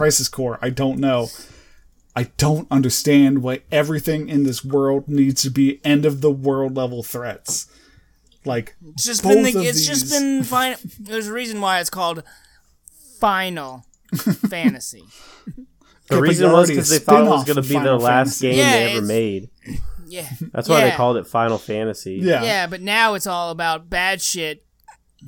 Crisis 0.00 0.30
Core. 0.30 0.58
I 0.62 0.70
don't 0.70 0.98
know. 0.98 1.28
I 2.16 2.30
don't 2.38 2.66
understand 2.70 3.42
why 3.42 3.60
everything 3.70 4.30
in 4.30 4.44
this 4.44 4.64
world 4.64 5.08
needs 5.08 5.42
to 5.42 5.50
be 5.50 5.78
end 5.84 6.06
of 6.06 6.22
the 6.22 6.30
world 6.30 6.74
level 6.74 7.02
threats. 7.02 7.66
Like 8.46 8.76
It's 8.94 9.04
just 9.04 9.22
both 9.22 9.34
been 9.34 9.42
the, 9.42 9.58
of 9.58 9.66
it's 9.66 9.86
just 9.86 10.10
been 10.10 10.42
fine. 10.42 10.76
There's 10.98 11.28
a 11.28 11.34
reason 11.34 11.60
why 11.60 11.80
it's 11.80 11.90
called 11.90 12.22
Final 13.18 13.84
Fantasy. 14.48 15.04
The 15.46 15.66
but 16.08 16.20
reason 16.22 16.50
was 16.50 16.70
because 16.70 16.88
they 16.88 16.98
thought 16.98 17.26
it 17.26 17.28
was 17.28 17.44
going 17.44 17.62
to 17.62 17.68
be 17.68 17.78
their 17.78 17.98
last 17.98 18.40
Fantasy. 18.40 18.50
game 18.52 18.58
Yeah, 18.58 18.70
they 18.70 18.92
ever 18.96 19.04
made. 19.04 19.50
Yeah. 20.08 20.30
That's 20.50 20.66
why 20.66 20.80
they 20.80 20.96
called 20.96 21.18
it 21.18 21.26
Final 21.26 21.58
Fantasy. 21.58 22.20
Yeah. 22.22 22.42
Yeah, 22.42 22.66
but 22.68 22.80
now 22.80 23.12
it's 23.12 23.26
all 23.26 23.50
about 23.50 23.90
bad 23.90 24.22
shit 24.22 24.64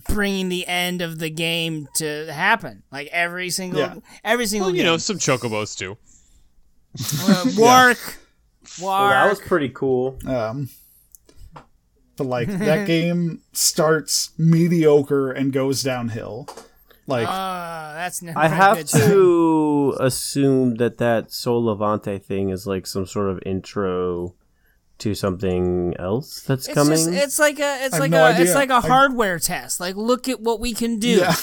bringing 0.08 0.48
the 0.48 0.66
end 0.66 1.02
of 1.02 1.18
the 1.18 1.30
game 1.30 1.88
to 1.96 2.32
happen. 2.32 2.82
Like 2.90 3.08
every 3.12 3.50
single 3.50 3.80
Yeah. 3.80 3.94
every 4.24 4.46
single 4.46 4.68
Well, 4.68 4.76
you 4.76 4.82
game. 4.82 4.92
know, 4.92 4.96
some 4.98 5.18
chocobos 5.18 5.76
too. 5.76 5.96
Uh, 7.22 7.44
Wark, 7.56 8.18
Well, 8.80 9.08
that 9.08 9.28
was 9.28 9.40
pretty 9.40 9.68
cool. 9.70 10.18
Um, 10.26 10.68
but 12.16 12.24
like 12.24 12.48
that 12.48 12.86
game 12.86 13.40
starts 13.52 14.30
mediocre 14.38 15.30
and 15.32 15.52
goes 15.52 15.82
downhill. 15.82 16.48
Like 17.06 17.26
Uh, 17.28 17.94
that's 17.94 18.22
never 18.22 18.38
I 18.38 18.46
a 18.46 18.48
have 18.48 18.76
good 18.78 18.88
sign. 18.88 19.10
to 19.10 19.96
assume 20.00 20.74
that 20.76 20.98
that 20.98 21.32
Sol 21.32 21.64
Levante 21.64 22.18
thing 22.18 22.50
is 22.50 22.66
like 22.66 22.86
some 22.86 23.06
sort 23.06 23.28
of 23.30 23.40
intro 23.44 24.34
to 25.02 25.14
something 25.14 25.94
else 25.98 26.42
that's 26.42 26.66
It's 26.68 26.74
coming. 26.74 26.94
just 26.96 27.08
it's 27.10 27.38
like 27.38 27.58
a 27.60 27.84
it's 27.86 27.98
like 27.98 28.10
no 28.10 28.24
a 28.26 28.40
it's 28.40 28.54
like 28.54 28.70
a 28.70 28.74
I- 28.74 28.80
hardware 28.80 29.38
test. 29.38 29.78
Like 29.80 29.94
look 29.96 30.28
at 30.28 30.40
what 30.40 30.58
we 30.60 30.72
can 30.74 30.98
do. 30.98 31.08
yeah. 31.20 31.34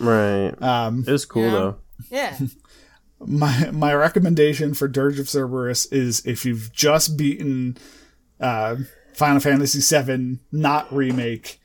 right. 0.00 0.52
Um, 0.62 1.04
It 1.06 1.10
was 1.12 1.24
cool 1.26 1.42
Yeah. 1.44 1.50
though. 1.50 1.76
Yeah. 2.10 2.38
my 3.20 3.70
my 3.70 3.94
recommendation 3.94 4.74
for 4.74 4.88
Dirge 4.88 5.18
of 5.20 5.28
Cerberus 5.28 5.86
is 5.86 6.24
if 6.26 6.44
you've 6.44 6.72
just 6.72 7.16
beaten 7.16 7.76
uh, 8.40 8.76
Final 9.14 9.40
Fantasy 9.40 9.78
VII, 9.80 10.38
not 10.50 10.92
remake, 10.92 11.60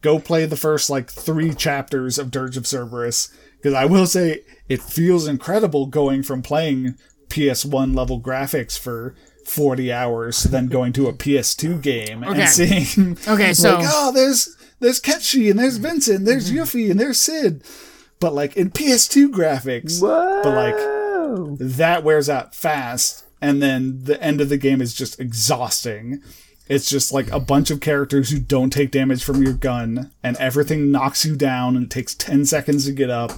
go 0.00 0.18
play 0.18 0.46
the 0.46 0.56
first 0.56 0.90
like 0.90 1.08
three 1.10 1.54
chapters 1.54 2.18
of 2.18 2.30
Dirge 2.30 2.56
of 2.56 2.66
Cerberus 2.66 3.32
because 3.56 3.74
I 3.74 3.84
will 3.84 4.06
say 4.06 4.42
it 4.68 4.82
feels 4.82 5.26
incredible 5.28 5.86
going 5.86 6.22
from 6.24 6.42
playing 6.42 6.96
PS1 7.28 7.94
level 7.94 8.20
graphics 8.20 8.76
for 8.78 9.14
40 9.48 9.92
hours 9.92 10.42
than 10.44 10.66
going 10.68 10.92
to 10.94 11.06
a 11.06 11.12
PS2 11.12 11.80
game 11.82 12.22
Okay. 12.24 12.40
and 12.42 12.48
seeing 12.48 13.18
Okay, 13.26 13.54
so- 13.54 13.74
like 13.78 13.86
oh 13.88 14.12
there's 14.12 14.56
there's 14.80 15.00
Ketchy 15.00 15.50
and 15.50 15.58
there's 15.58 15.78
Vincent 15.78 16.24
there's 16.24 16.50
mm-hmm. 16.50 16.58
Yuffie 16.58 16.90
and 16.90 17.00
there's 17.00 17.18
Cid. 17.18 17.62
But 18.20 18.34
like 18.34 18.56
in 18.56 18.70
PS2 18.70 19.28
graphics 19.30 20.00
but 20.00 20.54
like 20.54 21.58
that 21.58 22.04
wears 22.04 22.28
out 22.28 22.54
fast 22.54 23.24
and 23.40 23.62
then 23.62 24.04
the 24.04 24.20
end 24.22 24.40
of 24.40 24.48
the 24.48 24.56
game 24.56 24.80
is 24.80 24.94
just 24.94 25.20
exhausting. 25.20 26.22
It's 26.68 26.90
just 26.90 27.12
like 27.12 27.30
a 27.30 27.40
bunch 27.40 27.70
of 27.70 27.80
characters 27.80 28.30
who 28.30 28.38
don't 28.38 28.70
take 28.70 28.90
damage 28.90 29.24
from 29.24 29.42
your 29.42 29.54
gun 29.54 30.10
and 30.22 30.36
everything 30.36 30.90
knocks 30.90 31.24
you 31.24 31.34
down 31.36 31.76
and 31.76 31.86
it 31.86 31.90
takes 31.90 32.14
10 32.14 32.44
seconds 32.44 32.84
to 32.84 32.92
get 32.92 33.08
up 33.10 33.32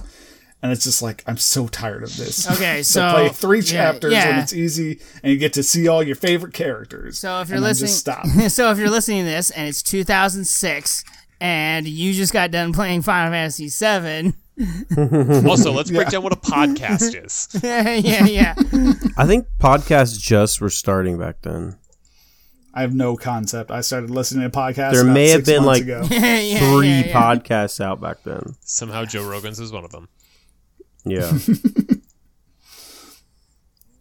and 0.63 0.71
it's 0.71 0.83
just 0.83 1.01
like 1.01 1.23
i'm 1.27 1.37
so 1.37 1.67
tired 1.67 2.03
of 2.03 2.15
this 2.17 2.49
Okay, 2.51 2.83
so, 2.83 2.99
so 3.01 3.13
play 3.13 3.29
three 3.29 3.59
yeah, 3.59 3.63
chapters 3.91 4.13
when 4.13 4.39
it's 4.39 4.53
easy 4.53 4.99
and 5.23 5.31
you 5.33 5.37
get 5.39 5.53
to 5.53 5.63
see 5.63 5.87
all 5.87 6.03
your 6.03 6.15
favorite 6.15 6.53
characters 6.53 7.19
So 7.19 7.41
if 7.41 7.49
you're 7.49 7.57
and 7.57 7.65
listening, 7.65 7.87
just 7.87 7.99
stop 7.99 8.25
so 8.49 8.71
if 8.71 8.77
you're 8.77 8.89
listening 8.89 9.23
to 9.25 9.29
this 9.31 9.49
and 9.51 9.67
it's 9.67 9.81
2006 9.83 11.03
and 11.39 11.87
you 11.87 12.13
just 12.13 12.31
got 12.33 12.51
done 12.51 12.71
playing 12.73 13.01
Final 13.01 13.31
Fantasy 13.31 13.67
VII, 13.69 14.33
Also, 15.49 15.71
let's 15.71 15.89
break 15.89 16.09
down 16.09 16.21
what 16.21 16.33
a 16.33 16.35
podcast 16.35 17.15
is. 17.25 17.47
yeah, 17.63 18.25
yeah, 18.25 18.53
I 19.17 19.25
think 19.25 19.47
podcasts 19.59 20.19
just 20.19 20.61
were 20.61 20.69
starting 20.69 21.17
back 21.17 21.41
then. 21.41 21.77
i 22.75 22.81
have 22.81 22.93
no 22.93 23.15
concept 23.17 23.71
i 23.71 23.81
started 23.81 24.11
listening 24.11 24.47
to 24.49 24.55
podcasts 24.55 24.91
There 24.91 25.01
about 25.01 25.13
may 25.13 25.29
have 25.29 25.45
six 25.45 25.49
been, 25.49 25.63
like, 25.65 25.85
yeah, 25.85 26.03
yeah, 26.03 26.59
Three 26.75 26.89
yeah, 26.89 27.05
yeah. 27.07 27.13
podcasts 27.35 27.81
out 27.81 27.99
back 27.99 28.21
then. 28.23 28.53
Somehow 28.61 29.05
Joe 29.05 29.27
Rogan's 29.27 29.59
is 29.59 29.71
one 29.71 29.83
of 29.83 29.91
them. 29.91 30.09
Yeah. 31.05 31.31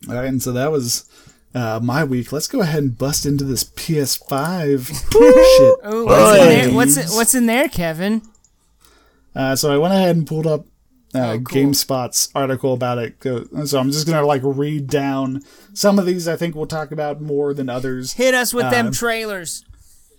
All 0.08 0.14
right, 0.14 0.26
and 0.28 0.42
so 0.42 0.52
that 0.52 0.72
was 0.72 1.08
uh, 1.54 1.78
my 1.82 2.04
week. 2.04 2.32
Let's 2.32 2.48
go 2.48 2.60
ahead 2.62 2.82
and 2.82 2.96
bust 2.96 3.26
into 3.26 3.44
this 3.44 3.64
PS5 3.64 4.86
shit. 4.88 5.92
Ooh, 5.94 6.06
what's, 6.06 6.40
in 6.40 6.48
there? 6.48 6.70
What's 6.74 6.96
it- 6.96 7.08
what's 7.10 7.34
in 7.34 7.46
there, 7.46 7.68
Kevin? 7.68 8.22
Uh, 9.34 9.54
so 9.54 9.72
I 9.72 9.76
went 9.78 9.94
ahead 9.94 10.16
and 10.16 10.26
pulled 10.26 10.46
up 10.46 10.66
uh, 11.14 11.18
Oh, 11.32 11.40
cool. 11.40 11.62
GameSpot's 11.62 12.30
article 12.34 12.72
about 12.72 12.98
it. 12.98 13.14
So 13.66 13.78
I'm 13.78 13.90
just 13.90 14.06
gonna 14.06 14.24
like 14.24 14.42
read 14.44 14.86
down 14.86 15.42
some 15.74 15.98
of 15.98 16.06
these. 16.06 16.26
I 16.28 16.36
think 16.36 16.54
we'll 16.54 16.66
talk 16.66 16.90
about 16.92 17.20
more 17.20 17.52
than 17.52 17.68
others. 17.68 18.14
Hit 18.14 18.32
us 18.34 18.54
with 18.54 18.66
Uh, 18.66 18.70
them 18.70 18.92
trailers. 18.92 19.64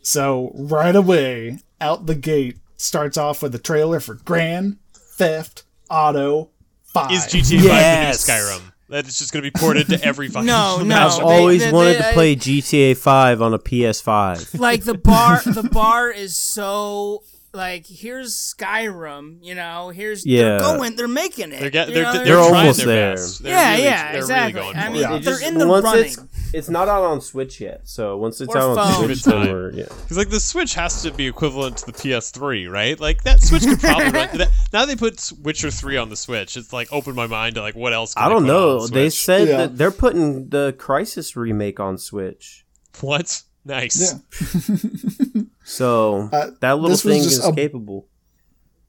So 0.02 0.52
right 0.54 0.96
away, 0.96 1.60
out 1.80 2.06
the 2.08 2.16
gate, 2.16 2.58
starts 2.78 3.18
off 3.18 3.42
with 3.42 3.54
a 3.56 3.60
trailer 3.60 4.00
for 4.00 4.16
Grand 4.16 4.78
Theft 4.94 5.64
Auto 5.90 6.50
Five. 6.94 7.12
Is 7.12 7.26
GTA 7.28 7.58
5 7.58 7.64
Yes! 7.64 8.26
the 8.26 8.32
new 8.34 8.40
Skyrim? 8.40 8.62
That 8.90 9.08
is 9.08 9.18
just 9.18 9.32
going 9.32 9.44
to 9.46 9.50
be 9.52 9.58
ported 9.58 9.88
to 9.88 10.04
every 10.04 10.28
fucking 10.30 10.46
No, 10.48 10.82
no. 10.84 10.96
I've 10.98 11.16
they- 11.18 11.22
always 11.24 11.64
they- 11.64 11.72
wanted 11.72 11.94
they- 12.02 12.08
to 12.10 12.14
play 12.14 12.36
GTA 12.36 12.98
5 12.98 13.42
on 13.42 13.54
a 13.54 13.60
PS5. 13.60 14.60
Like 14.60 14.84
the 14.84 14.96
bar, 14.98 15.42
the 15.46 15.64
bar 15.72 16.12
is 16.12 16.36
so 16.36 17.24
like 17.54 17.86
here's 17.88 18.34
Skyrim, 18.34 19.38
you 19.42 19.56
know. 19.56 19.90
Here's 19.90 20.26
Yeah. 20.26 20.42
they're 20.44 20.60
going, 20.78 20.96
they're 20.96 21.08
making 21.08 21.52
it. 21.52 21.60
They're, 21.60 21.70
get, 21.70 21.88
they're, 21.94 22.04
know, 22.04 22.14
they're, 22.14 22.26
They're 22.26 22.36
trying 22.36 22.56
almost 22.56 22.78
their 22.80 22.88
there. 22.88 23.16
best. 23.16 23.44
They're 23.44 23.52
Yeah, 23.54 23.72
really, 23.72 23.84
yeah, 23.84 24.12
they're 24.12 24.22
exactly. 24.22 24.62
Really 24.62 24.74
going 24.74 24.84
I 24.86 24.90
mean, 24.90 24.98
it. 24.98 25.02
Yeah. 25.02 25.18
they're 25.20 25.48
in 25.48 25.58
the 25.58 25.68
once 25.68 25.84
running. 25.86 26.06
it's 26.06 26.16
it's 26.54 26.70
not 26.70 26.88
out 26.88 27.04
on 27.04 27.22
Switch 27.22 27.60
yet, 27.62 27.82
so 27.88 28.18
once 28.18 28.40
it's 28.42 28.54
Or 28.54 28.58
out 28.58 28.78
on. 28.78 28.94
Switch, 29.06 29.24
Good 29.24 29.32
then 29.34 29.46
time. 29.46 29.52
we're 29.54 29.72
yeah. 29.74 29.84
Because 29.86 30.18
like 30.18 30.30
the 30.30 30.40
Switch 30.40 30.74
has 30.76 31.02
to 31.04 31.12
be 31.12 31.28
equivalent 31.28 31.78
to 31.78 31.86
the 31.88 31.94
PS3, 31.94 32.70
right? 32.72 33.00
Like 33.00 33.24
that 33.24 33.42
Switch 33.42 33.64
could 33.64 33.80
probably 33.80 34.10
run. 34.10 34.30
That, 34.38 34.50
now 34.74 34.86
they 34.86 34.96
put 34.96 35.32
Witcher 35.42 35.72
3 35.72 35.98
on 35.98 36.10
the 36.10 36.16
Switch. 36.16 36.58
It's 36.58 36.72
like 36.74 36.92
opened 36.92 37.16
my 37.16 37.28
mind 37.28 37.56
to 37.56 37.62
like 37.62 37.76
what 37.76 37.94
else. 37.94 38.14
Can 38.14 38.24
I 38.26 38.30
don't 38.30 38.44
put 38.44 38.52
on 38.52 38.56
know. 38.56 38.88
the 38.88 38.94
They 38.94 39.10
Switch? 39.10 39.24
said 39.26 39.48
Yeah. 39.48 39.58
that 39.58 39.78
they're 39.78 39.92
putting 39.92 40.50
the 40.50 40.76
Crysis 40.78 41.36
remake 41.36 41.80
on 41.80 41.98
Switch. 41.98 42.66
what? 43.02 43.44
Nice. 43.66 44.14
Yeah. 44.14 45.42
So 45.64 46.30
Uh, 46.34 46.52
that 46.62 46.74
little 46.74 46.90
this 46.90 47.06
was 47.06 47.14
thing 47.14 47.24
just 47.24 47.40
is 47.40 47.46
a- 47.48 47.54
capable. 47.54 48.08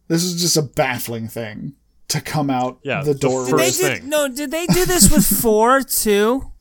This 0.09 0.25
is 0.25 0.41
just 0.41 0.57
a 0.57 0.63
baffling 0.63 1.29
thing 1.29 1.75
to 2.09 2.21
come 2.21 2.51
out 2.51 2.79
Yeah, 2.83 3.03
the 3.03 3.13
the 3.13 3.19
door. 3.19 3.47
Did 3.47 3.55
they 3.59 3.65
first 3.67 3.83
with. 3.83 3.91
did, 3.93 4.01
thing. 4.01 4.09
no, 4.11 4.29
did 4.29 4.51
they 4.51 4.67
do 4.67 4.85
this 4.85 5.11
with 5.11 5.25
four 5.41 5.83
too? 5.83 6.52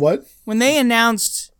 What? 0.00 0.26
When 0.44 0.58
they 0.58 0.78
announced, 0.78 1.52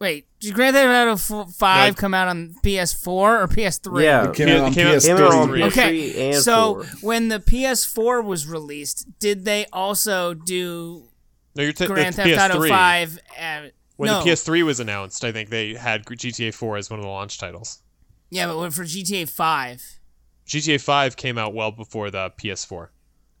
wait, 0.00 0.26
did 0.40 0.54
Grand 0.54 0.74
Theft 0.74 0.88
Auto 1.32 1.42
f- 1.42 1.50
Five 1.54 1.94
No. 1.94 2.00
come 2.00 2.14
out 2.14 2.28
on 2.28 2.54
PS4 2.64 3.06
or 3.08 3.46
PS3? 3.48 4.02
Yeah, 4.02 4.28
It 4.30 4.34
came 4.36 4.48
It 4.48 4.56
out 4.58 4.64
on 4.66 4.72
came 4.74 4.86
PS3. 4.86 5.06
came 5.06 5.16
out 5.24 5.32
on 5.34 5.48
PS3. 5.50 5.62
Okay, 5.68 6.30
and 6.32 6.42
so 6.42 6.82
4. 6.82 6.84
when 7.02 7.28
the 7.28 7.38
PS4 7.40 8.24
was 8.24 8.46
released, 8.46 9.06
did 9.18 9.44
they 9.44 9.66
also 9.72 10.34
do 10.34 11.04
No, 11.54 11.62
you're 11.62 11.72
t- 11.72 11.86
Grand 11.86 12.14
Theft 12.14 12.28
Auto 12.52 12.60
PS3. 12.64 12.68
Five? 12.68 13.18
Uh, 13.40 13.60
When 13.96 14.08
no, 14.08 14.22
the 14.22 14.30
PS3 14.30 14.62
was 14.64 14.80
announced, 14.80 15.24
I 15.24 15.32
think 15.32 15.48
they 15.50 15.74
had 15.74 16.04
GTA 16.04 16.52
4 16.52 16.76
as 16.76 16.90
one 16.90 16.98
of 16.98 17.04
the 17.04 17.10
launch 17.10 17.38
titles. 17.38 17.80
yeah, 18.30 18.46
but 18.46 18.58
when- 18.58 18.70
for 18.70 18.84
GTA 18.84 19.26
Five, 19.28 19.82
GTA 20.46 20.78
5 20.80 21.16
came 21.16 21.38
out 21.38 21.54
well 21.54 21.70
before 21.72 22.10
the 22.10 22.30
PS4 22.38 22.88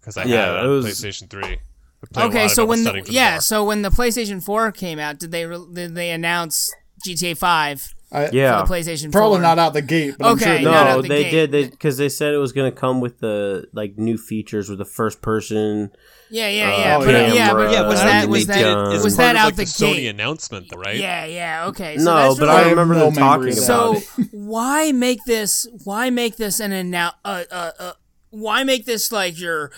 because 0.00 0.16
I 0.16 0.24
Yeah, 0.24 0.36
had 0.46 0.48
it 0.48 0.56
it 0.58 0.64
on 0.64 0.70
was- 0.70 0.86
PlayStation 0.86 1.28
3. 1.30 1.58
I 2.06 2.14
played 2.14 2.22
a 2.22 2.26
lot 2.26 2.34
okay, 2.34 2.44
of 2.46 2.50
so 2.52 2.66
when 2.66 2.78
the, 2.80 2.84
studying 2.84 3.04
for 3.04 3.10
the 3.10 3.14
yeah, 3.14 3.30
bar. 3.34 3.40
so 3.40 3.64
when 3.64 3.82
the 3.82 3.90
PlayStation 3.90 4.42
Four 4.42 4.72
came 4.72 4.98
out, 4.98 5.18
did 5.18 5.30
they 5.32 5.44
re- 5.46 5.66
did 5.72 5.94
they 5.94 6.10
announce 6.10 6.72
GTA 7.06 7.36
Five 7.36 7.94
I, 8.12 8.30
yeah, 8.30 8.60
for 8.64 8.66
the 8.68 8.74
PlayStation? 8.74 9.12
Probably 9.12 9.36
4? 9.38 9.42
not 9.42 9.58
out 9.58 9.72
the 9.72 9.82
gate, 9.82 10.14
but 10.18 10.32
Okay, 10.32 10.58
I'm 10.58 10.64
not 10.64 10.70
sure. 10.70 10.88
out 10.88 10.96
no, 10.96 11.02
the 11.02 11.08
they 11.08 11.30
gate. 11.30 11.50
did 11.50 11.70
because 11.70 11.96
they 11.96 12.08
said 12.08 12.32
it 12.34 12.38
was 12.38 12.52
going 12.52 12.70
to 12.72 12.76
come 12.76 13.00
with 13.00 13.18
the 13.20 13.66
like 13.72 13.98
new 13.98 14.16
features 14.16 14.68
with 14.68 14.78
the 14.78 14.84
first 14.84 15.20
person. 15.22 15.90
Yeah, 16.28 16.48
yeah, 16.48 16.64
uh, 16.64 16.78
yeah, 16.78 16.96
Oh, 16.96 17.04
but 17.04 17.10
yeah. 17.14 17.32
yeah, 17.34 17.52
but 17.52 17.70
yeah, 17.70 17.86
was 17.86 18.00
uh, 18.00 18.04
that 18.06 18.28
was 18.28 18.46
that 18.48 18.60
gun. 18.60 18.92
It's 18.94 19.04
was 19.04 19.14
part 19.16 19.26
that 19.26 19.36
of, 19.36 19.40
out 19.42 19.44
like, 19.46 19.54
the, 19.56 19.62
the 19.62 19.68
Sony 19.68 19.94
gate? 19.94 20.06
announcement, 20.08 20.66
though, 20.70 20.80
right? 20.80 20.96
Yeah, 20.96 21.24
yeah, 21.24 21.66
okay. 21.66 21.98
So 21.98 22.04
no, 22.04 22.16
that's 22.16 22.40
but 22.40 22.48
really- 22.48 22.62
I 22.64 22.70
remember 22.70 22.94
no 22.94 23.04
them 23.06 23.14
talking 23.14 23.44
memory 23.44 23.50
of 23.52 23.58
about 23.58 23.66
So 23.66 24.22
it. 24.22 24.28
why 24.32 24.90
make 24.92 25.20
this? 25.24 25.68
Why 25.84 26.10
make 26.10 26.36
this 26.36 26.58
an 26.58 26.72
announce? 26.72 27.14
uh, 27.24 27.44
uh, 27.50 27.70
uh, 27.78 27.92
Why 28.30 28.64
make 28.64 28.86
this 28.86 29.12
like 29.12 29.38
your 29.38 29.70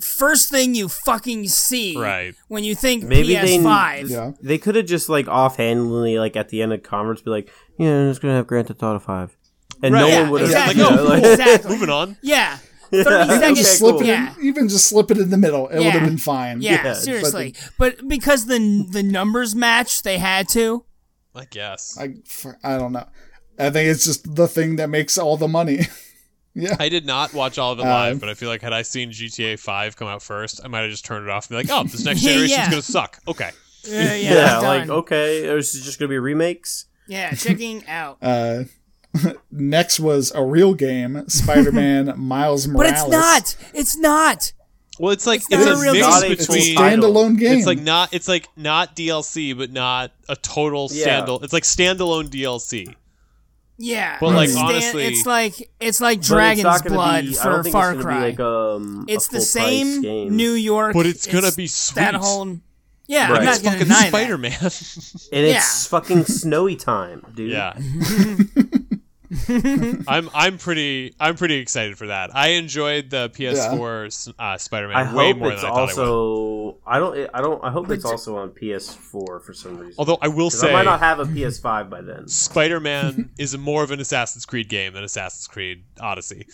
first 0.00 0.50
thing 0.50 0.74
you 0.74 0.88
fucking 0.88 1.48
see? 1.48 1.96
Right. 1.96 2.34
When 2.48 2.64
you 2.64 2.74
think 2.74 3.04
Maybe 3.04 3.34
PS5. 3.34 4.08
Yeah. 4.10 4.32
They 4.42 4.58
could 4.58 4.74
have 4.74 4.86
just 4.86 5.08
like 5.08 5.28
offhandedly, 5.28 6.18
like 6.18 6.36
at 6.36 6.48
the 6.50 6.62
end 6.62 6.72
of 6.72 6.82
the 6.82 6.88
conference, 6.88 7.22
be 7.22 7.30
like, 7.30 7.50
"Yeah, 7.78 7.92
I'm 8.02 8.10
just 8.10 8.20
gonna 8.22 8.34
have 8.34 8.46
Grand 8.46 8.68
Theft 8.68 8.82
Auto 8.82 8.98
5. 8.98 9.36
and 9.82 9.92
no 9.94 10.04
Right. 10.08 10.20
one 10.22 10.30
would 10.30 10.40
have. 10.42 10.50
exactly. 10.50 10.82
Like, 10.84 10.98
oh, 11.00 11.04
like, 11.08 11.24
Exactly. 11.24 11.70
Moving 11.70 11.90
on. 11.90 12.16
Yeah. 12.22 12.56
30 12.90 13.04
Yeah, 13.10 13.26
seconds. 13.26 13.58
just 13.58 13.70
Okay, 13.70 13.78
slip 13.78 13.92
cool. 13.96 14.00
it 14.02 14.06
Yeah. 14.06 14.34
in, 14.38 14.44
even 14.46 14.68
just 14.68 14.86
slip 14.86 15.10
it 15.10 15.18
in 15.18 15.30
the 15.30 15.36
middle. 15.36 15.66
It 15.68 15.78
would 15.78 15.86
have 15.92 16.04
been 16.04 16.18
fine. 16.18 16.60
Yeah, 16.62 16.84
Yeah, 16.84 16.92
seriously. 16.94 17.54
But, 17.78 18.06
because 18.08 18.46
the 18.46 18.86
the 18.90 19.02
numbers 19.02 19.54
match, 19.56 20.02
they 20.02 20.18
had 20.18 20.48
to. 20.50 20.84
I 21.34 21.44
guess. 21.50 21.98
I, 22.00 22.14
I 22.64 22.78
don't 22.78 22.92
know. 22.92 23.06
I 23.58 23.70
think 23.70 23.88
it's 23.90 24.04
just 24.04 24.34
the 24.36 24.46
thing 24.48 24.76
that 24.76 24.88
makes 24.88 25.18
all 25.18 25.36
the 25.36 25.48
money. 25.48 25.80
yeah. 26.56 26.76
I 26.80 26.88
did 26.88 27.06
not 27.06 27.32
watch 27.34 27.58
all 27.58 27.72
of 27.72 27.78
it 27.78 27.82
live, 27.84 28.18
but 28.18 28.28
I 28.28 28.34
feel 28.34 28.48
like 28.48 28.62
had 28.62 28.72
I 28.72 28.82
seen 28.82 29.10
GTA 29.10 29.58
5 29.60 29.96
come 29.96 30.08
out 30.08 30.22
first, 30.22 30.60
I 30.64 30.68
might 30.68 30.80
have 30.80 30.90
just 30.90 31.04
turned 31.04 31.24
it 31.24 31.30
off 31.30 31.48
and 31.50 31.56
be 31.58 31.62
like, 31.64 31.70
oh, 31.70 31.84
this 31.84 32.04
next 32.04 32.22
Yeah, 32.24 32.30
generation's 32.32 32.58
yeah. 32.58 32.70
going 32.70 32.82
to 32.82 32.90
suck. 32.92 33.18
Okay. 33.28 33.50
Yeah, 33.84 34.14
yeah, 34.14 34.34
Yeah, 34.34 34.58
like 34.60 34.88
okay, 34.88 35.42
this 35.46 35.74
is 35.76 35.84
just 35.84 36.00
gonna 36.00 36.08
be 36.08 36.18
remakes. 36.18 36.86
Yeah, 37.06 37.32
checking 37.34 37.86
out. 37.86 38.18
Uh, 38.22 38.64
next 39.52 40.00
was 40.00 40.32
a 40.34 40.42
real 40.42 40.74
game, 40.74 41.22
Spider-Man 41.28 42.14
Miles 42.16 42.66
Morales. 42.68 42.92
but 42.92 43.00
it's 43.00 43.08
not. 43.10 43.56
It's 43.74 43.96
not. 43.96 44.52
Well, 44.98 45.12
it's 45.12 45.26
like 45.26 45.40
It's 45.40 45.52
it's, 45.52 45.66
a 45.66 45.72
a 45.74 45.80
real 45.80 45.92
mix 45.92 46.04
game. 46.06 46.10
Not 46.10 46.30
It's 46.30 46.48
a 46.48 46.52
between. 46.52 46.76
standalone 46.76 47.38
game. 47.38 47.58
It's 47.58 47.66
like 47.66 47.78
not. 47.80 48.12
It's 48.14 48.28
like 48.28 48.48
not 48.56 48.96
DLC, 48.96 49.56
but 49.56 49.70
not 49.70 50.10
a 50.28 50.36
total 50.36 50.88
Yeah. 50.90 51.20
standalone. 51.20 51.44
It's 51.44 51.52
like 51.52 51.62
standalone 51.64 52.28
DLC. 52.28 52.94
Yeah, 53.78 54.16
But, 54.20 54.34
like, 54.34 54.48
it's 54.48 54.56
honestly- 54.56 55.04
it's 55.04 55.26
like 55.26 55.70
it's 55.80 56.00
like 56.00 56.16
But 56.16 56.20
it's 56.20 56.28
Dragon's 56.28 56.82
Blood 56.82 57.24
be, 57.26 57.32
for 57.34 57.62
Far 57.64 57.92
it's 57.92 58.02
Cry. 58.02 58.20
Like 58.28 58.40
um, 58.40 59.04
it's 59.06 59.28
the 59.28 59.40
same 59.42 60.00
game. 60.00 60.34
New 60.34 60.52
York, 60.52 60.94
But 60.94 61.04
it's 61.06 61.26
gonna 61.26 61.52
be 61.52 61.66
sweet. 61.66 61.96
That 62.00 62.14
whole, 62.14 62.58
yeah, 63.06 63.30
Right. 63.30 63.40
I'm 63.40 63.44
not 63.44 63.54
It's 63.56 63.62
gonna 63.62 63.78
fucking 63.84 63.92
Spider 64.08 64.38
Man, 64.38 64.52
and 64.62 65.46
it's 65.46 65.86
fucking 65.88 66.24
snowy 66.24 66.76
time, 66.76 67.24
dude. 67.34 67.50
yeah. 67.52 67.74
I'm 70.08 70.30
I'm 70.34 70.58
pretty 70.58 71.14
I'm 71.18 71.36
pretty 71.36 71.56
excited 71.56 71.98
for 71.98 72.08
that. 72.08 72.34
I 72.34 72.48
enjoyed 72.50 73.10
the 73.10 73.30
PS4 73.30 74.34
uh, 74.38 74.58
Spider 74.58 74.92
I 74.92 75.04
Man 75.04 75.14
way 75.14 75.32
more 75.32 75.52
it's 75.52 75.62
than 75.62 75.70
I 75.70 75.74
thought 75.74 75.78
I 75.78 75.82
would. 75.94 76.08
also. 76.08 76.78
I 76.86 76.98
don't. 76.98 77.30
I 77.34 77.40
don't. 77.40 77.64
I 77.64 77.70
hope 77.70 77.90
it's 77.90 78.02
But- 78.02 78.10
also 78.10 78.36
on 78.38 78.50
PS4 78.50 79.42
for 79.42 79.52
some 79.52 79.78
reason. 79.78 79.94
Although 79.98 80.18
I 80.20 80.28
will 80.28 80.50
say 80.50 80.70
I 80.70 80.72
might 80.72 80.84
not 80.84 81.00
have 81.00 81.18
a 81.18 81.24
PS5 81.24 81.90
by 81.90 82.00
then. 82.02 82.28
Spider 82.28 82.80
Man 82.80 83.30
is 83.38 83.56
more 83.56 83.82
of 83.82 83.90
an 83.90 84.00
Assassin's 84.00 84.46
Creed 84.46 84.68
game 84.68 84.92
than 84.92 85.04
Assassin's 85.04 85.46
Creed 85.46 85.84
Odyssey. 86.00 86.46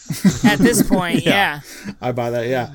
At 0.44 0.58
this 0.58 0.82
point, 0.88 1.22
yeah. 1.24 1.60
I 2.00 2.12
buy 2.12 2.30
that. 2.30 2.46
Yeah. 2.48 2.72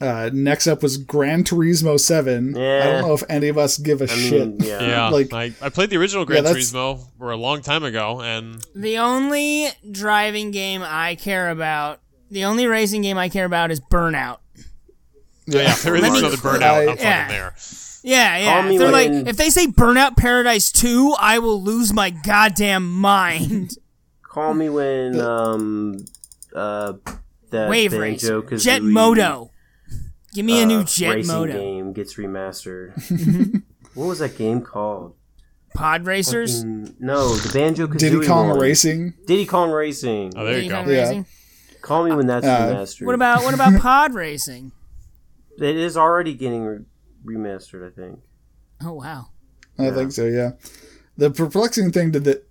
Uh, 0.00 0.28
next 0.32 0.66
up 0.66 0.82
was 0.82 0.96
Gran 0.98 1.44
Turismo 1.44 1.98
Seven. 2.00 2.56
I 2.56 2.84
don't 2.84 3.02
know 3.06 3.14
if 3.14 3.22
any 3.28 3.48
of 3.48 3.56
us 3.56 3.78
give 3.78 4.00
a 4.00 4.04
I 4.04 4.08
shit. 4.08 4.48
mean, 4.48 4.56
yeah. 4.60 4.80
Yeah, 4.82 5.08
Like- 5.10 5.32
I, 5.32 5.52
I 5.62 5.68
played 5.68 5.90
the 5.90 5.96
original 5.98 6.24
Gran 6.24 6.44
Yeah, 6.44 6.50
Turismo 6.52 7.06
for 7.18 7.30
a 7.30 7.36
long 7.36 7.62
time 7.62 7.84
ago, 7.84 8.20
and 8.20 8.64
The 8.74 8.98
only 8.98 9.68
driving 9.90 10.50
game 10.50 10.82
I 10.84 11.14
care 11.14 11.48
about, 11.50 12.00
the 12.30 12.44
only 12.44 12.66
racing 12.66 13.02
game 13.02 13.16
I 13.18 13.28
care 13.28 13.44
about 13.44 13.70
is 13.70 13.78
Burnout. 13.80 14.38
yeah, 15.46 15.62
yeah 15.62 15.74
there 15.76 15.94
is 15.94 16.02
Let 16.02 16.12
me- 16.12 16.18
another 16.18 16.36
burnout. 16.38 16.62
I- 16.62 16.80
I'm 16.82 16.88
fucking 16.88 17.02
Yeah. 17.04 17.28
there. 17.28 17.54
Yeah, 18.02 18.36
yeah. 18.36 18.68
If 18.70 18.78
they're 18.78 18.90
like, 18.90 19.10
when- 19.10 19.26
if 19.28 19.36
they 19.36 19.48
say 19.48 19.66
Burnout 19.66 20.16
Paradise 20.16 20.70
2, 20.72 21.14
I 21.20 21.38
will 21.38 21.62
lose 21.62 21.92
my 21.92 22.10
goddamn 22.10 22.90
mind. 22.92 23.76
Call 24.22 24.52
me 24.54 24.68
when 24.68 25.20
um 25.20 26.04
uh 26.54 26.94
that 27.50 27.70
Wave 27.70 27.92
race, 27.92 28.22
Banjo 28.22 28.42
Kazooie 28.42 28.60
Jet 28.64 28.82
Moto. 28.82 29.50
Give 30.34 30.44
me 30.44 30.62
a 30.62 30.66
new 30.66 30.80
uh, 30.80 30.84
Jet 30.84 31.14
racing 31.14 31.46
game 31.46 31.92
gets 31.92 32.14
remastered. 32.16 33.62
what 33.94 34.06
was 34.06 34.18
that 34.18 34.36
game 34.36 34.60
called? 34.62 35.14
Pod 35.74 36.06
Racers. 36.06 36.64
Mm, 36.64 37.00
no, 37.00 37.34
the 37.34 37.52
Banjo 37.52 37.86
Kazooie 37.86 37.98
Diddy 37.98 38.26
Kong 38.26 38.48
one. 38.50 38.58
Racing. 38.58 39.14
Diddy 39.26 39.46
Kong 39.46 39.70
Racing. 39.70 40.32
Oh, 40.36 40.44
there 40.44 40.60
you 40.60 40.68
go. 40.68 40.82
Kong 40.82 40.88
Yeah. 40.90 41.00
Racing. 41.02 41.26
Call 41.82 42.04
me 42.04 42.14
when 42.14 42.26
that's 42.26 42.46
Uh, 42.46 42.72
remastered. 42.72 43.06
What 43.06 43.14
about 43.14 43.42
what 43.44 43.54
about 43.54 43.80
Pod 43.80 44.14
Racing? 44.14 44.72
It 45.58 45.76
is 45.76 45.96
already 45.96 46.34
getting 46.34 46.62
re- 46.64 46.84
remastered, 47.24 47.86
I 47.86 47.94
think. 47.94 48.20
Oh 48.84 48.92
wow. 48.94 49.28
I 49.78 49.90
think 49.90 50.12
so. 50.12 50.26
Yeah. 50.26 50.52
The 51.16 51.30
perplexing 51.30 51.92
thing 51.92 52.12
to 52.12 52.20
the 52.20 52.42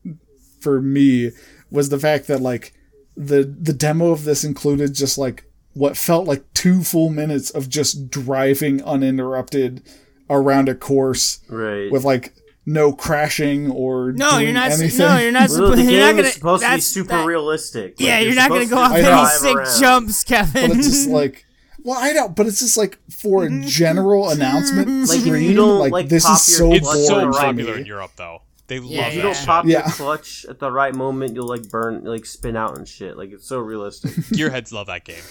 for 0.60 0.82
me 0.82 1.32
was 1.72 1.90
the 1.90 2.00
fact 2.00 2.28
that 2.28 2.42
like 2.42 2.74
the 3.16 3.44
the 3.44 3.74
demo 3.74 4.12
of 4.12 4.24
this 4.24 4.44
included 4.44 4.94
just 4.94 5.18
like 5.18 5.46
what 5.74 5.98
felt 5.98 6.28
like 6.28 6.44
two 6.54 6.84
full 6.84 7.10
minutes 7.10 7.50
of 7.50 7.70
just 7.70 8.10
driving 8.10 8.82
uninterrupted 8.84 9.82
around 10.30 10.70
a 10.70 10.76
course 10.76 11.40
Right. 11.50 11.92
with 11.92 12.04
like 12.04 12.34
no 12.66 12.94
crashing 12.94 13.70
or 13.72 14.12
No, 14.14 14.32
doing 14.32 14.44
you're 14.46 14.54
not. 14.54 14.72
anything. 14.72 14.98
No, 15.06 15.18
you're 15.18 15.32
not. 15.32 15.50
well, 15.50 15.50
supposed. 15.50 15.78
the 15.80 15.84
you're 15.84 15.92
game 15.92 16.00
not 16.00 16.16
gonna. 16.16 16.28
is 16.30 16.34
supposed 16.36 16.64
to 16.64 16.76
be 16.76 16.82
super 16.82 17.10
that- 17.10 17.26
realistic. 17.26 17.96
Yeah, 18.00 18.16
Like, 18.18 18.26
you're 18.26 18.36
not 18.36 18.50
gonna 18.50 18.66
go 18.66 18.78
off 18.78 18.94
any 18.94 19.28
sick 19.30 19.56
around. 19.58 19.80
jumps, 19.82 20.24
Kevin. 20.24 20.70
but 20.70 20.78
it's 20.78 20.88
just 20.88 21.10
like 21.22 21.46
well 21.86 22.00
i 22.00 22.14
don't 22.14 22.34
but 22.34 22.46
it's 22.48 22.60
just 22.60 22.78
like 22.78 22.98
for 23.12 23.44
a 23.44 23.48
mm-hmm. 23.50 23.68
general 23.68 24.30
announcement 24.30 24.88
mm-hmm. 24.88 25.04
Like, 25.04 25.20
if 25.20 25.42
you 25.42 25.54
don't, 25.54 25.80
like, 25.80 25.92
like, 25.92 26.08
this 26.08 26.24
is 26.26 26.42
so 26.42 26.72
It's 26.72 26.86
Boring 26.86 27.04
so 27.04 27.14
boring 27.16 27.34
for 27.34 27.40
to 27.40 27.46
popular 27.46 27.78
in 27.78 27.86
Europe, 27.86 28.12
though. 28.16 28.42
They 28.68 28.78
Yeah, 28.78 28.82
love 28.82 28.92
yeah. 28.92 29.08
If 29.08 29.14
you 29.16 29.18
that 29.22 29.24
don't 29.28 29.36
shit. 29.36 29.46
pop 29.46 29.66
Yeah. 29.66 29.72
your 29.80 29.92
clutch 29.96 30.46
at 30.48 30.60
the 30.60 30.72
right 30.72 30.96
moment, 30.96 31.36
you'll 31.36 31.50
like 31.50 31.70
burn, 31.70 32.06
like 32.06 32.26
spin 32.26 32.56
out 32.56 32.78
and 32.78 32.88
shit. 32.88 33.18
Like 33.18 33.32
it's 33.34 33.46
so 33.46 33.60
realistic. 33.60 34.12
Gearheads 34.32 34.72
love 34.72 34.88
that 34.88 35.04
game. 35.04 35.22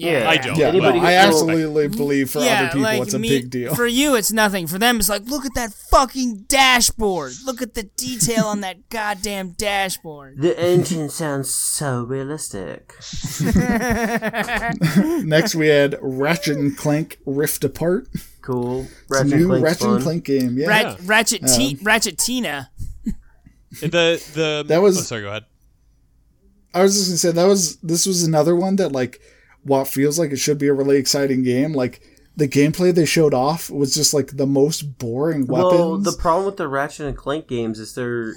Yeah, 0.00 0.28
I 0.30 0.36
don't. 0.38 0.56
yeah 0.58 0.68
Anybody 0.68 0.98
no, 1.00 1.06
i 1.06 1.12
feels- 1.22 1.42
absolutely 1.42 1.88
believe 1.88 2.30
for 2.30 2.40
yeah, 2.40 2.60
other 2.62 2.66
people 2.68 2.80
like 2.82 3.02
it's 3.02 3.14
a 3.14 3.18
me, 3.18 3.28
big 3.28 3.50
deal 3.50 3.74
For 3.74 3.86
you, 3.86 4.14
it's 4.16 4.32
nothing. 4.32 4.66
For 4.66 4.78
them, 4.78 4.98
it's 4.98 5.08
like, 5.08 5.24
look 5.26 5.44
at 5.44 5.54
that 5.54 5.72
fucking 5.72 6.44
dashboard. 6.48 7.32
Look 7.44 7.60
at 7.62 7.74
the 7.74 7.84
detail 7.84 8.44
on 8.46 8.60
that 8.62 8.88
goddamn 8.88 9.50
dashboard. 9.52 10.40
the 10.40 10.58
engine 10.58 11.08
sounds 11.10 11.54
so 11.54 12.02
realistic. 12.02 12.94
next 15.24 15.54
we 15.54 15.68
had 15.68 15.96
ratchet 16.00 16.56
and 16.56 16.76
clank 16.76 17.18
rift 17.26 17.64
apart 17.64 18.08
Cool. 18.42 18.82
It's 18.82 18.90
a 18.90 19.14
Ratchet 19.14 19.32
and 19.32 19.40
new 19.42 19.46
Clank's 19.48 19.62
ratchet 19.64 19.80
fun. 19.82 19.94
and 19.96 20.02
clank 20.02 20.24
game 20.24 20.56
yeah 20.58 20.66
Rat, 20.68 21.00
Ratchet 21.04 21.42
T, 21.46 21.76
um, 21.78 21.84
Ratchet 21.84 22.18
Tina. 22.18 22.70
The 23.80 24.20
the 24.34 24.64
That 24.66 24.82
was- 24.82 24.98
Oh, 24.98 25.02
sorry. 25.02 25.22
Go 25.22 25.28
ahead. 25.28 25.44
I 26.74 26.82
was 26.82 26.94
just 26.96 27.08
gonna 27.08 27.18
say 27.18 27.30
that 27.32 27.44
was 27.44 27.76
this 27.76 28.06
was 28.06 28.24
another 28.24 28.56
one 28.56 28.76
that 28.76 28.90
like 28.92 29.20
while 29.62 29.82
it 29.82 29.88
feels 29.88 30.18
like 30.18 30.30
it 30.30 30.38
should 30.38 30.58
be 30.58 30.68
a 30.68 30.72
really 30.72 30.96
exciting 30.96 31.42
game, 31.42 31.72
like 31.72 32.00
the 32.36 32.48
gameplay 32.48 32.94
they 32.94 33.04
showed 33.04 33.34
off 33.34 33.70
was 33.70 33.94
just 33.94 34.14
like 34.14 34.36
the 34.36 34.46
most 34.46 34.98
boring 34.98 35.46
weapons. 35.46 35.72
Well, 35.72 35.98
the 35.98 36.12
problem 36.12 36.46
with 36.46 36.56
the 36.56 36.68
Ratchet 36.68 37.06
and 37.06 37.16
Clank 37.16 37.46
games 37.48 37.78
is 37.78 37.94
they're 37.94 38.34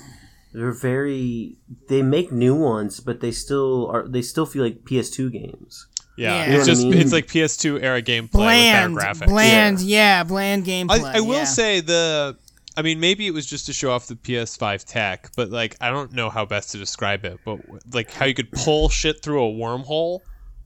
they're 0.54 0.72
very 0.72 1.58
they 1.88 2.02
make 2.02 2.32
new 2.32 2.56
ones, 2.56 3.00
but 3.00 3.22
they 3.22 3.32
still 3.32 3.88
are 3.92 4.08
they 4.08 4.22
still 4.22 4.46
feel 4.46 4.64
like 4.64 4.84
PS2 4.84 5.32
games. 5.32 5.88
Yeah, 6.18 6.36
Yeah. 6.36 6.42
it's 6.42 6.46
You 6.46 6.52
know 6.52 6.58
what 6.58 6.64
I 6.64 6.66
just 6.66 6.84
mean? 6.84 6.94
it's 7.00 7.12
like 7.14 7.28
PS2 7.28 7.82
era 7.82 8.02
gameplay 8.02 8.32
Bland, 8.32 8.94
with 8.94 9.04
better 9.04 9.14
graphics. 9.16 9.28
bland, 9.30 9.82
yeah. 9.82 10.24
bland 10.24 10.66
gameplay. 10.66 11.04
I, 11.04 11.18
I 11.18 11.22
will 11.22 11.38
yeah. 11.38 11.44
say 11.46 11.80
the. 11.80 12.38
I 12.76 12.82
mean, 12.82 13.00
maybe 13.00 13.28
it 13.28 13.32
was 13.32 13.46
just 13.46 13.68
to 13.68 13.74
show 13.74 13.92
off 13.92 14.08
the 14.08 14.16
PS5 14.16 14.84
tech, 14.86 15.30
but 15.36 15.50
like 15.50 15.76
I 15.80 15.92
don't 15.92 16.12
know 16.12 16.30
how 16.30 16.46
best 16.46 16.72
to 16.72 16.78
describe 16.78 17.24
it. 17.24 17.40
But 17.46 17.60
like 17.94 18.12
how 18.12 18.26
you 18.26 18.34
could 18.34 18.52
pull 18.52 18.90
shit 18.90 19.22
through 19.24 19.44
a 19.44 19.52
wormhole. 19.52 20.20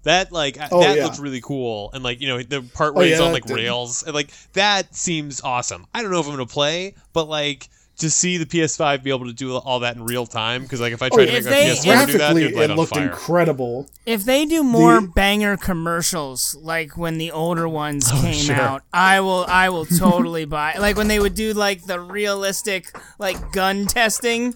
That 0.07 0.31
like 0.31 0.57
Oh, 0.71 0.81
that 0.81 0.97
yeah. 0.97 1.03
looked 1.05 1.19
really 1.19 1.41
cool, 1.41 1.91
and 1.93 2.03
like 2.03 2.19
you 2.21 2.27
know 2.29 2.41
the 2.41 2.61
part 2.61 2.91
Oh, 2.93 2.97
where 2.97 3.07
he's 3.07 3.19
yeah, 3.19 3.25
on 3.25 3.33
like 3.33 3.45
rails, 3.45 4.03
and 4.03 4.15
like 4.15 4.29
that 4.53 4.95
seems 4.95 5.41
awesome. 5.41 5.85
I 5.93 6.01
don't 6.01 6.11
know 6.11 6.19
if 6.19 6.25
I'm 6.25 6.31
gonna 6.33 6.45
play, 6.45 6.95
but 7.13 7.27
like 7.29 7.69
to 7.97 8.11
see 8.11 8.37
the 8.37 8.45
PS5 8.45 9.01
be 9.01 9.09
able 9.09 9.25
to 9.25 9.33
do 9.33 9.55
all 9.57 9.79
that 9.79 9.95
in 9.95 10.05
real 10.05 10.27
time, 10.27 10.61
because 10.61 10.79
like 10.79 10.93
if 10.93 11.01
I 11.01 11.07
oh, 11.07 11.15
tried 11.15 11.25
to 11.25 11.31
make 11.33 11.43
my 11.45 11.49
they- 11.49 11.65
PS4 11.71 11.83
do 11.83 11.89
that, 11.89 11.91
Oh, 11.91 12.15
Graphically, 12.15 12.43
it'd 12.43 12.55
light 12.55 12.63
it 12.65 12.71
on 12.71 12.77
looked 12.77 12.93
fire. 12.93 13.03
incredible. 13.07 13.87
If 14.05 14.23
they 14.23 14.45
do 14.45 14.61
more 14.63 15.01
The- 15.01 15.07
banger 15.07 15.57
commercials 15.57 16.55
like 16.61 16.95
when 16.95 17.17
the 17.17 17.31
older 17.31 17.67
ones 17.67 18.09
Oh, 18.13 18.21
came 18.21 18.33
sure. 18.33 18.55
out, 18.55 18.83
I 18.93 19.19
will 19.19 19.45
I 19.47 19.69
will 19.69 19.85
totally 19.87 20.45
buy. 20.57 20.75
Like 20.77 20.95
when 20.95 21.07
they 21.07 21.19
would 21.19 21.33
do 21.35 21.53
like 21.53 21.85
the 21.85 21.99
realistic 21.99 22.95
like 23.19 23.51
gun 23.51 23.87
testing 23.87 24.55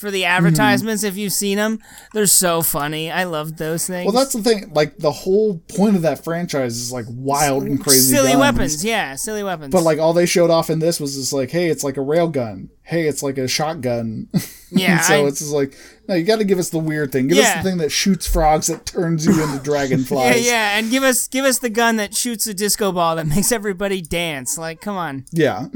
for 0.00 0.10
the 0.10 0.24
advertisements 0.24 1.04
if 1.04 1.16
you've 1.16 1.32
seen 1.32 1.58
them, 1.58 1.78
they're 2.14 2.26
so 2.26 2.62
funny. 2.62 3.10
I 3.10 3.24
love 3.24 3.58
those 3.58 3.86
things. 3.86 4.10
Well, 4.10 4.20
that's 4.22 4.32
the 4.34 4.42
thing. 4.42 4.72
Like 4.74 4.96
the 4.96 5.12
whole 5.12 5.58
point 5.68 5.94
of 5.96 6.02
that 6.02 6.24
franchise 6.24 6.76
is 6.78 6.90
like 6.90 7.04
wild 7.08 7.64
and 7.64 7.80
crazy, 7.82 8.12
silly 8.14 8.32
guns. 8.32 8.40
weapons. 8.40 8.84
Yeah, 8.84 9.14
silly 9.16 9.42
weapons. 9.44 9.72
But 9.72 9.82
like 9.82 9.98
all 9.98 10.12
they 10.14 10.26
showed 10.26 10.50
off 10.50 10.70
in 10.70 10.78
this 10.78 10.98
was 10.98 11.14
just 11.16 11.32
like, 11.32 11.50
hey, 11.50 11.68
it's 11.68 11.84
like 11.84 11.96
a 11.98 12.02
rail 12.02 12.28
gun. 12.28 12.70
Hey, 12.82 13.06
it's 13.06 13.22
like 13.22 13.38
a 13.38 13.46
shotgun. 13.46 14.28
yeah, 14.70 15.00
so 15.00 15.24
I- 15.24 15.28
it's 15.28 15.38
just 15.38 15.52
like, 15.52 15.74
no, 16.08 16.14
you 16.16 16.24
got 16.24 16.38
to 16.40 16.44
give 16.44 16.58
us 16.58 16.70
the 16.70 16.78
weird 16.78 17.12
thing. 17.12 17.28
Give 17.28 17.38
us 17.38 17.54
the 17.54 17.62
thing 17.62 17.78
that 17.78 17.92
shoots 17.92 18.26
frogs 18.26 18.66
that 18.66 18.84
turns 18.84 19.24
you 19.26 19.32
into 19.32 19.44
yeah, 19.54 19.58
dragonflies. 19.62 20.44
yeah, 20.44 20.72
yeah. 20.72 20.78
and 20.78 20.90
give 20.90 21.04
us 21.04 21.28
give 21.28 21.44
us 21.44 21.58
the 21.60 21.70
gun 21.70 21.96
that 21.96 22.14
shoots 22.16 22.46
a 22.48 22.54
disco 22.54 22.90
ball 22.90 23.14
that 23.16 23.26
makes 23.28 23.52
everybody 23.52 24.00
dance. 24.02 24.58
Like, 24.58 24.80
come 24.80 24.96
on. 24.96 25.24
Yeah. 25.30 25.66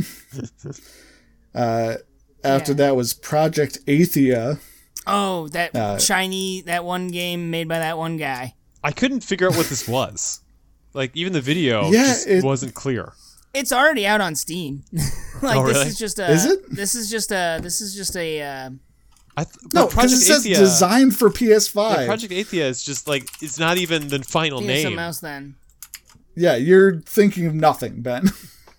uh, 1.55 1.95
after 2.45 2.73
Yeah. 2.73 2.77
that 2.77 2.97
was 2.97 3.15
Project 3.15 3.79
Athia. 3.87 4.59
Oh, 5.07 5.49
that 5.49 5.75
Uh, 5.75 5.99
shiny 5.99 6.63
that 6.63 6.85
one 6.85 7.09
game 7.09 7.51
made 7.51 7.69
by 7.69 7.79
that 7.79 7.99
one 7.99 8.17
guy. 8.17 8.55
I 8.83 8.93
couldn't 8.93 9.21
figure 9.21 9.49
out 9.49 9.57
what 9.57 9.67
this 9.67 9.87
was. 9.89 10.41
Like 10.97 11.11
even 11.17 11.33
the 11.33 11.41
video 11.41 11.91
Yeah, 11.91 12.07
just 12.07 12.29
it- 12.29 12.45
wasn't 12.45 12.75
clear. 12.75 13.15
It's 13.53 13.73
already 13.73 14.07
out 14.07 14.21
on 14.21 14.37
Steam. 14.37 14.85
like 15.43 15.57
Oh, 15.57 15.67
this 15.67 15.77
really? 15.77 15.89
is 15.89 15.99
just 15.99 16.19
a 16.21 16.31
Is 16.31 16.45
it? 16.47 16.71
this 16.71 16.95
is 16.95 17.11
just 17.11 17.33
a 17.33 17.59
this 17.61 17.81
is 17.81 17.97
just 17.97 18.17
a 18.17 18.41
uh, 18.43 18.71
I 19.37 19.43
th- 19.43 19.57
No, 19.73 19.87
but 19.87 19.91
because 19.91 20.13
it 20.13 20.19
says 20.25 20.45
Athia- 20.47 20.57
designed 20.59 21.17
for 21.17 21.31
PS5. 21.31 21.97
yeah, 21.99 22.07
Project 22.07 22.33
Athia 22.33 22.69
is 22.69 22.85
just 22.85 23.09
like 23.09 23.29
it's 23.43 23.59
not 23.59 23.77
even 23.77 24.07
the 24.07 24.21
final 24.23 24.59
Think 24.61 24.71
of 24.71 24.77
something 24.77 24.91
name. 24.91 24.99
else 25.01 25.19
then. 25.19 25.57
Yeah, 26.37 26.55
you're 26.55 27.01
thinking 27.01 27.47
of 27.47 27.55
nothing, 27.55 28.01
Ben. 28.03 28.31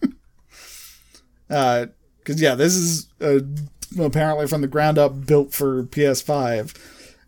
uh, 1.50 1.88
because 2.26 2.42
yeah, 2.42 2.56
this 2.56 2.74
is 2.74 3.08
uh, 3.22 3.40
apparently 4.04 4.48
from 4.48 4.62
the 4.62 4.68
ground 4.68 4.98
up 4.98 5.26
built 5.26 5.54
for 5.54 5.84
PS5. 5.84 6.76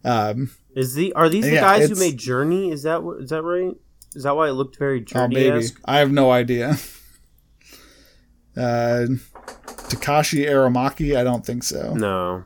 Um, 0.04 0.52
Is 0.76 0.96
the 0.96 1.14
are 1.14 1.30
these 1.30 1.46
the 1.46 1.54
Yeah, 1.54 1.62
guys 1.62 1.90
who 1.90 1.96
made 1.96 2.18
Journey? 2.18 2.72
Is 2.72 2.84
that 2.84 3.04
what 3.04 3.22
is 3.22 3.30
that 3.30 3.44
right? 3.44 3.76
Is 4.16 4.24
that 4.24 4.36
why 4.36 4.50
it 4.50 4.54
looked 4.54 4.78
very 4.78 5.06
oh, 5.14 5.28
maybe 5.28 5.68
I 5.86 6.00
have 6.00 6.12
no 6.12 6.32
idea. 6.32 6.78
Uh, 8.56 9.06
Takashi 9.46 10.48
Aramaki, 10.48 11.16
I 11.16 11.24
don't 11.24 11.46
think 11.46 11.64
so. 11.64 11.94
No. 11.94 12.44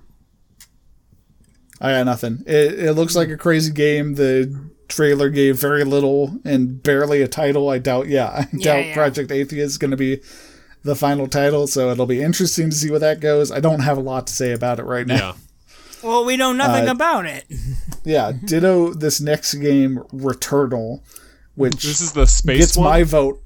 I 1.80 1.92
got 1.94 2.04
nothing. 2.04 2.44
It, 2.46 2.80
it 2.80 2.94
looks 2.94 3.16
like 3.16 3.30
a 3.30 3.38
crazy 3.38 3.72
game. 3.72 4.16
The 4.16 4.70
trailer 4.90 5.30
gave 5.30 5.58
very 5.58 5.86
little 5.86 6.38
and 6.44 6.84
barely 6.84 7.22
a 7.22 7.28
title. 7.28 7.70
I 7.70 7.78
doubt. 7.80 8.08
Yeah, 8.08 8.30
I 8.54 8.58
doubt 8.58 8.86
yeah. 8.88 8.94
Project 8.94 9.32
Athia 9.32 9.60
is 9.60 9.78
going 9.78 9.92
to 9.92 9.98
be 9.98 10.22
the 10.84 10.96
final 10.96 11.28
title. 11.28 11.68
So 11.68 11.90
it'll 11.92 12.06
be 12.06 12.22
interesting 12.22 12.70
to 12.70 12.76
see 12.76 12.90
where 12.90 13.00
that 13.00 13.20
goes. 13.20 13.52
I 13.52 13.60
don't 13.60 13.82
have 13.82 13.98
a 13.98 14.02
lot 14.02 14.28
to 14.28 14.34
say 14.34 14.52
about 14.52 14.80
it 14.80 14.84
right 14.84 15.06
now. 15.08 15.16
Yeah. 15.16 15.34
Well, 16.04 16.26
we 16.26 16.36
know 16.38 16.52
nothing 16.52 16.88
Uh, 16.88 16.92
about 16.94 17.26
it. 17.28 17.46
Yeah, 18.04 18.32
ditto 18.32 18.94
this 18.96 19.22
next 19.22 19.54
game, 19.56 20.00
Returnal, 20.12 21.02
which 21.54 21.84
This 21.84 22.02
is 22.02 22.14
the 22.14 22.26
space 22.26 22.58
gets 22.60 22.78
one. 22.78 22.86
my 22.90 23.04
vote. 23.04 23.44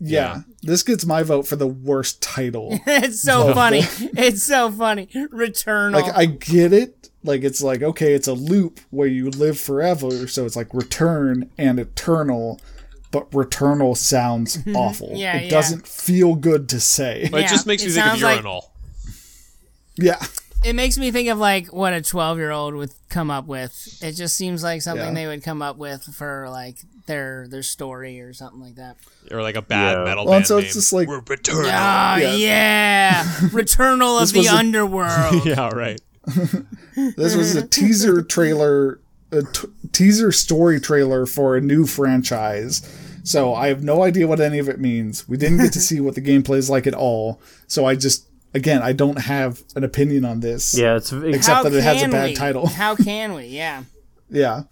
Yeah, 0.00 0.08
Yeah. 0.36 0.42
this 0.62 0.82
gets 0.82 1.04
my 1.06 1.22
vote 1.22 1.46
for 1.46 1.54
the 1.56 1.66
worst 1.68 2.20
title. 2.22 2.80
it's 2.86 3.20
so 3.20 3.54
funny. 3.54 3.82
It's 4.16 4.42
so 4.42 4.70
funny. 4.72 5.06
Returnal. 5.32 5.92
like 5.92 6.12
I 6.16 6.24
get 6.24 6.72
it. 6.72 7.10
Like 7.22 7.42
it's 7.44 7.62
like 7.62 7.82
okay, 7.82 8.14
it's 8.14 8.26
a 8.28 8.32
loop 8.32 8.80
where 8.90 9.06
you 9.06 9.30
live 9.30 9.58
forever, 9.60 10.26
so 10.26 10.46
it's 10.46 10.56
like 10.56 10.72
return 10.74 11.50
and 11.58 11.78
eternal. 11.78 12.60
But 13.12 13.30
returnal 13.32 13.96
sounds 13.96 14.58
awful. 14.74 15.08
Mm-hmm. 15.08 15.16
Yeah, 15.16 15.36
it 15.38 15.44
yeah. 15.44 15.50
doesn't 15.50 15.86
feel 15.86 16.34
good 16.36 16.68
to 16.68 16.78
say. 16.80 17.28
But 17.30 17.40
it 17.42 17.48
just 17.48 17.66
makes 17.66 17.82
me 17.82 17.88
it 17.90 17.94
think 17.94 18.06
of 18.06 18.20
sounds 18.20 18.22
like- 18.22 18.62
Yeah, 19.96 20.24
it 20.64 20.74
makes 20.74 20.96
me 20.96 21.10
think 21.10 21.28
of 21.28 21.38
like 21.38 21.68
what 21.72 21.92
a 21.92 22.00
12 22.02 22.38
year 22.38 22.50
old 22.52 22.74
would 22.74 22.90
come 23.08 23.30
up 23.30 23.46
with. 23.46 23.98
It 24.02 24.12
just 24.12 24.36
seems 24.36 24.62
like 24.62 24.82
something 24.82 25.08
Yeah. 25.08 25.14
they 25.14 25.26
would 25.26 25.42
come 25.42 25.60
up 25.62 25.76
with 25.76 26.02
for 26.14 26.48
like 26.50 26.76
their 27.06 27.48
their 27.48 27.62
story 27.64 28.20
or 28.20 28.32
something 28.32 28.60
like 28.60 28.76
that. 28.76 28.96
or 29.32 29.42
like 29.42 29.56
a 29.56 29.62
bad 29.62 29.96
Yeah. 29.98 30.04
metal 30.04 30.24
Well, 30.26 30.34
band 30.34 30.46
so 30.46 30.58
it's 30.58 30.66
name. 30.66 30.72
just 30.74 30.92
like- 30.92 31.08
We're 31.08 31.20
Returnal. 31.20 31.70
Ah, 31.72 32.16
Yeah. 32.18 32.34
yeah. 32.34 33.24
Returnal 33.50 34.22
of 34.22 34.32
the 34.32 34.46
a- 34.46 34.52
underworld. 34.54 35.44
yeah, 35.44 35.68
right. 35.70 36.00
this 37.16 37.34
was 37.34 37.56
a 37.56 37.66
teaser 37.66 38.22
trailer, 38.22 39.00
a 39.32 39.42
t- 39.42 39.68
teaser 39.92 40.32
story 40.32 40.80
trailer 40.80 41.26
for 41.26 41.56
a 41.56 41.60
new 41.60 41.86
franchise. 41.86 42.82
So 43.22 43.54
I 43.54 43.68
have 43.68 43.82
no 43.84 44.02
idea 44.02 44.26
what 44.26 44.40
any 44.40 44.58
of 44.58 44.68
it 44.68 44.80
means. 44.80 45.28
We 45.28 45.36
didn't 45.36 45.58
get 45.58 45.72
to 45.74 45.80
see 45.88 46.00
what 46.00 46.14
the 46.14 46.22
gameplay 46.22 46.56
is 46.56 46.70
like 46.70 46.86
at 46.86 46.94
all. 46.94 47.40
So 47.66 47.84
I 47.84 47.94
just, 47.94 48.26
again, 48.54 48.82
I 48.82 48.92
don't 48.92 49.18
have 49.20 49.62
an 49.76 49.84
opinion 49.84 50.24
on 50.24 50.40
this. 50.40 50.76
Yeah, 50.76 50.96
it's, 50.96 51.12
it's 51.12 51.36
Except 51.36 51.56
How 51.56 51.62
that 51.64 51.74
it 51.74 51.82
has 51.82 52.02
a 52.02 52.08
bad 52.08 52.30
we? 52.30 52.34
title. 52.34 52.66
How 52.68 52.96
can 52.96 53.34
we? 53.34 53.46
Yeah. 53.46 53.84
Yeah. 54.32 54.62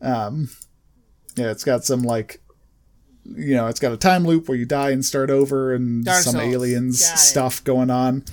Um 0.00 0.48
yeah, 1.36 1.50
it's 1.50 1.64
got 1.64 1.84
some 1.84 2.02
like 2.02 2.40
you 3.24 3.54
know, 3.54 3.66
it's 3.66 3.80
got 3.80 3.92
a 3.92 3.96
time 3.96 4.24
loop 4.24 4.48
where 4.48 4.56
you 4.56 4.64
die 4.64 4.90
and 4.90 5.04
start 5.04 5.28
over 5.28 5.74
and 5.74 6.04
Dark 6.04 6.22
some 6.22 6.34
Souls. 6.34 6.44
aliens 6.44 7.02
Got 7.04 7.14
it. 7.14 7.18
stuff 7.18 7.64
going 7.64 7.90
on. 7.90 8.24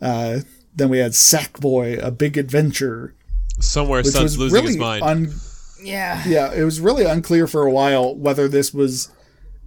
Uh 0.00 0.40
then 0.74 0.90
we 0.90 0.98
had 0.98 1.12
Sackboy, 1.12 2.02
a 2.02 2.10
big 2.10 2.36
adventure, 2.36 3.14
Somewhere 3.58 4.00
which 4.02 4.12
Sun's 4.12 4.36
was 4.36 4.52
losing 4.52 4.54
really 4.54 4.66
his 4.68 4.76
mind. 4.76 5.02
un 5.04 5.34
Yeah. 5.82 6.22
yeah, 6.26 6.52
it 6.52 6.64
was 6.64 6.80
really 6.80 7.04
unclear 7.04 7.46
for 7.46 7.62
a 7.62 7.70
while 7.70 8.14
whether 8.14 8.48
this 8.48 8.72
was 8.74 9.10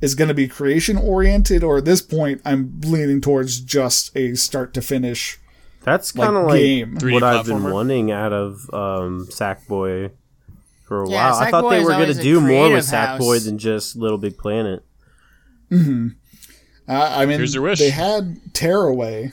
is 0.01 0.15
going 0.15 0.27
to 0.29 0.33
be 0.33 0.47
creation 0.47 0.95
oriented 0.97 1.63
or 1.63 1.77
at 1.79 1.85
this 1.85 2.01
point 2.01 2.41
I'm 2.45 2.79
leaning 2.83 3.19
towards 3.21 3.59
just 3.59 4.15
a 4.15 4.35
start 4.35 4.73
to 4.75 4.81
finish 4.81 5.37
that's 5.83 6.11
kind 6.11 6.35
of 6.35 6.45
like 6.45 6.59
game. 6.59 6.97
3D 6.97 7.13
what 7.13 7.23
I've 7.23 7.45
been 7.45 7.63
wanting 7.71 8.11
out 8.11 8.33
of 8.33 8.69
um, 8.73 9.27
Sackboy 9.29 10.11
for 10.85 11.03
a 11.03 11.09
Yeah, 11.09 11.31
while. 11.31 11.39
I 11.41 11.49
thought 11.51 11.63
Sackboy 11.63 11.69
they 11.71 11.83
were 11.83 11.89
going 11.91 12.13
to 12.13 12.21
do 12.21 12.41
more 12.41 12.69
with 12.69 12.87
creative 12.89 12.89
house. 12.89 13.19
Sackboy 13.21 13.45
than 13.45 13.57
just 13.57 13.95
Little 13.95 14.17
Big 14.17 14.37
Planet. 14.37 14.83
Uh, 15.71 16.09
I 16.87 17.25
mean, 17.25 17.37
Here's 17.37 17.53
your 17.53 17.63
wish. 17.63 17.79
they 17.79 17.91
had 17.91 18.39
Tearaway. 18.53 19.31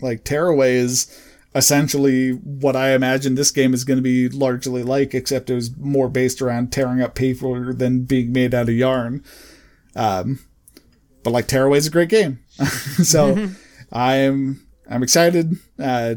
Like 0.00 0.24
Tearaway 0.24 0.76
is 0.76 1.06
essentially 1.54 2.32
what 2.32 2.76
I 2.76 2.94
imagine 2.94 3.34
this 3.34 3.50
game 3.50 3.74
is 3.74 3.84
going 3.84 3.98
to 3.98 4.02
be 4.02 4.28
largely 4.28 4.82
like, 4.82 5.14
except 5.14 5.50
it 5.50 5.54
was 5.54 5.76
more 5.76 6.08
based 6.08 6.42
around 6.42 6.72
tearing 6.72 7.00
up 7.00 7.14
paper 7.14 7.72
than 7.72 8.04
being 8.04 8.32
made 8.32 8.54
out 8.54 8.68
of 8.68 8.74
yarn. 8.74 9.24
Um, 9.96 10.40
but 11.22 11.30
like 11.30 11.48
Tearaway 11.48 11.78
is 11.78 11.86
a 11.86 11.90
great 11.90 12.08
game, 12.08 12.40
so 13.02 13.48
I'm 13.92 14.66
I'm 14.88 15.02
excited. 15.02 15.56
Uh, 15.78 16.14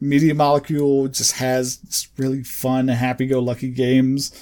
Media 0.00 0.34
Molecule 0.34 1.08
just 1.08 1.32
has 1.34 1.76
just 1.76 2.08
really 2.18 2.42
fun, 2.42 2.88
happy-go-lucky 2.88 3.70
games. 3.70 4.32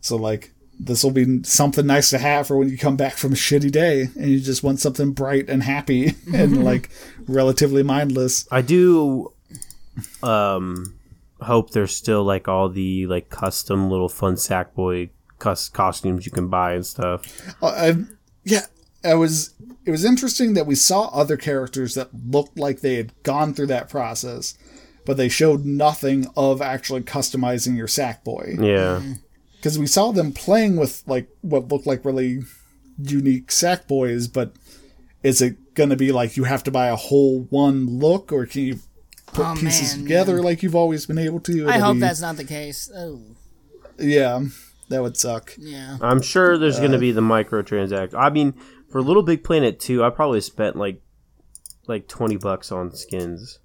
So 0.00 0.16
like 0.16 0.52
this 0.80 1.02
will 1.02 1.10
be 1.10 1.42
something 1.42 1.86
nice 1.86 2.10
to 2.10 2.18
have 2.18 2.46
for 2.46 2.56
when 2.56 2.68
you 2.68 2.78
come 2.78 2.96
back 2.96 3.14
from 3.14 3.32
a 3.32 3.36
shitty 3.36 3.72
day 3.72 4.08
and 4.14 4.30
you 4.30 4.38
just 4.38 4.62
want 4.62 4.78
something 4.78 5.10
bright 5.10 5.48
and 5.50 5.62
happy 5.62 6.14
and 6.34 6.64
like 6.64 6.88
relatively 7.26 7.82
mindless. 7.82 8.46
I 8.50 8.62
do 8.62 9.32
um, 10.22 10.98
hope 11.40 11.70
there's 11.70 11.94
still 11.94 12.24
like 12.24 12.48
all 12.48 12.68
the 12.68 13.06
like 13.06 13.30
custom 13.30 13.90
little 13.90 14.08
fun 14.08 14.34
Sackboy 14.34 15.10
cus- 15.38 15.68
costumes 15.68 16.26
you 16.26 16.32
can 16.32 16.48
buy 16.48 16.74
and 16.74 16.84
stuff. 16.86 17.22
Uh, 17.62 17.66
I, 17.66 17.94
yeah, 18.44 18.66
I 19.04 19.14
was. 19.14 19.54
It 19.84 19.90
was 19.90 20.04
interesting 20.04 20.52
that 20.54 20.66
we 20.66 20.74
saw 20.74 21.08
other 21.08 21.36
characters 21.38 21.94
that 21.94 22.10
looked 22.12 22.58
like 22.58 22.80
they 22.80 22.96
had 22.96 23.12
gone 23.22 23.54
through 23.54 23.68
that 23.68 23.88
process, 23.88 24.56
but 25.06 25.16
they 25.16 25.30
showed 25.30 25.64
nothing 25.64 26.26
of 26.36 26.60
actually 26.60 27.00
customizing 27.02 27.74
your 27.76 27.86
Sackboy. 27.86 28.62
Yeah. 28.62 29.00
because 29.56 29.78
we 29.78 29.86
saw 29.86 30.12
them 30.12 30.32
playing 30.32 30.76
with 30.76 31.02
like 31.06 31.28
what 31.40 31.68
looked 31.68 31.86
like 31.86 32.04
really 32.04 32.40
unique 33.00 33.50
sack 33.52 33.86
boys 33.86 34.26
but 34.26 34.52
is 35.22 35.40
it 35.40 35.74
going 35.74 35.88
to 35.88 35.96
be 35.96 36.10
like 36.10 36.36
you 36.36 36.44
have 36.44 36.64
to 36.64 36.70
buy 36.70 36.88
a 36.88 36.96
whole 36.96 37.42
one 37.50 37.86
look 37.86 38.32
or 38.32 38.44
can 38.44 38.62
you 38.62 38.78
put 39.32 39.46
Oh, 39.46 39.54
pieces 39.54 39.94
man, 39.96 40.04
together 40.04 40.42
like 40.42 40.62
you've 40.62 40.74
always 40.74 41.06
been 41.06 41.18
able 41.18 41.40
to 41.40 41.68
I 41.68 41.76
It'll 41.76 41.86
hope 41.86 41.94
be- 41.94 42.00
that's 42.00 42.20
not 42.20 42.36
the 42.36 42.44
case. 42.44 42.90
Oh, 42.94 43.20
yeah 43.98 44.40
that 44.90 45.02
would 45.02 45.16
suck 45.16 45.54
yeah. 45.58 45.98
I'm 46.00 46.22
sure 46.22 46.56
there's 46.58 46.76
Uh, 46.76 46.80
going 46.80 46.92
to 46.92 46.98
be 46.98 47.12
the 47.12 47.20
microtransaction. 47.20 48.14
I 48.16 48.30
mean, 48.30 48.54
for 48.90 49.02
Little 49.02 49.22
Big 49.22 49.44
Planet 49.44 49.78
2, 49.80 50.02
I 50.04 50.10
probably 50.10 50.40
spent 50.40 50.76
like 50.76 51.02
like 51.86 52.06
20 52.08 52.36
bucks 52.36 52.70
on 52.72 52.94
skins. 52.94 53.58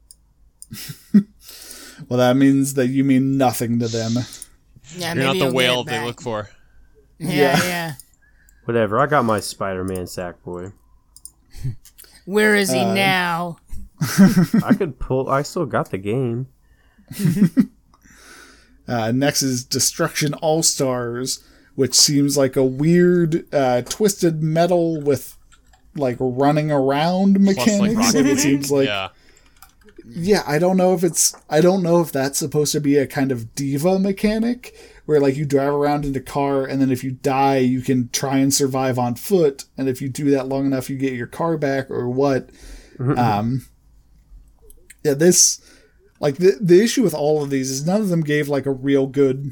well 1.13 2.17
that 2.17 2.35
means 2.35 2.73
that 2.75 2.87
you 2.87 3.03
mean 3.03 3.37
nothing 3.37 3.79
to 3.79 3.87
them 3.87 4.13
Yeah, 4.97 5.13
You're 5.13 5.23
not 5.23 5.37
the 5.37 5.51
whale 5.53 5.83
they 5.83 6.03
look 6.03 6.21
for. 6.21 6.49
Yeah, 7.19 7.29
Yeah. 7.29 7.63
yeah. 7.63 7.93
Whatever. 8.65 8.99
I 8.99 9.05
got 9.07 9.23
my 9.25 9.39
Spider-Man 9.39 10.07
sack 10.07 10.41
boy. 10.43 10.71
Where 12.25 12.55
is 12.55 12.71
he 12.71 12.79
Uh, 12.79 12.93
now? 12.93 13.57
I 14.63 14.73
could 14.77 14.99
pull 14.99 15.29
I 15.29 15.41
still 15.41 15.65
got 15.65 15.91
the 15.91 15.97
game. 15.97 16.47
uh, 18.87 19.11
next 19.11 19.41
is 19.41 19.63
destruction 19.63 20.33
all 20.35 20.63
stars 20.63 21.43
which 21.75 21.93
seems 21.93 22.37
like 22.37 22.55
a 22.55 22.63
weird 22.63 23.53
uh, 23.53 23.81
twisted 23.83 24.43
metal 24.43 25.01
with 25.01 25.37
like 25.95 26.17
running 26.19 26.71
around 26.71 27.39
mechanics 27.39 27.95
Rocket 27.95 28.23
like, 28.23 28.25
it 28.25 28.39
seems 28.39 28.71
like 28.71 28.87
yeah. 28.87 29.09
yeah, 30.05 30.43
I 30.47 30.59
don't 30.59 30.77
know 30.77 30.93
if 30.93 31.03
it's 31.03 31.35
I 31.49 31.61
don't 31.61 31.83
know 31.83 32.01
if 32.01 32.11
that's 32.11 32.39
supposed 32.39 32.71
to 32.73 32.79
be 32.79 32.97
a 32.97 33.07
kind 33.07 33.31
of 33.31 33.53
diva 33.55 33.99
mechanic 33.99 34.75
where 35.05 35.19
like 35.19 35.35
you 35.35 35.45
drive 35.45 35.73
around 35.73 36.05
in 36.05 36.15
a 36.15 36.21
car 36.21 36.65
and 36.65 36.81
then 36.81 36.91
if 36.91 37.03
you 37.03 37.11
die 37.11 37.57
you 37.57 37.81
can 37.81 38.09
try 38.09 38.37
and 38.37 38.53
survive 38.53 38.97
on 38.97 39.15
foot 39.15 39.65
and 39.77 39.87
if 39.87 40.01
you 40.01 40.09
do 40.09 40.31
that 40.31 40.47
long 40.47 40.65
enough 40.65 40.89
you 40.89 40.97
get 40.97 41.13
your 41.13 41.27
car 41.27 41.57
back 41.57 41.89
or 41.91 42.09
what. 42.09 42.49
um 43.17 43.65
yeah, 45.03 45.13
this 45.13 45.61
like 46.19 46.37
the 46.37 46.57
the 46.61 46.81
issue 46.81 47.03
with 47.03 47.13
all 47.13 47.43
of 47.43 47.49
these 47.49 47.69
is 47.69 47.85
none 47.85 48.01
of 48.01 48.09
them 48.09 48.21
gave 48.21 48.47
like 48.49 48.65
a 48.65 48.71
real 48.71 49.07
good 49.07 49.51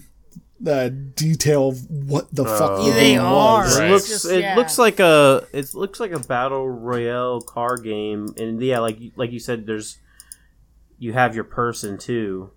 uh, 0.65 0.89
detail 1.15 1.69
of 1.69 1.89
what 1.89 2.33
the 2.33 2.45
fuck 2.45 2.77
the 2.85 2.91
they 2.91 3.13
game 3.13 3.21
are. 3.21 3.63
was. 3.63 3.77
It 3.79 3.89
looks 3.89 4.07
Just- 4.07 4.25
it 4.29 4.41
yeah. 4.41 4.55
looks 4.55 4.77
like 4.77 4.99
a 4.99 5.45
it 5.53 5.73
looks 5.73 5.99
like 5.99 6.11
a 6.11 6.19
battle 6.19 6.69
royale 6.69 7.41
car 7.41 7.77
game 7.77 8.33
and 8.37 8.61
yeah 8.61 8.79
like 8.79 8.99
like 9.15 9.31
you 9.31 9.39
said 9.39 9.65
there's 9.65 9.97
you 10.99 11.13
have 11.13 11.33
your 11.35 11.43
person 11.45 11.97
too. 11.97 12.51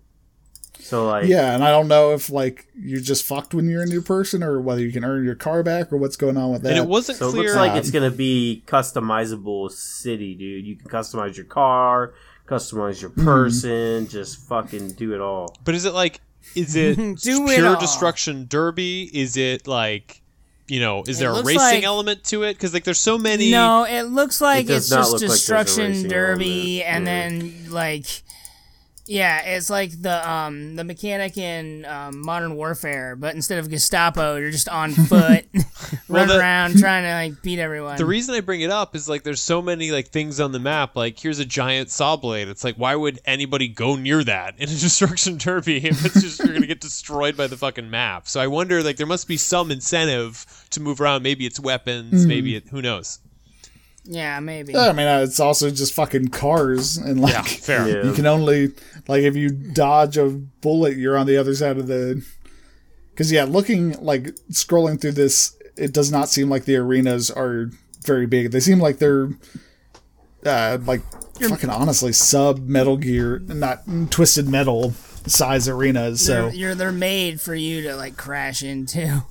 So 0.79 1.07
like 1.07 1.25
Yeah, 1.25 1.55
and 1.55 1.63
I 1.63 1.71
don't 1.71 1.87
know 1.87 2.13
if 2.13 2.29
like 2.29 2.67
you're 2.75 2.99
just 3.01 3.23
fucked 3.25 3.55
when 3.55 3.67
you're 3.67 3.81
a 3.81 3.87
new 3.87 4.01
person 4.03 4.43
or 4.43 4.61
whether 4.61 4.81
you 4.81 4.91
can 4.91 5.03
earn 5.03 5.23
your 5.23 5.33
car 5.33 5.63
back 5.63 5.91
or 5.91 5.97
what's 5.97 6.15
going 6.15 6.37
on 6.37 6.51
with 6.51 6.61
that. 6.61 6.69
And 6.73 6.77
it 6.77 6.87
wasn't 6.87 7.17
So 7.17 7.29
it 7.29 7.33
looks 7.35 7.55
like 7.55 7.75
it's 7.75 7.89
gonna 7.89 8.11
be 8.11 8.63
customizable 8.67 9.71
city, 9.71 10.35
dude. 10.35 10.65
You 10.67 10.75
can 10.75 10.87
customize 10.89 11.37
your 11.37 11.45
car, 11.47 12.13
customize 12.47 13.01
your 13.01 13.11
Mm-hmm. 13.11 13.25
person, 13.25 14.07
just 14.07 14.39
fucking 14.47 14.91
do 14.93 15.13
it 15.13 15.21
all. 15.21 15.55
But 15.63 15.75
is 15.75 15.85
it 15.85 15.93
like 15.93 16.21
is 16.55 16.75
it 16.75 16.95
Do 17.21 17.47
it 17.49 17.55
pure 17.55 17.69
all. 17.75 17.79
destruction 17.79 18.45
derby? 18.47 19.09
Is 19.13 19.35
it 19.37 19.67
like 19.67 20.21
you 20.67 20.79
know, 20.79 21.03
is 21.05 21.19
there 21.19 21.29
a 21.29 21.43
racing 21.43 21.57
like- 21.59 21.83
element 21.83 22.23
to 22.25 22.41
it? 22.43 22.53
Because 22.53 22.73
like 22.73 22.83
there's 22.85 22.99
so 22.99 23.17
many. 23.19 23.51
No, 23.51 23.83
it 23.83 24.03
looks 24.03 24.41
like 24.41 24.65
does 24.67 24.85
it's 24.85 24.89
just 24.89 25.11
look 25.11 25.21
like 25.21 25.29
destruction 25.29 26.07
derby, 26.07 26.83
element. 26.83 27.07
and 27.07 27.43
Yeah. 27.45 27.59
then 27.61 27.71
like, 27.71 28.05
yeah, 29.07 29.41
it's 29.41 29.69
like 29.69 30.01
the 30.01 30.27
um 30.29 30.75
the 30.75 30.83
mechanic 30.83 31.37
in 31.37 31.85
um, 31.85 32.21
Modern 32.25 32.55
Warfare, 32.55 33.15
but 33.15 33.35
instead 33.35 33.59
of 33.59 33.69
Gestapo, 33.69 34.35
you're 34.37 34.51
just 34.51 34.67
on 34.69 34.91
foot, 34.93 35.45
running 36.09 36.29
the- 36.29 36.39
around 36.39 36.77
trying 36.79 37.03
to 37.03 37.11
like 37.33 37.41
beat 37.43 37.59
everyone. 37.59 37.97
The 37.97 38.05
reason 38.05 38.33
I 38.35 38.41
bring 38.41 38.61
it 38.61 38.71
up 38.71 38.95
is 38.95 39.07
like 39.07 39.23
there's 39.23 39.41
so 39.41 39.61
many 39.61 39.91
like 39.91 40.07
things 40.07 40.39
on 40.39 40.51
the 40.51 40.59
map. 40.59 40.95
Like 40.95 41.19
here's 41.19 41.39
a 41.39 41.45
giant 41.45 41.89
saw 41.89 42.15
blade. 42.15 42.47
It's 42.47 42.63
like 42.63 42.75
why 42.75 42.95
would 42.95 43.19
anybody 43.25 43.67
go 43.67 43.95
near 43.95 44.23
that 44.23 44.55
in 44.57 44.63
a 44.63 44.75
destruction 44.75 45.37
derby 45.37 45.77
if 45.77 46.05
it's 46.05 46.21
just 46.21 46.39
you're 46.43 46.53
gonna 46.53 46.67
get 46.67 46.81
destroyed 46.81 47.37
by 47.37 47.47
the 47.47 47.57
fucking 47.57 47.89
map? 47.89 48.27
So 48.27 48.39
I 48.39 48.47
wonder 48.47 48.81
like 48.83 48.97
there 48.97 49.07
must 49.07 49.27
be 49.27 49.37
some 49.37 49.69
incentive 49.71 50.45
to 50.71 50.79
move 50.79 50.99
around. 50.99 51.23
Maybe 51.23 51.45
it's 51.45 51.59
weapons. 51.59 52.25
Maybe 52.25 52.55
it 52.55 52.67
who 52.69 52.81
knows. 52.81 53.19
Yeah, 54.05 54.39
maybe. 54.39 54.73
Yeah, 54.73 54.89
I 54.89 54.93
mean, 54.93 55.07
uh, 55.07 55.19
it's 55.19 55.39
also 55.39 55.69
just 55.69 55.93
fucking 55.93 56.29
cars, 56.29 56.97
and 56.97 57.19
like 57.19 57.33
Yeah, 57.35 57.41
fair. 57.43 57.87
Yeah. 57.87 58.03
you 58.05 58.13
can 58.13 58.25
only 58.25 58.71
like 59.07 59.23
if 59.23 59.35
you 59.35 59.49
dodge 59.49 60.17
a 60.17 60.29
bullet, 60.29 60.97
you're 60.97 61.17
on 61.17 61.27
the 61.27 61.37
other 61.37 61.55
side 61.55 61.77
of 61.77 61.87
the. 61.87 62.25
Because 63.11 63.31
yeah, 63.31 63.45
looking 63.45 63.91
like 64.03 64.23
scrolling 64.51 64.99
through 64.99 65.13
this, 65.13 65.57
it 65.77 65.93
does 65.93 66.11
not 66.11 66.29
seem 66.29 66.49
like 66.49 66.65
the 66.65 66.75
arenas 66.75 67.31
are 67.31 67.71
very 68.03 68.25
big. 68.25 68.51
They 68.51 68.59
seem 68.59 68.79
like 68.79 68.97
they're, 68.99 69.29
uh, 70.45 70.77
like 70.85 71.01
fucking 71.39 71.69
honestly 71.69 72.11
sub 72.11 72.67
Metal 72.67 72.97
Gear, 72.97 73.39
not 73.39 73.83
Twisted 74.11 74.47
Metal 74.49 74.93
size 75.25 75.67
arenas. 75.67 76.25
So 76.25 76.49
they're, 76.49 76.53
you're 76.53 76.75
they're 76.75 76.91
made 76.91 77.41
for 77.41 77.55
you 77.55 77.81
to 77.83 77.95
like 77.95 78.17
crash 78.17 78.61
into. 78.63 79.23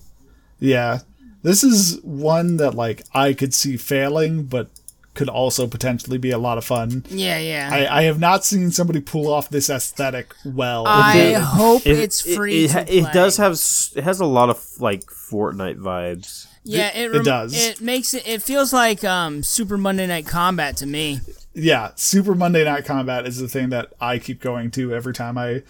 Yeah. 0.58 1.00
This 1.44 1.62
is 1.62 2.00
one 2.02 2.56
that 2.56 2.74
like 2.74 3.04
I 3.14 3.32
could 3.34 3.54
see 3.54 3.76
failing, 3.76 4.42
but 4.44 4.68
could 5.14 5.28
also 5.28 5.68
potentially 5.68 6.18
be 6.18 6.32
a 6.32 6.38
lot 6.38 6.58
of 6.58 6.64
fun. 6.64 7.04
Yeah, 7.08 7.38
yeah. 7.38 7.68
I, 7.72 8.00
I 8.00 8.02
have 8.02 8.18
not 8.18 8.44
seen 8.44 8.72
somebody 8.72 9.00
pull 9.00 9.32
off 9.32 9.48
this 9.48 9.70
aesthetic 9.70 10.34
well. 10.44 10.84
I 10.88 11.16
it- 11.18 11.34
hope 11.40 11.86
It- 11.86 11.98
it's 12.00 12.34
free 12.34 12.64
It, 12.64 12.70
to 12.72 12.80
it, 12.80 12.86
play. 12.88 12.96
it 12.96 13.12
does 13.12 13.36
have. 13.36 13.52
It 13.94 14.02
has 14.02 14.18
a 14.18 14.24
lot 14.26 14.50
of 14.50 14.60
like 14.80 15.04
Fortnite 15.04 15.78
vibes. 15.78 16.48
Yeah, 16.64 16.88
it, 16.96 17.04
it 17.10 17.12
rem- 17.12 17.22
does. 17.24 17.54
It 17.54 17.80
makes 17.80 18.12
it. 18.14 18.26
It 18.26 18.42
feels 18.42 18.72
like 18.72 19.04
um 19.04 19.42
Super 19.44 19.76
Monday 19.78 20.06
Night 20.08 20.26
Combat 20.26 20.76
to 20.78 20.86
me. 20.86 21.20
yeah, 21.52 21.90
Super 21.94 22.34
Monday 22.34 22.64
Night 22.64 22.84
Combat 22.84 23.26
is 23.26 23.38
the 23.38 23.46
thing 23.48 23.68
that 23.68 23.92
I 24.00 24.18
keep 24.18 24.40
going 24.40 24.70
to 24.72 24.92
every 24.94 25.12
time 25.14 25.38
I 25.38 25.62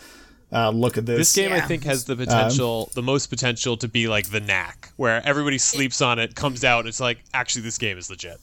uh, 0.54 0.70
look 0.70 0.96
at 0.96 1.04
this. 1.04 1.18
This 1.18 1.34
game, 1.34 1.52
I 1.52 1.60
think, 1.60 1.82
has 1.84 2.04
the 2.04 2.14
potential, 2.14 2.90
the 2.94 3.02
most 3.02 3.26
potential 3.26 3.76
to 3.78 3.88
be 3.88 4.06
like 4.06 4.30
the 4.30 4.40
knack, 4.40 4.92
where 4.96 5.20
everybody 5.26 5.58
sleeps 5.58 6.00
on 6.00 6.20
it, 6.20 6.36
comes 6.36 6.62
out, 6.64 6.80
and 6.80 6.88
it's 6.88 7.00
like, 7.00 7.18
actually, 7.34 7.62
this 7.62 7.76
game 7.76 7.98
is 7.98 8.08
legit. 8.08 8.38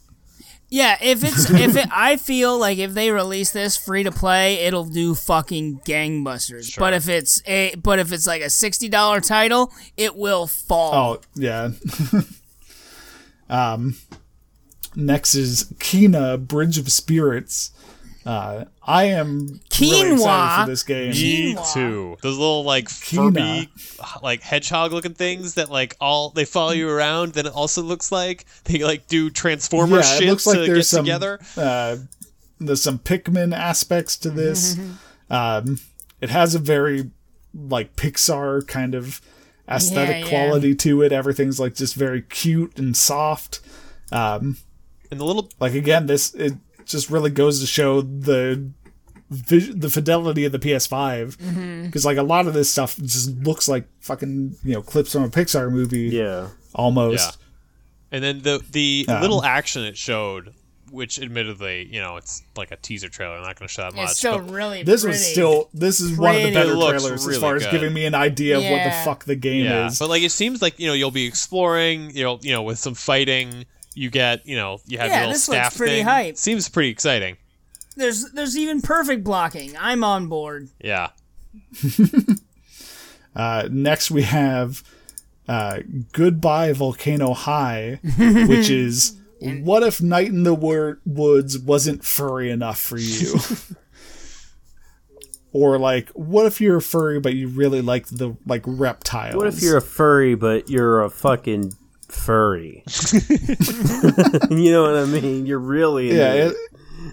Yeah, 0.67 0.97
if 1.01 1.23
it's 1.23 1.49
if 1.49 1.75
it, 1.77 1.87
I 1.91 2.17
feel 2.17 2.57
like 2.57 2.79
if 2.79 2.93
they 2.93 3.11
release 3.11 3.51
this 3.51 3.77
free 3.77 4.03
to 4.03 4.11
play, 4.11 4.55
it'll 4.55 4.85
do 4.85 5.15
fucking 5.15 5.81
gangbusters. 5.85 6.77
But 6.77 6.93
if 6.93 7.07
it's 7.07 7.41
a 7.45 7.75
but 7.75 7.99
if 7.99 8.11
it's 8.11 8.27
like 8.27 8.41
a 8.41 8.49
sixty 8.49 8.89
dollar 8.89 9.21
title, 9.21 9.71
it 9.95 10.15
will 10.15 10.47
fall. 10.47 10.93
Oh 10.93 11.21
yeah. 11.35 11.69
um, 13.49 13.95
next 14.95 15.35
is 15.35 15.71
Kena 15.75 16.45
Bridge 16.45 16.77
of 16.77 16.91
Spirits. 16.91 17.71
Uh, 18.25 18.65
I 18.85 19.05
am 19.05 19.47
really 19.47 19.59
Quinoa. 19.69 20.13
excited 20.13 20.63
for 20.63 20.69
this 20.69 20.83
game. 20.83 21.09
Me 21.11 21.55
Quinoa. 21.55 21.73
too. 21.73 22.17
Those 22.21 22.37
little 22.37 22.63
like 22.63 22.85
Quinoa. 22.85 23.67
Furby, 23.67 23.69
like 24.21 24.41
hedgehog 24.41 24.91
looking 24.93 25.13
things 25.15 25.55
that 25.55 25.71
like 25.71 25.95
all 25.99 26.29
they 26.29 26.45
follow 26.45 26.71
you 26.71 26.87
around. 26.89 27.33
Then 27.33 27.47
it 27.47 27.53
also 27.53 27.81
looks 27.81 28.11
like 28.11 28.45
they 28.65 28.83
like 28.83 29.07
do 29.07 29.29
transformer 29.31 29.97
yeah, 29.97 30.01
shit 30.03 30.23
it 30.27 30.29
looks 30.29 30.45
like 30.45 30.57
to 30.57 30.61
there's 30.65 30.77
get 30.77 30.85
some 30.85 31.05
together. 31.05 31.39
Uh, 31.57 31.97
there's 32.59 32.83
some 32.83 32.99
Pikmin 32.99 33.55
aspects 33.57 34.15
to 34.17 34.29
this. 34.29 34.77
um, 35.31 35.79
it 36.19 36.29
has 36.29 36.53
a 36.53 36.59
very 36.59 37.09
like 37.55 37.95
Pixar 37.95 38.67
kind 38.67 38.93
of 38.93 39.19
aesthetic 39.67 40.17
Yeah, 40.17 40.21
yeah. 40.25 40.29
quality 40.29 40.75
to 40.75 41.01
it. 41.01 41.11
Everything's 41.11 41.59
like 41.59 41.73
just 41.73 41.95
very 41.95 42.21
cute 42.21 42.77
and 42.77 42.95
soft. 42.95 43.61
Um, 44.11 44.57
And 45.09 45.19
the 45.19 45.25
little 45.25 45.49
like 45.59 45.73
again, 45.73 46.05
this 46.05 46.35
it 46.35 46.53
just 46.85 47.09
really 47.09 47.29
goes 47.29 47.59
to 47.61 47.65
show 47.67 48.01
the 48.01 48.69
the 49.29 49.89
fidelity 49.89 50.43
of 50.43 50.51
the 50.51 50.59
PS5 50.59 51.85
because 51.85 52.03
like 52.05 52.17
a 52.17 52.23
lot 52.23 52.47
of 52.47 52.53
this 52.53 52.69
stuff 52.69 52.97
just 52.97 53.29
looks 53.43 53.69
like 53.69 53.85
fucking 54.01 54.57
you 54.63 54.73
know 54.73 54.81
clips 54.81 55.13
from 55.13 55.23
a 55.23 55.29
Pixar 55.29 55.71
movie 55.71 56.09
Yeah. 56.09 56.49
almost. 56.75 57.37
Yeah. 57.39 57.45
And 58.17 58.23
then 58.23 58.41
the 58.41 58.61
the 58.71 59.05
Um, 59.07 59.21
little 59.21 59.41
action 59.41 59.85
it 59.85 59.95
showed, 59.95 60.53
which 60.89 61.17
admittedly, 61.17 61.87
you 61.89 62.01
know, 62.01 62.17
it's 62.17 62.43
like 62.57 62.71
a 62.71 62.75
teaser 62.75 63.07
trailer. 63.07 63.35
I'm 63.37 63.43
not 63.43 63.57
going 63.57 63.69
to 63.69 63.73
show 63.73 63.83
that 63.83 63.93
much. 63.95 64.09
it's 64.09 64.17
still 64.19 64.39
but 64.39 64.51
really 64.51 64.83
This 64.83 65.03
pretty. 65.03 65.13
was 65.13 65.25
still 65.25 65.69
this 65.73 66.01
is 66.01 66.17
one 66.17 66.35
of 66.35 66.41
the 66.43 66.53
better 66.53 66.71
It 66.71 66.75
looks 66.75 67.01
trailers 67.03 67.21
as 67.21 67.25
really 67.27 67.39
far 67.39 67.55
as 67.55 67.65
giving 67.67 67.93
me 67.93 68.05
an 68.05 68.15
idea 68.15 68.57
of 68.57 68.63
what 68.65 68.83
the 68.83 68.91
fuck 69.05 69.23
the 69.23 69.35
game 69.37 69.63
yeah, 69.63 69.87
is. 69.87 69.97
but 69.97 70.09
like 70.09 70.23
it 70.23 70.31
seems 70.33 70.61
like 70.61 70.77
you 70.77 70.87
know 70.87 70.93
you'll 70.93 71.09
be 71.09 71.25
exploring. 71.25 72.11
You 72.13 72.25
know, 72.25 72.39
you 72.41 72.51
know, 72.51 72.63
with 72.63 72.79
some 72.79 72.95
fighting, 72.95 73.63
you 74.01 74.09
get 74.09 74.45
you 74.47 74.55
know 74.55 74.79
you 74.87 74.97
have 74.97 75.07
Yeah, 75.07 75.13
your 75.13 75.19
little 75.27 75.33
this 75.33 75.47
looks 75.47 75.59
staff 75.59 75.77
pretty 75.77 75.97
thing. 75.97 76.05
hype. 76.05 76.37
Seems 76.37 76.67
pretty 76.67 76.89
exciting. 76.89 77.37
There's 77.95 78.31
there's 78.31 78.57
even 78.57 78.81
perfect 78.81 79.23
blocking. 79.23 79.75
I'm 79.79 80.03
on 80.03 80.27
board. 80.27 80.69
Yeah. 80.83 81.09
Uh, 83.33 83.65
next 83.71 84.11
we 84.11 84.23
have 84.23 84.83
uh, 85.47 85.79
Goodbye 86.11 86.73
Volcano 86.73 87.33
High, 87.33 87.97
which 88.17 88.69
is 88.69 89.17
what 89.39 89.83
if 89.83 90.01
Night 90.01 90.27
in 90.27 90.43
the 90.43 90.53
Wor- 90.53 90.99
Woods 91.05 91.57
wasn't 91.57 92.03
furry 92.03 92.51
enough 92.51 92.77
for 92.77 92.97
you? 92.97 93.35
or 95.53 95.77
like, 95.79 96.09
what 96.09 96.45
if 96.45 96.59
you're 96.59 96.77
a 96.77 96.81
furry 96.81 97.21
but 97.21 97.33
you 97.33 97.47
really 97.47 97.81
like 97.81 98.07
the 98.07 98.35
like 98.45 98.63
reptiles? 98.65 99.35
What 99.37 99.47
if 99.47 99.61
you're 99.61 99.77
a 99.77 99.81
furry 99.81 100.35
but 100.35 100.69
you're 100.69 101.01
a 101.01 101.09
fucking 101.09 101.71
furry? 102.11 102.83
you 103.13 104.71
know 104.71 104.83
what 104.83 104.95
I 104.95 105.05
mean? 105.05 105.45
You're 105.45 105.59
really 105.59 106.15
yeah? 106.15 106.33
it. 106.33 106.51
It, 106.51 106.55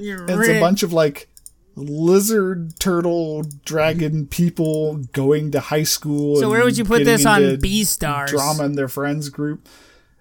You're 0.01 0.25
it's 0.25 0.49
ri- 0.49 0.57
a 0.57 0.61
bunch 0.61 0.83
of 0.83 0.93
like 0.93 1.29
lizard, 1.77 2.79
turtle, 2.79 3.45
dragon 3.65 4.27
people 4.27 4.97
going 5.13 5.51
to 5.53 5.61
high 5.61 5.85
school. 5.85 6.37
So 6.37 6.51
where 6.51 6.65
would 6.65 6.77
you 6.77 6.85
put 6.85 7.05
this 7.05 7.25
on 7.25 7.41
Beastars? 7.59 8.29
drama 8.29 8.65
and 8.65 8.77
their 8.77 8.89
friends 8.89 9.29
group. 9.29 9.69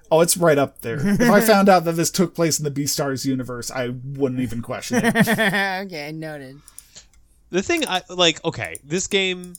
Oh, 0.09 0.21
it's 0.21 0.37
right 0.37 0.57
up 0.57 0.81
there. 0.81 0.99
if 1.05 1.29
I 1.29 1.41
found 1.41 1.67
out 1.67 1.83
that 1.83 1.93
this 1.93 2.09
took 2.09 2.33
place 2.33 2.59
in 2.59 2.63
the 2.63 2.71
Beastars 2.71 3.25
universe, 3.25 3.69
I 3.69 3.89
wouldn't 3.89 4.39
even 4.39 4.61
question 4.61 5.01
it. 5.03 5.15
okay, 5.27 6.07
I 6.07 6.11
noted. 6.11 6.61
The 7.49 7.61
thing 7.61 7.85
I 7.87 8.01
like, 8.09 8.43
okay, 8.45 8.77
this 8.83 9.07
game 9.07 9.55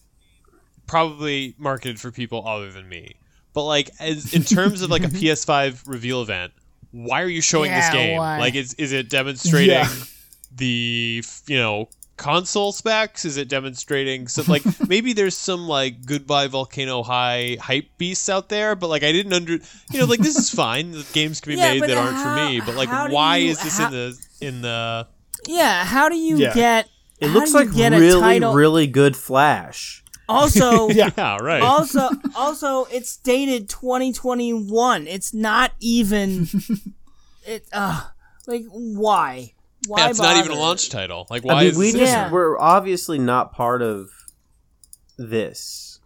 probably 0.87 1.55
marketed 1.59 2.01
for 2.01 2.11
people 2.11 2.47
other 2.47 2.73
than 2.73 2.89
me. 2.89 3.17
But 3.59 3.65
like 3.65 3.91
as 3.99 4.33
in 4.33 4.45
terms 4.45 4.83
of 4.83 4.89
like 4.91 5.03
a 5.03 5.09
PS5 5.19 5.89
reveal 5.89 6.23
event, 6.23 6.53
why 6.93 7.23
are 7.23 7.29
you 7.29 7.41
showing 7.43 7.73
this 7.73 7.91
game? 7.91 8.17
why? 8.17 8.39
Like 8.39 8.55
is 8.55 8.75
is 8.75 8.93
it 8.93 9.11
demonstrating 9.19 9.71
Yeah. 9.71 9.93
the 10.55 11.25
you 11.49 11.57
know 11.57 11.89
console 12.17 12.71
specs? 12.71 13.25
Is 13.25 13.37
it 13.37 13.49
demonstrating 13.49 14.29
some 14.29 14.45
like 14.47 14.63
maybe 14.89 15.13
there's 15.13 15.37
some 15.37 15.67
like 15.67 16.07
goodbye 16.07 16.47
volcano 16.47 17.03
high 17.03 17.57
hype 17.61 17.89
beasts 17.99 18.29
out 18.29 18.49
there, 18.49 18.77
but 18.77 18.87
like 18.91 19.03
I 19.03 19.11
didn't 19.11 19.33
under 19.33 19.55
you 19.55 19.99
know 19.99 20.05
like 20.05 20.21
this 20.21 20.37
is 20.37 20.51
fine. 20.51 20.93
The 20.93 21.05
games 21.13 21.41
can 21.41 21.51
be 21.55 21.57
Yeah, 21.57 21.73
made 21.73 21.83
that 21.83 21.97
aren't 21.99 22.15
how- 22.15 22.37
for 22.37 22.51
me, 22.53 22.61
but 22.65 22.77
like 22.77 22.91
why 23.13 23.39
you- 23.39 23.51
is 23.51 23.61
this 23.61 23.79
how- 23.79 23.87
in 23.89 23.93
the 23.93 24.19
in 24.41 24.63
the 24.63 25.09
Yeah, 25.49 25.85
how 25.85 26.09
do 26.09 26.17
you 26.17 26.37
Yeah. 26.37 26.55
get? 26.55 26.89
It 27.19 27.31
looks 27.31 27.53
like 27.53 27.75
get 27.75 27.91
really, 27.91 28.39
really 28.55 28.87
good 28.87 29.17
Flash. 29.17 30.05
Also, 30.29 30.89
Yeah. 30.91 31.11
yeah 31.17 31.39
right 31.39 31.63
also, 31.63 32.09
also, 32.37 32.85
it's 32.87 33.17
dated 33.17 33.69
2021. 33.69 35.07
It's 35.07 35.33
not 35.33 35.73
even. 35.81 36.49
It 37.47 37.67
uh, 37.73 38.05
like 38.47 38.65
why? 38.69 39.55
Why? 39.87 40.01
yeah, 40.01 40.11
it's 40.11 40.19
not 40.21 40.37
even 40.45 40.53
a 40.55 40.61
launch 40.61 40.91
title. 40.91 41.27
Like 41.31 41.47
why 41.47 41.55
I 41.55 41.61
mean, 41.61 41.71
is 41.71 41.79
we 41.79 41.93
just 41.93 42.13
yeah. 42.13 42.31
we're 42.31 42.59
obviously 42.59 43.19
not 43.19 43.53
part 43.55 43.81
of 43.81 44.11
this. 45.17 45.99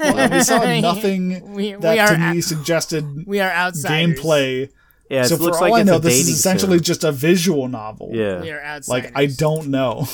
Well, 0.00 0.30
we 0.30 0.42
saw 0.42 0.58
nothing 0.80 1.52
We- 1.54 1.76
we 1.76 1.80
that 1.80 1.98
are 1.98 2.14
to 2.14 2.18
me 2.18 2.38
out- 2.38 2.42
suggested 2.44 3.04
We 3.28 3.38
are 3.40 3.50
outsiders. 3.50 4.18
gameplay. 4.20 4.70
Yeah, 5.08 5.22
So 5.22 5.36
for 5.36 5.44
looks 5.44 5.58
all 5.58 5.70
like 5.70 5.80
I 5.80 5.82
know, 5.84 5.98
this 6.00 6.14
is 6.18 6.28
essentially 6.30 6.78
sim. 6.78 6.82
just 6.84 7.04
a 7.04 7.12
visual 7.12 7.68
novel. 7.68 8.10
yeah. 8.12 8.40
We 8.40 8.50
are 8.50 8.60
outsiders. 8.60 8.88
Like 8.88 9.12
I 9.16 9.26
don't 9.26 9.68
know. 9.68 10.08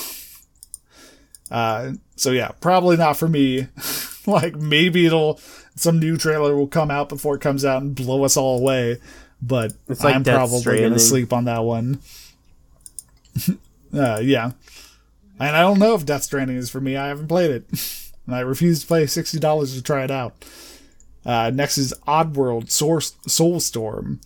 Uh, 1.53 1.93
so 2.16 2.31
yeah, 2.33 2.49
probably 2.61 2.97
not 2.97 3.16
for 3.16 3.29
me. 3.29 3.69
like 4.27 4.57
maybe 4.57 5.07
it'll 5.07 5.39
some 5.77 5.99
new 6.01 6.16
trailer 6.16 6.57
will 6.57 6.66
come 6.66 6.91
out 6.91 7.09
before 7.09 7.35
it 7.37 7.41
comes 7.41 7.65
out 7.65 7.83
and 7.83 7.95
blow 7.95 8.24
us 8.24 8.37
all 8.37 8.59
away. 8.59 8.99
But 9.41 9.73
It's 9.89 10.03
like 10.03 10.15
I'm 10.16 10.23
Death 10.23 10.37
probably 10.37 10.61
Stranding. 10.61 10.89
gonna 10.91 10.99
sleep 10.99 11.33
on 11.33 11.45
that 11.45 11.62
one. 11.65 11.99
uh, 13.95 14.20
yeah. 14.23 14.53
And 15.41 15.57
I 15.57 15.61
don't 15.62 15.79
know 15.79 15.95
if 15.95 16.07
Death 16.07 16.23
Stranding 16.23 16.57
is 16.57 16.70
for 16.70 16.81
me. 16.81 16.97
I 16.97 17.09
haven't 17.09 17.29
played 17.29 17.51
it. 17.51 17.65
and 18.27 18.35
I 18.35 18.41
refuse 18.41 18.83
to 18.83 18.87
pay 18.87 19.05
$60 19.05 19.74
to 19.74 19.83
try 19.83 20.05
it 20.05 20.11
out. 20.11 20.45
Uh, 21.24 21.51
next 21.53 21.79
is 21.79 21.93
Oddworld 22.07 22.70
Source 22.70 23.12
Soulstorm. 23.27 24.20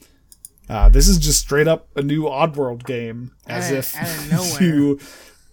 Uh, 0.69 0.89
this 0.89 1.09
is 1.09 1.19
just 1.19 1.40
straight 1.40 1.69
up 1.69 1.89
a 1.97 2.03
new 2.03 2.24
Oddworld 2.24 2.85
game, 2.85 3.32
as 3.47 3.66
Out 3.66 3.73
of- 3.73 3.78
if 3.78 3.97
out 3.97 4.55
of 4.57 4.61
you 4.61 4.98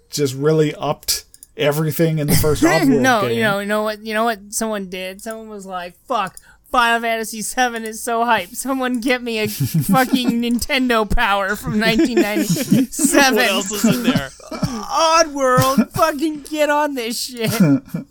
just 0.10 0.34
really 0.36 0.74
upped 0.76 1.26
everything 1.58 2.20
in 2.20 2.28
the 2.28 2.36
first 2.36 2.64
Oddworld 2.64 3.02
no, 3.02 3.22
game. 3.22 3.38
you 3.38 3.44
know, 3.44 3.60
you 3.60 3.66
know 3.66 3.84
what? 3.84 4.06
You 4.06 4.14
know 4.14 4.24
what? 4.24 4.54
Someone 4.54 4.90
did. 4.90 5.22
Someone 5.22 5.50
was 5.50 5.66
like, 5.66 5.96
"Fuck, 6.08 6.38
Final 6.74 7.02
Fantasy 7.02 7.44
VII 7.44 7.88
is 7.88 8.02
so 8.02 8.26
hype. 8.26 8.50
Someone 8.50 9.00
get 9.00 9.22
me 9.22 9.38
a 9.38 9.48
fucking 9.48 10.42
Nintendo 10.42 11.08
Power 11.08 11.56
from 11.56 11.80
1997. 11.80 13.36
What 13.36 13.46
else 13.46 13.72
is 13.72 13.86
in 13.86 14.04
there? 14.04 14.30
Oddworld, 14.52 15.92
fucking 15.92 16.42
get 16.42 16.72
on 16.72 16.96
this 16.96 17.20
shit. 17.26 17.52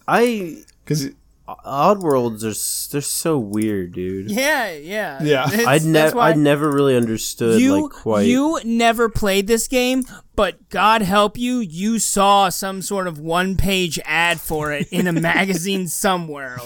I 0.07 0.63
because 0.85 1.09
Oddworlds 1.49 2.45
are 2.45 2.49
s- 2.51 2.89
they're 2.93 3.01
so 3.01 3.37
weird, 3.37 3.93
dude. 3.93 4.31
Yeah, 4.31 4.71
yeah, 4.73 5.23
Yeah. 5.23 5.47
It's- 5.49 5.67
I'd 5.67 5.75
that's 5.83 5.85
never 5.85 6.17
why 6.17 6.31
I 6.31 6.35
never 6.35 6.71
really 6.71 6.97
understood 6.97 7.61
You 7.61 7.83
like 7.83 7.93
quite. 7.93 8.27
you 8.27 8.61
never 8.65 9.09
played 9.09 9.49
this 9.49 9.67
game, 9.67 10.05
but 10.37 10.69
God 10.71 11.03
help 11.03 11.37
you, 11.37 11.59
you 11.59 11.99
saw 11.99 12.49
some 12.49 12.81
sort 12.81 13.07
of 13.09 13.19
one-page 13.19 13.99
ad 14.05 14.41
for 14.41 14.73
it 14.73 14.87
in 14.93 15.07
a 15.09 15.13
magazine 15.21 15.89
somewhere. 15.89 16.59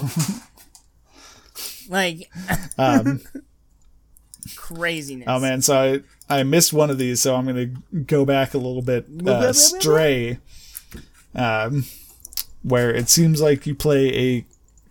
Like 1.89 2.29
um, 2.77 3.21
craziness. 4.55 5.25
Oh 5.27 5.39
man, 5.39 5.61
so 5.61 6.01
I 6.29 6.39
I 6.39 6.43
missed 6.43 6.73
one 6.73 6.89
of 6.89 6.97
these, 6.97 7.21
so 7.21 7.35
I'm 7.35 7.45
gonna 7.45 7.67
go 8.05 8.25
back 8.25 8.53
a 8.53 8.57
little 8.57 8.81
bit. 8.81 9.07
Uh, 9.25 9.53
Stray, 9.53 10.39
um, 11.33 11.85
where 12.63 12.93
it 12.93 13.09
seems 13.09 13.41
like 13.41 13.65
you 13.65 13.73
play 13.73 14.13
a 14.15 14.45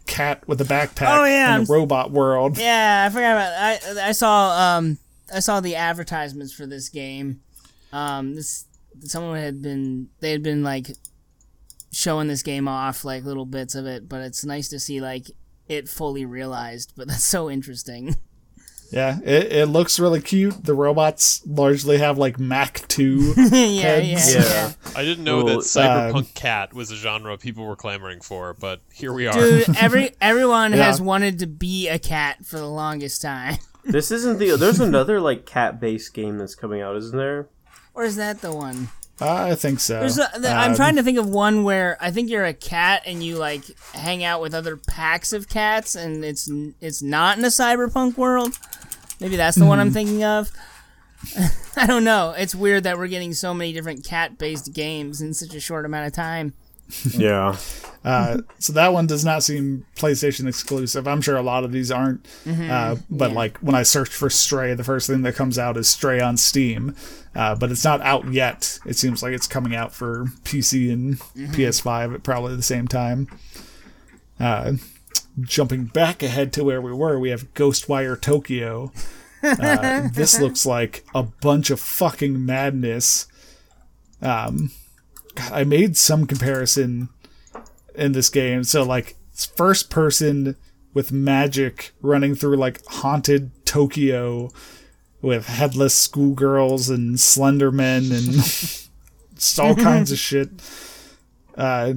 cat 0.06 0.46
with 0.48 0.60
a 0.60 0.64
backpack 0.64 1.08
Oh, 1.18 1.24
yeah, 1.24 1.46
in 1.48 1.60
I'm- 1.60 1.64
robot 1.64 2.10
world. 2.10 2.58
Yeah, 2.58 3.04
I 3.06 3.12
forgot 3.12 3.32
about. 3.32 3.52
I 4.02 4.08
I 4.08 4.12
saw 4.12 4.76
um 4.78 4.98
I 5.34 5.40
saw 5.40 5.60
the 5.60 5.76
advertisements 5.76 6.52
for 6.52 6.66
this 6.66 6.88
game. 6.88 7.40
Um, 7.92 8.34
this 8.34 8.64
someone 9.00 9.36
had 9.38 9.60
been 9.62 10.08
they 10.20 10.30
had 10.30 10.42
been 10.42 10.62
like 10.62 10.88
showing 11.92 12.28
this 12.28 12.42
game 12.42 12.68
off 12.68 13.04
like 13.04 13.24
little 13.24 13.46
bits 13.46 13.74
of 13.74 13.86
it, 13.86 14.08
but 14.08 14.20
it's 14.22 14.44
nice 14.44 14.68
to 14.68 14.78
see 14.78 15.00
like 15.00 15.30
it 15.68 15.88
fully 15.88 16.24
realized. 16.24 16.92
But 16.96 17.08
that's 17.08 17.24
so 17.24 17.50
interesting. 17.50 18.16
Yeah, 18.90 19.18
it, 19.24 19.52
it 19.52 19.66
looks 19.66 19.98
really 19.98 20.20
cute. 20.20 20.64
The 20.64 20.74
robots 20.74 21.42
largely 21.46 21.98
have 21.98 22.18
like 22.18 22.38
Mac 22.38 22.86
two. 22.88 23.34
yeah, 23.36 23.44
yeah, 23.66 23.80
Heads. 23.82 24.34
yeah, 24.34 24.42
Yeah. 24.42 24.72
I 24.94 25.02
didn't 25.04 25.24
know 25.24 25.44
Well, 25.44 25.56
that 25.56 25.64
cyberpunk 25.64 26.34
cat 26.34 26.72
was 26.72 26.90
a 26.90 26.96
genre 26.96 27.36
people 27.36 27.64
were 27.66 27.76
clamoring 27.76 28.20
for, 28.20 28.54
but 28.54 28.80
here 28.92 29.12
we 29.12 29.26
are. 29.26 29.32
Dude, 29.34 29.76
every 29.76 30.12
everyone 30.20 30.72
Yeah. 30.72 30.84
has 30.84 31.00
wanted 31.00 31.38
to 31.40 31.46
be 31.46 31.88
a 31.88 31.98
cat 31.98 32.44
for 32.46 32.58
the 32.58 32.68
longest 32.68 33.22
time. 33.22 33.56
This 33.88 34.10
isn't 34.10 34.40
the. 34.40 34.56
There's 34.56 34.80
another 34.80 35.20
like 35.20 35.46
cat 35.46 35.78
based 35.78 36.12
game 36.12 36.38
that's 36.38 36.56
coming 36.56 36.80
out, 36.80 36.96
isn't 36.96 37.16
there? 37.16 37.46
Or 37.94 38.02
is 38.02 38.16
that 38.16 38.40
the 38.40 38.52
one? 38.52 38.88
I 39.20 39.54
think 39.54 39.80
so. 39.80 40.00
There's 40.00 40.18
a, 40.18 40.28
the, 40.38 40.50
I'm 40.50 40.72
Um, 40.72 40.76
trying 40.76 40.96
to 40.96 41.02
think 41.02 41.16
of 41.18 41.26
one 41.28 41.64
where 41.64 41.96
I 42.00 42.10
think 42.10 42.28
you're 42.28 42.44
a 42.44 42.52
cat 42.52 43.02
and 43.06 43.22
you 43.22 43.36
like 43.36 43.62
hang 43.94 44.22
out 44.24 44.42
with 44.42 44.52
other 44.54 44.76
packs 44.76 45.32
of 45.32 45.48
cats, 45.48 45.94
and 45.94 46.24
it's 46.24 46.50
it's 46.80 47.02
not 47.02 47.38
in 47.38 47.44
a 47.44 47.48
cyberpunk 47.48 48.16
world. 48.18 48.58
Maybe 49.20 49.36
that's 49.36 49.56
the 49.56 49.64
one 49.64 49.78
Hmm. 49.78 49.82
I'm 49.82 49.90
thinking 49.92 50.22
of. 50.24 50.50
I 51.76 51.86
don't 51.86 52.04
know. 52.04 52.34
It's 52.36 52.54
weird 52.54 52.84
that 52.84 52.98
we're 52.98 53.06
getting 53.08 53.32
so 53.32 53.52
many 53.54 53.72
different 53.72 54.04
cat-based 54.04 54.72
games 54.74 55.20
in 55.22 55.32
such 55.34 55.54
a 55.54 55.60
short 55.60 55.84
amount 55.86 56.06
of 56.06 56.12
time. 56.12 56.52
Yeah. 57.12 57.56
Uh, 58.06 58.38
so 58.60 58.72
that 58.72 58.92
one 58.92 59.08
does 59.08 59.24
not 59.24 59.42
seem 59.42 59.84
PlayStation 59.96 60.46
exclusive. 60.46 61.08
I'm 61.08 61.20
sure 61.20 61.36
a 61.36 61.42
lot 61.42 61.64
of 61.64 61.72
these 61.72 61.90
aren't. 61.90 62.24
Uh, 62.70 62.96
but 63.10 63.32
like 63.32 63.58
when 63.58 63.74
I 63.74 63.82
search 63.82 64.10
for 64.10 64.30
Stray, 64.30 64.74
the 64.74 64.84
first 64.84 65.08
thing 65.08 65.22
that 65.22 65.34
comes 65.34 65.58
out 65.58 65.76
is 65.76 65.88
Stray 65.88 66.20
on 66.20 66.36
Steam. 66.36 66.94
Uh, 67.34 67.56
but 67.56 67.72
it's 67.72 67.84
not 67.84 68.00
out 68.02 68.32
yet. 68.32 68.78
It 68.86 68.94
seems 68.96 69.24
like 69.24 69.32
it's 69.32 69.48
coming 69.48 69.74
out 69.74 69.92
for 69.92 70.26
PC 70.44 70.92
and 70.92 71.18
PS5 71.18 72.14
at 72.14 72.22
probably 72.22 72.54
the 72.54 72.62
same 72.62 72.86
time. 72.86 73.26
Uh, 74.38 74.74
jumping 75.40 75.86
back 75.86 76.22
ahead 76.22 76.52
to 76.52 76.62
where 76.62 76.80
we 76.80 76.92
were, 76.92 77.18
we 77.18 77.30
have 77.30 77.52
Ghostwire 77.54 78.18
Tokyo. 78.20 78.92
Uh, 79.42 80.08
this 80.12 80.40
looks 80.40 80.64
like 80.64 81.04
a 81.12 81.24
bunch 81.24 81.70
of 81.70 81.80
fucking 81.80 82.46
madness. 82.46 83.26
Um, 84.22 84.70
God, 85.34 85.52
I 85.52 85.64
made 85.64 85.96
some 85.96 86.26
comparison 86.26 87.08
in 87.96 88.12
this 88.12 88.28
game. 88.28 88.64
So 88.64 88.82
like 88.82 89.16
it's 89.32 89.44
first 89.44 89.90
person 89.90 90.56
with 90.94 91.12
magic 91.12 91.92
running 92.00 92.34
through 92.34 92.56
like 92.56 92.84
haunted 92.86 93.50
Tokyo 93.66 94.50
with 95.20 95.46
headless 95.46 95.94
schoolgirls 95.94 96.88
and 96.88 97.16
slendermen 97.16 98.10
and 98.12 98.88
all 99.58 99.74
kinds 99.74 100.12
of 100.12 100.18
shit. 100.18 100.48
Uh, 101.56 101.94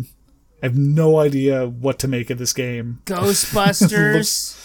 I 0.61 0.65
have 0.65 0.77
no 0.77 1.19
idea 1.19 1.67
what 1.67 1.99
to 1.99 2.07
make 2.07 2.29
of 2.29 2.37
this 2.37 2.53
game. 2.53 3.01
Ghostbusters. 3.05 4.55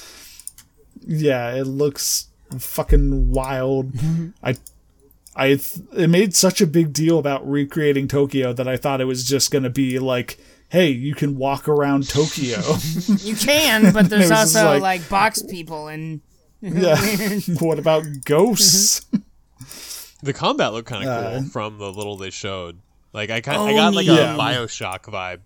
Yeah, 1.06 1.55
it 1.55 1.66
looks 1.66 2.28
fucking 2.59 3.31
wild. 3.31 3.93
I 4.43 4.56
I 5.36 5.48
th- 5.48 5.81
it 5.97 6.09
made 6.09 6.35
such 6.35 6.61
a 6.61 6.66
big 6.66 6.93
deal 6.93 7.19
about 7.19 7.48
recreating 7.48 8.09
Tokyo 8.09 8.52
that 8.52 8.69
I 8.69 8.77
thought 8.77 9.01
it 9.01 9.06
was 9.06 9.24
just 9.24 9.51
going 9.51 9.65
to 9.65 9.70
be 9.70 9.98
like, 9.98 10.39
hey, 10.74 10.90
you 10.90 11.14
can 11.14 11.36
walk 11.38 11.68
around 11.68 12.09
Tokyo. 12.09 12.59
you 13.20 13.36
can, 13.36 13.92
but 13.92 14.10
there's 14.10 14.26
It 14.30 14.30
was 14.30 14.30
just 14.30 14.56
also 14.56 14.70
like- 14.72 14.82
like, 14.82 15.09
box 15.09 15.40
people 15.42 15.86
and 15.88 16.20
yeah. 16.60 16.96
what 17.60 17.78
about 17.78 18.05
ghosts? 18.24 19.06
The 20.22 20.32
combat 20.32 20.72
looked 20.72 20.88
kind 20.88 21.05
of 21.09 21.09
Uh, 21.09 21.38
cool 21.40 21.48
from 21.51 21.78
the 21.78 21.92
little 21.92 22.16
they 22.16 22.30
showed. 22.30 22.80
Like 23.12 23.30
I 23.30 23.40
kind, 23.40 23.59
I 23.59 23.72
Oh, 23.72 23.76
got 23.76 23.94
like 23.94 24.06
yeah. 24.06 24.34
a 24.34 24.38
Bioshock 24.38 25.02
vibe. 25.02 25.40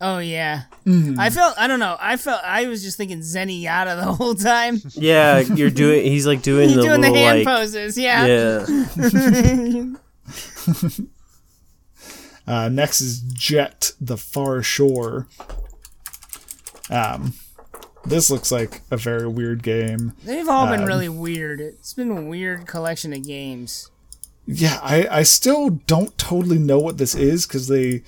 oh 0.00 0.18
yeah. 0.18 0.62
Mm-hmm. 0.86 1.20
I 1.20 1.30
felt 1.30 1.54
I 1.58 1.66
don't 1.68 1.78
know. 1.80 1.96
I 2.00 2.16
felt 2.16 2.40
I 2.42 2.66
was 2.66 2.82
just 2.82 2.96
thinking 2.96 3.20
Zenyatta 3.20 3.94
the 4.02 4.12
whole 4.12 4.34
time. 4.34 4.80
Yeah, 4.94 5.40
you're 5.40 5.70
doing. 5.70 6.02
He's 6.04 6.26
like 6.26 6.42
doing 6.42 6.68
He's 6.70 6.76
the 6.78 6.82
doing 6.82 7.00
the 7.02 7.10
little 7.10 7.24
hand 7.24 7.44
like. 7.44 7.46
poses. 7.46 7.96
Yeah. 7.98 8.26
Yeah. 8.26 8.66
Uh, 12.48 12.68
next 12.68 13.00
is 13.00 13.20
Jet: 13.20 13.92
The 14.00 14.16
Far 14.16 14.62
Shore. 14.62 15.26
Um, 16.90 17.34
this 18.04 18.30
looks 18.30 18.50
like 18.50 18.80
a 18.90 18.96
very 18.96 19.28
weird 19.28 19.62
game. 19.62 20.14
They've 20.24 20.48
all 20.48 20.66
been 20.66 20.80
Um, 20.82 20.86
really 20.86 21.08
weird. 21.08 21.60
It's 21.60 21.92
been 21.92 22.10
a 22.10 22.22
weird 22.22 22.66
collection 22.66 23.12
of 23.12 23.24
games. 23.26 23.90
Yeah, 24.46 24.78
I, 24.82 25.06
I 25.10 25.22
still 25.24 25.68
don't 25.86 26.16
totally 26.16 26.58
know 26.58 26.78
what 26.78 26.96
this 26.96 27.14
is 27.14 27.46
because 27.46 27.68
they 27.68 28.02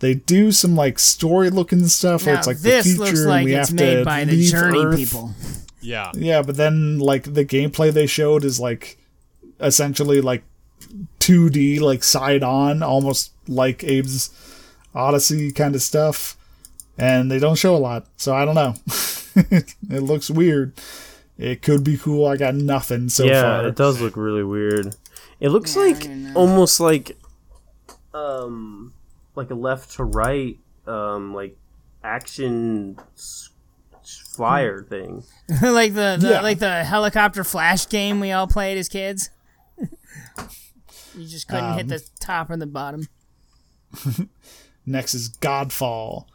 they 0.00 0.14
do 0.14 0.50
some 0.50 0.74
like 0.74 0.98
story 0.98 1.50
looking 1.50 1.86
stuff 1.86 2.26
where 2.26 2.34
it's 2.34 2.46
like 2.48 2.58
the 2.58 2.82
future 2.82 2.98
looks 2.98 3.20
and 3.20 3.28
like 3.28 3.44
we 3.44 3.54
it's 3.54 3.68
have 3.68 3.78
made 3.78 3.94
to 3.96 4.04
by 4.04 4.24
the 4.24 4.32
leave 4.32 4.50
Journey 4.50 4.84
Earth. 4.84 4.96
people. 4.96 5.34
Yeah. 5.80 6.10
Yeah, 6.14 6.42
but 6.42 6.56
then 6.56 6.98
like 6.98 7.32
the 7.34 7.44
gameplay 7.44 7.92
they 7.92 8.06
showed 8.08 8.44
is 8.44 8.58
like 8.58 8.98
essentially 9.60 10.20
like 10.20 10.42
2D, 11.20 11.80
like 11.80 12.02
side 12.04 12.42
on, 12.42 12.82
almost 12.82 13.32
like 13.46 13.82
Abe's 13.82 14.30
Oddysee 14.94 15.54
kind 15.54 15.74
of 15.74 15.82
stuff. 15.82 16.36
And 16.96 17.30
they 17.30 17.38
don't 17.38 17.54
show 17.56 17.76
a 17.76 17.78
lot, 17.78 18.06
so 18.16 18.34
I 18.34 18.44
don't 18.44 18.54
know. 18.56 18.74
it 19.36 20.02
looks 20.02 20.28
weird. 20.30 20.72
It 21.38 21.62
could 21.62 21.84
be 21.84 21.96
cool. 21.96 22.26
I 22.26 22.36
got 22.36 22.56
nothing 22.56 23.08
so 23.08 23.24
yeah, 23.24 23.42
far. 23.42 23.62
Yeah, 23.62 23.68
it 23.68 23.76
does 23.76 24.00
look 24.00 24.16
really 24.16 24.42
weird. 24.42 24.96
It 25.38 25.50
looks 25.50 25.76
Yeah, 25.76 25.82
like 25.82 26.08
almost 26.34 26.80
like 26.80 27.16
um 28.12 28.92
like 29.36 29.50
a 29.50 29.54
left 29.54 29.92
to 29.92 30.02
right 30.04 30.58
um 30.88 31.32
like 31.34 31.56
action 32.02 32.98
s- 33.14 33.50
flyer 34.34 34.82
thing. 34.82 35.22
like 35.62 35.94
the, 35.94 36.16
the 36.20 36.28
Yeah. 36.30 36.40
like 36.40 36.58
the 36.58 36.82
helicopter 36.82 37.44
flash 37.44 37.88
game 37.88 38.18
we 38.18 38.32
all 38.32 38.48
played 38.48 38.76
as 38.76 38.88
kids. 38.88 39.30
you 41.16 41.26
just 41.26 41.48
couldn't 41.48 41.74
hit 41.74 41.82
Um, 41.82 41.88
the 41.88 42.04
top 42.20 42.50
or 42.50 42.56
the 42.56 42.66
bottom. 42.66 43.08
Next 44.86 45.14
is 45.14 45.30
Godfall, 45.30 46.26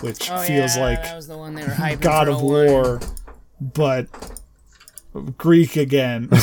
which 0.00 0.30
Oh 0.30 0.40
feels 0.42 0.76
yeah, 0.76 0.82
like 0.82 1.02
that 1.02 1.16
was 1.16 1.26
the 1.26 1.36
one 1.36 1.54
they 1.54 1.62
were 1.62 1.68
hyping 1.68 2.00
God 2.00 2.28
of 2.28 2.36
a 2.40 2.44
while. 2.44 2.66
War, 2.66 3.00
but 3.60 4.06
Greek 5.36 5.76
again. 5.76 6.28
I 6.32 6.40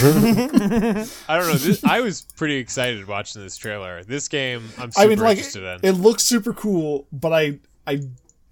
don't 1.38 1.48
know. 1.48 1.54
This, 1.54 1.84
I 1.84 2.02
was 2.02 2.24
pretty 2.36 2.56
excited 2.58 3.08
watching 3.08 3.42
this 3.42 3.58
trailer. 3.58 4.04
This 4.04 4.28
game, 4.28 4.64
I'm 4.78 4.92
super 4.92 5.06
I 5.06 5.08
mean, 5.10 5.20
like 5.20 5.38
interested 5.38 5.64
in. 5.64 5.80
it 5.90 5.94
looks 6.00 6.24
super 6.24 6.54
cool, 6.54 7.08
but 7.12 7.34
I 7.34 7.60
I 7.88 8.02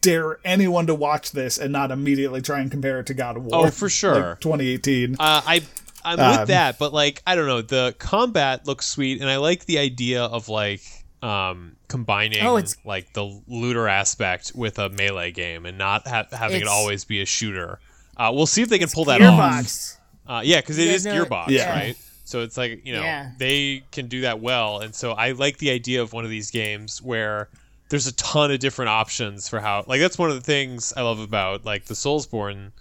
dare 0.02 0.40
anyone 0.44 0.88
to 0.88 0.96
watch 0.96 1.32
this 1.32 1.58
and 1.58 1.72
not 1.72 1.90
immediately 1.92 2.42
try 2.42 2.60
and 2.60 2.70
compare 2.72 3.00
it 3.00 3.06
to 3.08 3.14
God 3.14 3.38
of 3.38 3.46
War. 3.46 3.68
Oh, 3.68 3.72
for 3.72 3.90
sure. 3.90 4.30
like 4.32 4.40
2018. 4.42 5.16
Uh, 5.20 5.42
I 5.46 5.62
I'm 6.06 6.20
Um, 6.20 6.40
with 6.40 6.48
that, 6.50 6.78
but 6.80 6.94
like 6.94 7.22
I 7.26 7.36
don't 7.36 7.48
know, 7.48 7.62
the 7.62 7.96
combat 8.00 8.68
looks 8.68 8.86
sweet, 8.88 9.22
and 9.22 9.30
I 9.30 9.38
like 9.38 9.66
the 9.66 9.78
idea 9.80 10.24
of 10.24 10.50
like 10.50 10.82
um, 11.22 11.76
combining 11.88 12.44
Oh, 12.46 12.58
it's- 12.58 12.76
like 12.84 13.14
the 13.14 13.42
looter 13.48 13.88
aspect 13.88 14.52
with 14.56 14.78
a 14.80 14.90
melee 14.90 15.32
game 15.32 15.66
and 15.66 15.78
not 15.78 16.06
ha- 16.08 16.26
having 16.32 16.62
it 16.62 16.68
always 16.68 17.06
be 17.06 17.22
a 17.22 17.26
shooter. 17.26 17.80
Uh, 18.18 18.32
we'll 18.34 18.46
see 18.46 18.62
if 18.62 18.68
they 18.70 18.78
can 18.80 18.90
pull 18.90 19.06
that 19.06 19.22
off. 19.22 19.98
Uh, 20.28 20.42
yeah, 20.44 20.60
because 20.60 20.78
it 20.78 20.88
You 20.88 20.92
is 20.92 21.06
guys 21.06 21.16
know- 21.16 21.26
Gearbox, 21.26 21.48
Yeah. 21.50 21.70
right? 21.72 21.96
So 22.26 22.42
it's 22.42 22.58
like 22.58 22.82
you 22.86 22.94
know 22.94 23.02
Yeah. 23.04 23.32
they 23.38 23.84
can 23.92 24.08
do 24.08 24.22
that 24.22 24.40
well, 24.42 24.80
and 24.80 24.94
so 24.94 25.12
I 25.14 25.32
like 25.32 25.58
the 25.60 25.72
idea 25.72 26.02
of 26.02 26.12
one 26.14 26.24
of 26.26 26.30
these 26.30 26.52
games 26.52 27.02
where 27.02 27.50
there's 27.90 28.08
a 28.08 28.14
ton 28.14 28.50
of 28.52 28.60
different 28.60 28.90
options 28.90 29.48
for 29.48 29.60
how. 29.60 29.84
Like 29.88 30.00
that's 30.02 30.18
one 30.18 30.30
of 30.30 30.36
the 30.36 30.42
things 30.42 30.94
I 30.98 31.02
love 31.04 31.20
about 31.20 31.64
like 31.66 31.86
the 31.86 31.94
Soulsborne 31.94 32.72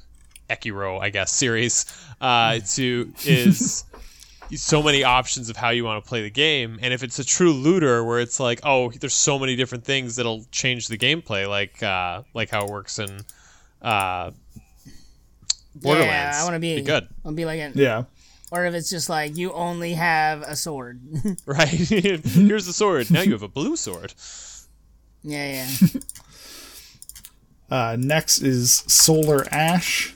Sekiro, 0.57 1.01
I 1.01 1.11
guess, 1.11 1.33
series. 1.33 1.87
Uh, 2.21 2.61
to 2.75 3.13
is 3.25 3.85
so 4.57 4.83
many 4.83 5.03
options 5.05 5.49
of 5.49 5.57
how 5.57 5.71
you 5.71 5.85
want 5.85 6.03
to 6.05 6.09
play 6.09 6.23
the 6.23 6.31
game, 6.31 6.79
and 6.83 6.93
if 6.93 7.03
it's 7.03 7.19
a 7.19 7.25
true 7.25 7.53
looter 7.53 8.05
where 8.05 8.21
it's 8.21 8.39
like, 8.39 8.61
oh, 8.65 8.91
there's 9.01 9.15
so 9.15 9.39
many 9.39 9.57
different 9.57 9.85
things 9.85 10.17
that'll 10.17 10.45
change 10.51 10.89
the 10.89 10.99
gameplay, 10.99 11.49
like 11.49 11.83
uh, 11.83 12.23
like 12.35 12.51
how 12.51 12.65
it 12.65 12.71
works 12.71 12.99
in 12.99 13.21
uh, 13.81 14.31
Borderlands. 15.75 16.37
Yeah, 16.37 16.41
I 16.41 16.45
want 16.45 16.55
to 16.55 16.61
be, 16.61 16.77
be 16.77 16.83
good. 16.83 17.09
I'll 17.25 17.33
be 17.33 17.45
like 17.45 17.61
an, 17.61 17.73
Yeah. 17.75 18.05
or 18.51 18.67
if 18.67 18.75
it's 18.75 18.91
just 18.91 19.09
like 19.09 19.37
you 19.37 19.53
only 19.53 19.95
have 19.95 20.43
a 20.43 20.55
sword. 20.57 21.01
Right. 21.47 21.69
Here's 21.69 22.67
the 22.67 22.73
sword. 22.73 23.11
Now 23.11 23.23
you 23.23 23.33
have 23.33 23.43
a 23.43 23.49
blue 23.49 23.77
sword. 23.77 24.15
yeah, 25.23 25.67
yeah. 25.67 26.01
Uh, 27.71 27.97
next 27.99 28.43
is 28.43 28.85
Solar 28.87 29.47
Ash, 29.51 30.15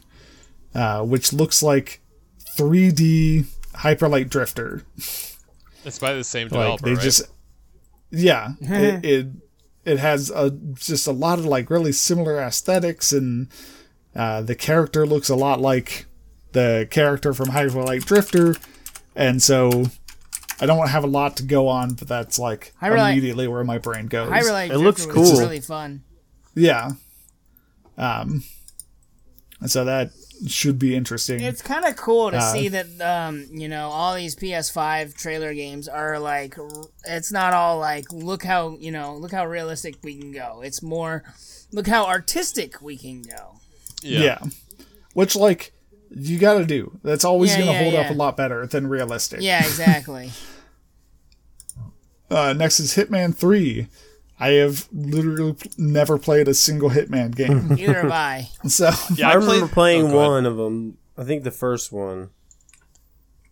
uh, 0.77 1.03
which 1.03 1.33
looks 1.33 1.63
like 1.63 2.01
3D 2.59 3.47
Hyperlight 3.77 4.29
Drifter. 4.29 4.83
It's 5.85 5.99
by 5.99 6.13
the 6.15 6.23
same 6.25 6.49
Like 6.49 6.53
developer, 6.53 6.85
they 6.85 6.95
right? 6.95 7.03
just, 7.03 7.23
yeah, 8.11 8.53
it, 8.61 9.05
it 9.05 9.27
it 9.85 9.99
has 9.99 10.31
a 10.31 10.51
just 10.75 11.07
a 11.07 11.13
lot 11.13 11.39
of 11.39 11.45
like 11.45 11.71
really 11.71 11.93
similar 11.93 12.39
aesthetics, 12.41 13.13
and 13.13 13.49
uh, 14.15 14.43
the 14.43 14.55
character 14.55 15.07
looks 15.07 15.29
a 15.29 15.37
lot 15.37 15.61
like 15.61 16.07
the 16.53 16.89
character 16.91 17.33
from 17.33 17.49
Hyperlight 17.49 18.05
Drifter, 18.05 18.55
and 19.15 19.43
so. 19.43 19.87
I 20.59 20.65
don't 20.65 20.89
have 20.89 21.05
a 21.05 21.07
lot 21.07 21.37
to 21.37 21.43
go 21.43 21.69
on, 21.69 21.93
but 21.93 22.09
that's 22.09 22.39
like 22.39 22.73
Hyperlight- 22.81 23.13
immediately 23.13 23.47
where 23.47 23.63
my 23.63 23.77
brain 23.77 24.07
goes. 24.07 24.31
Hyperlight 24.31 24.71
It 24.71 24.79
looks 24.79 25.05
Drifter 25.05 25.21
was 25.21 25.31
cool. 25.33 25.41
really 25.41 25.61
fun. 25.61 26.03
Yeah. 26.55 26.93
Um. 27.99 28.43
And 29.61 29.71
so 29.71 29.85
that 29.85 30.11
should 30.47 30.79
be 30.79 30.95
interesting. 30.95 31.41
It's 31.41 31.63
kind 31.63 31.87
of 31.87 31.97
cool 31.97 32.31
to 32.31 32.37
Uh, 32.37 32.53
see 32.53 32.69
that 32.69 33.01
um, 33.01 33.47
you 33.51 33.69
know 33.69 33.89
all 33.89 34.15
these 34.15 34.37
PS5 34.37 35.15
trailer 35.15 35.55
games 35.55 35.89
are 35.89 36.19
like 36.19 36.57
it's 37.07 37.33
not 37.33 37.55
all 37.55 37.79
like 37.79 38.13
look 38.13 38.45
how 38.45 38.77
you 38.79 38.91
know 38.93 39.17
look 39.17 39.33
how 39.33 39.47
realistic 39.47 39.97
we 40.03 40.17
can 40.19 40.33
go. 40.33 40.61
It's 40.63 40.83
more 40.83 41.25
look 41.73 41.87
how 41.87 42.05
artistic 42.07 42.83
we 42.83 42.97
can 42.99 43.23
go. 43.23 43.57
yeah. 44.03 44.21
yeah. 44.21 44.39
Which 45.15 45.35
like 45.37 45.73
you 46.11 46.39
got 46.39 46.59
to 46.59 46.67
do. 46.67 46.99
That's 47.03 47.25
always 47.25 47.51
Yeah, 47.53 47.65
going 47.65 47.69
to 47.69 47.73
yeah, 47.73 47.83
hold 47.83 47.95
up 47.95 48.11
a 48.11 48.15
lot 48.15 48.37
better 48.37 48.67
than 48.67 48.87
realistic. 48.89 49.41
Yeah, 49.41 49.61
exactly. 49.65 50.31
Uh, 52.29 52.53
next 52.53 52.81
is 52.81 52.97
Hitman 52.97 53.33
3. 53.35 53.87
I 54.39 54.49
have 54.49 54.87
literally 54.93 55.57
never 55.79 56.19
played 56.19 56.47
a 56.49 56.55
single 56.55 56.91
Hitman 56.91 57.35
game. 57.35 57.69
Neither 57.75 58.03
have 58.03 58.13
I. 58.13 58.49
so 58.69 58.91
Yeah, 59.15 59.29
I, 59.29 59.33
I, 59.33 59.35
remember 59.35 59.67
played, 59.69 59.73
playing 59.73 60.07
oh, 60.09 60.11
go 60.11 60.19
ahead. 60.19 60.31
one 60.31 60.47
of 60.47 60.57
them. 60.57 60.99
I 61.17 61.25
think 61.25 61.45
the 61.45 61.51
first 61.51 61.91
one. 61.93 62.31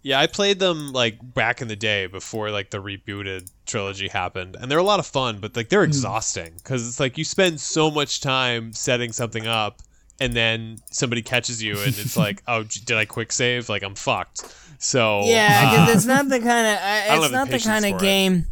Yeah, 0.02 0.20
I 0.20 0.26
played 0.26 0.58
them 0.58 0.92
like 0.92 1.16
back 1.22 1.62
in 1.62 1.68
the 1.68 1.76
day 1.76 2.06
before 2.06 2.50
like 2.50 2.68
the 2.68 2.76
rebooted 2.82 3.50
trilogy 3.64 4.08
happened, 4.08 4.56
and 4.60 4.70
they're 4.70 4.78
a 4.78 4.82
lot 4.82 5.00
of 5.00 5.06
fun, 5.06 5.38
but 5.40 5.56
like 5.56 5.70
they're 5.70 5.80
Hmm. 5.84 5.88
exhausting 5.88 6.52
because 6.58 6.86
it's 6.86 7.00
like 7.00 7.16
you 7.16 7.24
spend 7.24 7.58
so 7.58 7.90
much 7.90 8.20
time 8.20 8.74
setting 8.74 9.12
something 9.12 9.46
up, 9.46 9.80
and 10.20 10.34
then 10.34 10.76
somebody 10.90 11.22
catches 11.22 11.62
you, 11.62 11.78
and 11.78 11.88
it's 11.98 12.18
like, 12.18 12.42
oh, 12.48 12.64
did 12.64 12.98
I 12.98 13.06
quick 13.06 13.32
save? 13.32 13.70
Like 13.70 13.82
I'm 13.82 13.94
fucked. 13.94 14.44
So 14.78 15.22
Yeah, 15.24 15.62
uh, 15.64 15.70
because 15.70 15.96
it's 15.96 16.06
not 16.06 16.28
the 16.28 16.40
kind 16.40 16.66
of 16.66 16.78
don't 16.78 17.22
uh, 17.22 17.24
it's 17.24 17.32
not 17.32 17.48
the 17.48 17.58
kind 17.60 17.84
for 17.86 17.94
of 17.96 18.02
it. 18.02 18.44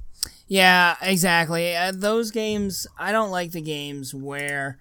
Game. 0.52 0.56
Yeah, 0.58 0.96
exactly. 1.02 1.74
Uh, 1.76 1.92
those 1.94 2.30
games, 2.30 2.86
I 2.98 3.12
don't 3.12 3.30
like 3.30 3.52
the 3.52 3.60
games 3.62 4.14
where 4.14 4.78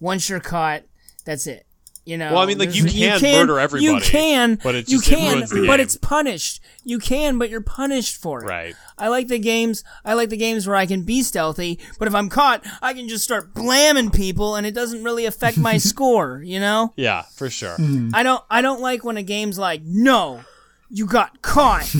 once 0.00 0.28
you're 0.28 0.40
caught, 0.40 0.82
that's 1.24 1.46
it. 1.46 1.66
You 2.06 2.18
know. 2.18 2.34
Well, 2.34 2.42
I 2.42 2.46
mean, 2.46 2.58
like, 2.58 2.74
you 2.74 2.82
there's- 2.86 3.18
can 3.22 3.32
murder 3.46 3.58
everybody. 3.58 3.84
You 3.84 3.96
everybody, 3.96 4.10
can, 4.12 4.58
but 4.62 4.74
it 4.74 4.90
you 4.90 4.98
just- 4.98 5.10
it 5.10 5.14
can, 5.16 5.34
ruins 5.36 5.50
the 5.50 5.66
but 5.66 5.76
game. 5.78 5.80
it's 5.80 5.96
punished. 5.96 6.60
You 6.84 6.98
can, 6.98 7.38
but 7.38 7.48
you're 7.48 7.62
punished 7.62 8.20
for 8.20 8.44
it. 8.44 8.46
right. 8.46 8.74
I 8.98 9.08
like 9.08 9.28
the 9.28 9.38
games. 9.38 9.82
I 10.04 10.12
like 10.12 10.28
the 10.28 10.36
games 10.36 10.66
where 10.66 10.76
I 10.76 10.84
can 10.84 11.04
be 11.04 11.22
stealthy, 11.22 11.78
but 11.98 12.06
if 12.06 12.14
I'm 12.14 12.28
caught, 12.28 12.62
I 12.82 12.92
can 12.92 13.08
just 13.08 13.24
start 13.24 13.54
blamming 13.54 14.10
people, 14.10 14.54
and 14.54 14.66
it 14.66 14.74
doesn't 14.74 15.02
really 15.02 15.24
affect 15.24 15.56
my 15.56 15.78
score. 15.90 16.42
You 16.44 16.60
know. 16.60 16.92
Yeah, 16.96 17.22
for 17.34 17.48
sure. 17.48 17.76
I 18.12 18.22
don't 18.22 18.44
I 18.50 18.60
don't 18.60 18.82
like 18.82 19.02
when 19.02 19.16
a 19.16 19.22
game's 19.22 19.58
like, 19.58 19.80
no, 19.82 20.42
you 20.90 21.06
got 21.06 21.40
caught. 21.40 21.90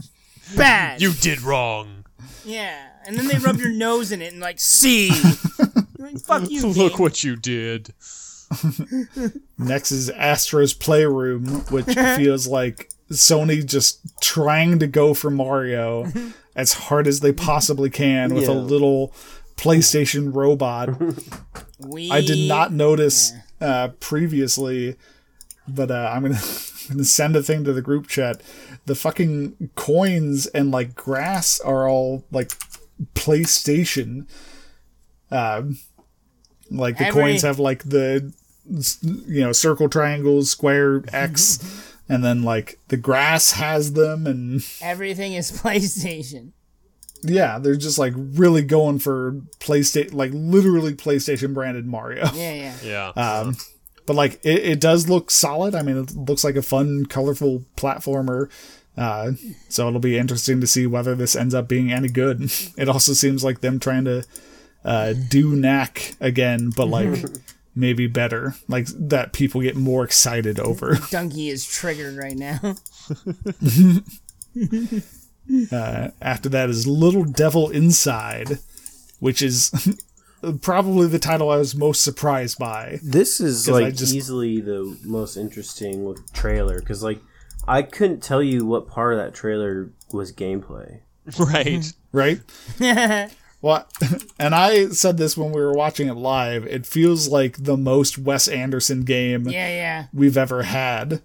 Bad. 0.56 1.00
You 1.00 1.12
did 1.12 1.42
wrong. 1.42 1.93
Yeah. 2.44 2.88
And 3.06 3.16
then 3.16 3.28
they 3.28 3.38
rub 3.38 3.56
your 3.56 3.72
nose 3.72 4.12
in 4.12 4.22
it 4.22 4.32
and 4.32 4.40
like, 4.40 4.60
see. 4.60 5.10
Like, 5.96 6.18
Fuck 6.18 6.50
you. 6.50 6.66
Look 6.66 6.92
game. 6.92 6.98
what 6.98 7.24
you 7.24 7.34
did. 7.34 7.94
next 9.58 9.90
is 9.90 10.10
Astro's 10.10 10.74
Playroom, 10.74 11.46
which 11.70 11.86
feels 11.86 12.46
like 12.46 12.90
Sony 13.10 13.64
just 13.64 14.00
trying 14.20 14.78
to 14.80 14.86
go 14.86 15.14
for 15.14 15.30
Mario 15.30 16.12
as 16.54 16.74
hard 16.74 17.06
as 17.06 17.20
they 17.20 17.32
possibly 17.32 17.88
can 17.88 18.34
with 18.34 18.48
a 18.48 18.52
little 18.52 19.14
PlayStation 19.56 20.34
robot. 20.34 20.90
We, 21.78 22.10
I 22.10 22.20
did 22.20 22.48
not 22.48 22.70
notice 22.70 23.32
uh, 23.60 23.88
previously, 24.00 24.96
but 25.66 25.90
uh, 25.90 26.12
I'm 26.14 26.22
gonna, 26.22 26.34
I'm 26.34 26.96
gonna 26.96 27.04
send 27.04 27.34
a 27.34 27.42
thing 27.42 27.64
to 27.64 27.72
the 27.72 27.82
group 27.82 28.08
chat. 28.08 28.42
The 28.86 28.94
fucking 28.94 29.70
coins 29.76 30.46
and 30.48 30.70
like 30.70 30.94
grass 30.94 31.58
are 31.60 31.88
all 31.88 32.24
like 32.30 32.50
PlayStation. 33.14 34.26
Um, 35.30 35.78
like 36.70 36.98
the 36.98 37.06
Every- 37.06 37.22
coins 37.22 37.42
have 37.42 37.58
like 37.58 37.84
the 37.84 38.32
you 39.02 39.40
know 39.40 39.52
circle, 39.52 39.88
triangles, 39.88 40.50
square, 40.50 41.02
X, 41.12 41.58
and 42.08 42.22
then 42.24 42.42
like 42.42 42.78
the 42.88 42.96
grass 42.96 43.52
has 43.52 43.92
them, 43.94 44.26
and 44.26 44.64
Everything 44.80 45.32
is 45.34 45.50
PlayStation. 45.62 46.52
yeah, 47.22 47.58
they're 47.58 47.76
just 47.76 47.98
like 47.98 48.12
really 48.16 48.62
going 48.62 48.98
for 48.98 49.32
PlayStation, 49.60 50.14
like 50.14 50.30
literally 50.34 50.94
PlayStation 50.94 51.54
branded 51.54 51.86
Mario. 51.86 52.26
Yeah, 52.34 52.52
yeah. 52.52 52.74
Yeah. 52.82 53.08
Um, 53.40 53.56
but 54.06 54.16
like 54.16 54.34
it, 54.44 54.64
it 54.64 54.80
does 54.80 55.08
look 55.08 55.30
solid. 55.30 55.74
I 55.74 55.82
mean, 55.82 55.96
it 55.96 56.14
looks 56.16 56.44
like 56.44 56.56
a 56.56 56.62
fun, 56.62 57.06
colorful 57.06 57.64
platformer. 57.76 58.50
Uh, 58.96 59.32
so 59.68 59.88
it'll 59.88 60.00
be 60.00 60.16
interesting 60.16 60.60
to 60.60 60.66
see 60.66 60.86
whether 60.86 61.14
this 61.14 61.34
ends 61.34 61.54
up 61.54 61.68
being 61.68 61.92
any 61.92 62.08
good. 62.08 62.50
It 62.76 62.88
also 62.88 63.12
seems 63.12 63.42
like 63.44 63.60
them 63.60 63.78
trying 63.80 64.04
to 64.04 64.24
uh, 64.84 65.14
do 65.28 65.56
knack 65.56 66.14
again, 66.20 66.70
but 66.76 66.86
like 66.86 67.24
maybe 67.74 68.06
better, 68.06 68.54
like 68.68 68.86
that 68.88 69.32
people 69.32 69.60
get 69.62 69.76
more 69.76 70.04
excited 70.04 70.60
over. 70.60 70.98
Donkey 71.10 71.48
is 71.48 71.66
triggered 71.66 72.16
right 72.16 72.36
now. 72.36 72.76
Uh, 75.70 76.08
after 76.22 76.48
that 76.48 76.70
is 76.70 76.86
Little 76.86 77.24
Devil 77.24 77.68
Inside, 77.70 78.58
which 79.20 79.42
is 79.42 79.70
probably 80.52 81.06
the 81.08 81.18
title 81.18 81.50
I 81.50 81.56
was 81.56 81.74
most 81.74 82.02
surprised 82.02 82.58
by. 82.58 82.98
This 83.02 83.40
is 83.40 83.68
like 83.68 83.94
just- 83.94 84.14
easily 84.14 84.60
the 84.60 84.96
most 85.04 85.36
interesting 85.36 86.16
trailer 86.32 86.78
because 86.80 87.02
like 87.02 87.20
I 87.66 87.82
couldn't 87.82 88.22
tell 88.22 88.42
you 88.42 88.66
what 88.66 88.86
part 88.88 89.14
of 89.14 89.18
that 89.18 89.34
trailer 89.34 89.90
was 90.12 90.32
gameplay. 90.32 91.00
right. 91.38 91.92
right? 92.12 92.40
Well, 93.64 93.88
and 94.38 94.54
I 94.54 94.88
said 94.88 95.16
this 95.16 95.38
when 95.38 95.50
we 95.50 95.58
were 95.62 95.72
watching 95.72 96.08
it 96.08 96.16
live. 96.18 96.66
It 96.66 96.84
feels 96.84 97.28
like 97.28 97.64
the 97.64 97.78
most 97.78 98.18
Wes 98.18 98.46
Anderson 98.46 99.04
game 99.04 99.48
Yeah, 99.48 99.68
yeah. 99.68 100.06
we've 100.12 100.36
ever 100.36 100.64
had. 100.64 101.22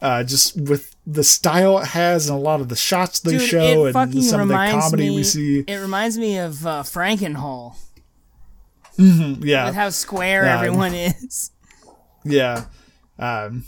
Uh, 0.00 0.24
just 0.24 0.58
with 0.58 0.96
the 1.06 1.22
style 1.22 1.78
it 1.80 1.88
has 1.88 2.26
and 2.30 2.38
a 2.38 2.40
lot 2.40 2.62
of 2.62 2.70
the 2.70 2.76
shots 2.76 3.20
they 3.20 3.32
Dude, 3.32 3.42
show 3.42 3.84
and 3.84 4.24
some 4.24 4.40
of 4.40 4.48
the 4.48 4.54
comedy 4.54 5.10
me. 5.10 5.16
we 5.16 5.22
see. 5.24 5.58
It 5.68 5.76
reminds 5.76 6.16
me 6.16 6.38
of 6.38 6.66
uh, 6.66 6.82
Frankenhall 8.98 9.44
Yeah, 9.44 9.66
with 9.66 9.74
how 9.74 9.90
square 9.90 10.42
Um, 10.42 10.48
everyone 10.48 10.94
is. 10.94 11.50
yeah. 12.24 12.64
Um, 13.18 13.64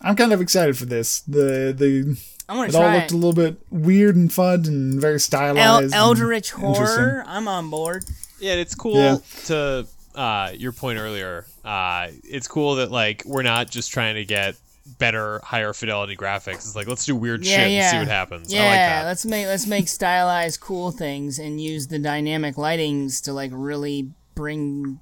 I'm 0.00 0.16
kind 0.16 0.32
of 0.32 0.40
excited 0.40 0.76
for 0.78 0.86
this. 0.86 1.20
The 1.20 1.74
the 1.76 2.18
I'm 2.48 2.56
gonna 2.56 2.68
it 2.68 2.74
all 2.74 2.90
looked 2.90 3.04
it. 3.06 3.12
a 3.12 3.16
little 3.16 3.32
bit 3.32 3.56
weird 3.70 4.16
and 4.16 4.32
fun 4.32 4.64
and 4.66 5.00
very 5.00 5.20
stylized. 5.20 5.84
and 5.84 5.94
Eldritch 5.94 6.50
horror. 6.52 7.22
I'm 7.26 7.46
on 7.48 7.70
board. 7.70 8.04
Yeah, 8.40 8.54
it's 8.54 8.74
cool 8.74 8.96
Yeah. 8.96 9.18
to 9.46 9.86
uh, 10.14 10.52
your 10.56 10.72
point 10.72 10.98
earlier. 10.98 11.46
Uh, 11.64 12.08
it's 12.24 12.48
cool 12.48 12.76
that 12.76 12.90
like 12.90 13.22
we're 13.26 13.42
not 13.42 13.70
just 13.70 13.92
trying 13.92 14.14
to 14.16 14.24
get 14.24 14.56
better, 14.98 15.40
higher 15.44 15.72
fidelity 15.72 16.16
graphics. 16.16 16.54
It's 16.56 16.74
like 16.74 16.88
let's 16.88 17.04
do 17.04 17.14
weird 17.14 17.44
Yeah, 17.44 17.56
shit 17.58 17.70
and 17.70 17.90
see 17.90 17.98
what 17.98 18.08
happens. 18.08 18.52
Yeah, 18.52 18.62
I 18.62 18.66
like 18.66 18.74
that. 18.76 19.04
let's 19.04 19.24
make 19.26 19.46
let's 19.46 19.66
make 19.66 19.86
stylized 19.88 20.60
cool 20.60 20.90
things 20.90 21.38
and 21.38 21.60
use 21.60 21.86
the 21.88 21.98
dynamic 21.98 22.56
lightings 22.56 23.22
to 23.24 23.32
like 23.32 23.50
really 23.54 24.10
bring 24.40 24.98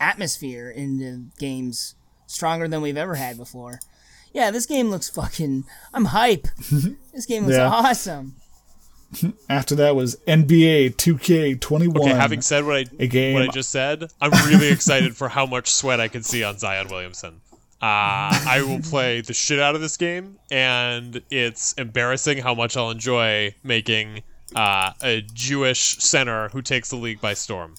atmosphere 0.00 0.68
into 0.68 1.26
games 1.38 1.94
stronger 2.26 2.66
than 2.66 2.82
we've 2.82 2.96
ever 2.96 3.14
had 3.14 3.36
before. 3.36 3.78
Yeah, 4.32 4.50
this 4.50 4.66
game 4.66 4.90
looks 4.90 5.08
fucking. 5.08 5.62
I'm 5.94 6.06
hype. 6.06 6.48
this 7.12 7.24
game 7.26 7.44
looks 7.44 7.56
Yeah. 7.56 7.68
awesome. 7.68 8.34
After 9.48 9.76
that 9.76 9.94
was 9.94 10.16
NBA 10.26 10.96
2K21. 10.96 11.96
Okay, 11.98 12.08
having 12.10 12.40
said 12.42 12.64
what 12.64 12.76
I 12.78 12.84
A 12.98 13.06
game- 13.06 13.34
what 13.34 13.42
I 13.42 13.46
just 13.48 13.70
said, 13.70 14.10
I'm 14.20 14.32
really 14.48 14.68
excited 14.68 15.16
for 15.16 15.28
how 15.28 15.46
much 15.46 15.70
sweat 15.70 16.00
I 16.00 16.08
can 16.08 16.24
see 16.24 16.42
on 16.42 16.58
Zion 16.58 16.88
Williamson. 16.88 17.40
Uh, 17.82 18.34
I 18.56 18.62
will 18.66 18.80
play 18.80 19.20
the 19.20 19.32
shit 19.32 19.58
out 19.60 19.74
of 19.76 19.80
this 19.80 19.96
game, 19.96 20.36
and 20.50 21.22
it's 21.30 21.72
embarrassing 21.74 22.38
how 22.38 22.54
much 22.54 22.76
I'll 22.76 22.90
enjoy 22.90 23.54
making 23.62 24.22
uh, 24.54 24.92
a 25.02 25.22
Jewish 25.32 25.96
center 25.98 26.48
who 26.50 26.60
takes 26.62 26.90
the 26.90 26.96
league 26.96 27.20
by 27.20 27.34
storm. 27.34 27.74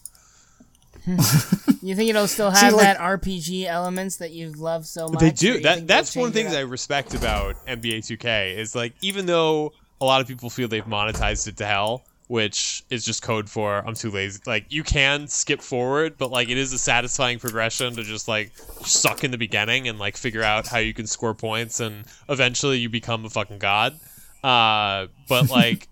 You 1.83 1.95
think 1.95 2.11
it'll 2.11 2.27
still 2.27 2.51
have 2.51 2.73
like- 2.73 2.83
that 2.83 2.97
RPG 2.99 3.65
elements 3.65 4.17
that 4.17 4.31
you've 4.31 4.59
loved 4.59 4.85
so 4.85 5.07
much? 5.07 5.19
They 5.19 5.31
do. 5.31 5.59
That 5.61 5.87
that's 5.87 6.15
one 6.15 6.27
of 6.27 6.33
the 6.33 6.43
things 6.43 6.55
I 6.55 6.59
respect 6.61 7.15
about 7.15 7.55
NBA 7.65 7.99
2K 7.99 8.55
is 8.55 8.75
like 8.75 8.93
even 9.01 9.25
though 9.25 9.73
a 9.99 10.05
lot 10.05 10.21
of 10.21 10.27
people 10.27 10.49
feel 10.51 10.67
they've 10.67 10.83
monetized 10.85 11.47
it 11.47 11.57
to 11.57 11.65
hell, 11.65 12.03
which 12.27 12.83
is 12.91 13.03
just 13.03 13.23
code 13.23 13.49
for 13.49 13.79
I'm 13.79 13.95
too 13.95 14.11
lazy. 14.11 14.39
Like 14.45 14.65
you 14.69 14.83
can 14.83 15.27
skip 15.27 15.59
forward, 15.61 16.19
but 16.19 16.29
like 16.29 16.49
it 16.49 16.57
is 16.57 16.71
a 16.71 16.77
satisfying 16.77 17.39
progression 17.39 17.95
to 17.95 18.03
just 18.03 18.27
like 18.27 18.51
suck 18.85 19.23
in 19.23 19.31
the 19.31 19.37
beginning 19.39 19.87
and 19.87 19.97
like 19.97 20.17
figure 20.17 20.43
out 20.43 20.67
how 20.67 20.77
you 20.77 20.93
can 20.93 21.07
score 21.07 21.33
points 21.33 21.79
and 21.79 22.05
eventually 22.29 22.77
you 22.77 22.89
become 22.89 23.25
a 23.25 23.29
fucking 23.29 23.57
god. 23.57 23.99
Uh, 24.43 25.07
but 25.27 25.49
like 25.49 25.87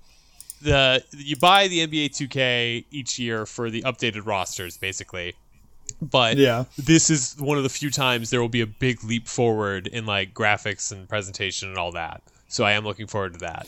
the 0.61 1.03
you 1.11 1.35
buy 1.35 1.67
the 1.67 1.79
NBA 1.87 2.09
2K 2.09 2.85
each 2.91 3.17
year 3.19 3.45
for 3.45 3.69
the 3.69 3.81
updated 3.83 4.25
rosters 4.25 4.77
basically. 4.77 5.33
But 6.01 6.37
Yeah. 6.37 6.65
this 6.77 7.09
is 7.09 7.35
one 7.39 7.57
of 7.57 7.63
the 7.63 7.69
few 7.69 7.89
times 7.89 8.29
there 8.29 8.41
will 8.41 8.47
be 8.49 8.61
a 8.61 8.67
big 8.67 9.03
leap 9.03 9.27
forward 9.27 9.87
in 9.87 10.05
like 10.05 10.33
graphics 10.33 10.91
and 10.91 11.09
presentation 11.09 11.69
and 11.69 11.77
all 11.77 11.91
that. 11.93 12.21
So 12.47 12.63
I 12.63 12.73
am 12.73 12.83
looking 12.83 13.07
forward 13.07 13.33
to 13.33 13.39
that. 13.39 13.67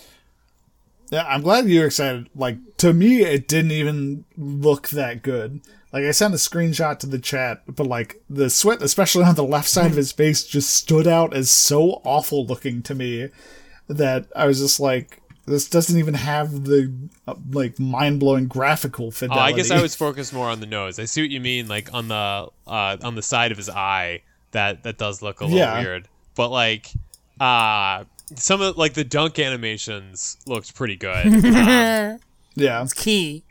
Yeah, 1.09 1.25
I'm 1.27 1.41
glad 1.41 1.65
you're 1.67 1.87
excited. 1.87 2.29
Like 2.35 2.57
to 2.77 2.93
me, 2.93 3.21
it 3.23 3.47
didn't 3.47 3.71
even 3.71 4.23
look 4.37 4.89
that 4.89 5.23
good. 5.23 5.61
Like 5.91 6.05
I 6.05 6.11
sent 6.11 6.33
a 6.33 6.37
screenshot 6.37 6.99
to 6.99 7.07
the 7.07 7.19
chat, 7.19 7.63
but 7.67 7.85
like 7.85 8.21
the 8.29 8.49
sweat, 8.49 8.81
especially 8.81 9.25
on 9.25 9.35
the 9.35 9.43
left 9.43 9.67
side 9.67 9.91
of 9.91 9.97
his 9.97 10.13
face, 10.13 10.43
just 10.45 10.69
stood 10.69 11.05
out 11.07 11.33
as 11.33 11.51
so 11.51 12.01
awful 12.05 12.45
looking 12.45 12.81
to 12.83 12.95
me 12.95 13.27
that 13.89 14.27
I 14.33 14.45
was 14.45 14.59
just 14.59 14.79
like, 14.79 15.20
this 15.45 15.67
doesn't 15.69 15.97
even 15.97 16.13
have 16.13 16.63
the 16.65 16.91
uh, 17.27 17.35
like 17.51 17.79
mind 17.79 18.19
blowing 18.19 18.47
graphical 18.47 19.07
Oh, 19.07 19.11
fidelity. 19.11 19.53
I 19.53 19.55
guess 19.55 19.71
I 19.71 19.81
was 19.81 19.95
focused 19.95 20.33
more 20.33 20.49
on 20.49 20.59
the 20.59 20.65
nose. 20.67 20.99
I 20.99 21.05
see 21.05 21.21
what 21.21 21.29
you 21.31 21.39
mean, 21.39 21.67
like 21.67 21.93
on 21.93 22.07
the 22.07 22.47
uh, 22.67 22.97
on 23.03 23.15
the 23.15 23.21
side 23.23 23.51
of 23.51 23.57
his 23.57 23.69
eye. 23.69 24.21
That 24.51 24.83
that 24.83 24.97
does 24.97 25.21
look 25.21 25.39
a 25.41 25.45
little 25.45 25.59
Yeah. 25.59 25.79
weird. 25.81 26.07
But 26.35 26.49
like 26.49 26.87
uh 27.39 28.03
some 28.35 28.61
of 28.61 28.77
like 28.77 28.93
the 28.93 29.03
dunk 29.03 29.39
animations 29.39 30.37
looked 30.45 30.75
pretty 30.75 30.95
good. 30.95 31.25
Um, 32.55 32.63
yeah. 32.65 32.85
key. 32.95 33.43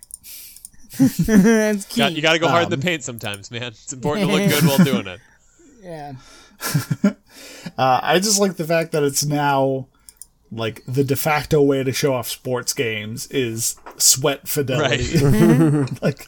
That's 0.99 1.87
key. 1.87 1.97
got- 2.01 2.13
you 2.13 2.21
got 2.23 2.35
to 2.35 2.39
go 2.39 2.49
hard 2.49 2.67
Um, 2.67 2.73
in 2.73 2.79
the 2.81 2.85
paint 2.85 3.03
sometimes, 3.03 3.51
man. 3.51 3.63
It's 3.63 3.93
important 3.93 4.29
to 4.29 4.37
look 4.37 4.51
good 4.61 4.65
while 4.65 4.85
doing 4.85 5.07
it. 5.07 5.21
yeah. 5.83 6.13
Uh, 7.79 8.01
I 8.03 8.19
just 8.19 8.39
like 8.39 8.57
the 8.57 8.65
fact 8.67 8.93
that 8.93 9.03
it's 9.03 9.25
now 9.25 9.87
like 10.53 10.83
the 10.87 11.05
de 11.05 11.17
facto 11.17 11.63
way 11.63 11.85
to 11.85 11.93
show 11.93 12.15
off 12.15 12.29
sports 12.29 12.73
games 12.73 13.27
is 13.29 13.77
sweat 13.97 14.49
fidelity. 14.49 15.19
like 16.03 16.27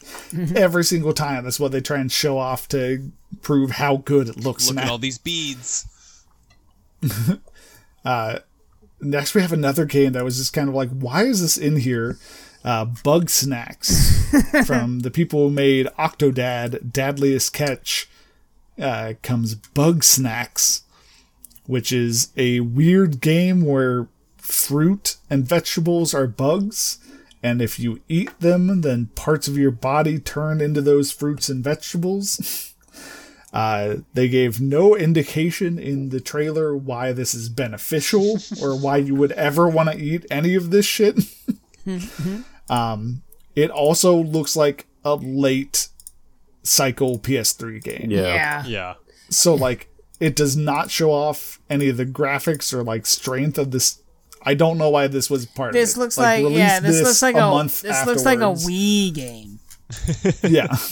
every 0.55 0.83
single 0.83 1.13
time, 1.13 1.43
that's 1.43 1.59
what 1.59 1.71
they 1.71 1.81
try 1.81 1.99
and 1.99 2.11
show 2.11 2.37
off 2.37 2.67
to 2.69 3.11
prove 3.41 3.71
how 3.71 3.97
good 3.97 4.29
it 4.29 4.37
looks. 4.37 4.67
Look 4.67 4.77
now. 4.77 4.83
at 4.83 4.89
all 4.89 4.97
these 4.97 5.17
beads. 5.17 5.87
uh, 8.05 8.39
Next, 9.03 9.35
we 9.35 9.41
have 9.41 9.51
another 9.51 9.85
game 9.85 10.13
that 10.13 10.23
was 10.23 10.37
just 10.37 10.53
kind 10.53 10.69
of 10.69 10.75
like, 10.75 10.89
why 10.89 11.23
is 11.23 11.41
this 11.41 11.57
in 11.57 11.77
here? 11.77 12.17
Uh, 12.63 12.85
Bugsnax 12.85 14.65
from 14.65 15.01
the 15.01 15.11
people 15.11 15.49
who 15.49 15.53
made 15.53 15.87
Octodad, 15.99 16.91
Dadliest 16.91 17.51
Catch. 17.51 18.09
Uh, 18.81 19.13
comes 19.21 19.55
Bugsnax, 19.55 20.81
which 21.67 21.91
is 21.91 22.29
a 22.37 22.61
weird 22.61 23.19
game 23.19 23.65
where 23.65 24.07
fruit 24.53 25.17
and 25.29 25.45
vegetables 25.45 26.13
are 26.13 26.27
bugs, 26.27 26.99
and 27.41 27.61
if 27.61 27.79
you 27.79 28.01
eat 28.07 28.39
them, 28.39 28.81
then 28.81 29.07
parts 29.15 29.47
of 29.47 29.57
your 29.57 29.71
body 29.71 30.19
turn 30.19 30.61
into 30.61 30.81
those 30.81 31.11
fruits 31.11 31.49
and 31.49 31.63
vegetables. 31.63 32.69
Uh, 33.51 33.97
they 34.15 34.27
gave 34.27 34.59
no 34.59 34.95
indication 34.97 35.77
in 35.77 36.09
the 36.09 36.19
trailer 36.19 36.75
why 36.75 37.11
this 37.11 37.35
is 37.35 37.49
beneficial 37.49 38.39
or 38.59 38.75
why 38.75 38.97
you 38.97 39.13
would 39.13 39.31
ever 39.33 39.67
want 39.69 39.91
to 39.91 39.95
eat 39.95 40.25
any 40.31 40.55
of 40.55 40.71
this 40.71 40.87
shit. 40.87 41.19
um, 42.69 43.21
it 43.55 43.69
also 43.69 44.15
looks 44.15 44.55
like 44.55 44.87
a 45.05 45.13
late 45.15 45.89
cycle 46.63 47.19
PS3 47.19 47.83
game. 47.83 48.07
Yeah. 48.09 48.33
Yeah. 48.33 48.65
Yeah. 48.65 48.93
So 49.29 49.53
like 49.53 49.87
it 50.19 50.35
does 50.35 50.55
not 50.55 50.89
show 50.89 51.11
off 51.11 51.59
any 51.69 51.89
of 51.89 51.97
the 51.97 52.05
graphics 52.05 52.73
or 52.73 52.83
like 52.83 53.05
strength 53.05 53.57
of 53.57 53.71
this. 53.71 54.01
I 54.43 54.53
don't 54.55 54.77
know 54.77 54.89
why 54.89 55.07
this 55.07 55.29
was 55.29 55.45
part 55.45 55.73
This 55.73 55.93
of 55.93 55.97
it. 55.97 55.99
looks 56.01 56.17
like, 56.17 56.43
release 56.43 56.57
yeah. 56.57 56.79
This, 56.79 57.01
looks 57.01 57.21
like 57.21 57.35
a, 57.35 57.39
month 57.39 57.81
this 57.81 58.05
looks 58.05 58.25
like 58.25 58.39
a 58.39 58.43
afterwards. 58.43 58.67
Wii 58.67 59.13
game. 59.13 59.59
yeah. 60.43 60.67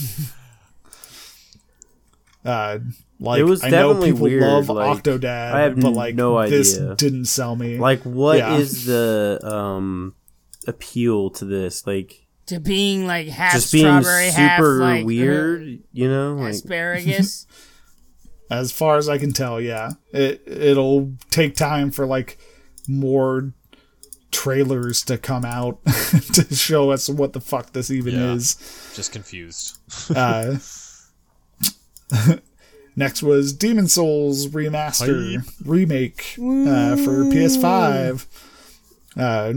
Uh, 2.44 2.80
like 3.20 3.40
It 3.40 3.44
was 3.44 3.64
I 3.64 3.70
know 3.70 4.02
people 4.02 4.22
weird, 4.22 4.42
love 4.42 4.70
like, 4.70 5.04
Octodad, 5.04 5.52
I 5.54 5.62
have 5.62 5.80
but 5.80 5.92
like 5.94 6.16
no 6.16 6.48
this 6.50 6.76
didn't 6.96 7.26
sell 7.26 7.56
me. 7.56 7.78
Like, 7.78 8.02
what 8.02 8.38
is 8.60 8.88
Yeah. 8.88 8.94
the 8.94 9.40
um 9.44 10.16
appeal 10.68 11.30
to 11.32 11.46
this? 11.46 11.86
Like, 11.86 12.26
To 12.48 12.60
being 12.60 13.06
like 13.06 13.28
half 13.28 13.54
just 13.54 13.72
being 13.72 13.86
strawberry, 13.86 14.32
half 14.32 14.58
super 14.60 14.80
like 14.80 15.06
weird, 15.06 15.80
you 15.94 16.10
know? 16.10 16.32
uh, 16.32 16.42
Like, 16.42 16.54
asparagus. 16.54 17.46
as 18.50 18.72
far 18.72 18.98
as 18.98 19.08
I 19.08 19.20
can 19.20 19.34
tell, 19.34 19.62
yeah, 19.62 19.92
it 20.12 20.42
it'll 20.48 21.12
take 21.30 21.56
time 21.56 21.92
for 21.92 22.08
like 22.08 22.40
more 22.88 23.54
trailers 24.32 25.04
to 25.04 25.18
come 25.18 25.44
out 25.46 25.84
to 26.34 26.56
show 26.56 26.90
us 26.92 27.10
what 27.10 27.34
the 27.34 27.42
fuck 27.42 27.74
this 27.74 27.92
even 27.92 28.14
Yeah. 28.16 28.34
is. 28.34 28.92
Just 28.96 29.12
confused. 29.12 29.78
Uh, 30.16 30.58
next 32.96 33.24
was 33.24 33.54
Demon's 33.54 33.94
Souls 33.94 34.48
remaster 34.48 35.44
remake 35.66 36.36
uh, 36.38 36.96
for 36.96 37.24
PS5. 37.26 38.26
Uh, 39.18 39.54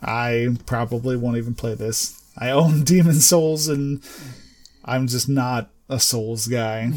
I 0.00 0.48
probably 0.66 1.16
won't 1.16 1.36
even 1.36 1.54
play 1.54 1.74
this. 1.74 2.22
I 2.38 2.50
own 2.50 2.84
Demon's 2.84 3.26
Souls 3.26 3.68
and 3.68 4.02
I'm 4.84 5.06
just 5.08 5.28
not 5.28 5.70
a 5.88 5.98
Souls 6.00 6.46
guy. 6.48 6.92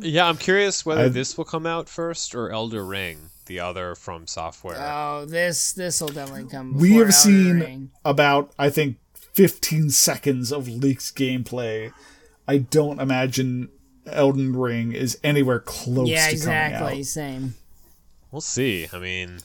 Yeah, 0.00 0.26
I'm 0.26 0.36
curious 0.36 0.84
whether 0.86 1.04
I- 1.04 1.08
this 1.08 1.36
will 1.36 1.44
come 1.44 1.66
out 1.66 1.88
first 1.88 2.34
or 2.34 2.50
Elden 2.50 2.86
Ring, 2.86 3.29
the 3.50 3.60
other 3.60 3.94
from 3.94 4.26
software. 4.26 4.76
oh, 4.78 5.24
this 5.26 5.72
this 5.72 6.00
will 6.00 6.08
definitely 6.08 6.48
come. 6.50 6.74
we 6.78 6.90
have 6.92 6.98
Elden 7.08 7.12
seen 7.12 7.60
Ring. 7.60 7.90
about 8.04 8.52
I 8.58 8.70
think 8.70 8.96
15 9.14 9.90
seconds 9.90 10.52
of 10.52 10.68
leaked 10.68 11.14
gameplay. 11.16 11.92
I 12.48 12.58
don't 12.58 13.00
imagine 13.00 13.68
Elden 14.06 14.56
Ring 14.56 14.92
is 14.92 15.18
anywhere 15.22 15.60
close 15.60 16.08
Yeah, 16.08 16.26
to 16.26 16.32
exactly. 16.32 17.00
out. 17.00 17.04
Same. 17.06 17.54
We'll 18.30 18.40
see. 18.40 18.88
I 18.92 18.98
mean, 18.98 19.38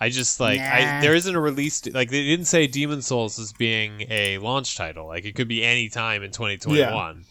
I 0.00 0.08
just 0.08 0.40
like 0.40 0.58
Nah. 0.58 0.64
I 0.74 1.00
there 1.00 1.14
isn't 1.14 1.34
a 1.34 1.40
release 1.40 1.80
d- 1.82 1.90
like 1.92 2.10
they 2.10 2.24
didn't 2.24 2.46
say 2.46 2.66
Demon's 2.66 3.06
Souls 3.06 3.38
as 3.38 3.52
being 3.52 4.06
a 4.10 4.38
launch 4.38 4.76
title. 4.76 5.06
Like 5.06 5.24
it 5.24 5.34
could 5.34 5.48
be 5.48 5.62
any 5.64 5.88
time 5.88 6.22
in 6.22 6.30
2021. 6.30 7.24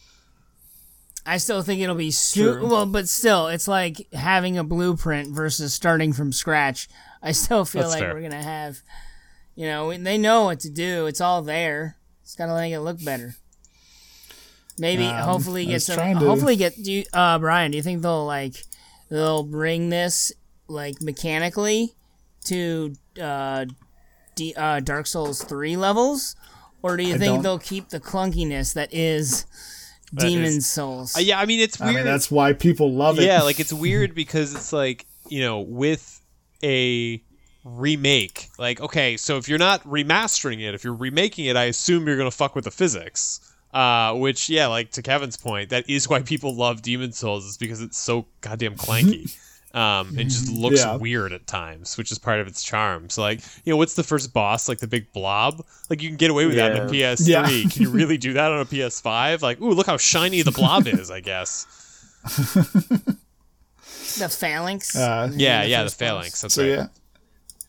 I 1.25 1.37
still 1.37 1.61
think 1.61 1.81
it'll 1.81 1.95
be 1.95 2.11
su- 2.11 2.53
True. 2.55 2.67
well, 2.67 2.85
but 2.85 3.07
still, 3.07 3.47
it's 3.47 3.67
like 3.67 4.07
having 4.13 4.57
a 4.57 4.63
blueprint 4.63 5.29
versus 5.29 5.73
starting 5.73 6.13
from 6.13 6.31
scratch. 6.31 6.87
I 7.21 7.31
still 7.33 7.63
feel 7.65 7.83
That's 7.83 7.93
like 7.93 8.01
fair. 8.01 8.13
we're 8.15 8.21
gonna 8.23 8.41
have, 8.41 8.79
you 9.55 9.67
know, 9.67 9.95
they 9.95 10.17
know 10.17 10.45
what 10.45 10.59
to 10.61 10.69
do. 10.71 11.05
It's 11.05 11.21
all 11.21 11.41
there. 11.43 11.97
It's 12.23 12.35
gotta 12.35 12.53
make 12.55 12.73
it 12.73 12.79
look 12.79 13.03
better. 13.03 13.35
Maybe, 14.79 15.05
Um, 15.05 15.23
hopefully, 15.23 15.65
get 15.65 15.81
some. 15.83 15.97
to- 15.97 16.13
Hopefully, 16.25 16.55
get. 16.55 16.81
Do 16.81 16.91
you, 16.91 17.03
uh, 17.13 17.37
Brian? 17.37 17.71
Do 17.71 17.77
you 17.77 17.83
think 17.83 18.01
they'll 18.01 18.25
like 18.25 18.63
they'll 19.09 19.43
bring 19.43 19.89
this 19.89 20.31
like 20.67 21.01
mechanically 21.01 21.93
to 22.45 22.95
uh, 23.21 23.65
D, 24.35 24.53
uh, 24.57 24.79
Dark 24.79 25.05
Souls 25.05 25.43
three 25.43 25.75
levels, 25.77 26.35
or 26.81 26.97
do 26.97 27.03
you 27.03 27.15
I 27.15 27.17
think 27.19 27.35
don't- 27.35 27.43
they'll 27.43 27.59
keep 27.59 27.89
the 27.89 27.99
clunkiness 27.99 28.73
that 28.73 28.91
is 28.93 29.45
That 30.13 30.25
is- 30.27 30.33
Demon's 30.33 30.69
Souls? 30.69 31.15
Uh, 31.15 31.19
yeah, 31.21 31.39
I 31.39 31.45
mean 31.45 31.59
it's 31.59 31.79
I 31.79 31.85
weird. 31.85 31.95
mean, 31.97 32.05
that's 32.05 32.29
why 32.31 32.53
people 32.53 32.93
love 32.93 33.19
it. 33.19 33.25
yeah, 33.25 33.41
like 33.43 33.59
it's 33.59 33.73
weird 33.73 34.13
because 34.15 34.53
it's 34.53 34.73
like 34.73 35.05
you 35.29 35.41
know, 35.41 35.59
with 35.61 36.21
a 36.63 37.23
remake, 37.63 38.49
like 38.57 38.81
okay, 38.81 39.17
so 39.17 39.37
if 39.37 39.47
you're 39.47 39.59
not 39.59 39.83
remastering 39.83 40.59
it, 40.61 40.73
if 40.75 40.83
you're 40.83 40.93
remaking 40.95 41.45
it, 41.45 41.55
I 41.55 41.65
assume 41.65 42.07
you're 42.07 42.17
gonna 42.17 42.31
fuck 42.31 42.55
with 42.55 42.65
the 42.65 42.71
physics. 42.71 43.39
Uh, 43.73 44.13
which 44.15 44.49
yeah, 44.49 44.67
like 44.67 44.91
to 44.91 45.01
Kevin's 45.01 45.37
point, 45.37 45.69
that 45.69 45.89
is 45.89 46.09
why 46.09 46.21
people 46.21 46.53
love 46.55 46.81
Demon's 46.81 47.17
Souls 47.17 47.45
is 47.45 47.57
because 47.57 47.81
it's 47.81 47.97
so 47.97 48.25
goddamn 48.41 48.75
clanky. 48.75 49.33
Um, 49.73 50.17
it 50.19 50.25
just 50.25 50.51
looks 50.51 50.79
Yeah. 50.81 50.97
weird 50.97 51.31
at 51.31 51.47
times, 51.47 51.97
which 51.97 52.11
is 52.11 52.19
part 52.19 52.39
of 52.41 52.47
its 52.47 52.61
charm. 52.61 53.09
So, 53.09 53.21
like, 53.21 53.39
you 53.63 53.71
know, 53.71 53.77
what's 53.77 53.93
the 53.95 54.03
first 54.03 54.33
boss? 54.33 54.67
Like 54.67 54.79
the 54.79 54.87
big 54.87 55.11
blob? 55.13 55.65
Like, 55.89 56.01
you 56.01 56.09
can 56.09 56.17
get 56.17 56.29
away 56.29 56.45
with 56.45 56.55
that 56.57 56.73
on 56.77 56.87
a 56.87 56.89
PS3. 56.91 57.27
Yeah. 57.27 57.69
Can 57.69 57.81
you 57.81 57.89
really 57.89 58.17
do 58.17 58.33
that 58.33 58.51
on 58.51 58.59
a 58.59 58.65
PS5? 58.65 59.41
Like, 59.41 59.61
ooh, 59.61 59.71
look 59.71 59.87
how 59.87 59.95
shiny 59.97 60.41
the 60.41 60.51
blob 60.51 60.87
is, 60.87 61.09
I 61.09 61.21
guess. 61.21 61.65
The 64.17 64.29
phalanx. 64.29 64.95
Uh, 64.95 65.31
Yeah, 65.35 65.63
the 65.63 65.69
yeah, 65.69 65.79
the 65.79 65.85
first 65.85 65.99
phalanx. 65.99 66.41
That's 66.41 66.53
so 66.53 66.63
right. 66.63 66.89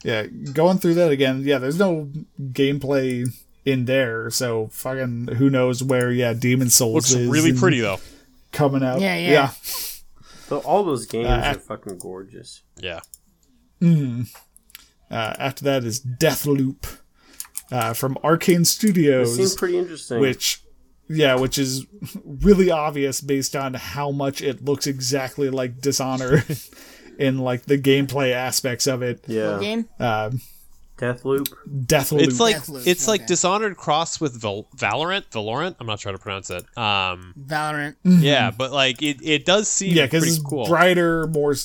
yeah, 0.03 0.23
yeah. 0.25 0.27
Going 0.53 0.79
through 0.79 0.95
that 0.95 1.11
again. 1.13 1.43
Yeah, 1.45 1.59
there's 1.59 1.79
no 1.79 2.09
gameplay 2.41 3.33
in 3.65 3.85
there, 3.85 4.29
so 4.31 4.69
fucking 4.73 5.29
who 5.37 5.49
knows 5.51 5.83
where? 5.83 6.11
Yeah, 6.11 6.33
Demon's 6.35 6.75
Souls 6.75 6.95
Looks 6.95 7.13
is 7.13 7.29
really 7.29 7.53
pretty 7.57 7.81
though. 7.81 8.01
coming 8.51 8.83
out. 8.83 9.01
Yeah, 9.01 9.17
yeah. 9.17 9.51
So 10.49 10.59
all 10.59 10.85
those 10.85 11.07
games 11.07 11.29
Uh, 11.29 11.53
are 11.55 11.55
fucking 11.55 11.99
gorgeous. 11.99 12.63
Yeah. 12.79 13.01
Uh, 13.83 14.25
after 15.11 15.65
that 15.65 15.85
is 15.85 16.01
Deathloop 16.01 16.99
uh, 17.71 17.93
from 17.93 18.17
Arcane 18.25 18.63
It 18.63 18.67
Studios. 18.67 19.37
seems 19.37 19.55
pretty 19.55 19.79
interesting. 19.79 20.21
which 20.21 20.63
yeah 21.09 21.35
which 21.35 21.59
is 21.59 21.85
really 22.25 22.71
obvious 22.71 23.21
based 23.21 23.55
on 23.57 23.75
how 23.75 24.11
much 24.11 24.41
it 24.41 24.65
looks 24.65 24.87
exactly 24.87 25.51
like 25.51 25.81
dishonored 25.81 26.45
in 27.19 27.39
like 27.39 27.63
the 27.67 27.77
gameplay 27.77 28.33
aspects 28.33 28.87
of 28.87 29.03
it 29.03 29.23
yeah, 29.27 29.59
Game. 29.61 29.89
um 29.99 30.41
Deathloop. 31.03 31.49
deathloop 31.69 32.21
It's 32.23 32.39
like 32.39 32.57
Deathloop, 32.57 32.87
it's 32.87 33.09
like 33.09 33.23
okay. 33.23 33.27
Dishonored 33.27 33.77
cross 33.77 34.21
with 34.21 34.41
Val- 34.41 34.69
Valorant. 34.77 35.25
Valorant. 35.31 35.75
I'm 35.81 35.87
not 35.89 35.99
trying 35.99 36.15
to 36.15 36.21
pronounce 36.23 36.49
it. 36.51 36.65
Um, 36.79 37.35
Valorant. 37.39 37.97
yeah, 38.05 38.53
but 38.53 38.71
like 38.71 39.03
it, 39.03 39.19
it 39.21 39.45
does 39.45 39.67
seem 39.69 39.97
yeah 39.97 40.07
because 40.07 40.25
it's 40.25 40.39
cool. 40.39 40.69
brighter 40.69 41.27
more 41.27 41.57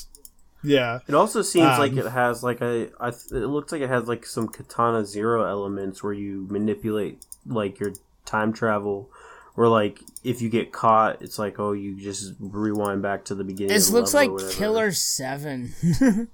yeah 0.63 0.99
It 1.07 1.13
also 1.13 1.43
seems 1.43 1.77
like 1.77 1.91
Um, 1.91 1.99
it 1.99 2.09
has 2.09 2.41
like 2.41 2.61
a. 2.61 2.89
I, 2.99 3.11
th- 3.11 3.31
it 3.31 3.47
looks 3.47 3.71
like 3.71 3.81
it 3.81 3.89
has 3.89 4.07
like 4.07 4.25
some 4.25 4.47
Katana 4.47 5.05
Zero 5.05 5.43
elements 5.45 6.01
where 6.01 6.13
you 6.13 6.47
manipulate 6.49 7.23
like 7.45 7.79
your 7.79 7.93
time 8.25 8.53
travel. 8.53 9.11
Where 9.53 9.67
like 9.69 9.99
if 10.23 10.41
you 10.41 10.49
get 10.49 10.71
caught, 10.71 11.21
it's 11.21 11.37
like 11.37 11.59
oh 11.59 11.73
you 11.73 11.95
just 12.01 12.33
rewind 12.39 13.03
back 13.03 13.25
to 13.25 13.35
the 13.35 13.43
beginning. 13.43 13.69
This 13.73 13.87
of 13.89 13.93
looks 13.93 14.15
level 14.15 14.35
like 14.37 14.45
or. 14.45 14.49
Killer 14.51 14.91
Seven. 14.91 15.73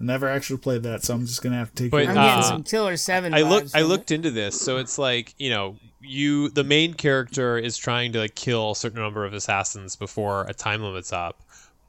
I 0.00 0.04
never 0.04 0.28
actually 0.28 0.58
played 0.58 0.84
that 0.84 1.02
so 1.02 1.14
i'm 1.14 1.26
just 1.26 1.42
gonna 1.42 1.56
have 1.56 1.74
to 1.74 1.82
take 1.84 1.90
But, 1.90 2.02
it 2.02 2.08
I'm 2.10 2.18
Uh, 2.18 2.26
getting 2.26 2.42
some 2.42 2.62
Killer 2.62 2.96
Seven. 2.96 3.34
I 3.34 3.42
look 3.42 3.64
I 3.74 3.80
from 3.80 3.88
looked 3.88 4.10
into 4.10 4.30
this, 4.30 4.60
so 4.60 4.76
it's 4.76 4.98
like 4.98 5.34
you 5.38 5.50
know 5.50 5.76
you 6.00 6.48
the 6.50 6.64
main 6.64 6.94
character 6.94 7.58
is 7.58 7.76
trying 7.76 8.12
to 8.12 8.20
like 8.20 8.34
kill 8.34 8.72
a 8.72 8.76
certain 8.76 9.00
number 9.02 9.24
of 9.24 9.34
assassins 9.34 9.96
before 9.96 10.44
a 10.48 10.54
time 10.54 10.82
limit's 10.82 11.12
up. 11.12 11.42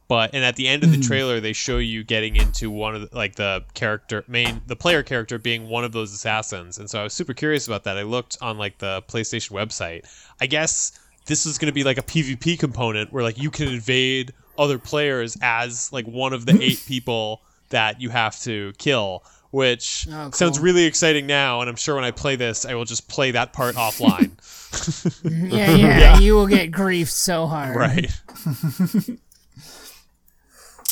But 0.08 0.32
and 0.34 0.44
at 0.44 0.56
the 0.56 0.68
end 0.68 0.84
of 0.84 0.90
the 0.92 0.98
trailer, 0.98 1.40
they 1.40 1.54
show 1.54 1.78
you 1.78 2.04
getting 2.04 2.36
into 2.36 2.72
one 2.72 2.96
of 2.96 3.02
the, 3.08 3.16
like 3.16 3.36
the 3.36 3.64
character 3.76 4.24
main 4.28 4.60
the 4.66 4.76
player 4.76 5.04
character 5.04 5.38
being 5.38 5.70
one 5.70 5.84
of 5.84 5.92
those 5.92 6.12
assassins, 6.12 6.80
and 6.80 6.90
so 6.90 7.02
I 7.02 7.04
was 7.04 7.14
super 7.14 7.36
curious 7.36 7.68
about 7.68 7.84
that. 7.84 7.96
I 7.96 8.02
looked 8.02 8.36
on 8.42 8.58
like 8.58 8.80
the 8.80 9.04
PlayStation 9.08 9.52
website. 9.52 10.06
I 10.42 10.48
guess 10.48 11.00
this 11.28 11.46
is 11.46 11.60
going 11.60 11.68
to 11.68 11.74
be 11.74 11.84
like 11.84 12.00
a 12.00 12.02
PvP 12.02 12.58
component 12.58 13.14
where 13.14 13.22
like 13.22 13.38
you 13.38 13.52
can 13.52 13.68
invade 13.68 14.34
other 14.58 14.80
players 14.80 15.38
as 15.44 15.94
like 15.94 16.08
one 16.08 16.34
of 16.34 16.48
the 16.48 16.60
eight 16.60 16.84
people 16.88 17.42
that 17.70 18.02
you 18.02 18.10
have 18.10 18.40
to 18.42 18.74
kill, 18.78 19.24
which 19.52 20.08
Oh, 20.10 20.14
cool. 20.26 20.32
sounds 20.32 20.60
really 20.60 20.86
exciting 20.86 21.26
now. 21.28 21.62
And 21.62 21.70
I'm 21.70 21.76
sure 21.76 21.96
when 21.96 22.04
I 22.04 22.12
play 22.12 22.36
this, 22.36 22.66
I 22.66 22.76
will 22.76 22.86
just 22.86 23.08
play 23.08 23.32
that 23.32 23.54
part 23.54 23.76
offline. 23.76 24.32
it. 25.26 25.52
Yeah, 25.54 25.76
yeah, 25.76 26.20
You 26.20 26.36
will 26.36 26.48
get 26.48 26.72
grief 26.72 27.10
so 27.10 27.48
hard. 27.48 27.76
right. 27.76 28.12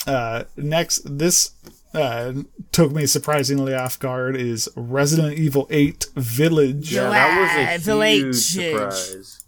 uh 0.07 0.43
next 0.55 1.01
this 1.17 1.51
uh 1.93 2.31
took 2.71 2.91
me 2.91 3.05
surprisingly 3.05 3.73
off 3.73 3.99
guard 3.99 4.35
is 4.35 4.69
resident 4.75 5.37
evil 5.37 5.67
8 5.69 6.07
village 6.15 6.93
Yeah, 6.93 7.09
that 7.09 7.39
was 7.39 7.81
a 7.81 7.83
Village. 7.83 8.21
huge 8.21 8.35
surprise. 8.35 9.43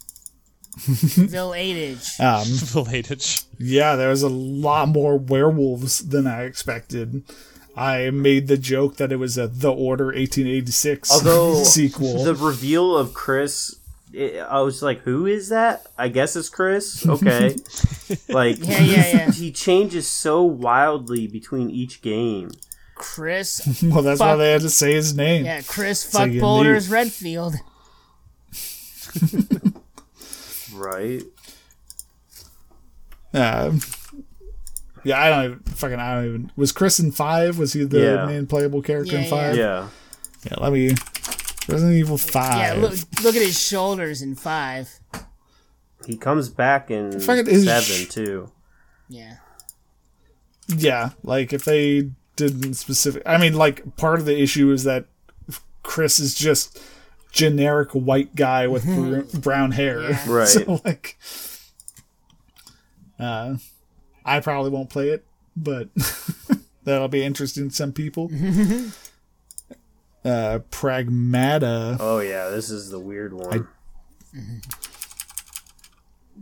Village. 0.85 2.07
um 2.19 2.47
Related. 2.75 3.25
Yeah, 3.57 3.95
there 3.95 4.09
was 4.09 4.23
a 4.23 4.29
lot 4.29 4.89
more 4.89 5.17
werewolves 5.17 5.99
than 6.09 6.27
I 6.27 6.43
expected. 6.43 7.23
I 7.75 8.09
made 8.09 8.47
the 8.47 8.57
joke 8.57 8.97
that 8.97 9.11
it 9.11 9.17
was 9.17 9.37
a 9.37 9.47
The 9.47 9.71
Order 9.71 10.05
1886 10.07 11.11
Although 11.11 11.63
sequel. 11.63 12.23
the 12.23 12.35
reveal 12.35 12.97
of 12.97 13.13
Chris, 13.13 13.75
it, 14.11 14.37
I 14.39 14.61
was 14.61 14.81
like, 14.81 15.01
"Who 15.01 15.25
is 15.27 15.49
that?" 15.49 15.85
I 15.97 16.07
guess 16.09 16.35
it's 16.35 16.49
Chris. 16.49 17.05
Okay, 17.07 17.55
like 18.27 18.57
Yeah, 18.59 18.81
yeah, 18.81 19.07
yeah. 19.07 19.31
he 19.31 19.51
changes 19.51 20.07
so 20.07 20.41
wildly 20.43 21.27
between 21.27 21.69
each 21.69 22.01
game. 22.01 22.51
Chris. 22.95 23.81
well, 23.83 24.01
that's 24.01 24.19
why 24.19 24.35
they 24.35 24.51
had 24.51 24.61
to 24.61 24.69
say 24.69 24.93
his 24.93 25.15
name. 25.15 25.45
Yeah, 25.45 25.61
Chris. 25.61 26.03
Fuck 26.11 26.31
you 26.31 26.41
Boulders 26.41 26.89
knew. 26.89 26.95
Redfield. 26.95 27.55
Right? 30.79 31.23
Um, 33.33 33.79
yeah, 35.03 35.21
I 35.21 35.29
don't 35.29 35.45
even, 35.45 35.59
fucking, 35.59 35.99
I 35.99 36.15
don't 36.15 36.25
even. 36.25 36.51
Was 36.55 36.71
Chris 36.71 36.99
in 36.99 37.11
5? 37.11 37.57
Was 37.59 37.73
he 37.73 37.83
the 37.83 37.99
Yeah. 37.99 38.25
main 38.25 38.47
playable 38.47 38.81
character 38.81 39.17
in 39.17 39.29
5? 39.29 39.55
Yeah. 39.55 39.89
Yeah, 40.45 40.55
let 40.59 40.73
me. 40.73 40.95
Resident 41.67 41.93
Evil 41.95 42.17
5. 42.17 42.57
Yeah, 42.57 42.73
look, 42.81 42.93
look 43.23 43.35
at 43.35 43.41
his 43.41 43.59
shoulders 43.59 44.21
in 44.23 44.33
five. 44.35 44.89
He 46.07 46.17
comes 46.17 46.49
back 46.49 46.89
in 46.89 47.19
Fucking 47.19 47.47
is- 47.47 47.65
seven 47.65 48.07
too. 48.09 48.51
Yeah. 49.07 49.35
Yeah, 50.67 51.09
like 51.23 51.51
if 51.53 51.65
they 51.65 52.09
didn't 52.37 52.75
specific. 52.75 53.21
I 53.25 53.37
mean, 53.37 53.53
like 53.53 53.95
part 53.97 54.19
of 54.19 54.25
the 54.25 54.39
issue 54.41 54.71
is 54.71 54.83
that 54.85 55.05
Chris 55.83 56.19
is 56.19 56.33
just 56.33 56.79
generic 57.31 57.91
white 57.91 58.35
guy 58.35 58.67
with 58.67 58.83
br- 58.85 59.37
brown 59.39 59.71
hair. 59.71 60.01
Yeah. 60.01 60.25
Right. 60.27 60.47
So 60.47 60.81
like, 60.85 61.17
uh, 63.19 63.55
I 64.25 64.39
probably 64.39 64.71
won't 64.71 64.89
play 64.89 65.09
it, 65.09 65.25
but 65.55 65.89
that'll 66.83 67.07
be 67.07 67.23
interesting 67.23 67.69
to 67.69 67.75
some 67.75 67.91
people. 67.93 68.25
uh, 70.25 70.59
Pragmata. 70.71 71.97
Oh 71.99 72.19
yeah, 72.19 72.49
this 72.49 72.69
is 72.69 72.89
the 72.89 72.99
weird 72.99 73.33
one. 73.33 73.67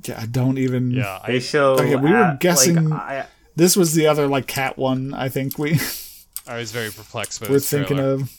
Yeah, 0.04 0.20
I 0.22 0.26
don't 0.26 0.58
even. 0.58 0.92
Yeah. 0.92 1.20
they 1.26 1.36
I, 1.38 1.40
show. 1.40 1.74
Okay, 1.74 1.96
we 1.96 2.12
were 2.12 2.18
at- 2.18 2.40
guessing- 2.40 2.90
Like, 2.90 3.00
I, 3.02 3.26
This 3.56 3.76
was 3.76 3.94
the 3.94 4.08
other 4.08 4.28
like 4.28 4.46
cat 4.48 4.78
one. 4.78 5.14
I 5.14 5.30
think 5.30 5.58
we. 5.58 5.80
I 6.48 6.58
was 6.58 6.72
very 6.72 6.92
perplexed 6.92 7.42
by 7.42 7.48
we're 7.48 7.54
this 7.56 7.70
thinking 7.70 7.98
trailer. 7.98 8.14
of. 8.14 8.32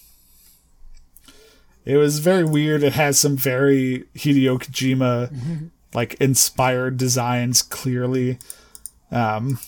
It 1.85 1.97
was 1.97 2.19
very 2.19 2.45
weird. 2.45 2.83
It 2.83 2.93
has 2.95 3.19
some 3.19 3.37
very 3.37 4.05
Hideo 4.15 4.59
Kojima 4.59 5.71
like 5.95 6.15
inspired 6.21 6.97
designs 6.97 7.63
clearly. 7.63 8.39
Um 9.11 9.59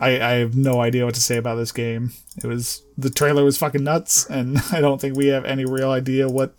I 0.00 0.20
I 0.20 0.30
have 0.40 0.56
no 0.56 0.80
idea 0.80 1.04
what 1.04 1.14
to 1.14 1.20
say 1.20 1.36
about 1.36 1.54
this 1.56 1.72
game. 1.72 2.12
It 2.42 2.46
was 2.46 2.82
the 2.98 3.10
trailer 3.10 3.44
was 3.44 3.58
fucking 3.58 3.84
nuts 3.84 4.26
and 4.28 4.58
I 4.72 4.80
don't 4.80 5.00
think 5.00 5.16
we 5.16 5.28
have 5.28 5.44
any 5.44 5.64
real 5.64 5.90
idea 5.90 6.28
what 6.28 6.54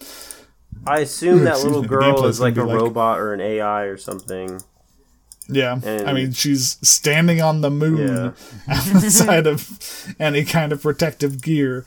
I 0.88 1.00
assume 1.02 1.44
that 1.44 1.60
little 1.64 1.84
girl 1.84 2.26
is 2.26 2.40
like 2.40 2.56
a 2.58 2.64
like- 2.64 2.76
robot 2.78 3.20
or 3.20 3.34
an 3.34 3.42
AI 3.42 3.84
or 3.84 3.98
something. 3.98 4.62
yeah. 5.50 5.78
And- 5.84 6.08
I 6.10 6.14
mean 6.14 6.32
she's 6.32 6.78
standing 6.88 7.42
on 7.42 7.60
the 7.62 7.70
moon 7.70 7.98
Yeah. 8.08 8.32
outside 8.70 9.48
of 9.48 9.68
any 10.18 10.46
kind 10.46 10.72
of 10.72 10.82
protective 10.82 11.42
gear. 11.42 11.86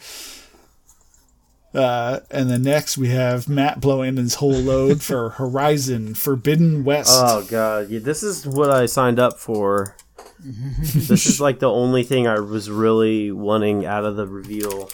Uh, 1.74 2.20
and 2.30 2.48
then 2.48 2.62
next 2.62 2.96
we 2.96 3.08
have 3.08 3.48
Matt 3.48 3.80
blowing 3.80 4.16
his 4.16 4.36
whole 4.36 4.52
load 4.52 5.02
for 5.02 5.30
Horizon 5.40 6.14
Forbidden 6.14 6.84
West. 6.84 7.10
Oh 7.12 7.44
god, 7.50 7.90
yeah, 7.90 7.98
this 7.98 8.22
is 8.22 8.46
what 8.46 8.70
I 8.70 8.86
signed 8.86 9.18
up 9.18 9.38
for. 9.38 9.96
this 10.44 11.26
is 11.26 11.40
like 11.40 11.58
the 11.58 11.70
only 11.70 12.02
thing 12.04 12.26
I 12.28 12.38
was 12.38 12.70
really 12.70 13.32
wanting 13.32 13.86
out 13.86 14.04
of 14.04 14.16
the 14.16 14.26
reveal. 14.26 14.90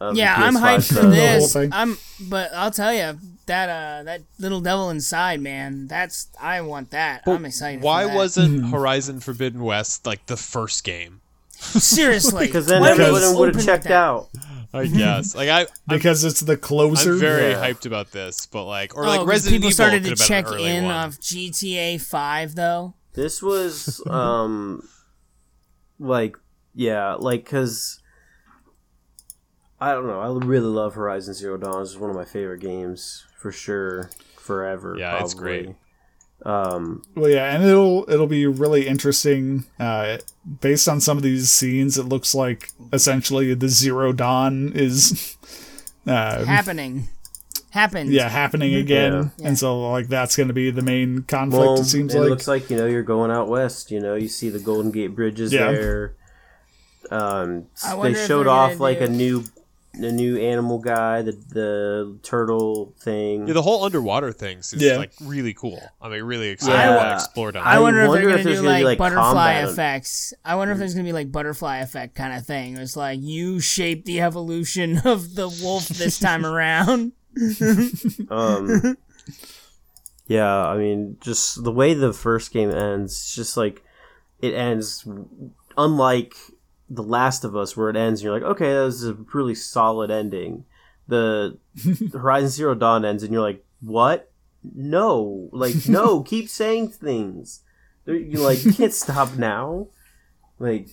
of 0.00 0.14
the 0.14 0.20
Yeah, 0.20 0.34
I'm 0.36 0.54
hyped 0.54 0.88
for 0.88 0.94
stuff. 0.94 1.02
The 1.04 1.10
this. 1.10 1.56
I'm, 1.56 1.98
but 2.28 2.50
I'll 2.52 2.70
tell 2.70 2.92
you 2.92 3.18
that 3.46 3.68
uh, 3.68 4.02
that 4.04 4.22
little 4.38 4.60
devil 4.60 4.90
inside, 4.90 5.40
man. 5.40 5.86
That's 5.86 6.28
I 6.40 6.62
want 6.62 6.90
that. 6.90 7.22
I'm 7.26 7.44
excited. 7.44 7.80
for 7.80 7.86
Why 7.86 8.06
that. 8.06 8.14
wasn't 8.16 8.66
Horizon 8.70 9.20
Forbidden 9.20 9.62
West 9.62 10.04
like 10.06 10.26
the 10.26 10.36
first 10.36 10.82
game? 10.84 11.20
seriously? 11.54 12.46
Because 12.46 12.66
then 12.66 12.80
why 12.82 12.92
would 12.92 13.00
everyone 13.00 13.38
would 13.38 13.48
have 13.48 13.56
with 13.56 13.66
checked 13.66 13.84
that? 13.84 13.92
out. 13.92 14.28
I 14.74 14.86
guess. 14.86 15.34
Like 15.34 15.48
I, 15.48 15.60
I'm, 15.88 15.96
because 15.96 16.24
it's 16.24 16.40
the 16.40 16.56
closer. 16.56 17.12
I'm 17.14 17.18
very 17.20 17.52
Yeah. 17.52 17.62
hyped 17.64 17.86
about 17.86 18.10
this, 18.10 18.46
but 18.46 18.64
like, 18.64 18.96
or 18.96 19.04
Oh, 19.04 19.08
like 19.08 19.18
'cause 19.20 19.28
Resident 19.28 19.54
people 19.62 19.68
Evil 19.68 19.74
started 19.74 20.04
to 20.04 20.16
check 20.16 20.44
been 20.46 20.54
an 20.54 20.58
early 20.60 20.76
in 20.76 20.84
one. 20.84 21.04
of 21.08 21.20
GTA 21.20 22.00
Five 22.00 22.54
though. 22.54 22.94
This 23.14 23.42
was 23.42 24.02
um 24.10 24.86
like 25.98 26.36
yeah, 26.74 27.14
like 27.14 27.44
because 27.44 28.00
I 29.80 29.92
don't 29.92 30.06
know. 30.06 30.20
I 30.20 30.26
really 30.46 30.66
love 30.66 30.94
Horizon 30.94 31.34
Zero 31.34 31.56
Dawn. 31.56 31.82
It's 31.82 31.96
one 31.96 32.10
of 32.10 32.16
my 32.16 32.24
favorite 32.24 32.60
games 32.60 33.24
for 33.38 33.52
sure, 33.52 34.10
forever. 34.38 34.96
Yeah, 34.98 35.10
probably. 35.10 35.24
it's 35.24 35.34
great. 35.34 35.68
Um, 36.44 37.02
Well, 37.14 37.30
yeah, 37.30 37.54
and 37.54 37.64
it'll 37.64 38.04
it'll 38.08 38.26
be 38.26 38.46
really 38.46 38.86
interesting. 38.86 39.64
Uh, 39.80 40.18
based 40.60 40.88
on 40.88 41.00
some 41.00 41.16
of 41.16 41.22
these 41.22 41.50
scenes, 41.50 41.96
it 41.96 42.04
looks 42.04 42.34
like 42.34 42.70
essentially 42.92 43.54
the 43.54 43.68
Zero 43.68 44.12
Dawn 44.12 44.72
is, 44.74 45.36
uh, 46.06 46.44
happening. 46.44 47.08
Happened. 47.70 48.10
yeah, 48.12 48.28
happening 48.28 48.74
again, 48.74 49.32
Yeah. 49.36 49.48
and 49.48 49.58
so 49.58 49.90
like 49.90 50.06
that's 50.08 50.36
going 50.36 50.46
to 50.48 50.54
be 50.54 50.70
the 50.70 50.82
main 50.82 51.22
conflict. 51.22 51.60
well, 51.60 51.80
it 51.80 51.84
seems 51.86 52.14
like. 52.14 52.18
it 52.18 52.20
like. 52.20 52.30
looks 52.30 52.46
like 52.46 52.70
you 52.70 52.76
know 52.76 52.86
you're 52.86 53.02
going 53.02 53.30
out 53.32 53.48
west. 53.48 53.90
You 53.90 53.98
know, 54.00 54.14
you 54.14 54.28
see 54.28 54.48
the 54.48 54.60
Golden 54.60 54.92
Gate 54.92 55.08
bridges 55.16 55.52
Yeah. 55.52 55.72
there. 55.72 56.14
Um, 57.10 57.66
I 57.84 57.96
they 58.12 58.26
showed 58.26 58.46
off 58.46 58.78
like 58.80 58.98
do- 59.00 59.06
a 59.06 59.08
new, 59.08 59.44
a 59.98 60.10
new 60.12 60.36
animal 60.38 60.78
guy, 60.78 61.22
the 61.22 61.32
the 61.32 62.18
turtle 62.22 62.94
thing. 63.00 63.46
Yeah, 63.46 63.54
the 63.54 63.62
whole 63.62 63.84
underwater 63.84 64.32
things 64.32 64.72
is 64.72 64.82
Yeah. 64.82 64.96
like 64.96 65.12
really 65.22 65.54
cool. 65.54 65.80
I'm 66.02 66.10
like, 66.10 66.22
really 66.22 66.48
excited 66.48 66.76
Yeah. 66.76 67.04
to 67.10 67.14
explore 67.14 67.52
down 67.52 67.64
I 67.64 67.76
I 67.76 67.78
wonder 67.80 68.00
if 68.02 68.10
they're 68.12 68.20
if 68.22 68.24
gonna 68.28 68.42
there's 68.42 68.56
do 68.58 68.62
gonna 68.64 68.74
like, 68.74 68.84
like, 68.84 68.98
butterfly 68.98 69.54
combat. 69.54 69.68
effects. 69.68 70.34
I 70.44 70.56
wonder 70.56 70.72
if 70.72 70.78
there's 70.78 70.94
gonna 70.94 71.04
be 71.04 71.12
like 71.12 71.30
butterfly 71.30 71.78
effect 71.78 72.14
kind 72.14 72.36
of 72.36 72.44
thing. 72.46 72.76
It's 72.76 72.96
like 72.96 73.20
you 73.22 73.60
shape 73.60 74.04
the 74.04 74.20
evolution 74.20 74.98
of 75.04 75.34
the 75.34 75.48
wolf 75.62 75.88
this 75.88 76.18
time 76.18 76.44
around. 76.46 77.12
Um, 78.30 78.96
yeah, 80.26 80.66
I 80.66 80.76
mean, 80.76 81.16
just 81.20 81.62
the 81.64 81.72
way 81.72 81.94
the 81.94 82.12
first 82.12 82.52
game 82.52 82.70
ends, 82.70 83.12
it's 83.12 83.34
just 83.34 83.56
like 83.56 83.82
it 84.40 84.54
ends, 84.54 85.06
unlike 85.76 86.34
The 86.90 87.02
Last 87.02 87.44
of 87.44 87.56
Us, 87.56 87.76
where 87.76 87.90
it 87.90 87.96
ends 87.96 88.20
and 88.20 88.24
you're 88.24 88.34
like, 88.34 88.42
okay, 88.50 88.72
that 88.72 88.82
was 88.82 89.04
a 89.04 89.14
really 89.32 89.54
solid 89.54 90.10
ending. 90.10 90.64
The 91.08 91.58
Horizon 92.12 92.50
Zero 92.50 92.74
Dawn 92.74 93.04
ends 93.04 93.22
and 93.22 93.32
you're 93.32 93.42
like, 93.42 93.64
what? 93.80 94.30
No, 94.74 95.48
like, 95.52 95.88
no, 95.88 96.22
keep 96.24 96.48
saying 96.48 96.88
things. 96.88 97.60
You're 98.06 98.40
like, 98.42 98.64
you 98.64 98.72
can't 98.72 98.92
stop 98.92 99.36
now. 99.36 99.88
Like, 100.58 100.88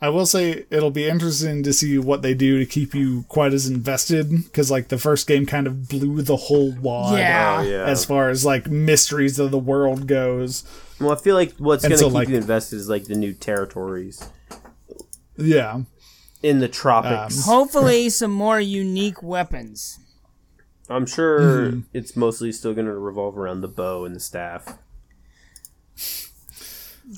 I 0.00 0.08
will 0.08 0.26
say 0.26 0.64
it'll 0.70 0.90
be 0.90 1.06
interesting 1.08 1.62
to 1.62 1.72
see 1.72 1.96
what 1.98 2.22
they 2.22 2.34
do 2.34 2.58
to 2.58 2.66
keep 2.66 2.92
you 2.94 3.24
quite 3.28 3.52
as 3.52 3.68
invested 3.68 4.28
because 4.44 4.68
like 4.70 4.88
the 4.88 4.98
first 4.98 5.28
game 5.28 5.46
kind 5.46 5.68
of 5.68 5.88
blew 5.88 6.22
the 6.22 6.34
whole 6.36 6.72
wad 6.72 7.16
Yeah. 7.18 7.58
oh 7.60 7.62
yeah. 7.62 7.84
as 7.84 8.04
far 8.04 8.28
as 8.30 8.44
like 8.44 8.66
mysteries 8.68 9.38
of 9.38 9.52
the 9.52 9.58
world 9.58 10.08
goes. 10.08 10.64
well, 10.98 11.12
I 11.12 11.16
feel 11.16 11.36
like 11.36 11.54
what's 11.58 11.84
gonna 11.84 11.96
so, 11.98 12.06
keep 12.06 12.14
like- 12.14 12.28
you 12.28 12.36
invested 12.36 12.76
is 12.76 12.88
like 12.88 13.04
the 13.04 13.14
new 13.14 13.32
territories 13.32 14.28
Yeah. 15.36 15.82
in 16.42 16.58
the 16.60 16.68
tropics. 16.68 17.44
Hopefully, 17.46 18.08
some 18.20 18.32
more 18.32 18.60
unique 18.60 19.22
weapons. 19.22 19.98
I'm 20.90 21.06
sure 21.06 21.40
Mm-hmm. 21.40 21.80
it's 21.94 22.16
mostly 22.16 22.52
still 22.52 22.74
going 22.74 22.86
to 22.86 22.92
revolve 22.98 23.38
around 23.38 23.60
the 23.60 23.68
bow 23.68 24.04
and 24.04 24.14
the 24.16 24.20
staff. 24.20 24.66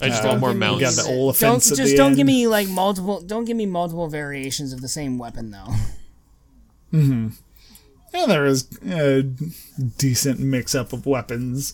I 0.00 0.08
just 0.08 0.24
Uh, 0.24 0.28
want 0.28 0.40
more 0.40 0.50
give 0.50 0.58
me- 0.60 0.66
You 0.66 0.72
got 0.80 0.96
mounts. 0.96 0.96
the 1.38 1.46
Don't 1.46 1.62
just 1.62 1.76
the 1.76 1.96
don't 1.96 2.08
end. 2.08 2.16
give 2.16 2.26
me 2.26 2.46
like 2.46 2.68
multiple. 2.68 3.20
Don't 3.20 3.44
give 3.44 3.56
me 3.56 3.66
multiple 3.66 4.08
variations 4.08 4.72
of 4.72 4.80
the 4.80 4.88
same 4.88 5.18
weapon 5.18 5.50
though. 5.50 5.72
Hmm. 6.90 7.28
Yeah, 8.12 8.26
there 8.26 8.46
is 8.46 8.68
a 8.88 9.22
decent 9.98 10.38
mix 10.40 10.74
up 10.74 10.92
of 10.92 11.04
weapons 11.06 11.72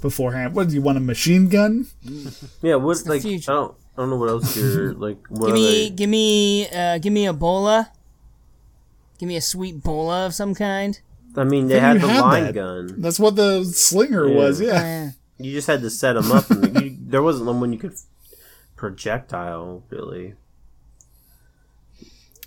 beforehand. 0.00 0.54
What 0.54 0.68
do 0.68 0.74
you 0.74 0.82
want? 0.82 0.96
A 0.98 1.00
machine 1.02 1.48
gun? 1.48 1.86
Yeah, 2.62 2.76
what 2.76 3.02
the 3.04 3.10
like 3.10 3.22
future. 3.22 3.52
I 3.52 3.54
don't 3.54 3.74
I 3.96 4.00
don't 4.00 4.10
know 4.10 4.16
what 4.16 4.28
else 4.30 4.56
you're 4.56 4.94
like. 5.06 5.18
What 5.28 5.46
Give 5.48 5.54
me, 5.54 5.90
give 5.90 6.08
me, 6.10 6.68
uh, 6.70 6.98
give 6.98 7.12
me 7.12 7.26
a 7.26 7.32
bola. 7.32 7.90
Give 9.18 9.28
me 9.28 9.36
a 9.36 9.40
sweet 9.42 9.82
bola 9.82 10.26
of 10.26 10.34
some 10.34 10.54
kind. 10.54 10.98
I 11.36 11.44
mean, 11.44 11.68
they 11.68 11.78
had 11.80 12.00
the 12.00 12.08
had 12.08 12.20
line 12.20 12.44
that. 12.44 12.54
gun. 12.54 12.94
That's 13.00 13.18
what 13.20 13.36
the 13.36 13.64
slinger 13.64 14.26
Yeah. 14.28 14.34
was. 14.36 14.60
Yeah. 14.60 15.10
You 15.38 15.52
just 15.52 15.66
had 15.66 15.80
to 15.82 15.90
set 15.90 16.12
them 16.14 16.30
up, 16.32 16.50
and 16.50 16.80
you, 16.80 16.96
there 17.06 17.22
wasn't 17.22 17.46
one 17.46 17.72
you 17.72 17.78
could 17.78 17.94
projectile 18.76 19.82
really. 19.90 20.34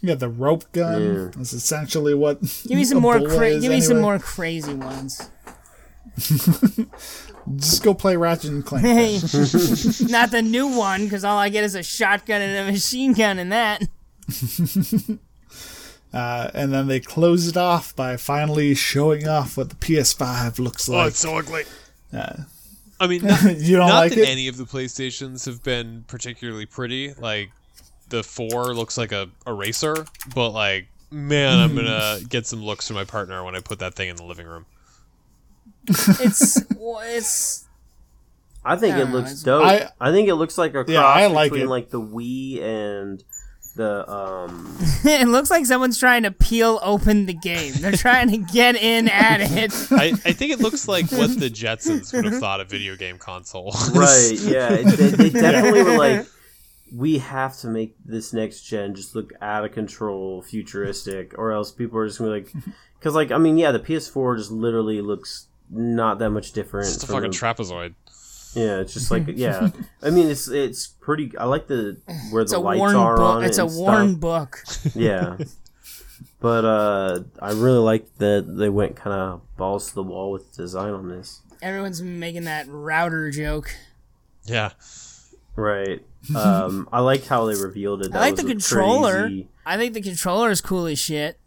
You 0.02 0.10
got 0.10 0.20
the 0.20 0.30
rope 0.30 0.72
gun. 0.72 1.02
Yeah. 1.02 1.30
That's 1.36 1.54
essentially 1.54 2.14
what. 2.14 2.42
Give 2.68 2.78
me 2.78 2.84
some 2.84 3.02
more. 3.02 3.18
bola 3.20 3.36
Cra- 3.38 3.48
is 3.50 3.62
give 3.64 3.72
me 3.72 3.82
some 3.82 4.02
more 4.02 4.20
crazy 4.20 4.74
ones. 4.74 5.30
Just 7.56 7.84
go 7.84 7.94
play 7.94 8.16
Ratchet 8.18 8.52
and 8.52 8.66
Clank. 8.66 8.86
Hey, 8.86 9.14
not 10.10 10.32
the 10.32 10.42
new 10.42 10.68
one, 10.68 11.04
because 11.04 11.24
all 11.24 11.38
I 11.38 11.50
get 11.50 11.64
is 11.64 11.76
a 11.76 11.84
shotgun 11.84 12.42
and 12.42 12.68
a 12.68 12.72
machine 12.72 13.14
gun 13.14 13.40
and 13.40 13.52
that. 13.52 13.84
Uh, 16.16 16.50
and 16.54 16.74
then 16.74 16.88
they 16.88 17.02
close 17.02 17.46
it 17.46 17.58
off 17.58 17.94
by 17.94 18.16
finally 18.16 18.74
showing 18.74 19.28
off 19.28 19.58
what 19.58 19.68
the 19.68 19.76
PS5 19.76 20.60
looks 20.60 20.88
like. 20.88 21.04
Oh, 21.04 21.08
it's 21.08 21.20
so 21.20 21.38
ugly. 21.38 21.66
Uh, 22.14 22.38
I 23.02 23.08
mean, 23.08 23.22
not, 23.26 23.58
you 23.58 23.76
don't 23.76 23.90
not 23.90 23.96
like 23.96 24.12
that 24.12 24.20
it? 24.20 24.30
any 24.30 24.48
of 24.48 24.56
the 24.56 24.64
PlayStations 24.64 25.46
have 25.46 25.62
been 25.62 26.06
particularly 26.08 26.66
pretty. 26.66 27.14
Like 27.16 27.52
the 28.08 28.24
four 28.24 28.74
looks 28.74 28.98
like 28.98 29.12
a 29.12 29.30
eraser, 29.46 30.06
but 30.34 30.52
like 30.52 30.88
man, 31.12 31.60
I'm 31.60 31.76
gonna 31.76 32.20
get 32.30 32.48
some 32.48 32.64
looks 32.64 32.88
from 32.88 32.96
my 32.96 33.04
partner 33.04 33.44
when 33.44 33.54
I 33.54 33.60
put 33.60 33.80
that 33.80 33.96
thing 33.96 34.08
in 34.08 34.16
the 34.16 34.24
living 34.24 34.48
room. 34.48 34.66
It's 35.88 36.58
it's 36.80 37.66
I 38.64 38.76
think 38.78 38.96
I 38.96 38.98
it 38.98 39.00
don't 39.02 39.12
know, 39.12 39.18
looks 39.20 39.42
dope. 39.44 39.64
I- 39.66 39.90
I, 40.00 40.12
think 40.12 40.28
it 40.28 40.36
looks 40.36 40.58
like 40.58 40.72
a 40.72 40.84
cross 40.84 40.90
Yeah, 40.90 41.04
I 41.06 41.28
like 41.28 41.52
between 41.52 41.68
it. 41.68 41.70
like 41.70 41.90
the 41.92 42.02
Wii 42.02 42.62
and 42.64 43.24
the 43.76 44.10
um. 44.10 44.76
it 45.04 45.28
looks 45.28 45.52
like 45.52 45.66
someone's 45.66 46.00
trying 46.00 46.24
to 46.24 46.32
peel 46.32 46.80
open 46.82 47.26
the 47.28 47.34
game. 47.34 47.74
They're 47.78 47.92
trying 47.92 48.30
to 48.32 48.38
get 48.38 48.76
in 48.76 49.08
at 49.10 49.42
it. 49.42 49.74
I, 49.92 50.14
I 50.26 50.32
think 50.32 50.52
it 50.52 50.60
looks 50.60 50.88
like 50.88 51.12
what 51.12 51.38
the 51.40 51.50
Jetsons 51.52 52.12
would 52.14 52.26
have 52.26 52.40
thought 52.40 52.60
a 52.62 52.66
video 52.66 52.96
game 52.96 53.18
console. 53.20 53.66
was. 53.66 53.92
right. 53.92 54.40
Yeah. 54.52 54.74
it- 54.74 54.86
They, 54.98 55.30
they 55.30 55.30
definitely 55.30 55.84
were 55.84 55.98
like, 55.98 56.26
we 56.94 57.18
have 57.20 57.58
to 57.58 57.68
make 57.68 57.96
this 58.06 58.32
next 58.34 58.62
gen 58.62 58.96
just 58.96 59.14
look 59.16 59.32
out 59.42 59.66
of 59.66 59.74
control, 59.74 60.42
futuristic, 60.42 61.38
or 61.38 61.52
else 61.52 61.72
people 61.72 62.00
are 62.00 62.08
just 62.08 62.18
gonna 62.20 62.32
be 62.40 62.46
like, 62.46 62.54
because 62.98 63.14
like 63.14 63.32
I 63.32 63.38
mean, 63.38 63.58
yeah, 63.58 63.72
the 63.72 63.80
PS4 63.80 64.38
just 64.38 64.52
literally 64.52 65.02
looks 65.02 65.48
not 65.70 66.20
that 66.20 66.30
much 66.32 66.52
different. 66.52 66.88
It's 66.88 67.04
a 67.04 67.08
fucking 67.08 67.32
the- 67.32 67.38
trapezoid. 67.38 67.94
Yeah, 68.54 68.80
it's 68.80 68.94
just 68.94 69.12
like 69.12 69.24
yeah. 69.28 69.70
I 70.02 70.10
mean, 70.12 70.30
it's 70.30 70.48
it's 70.48 70.88
pretty. 70.88 71.38
I 71.38 71.44
like 71.46 71.68
the 71.68 71.98
where 72.32 72.42
It's 72.42 72.52
the 72.54 72.60
lights 72.60 72.80
worn 72.80 72.96
are 72.96 73.18
book. 73.18 73.26
on 73.38 73.44
it. 73.44 73.48
It's 73.48 73.58
a 73.58 73.66
and 73.66 73.76
worn 73.78 74.10
stuff. 74.12 74.20
book. 74.22 74.64
Yeah, 74.96 75.38
but 76.40 76.64
uh, 76.64 77.20
I 77.42 77.52
really 77.52 77.80
like 77.80 78.18
that 78.20 78.46
they 78.58 78.70
went 78.70 78.96
kind 78.96 79.14
of 79.14 79.42
balls 79.58 79.90
to 79.90 79.96
the 79.96 80.04
wall 80.04 80.32
with 80.32 80.56
design 80.56 80.94
on 80.94 81.10
this. 81.10 81.42
Everyone's 81.62 82.02
making 82.02 82.46
that 82.46 82.68
router 82.70 83.30
joke. 83.32 83.76
Yeah. 84.46 84.72
Right. 85.56 86.02
Um, 86.36 86.88
I 86.92 87.00
like 87.02 87.26
how 87.26 87.46
they 87.46 87.56
revealed 87.62 88.06
it. 88.06 88.12
That 88.12 88.18
I 88.18 88.22
like 88.22 88.36
the 88.36 88.44
was 88.44 88.52
a 88.52 88.54
controller. 88.56 89.22
crazy- 89.24 89.48
I 89.66 89.78
think 89.78 89.94
the 89.94 90.02
controller 90.02 90.50
is 90.52 90.62
cool 90.62 90.86
as 90.86 91.00
shit. 91.00 91.40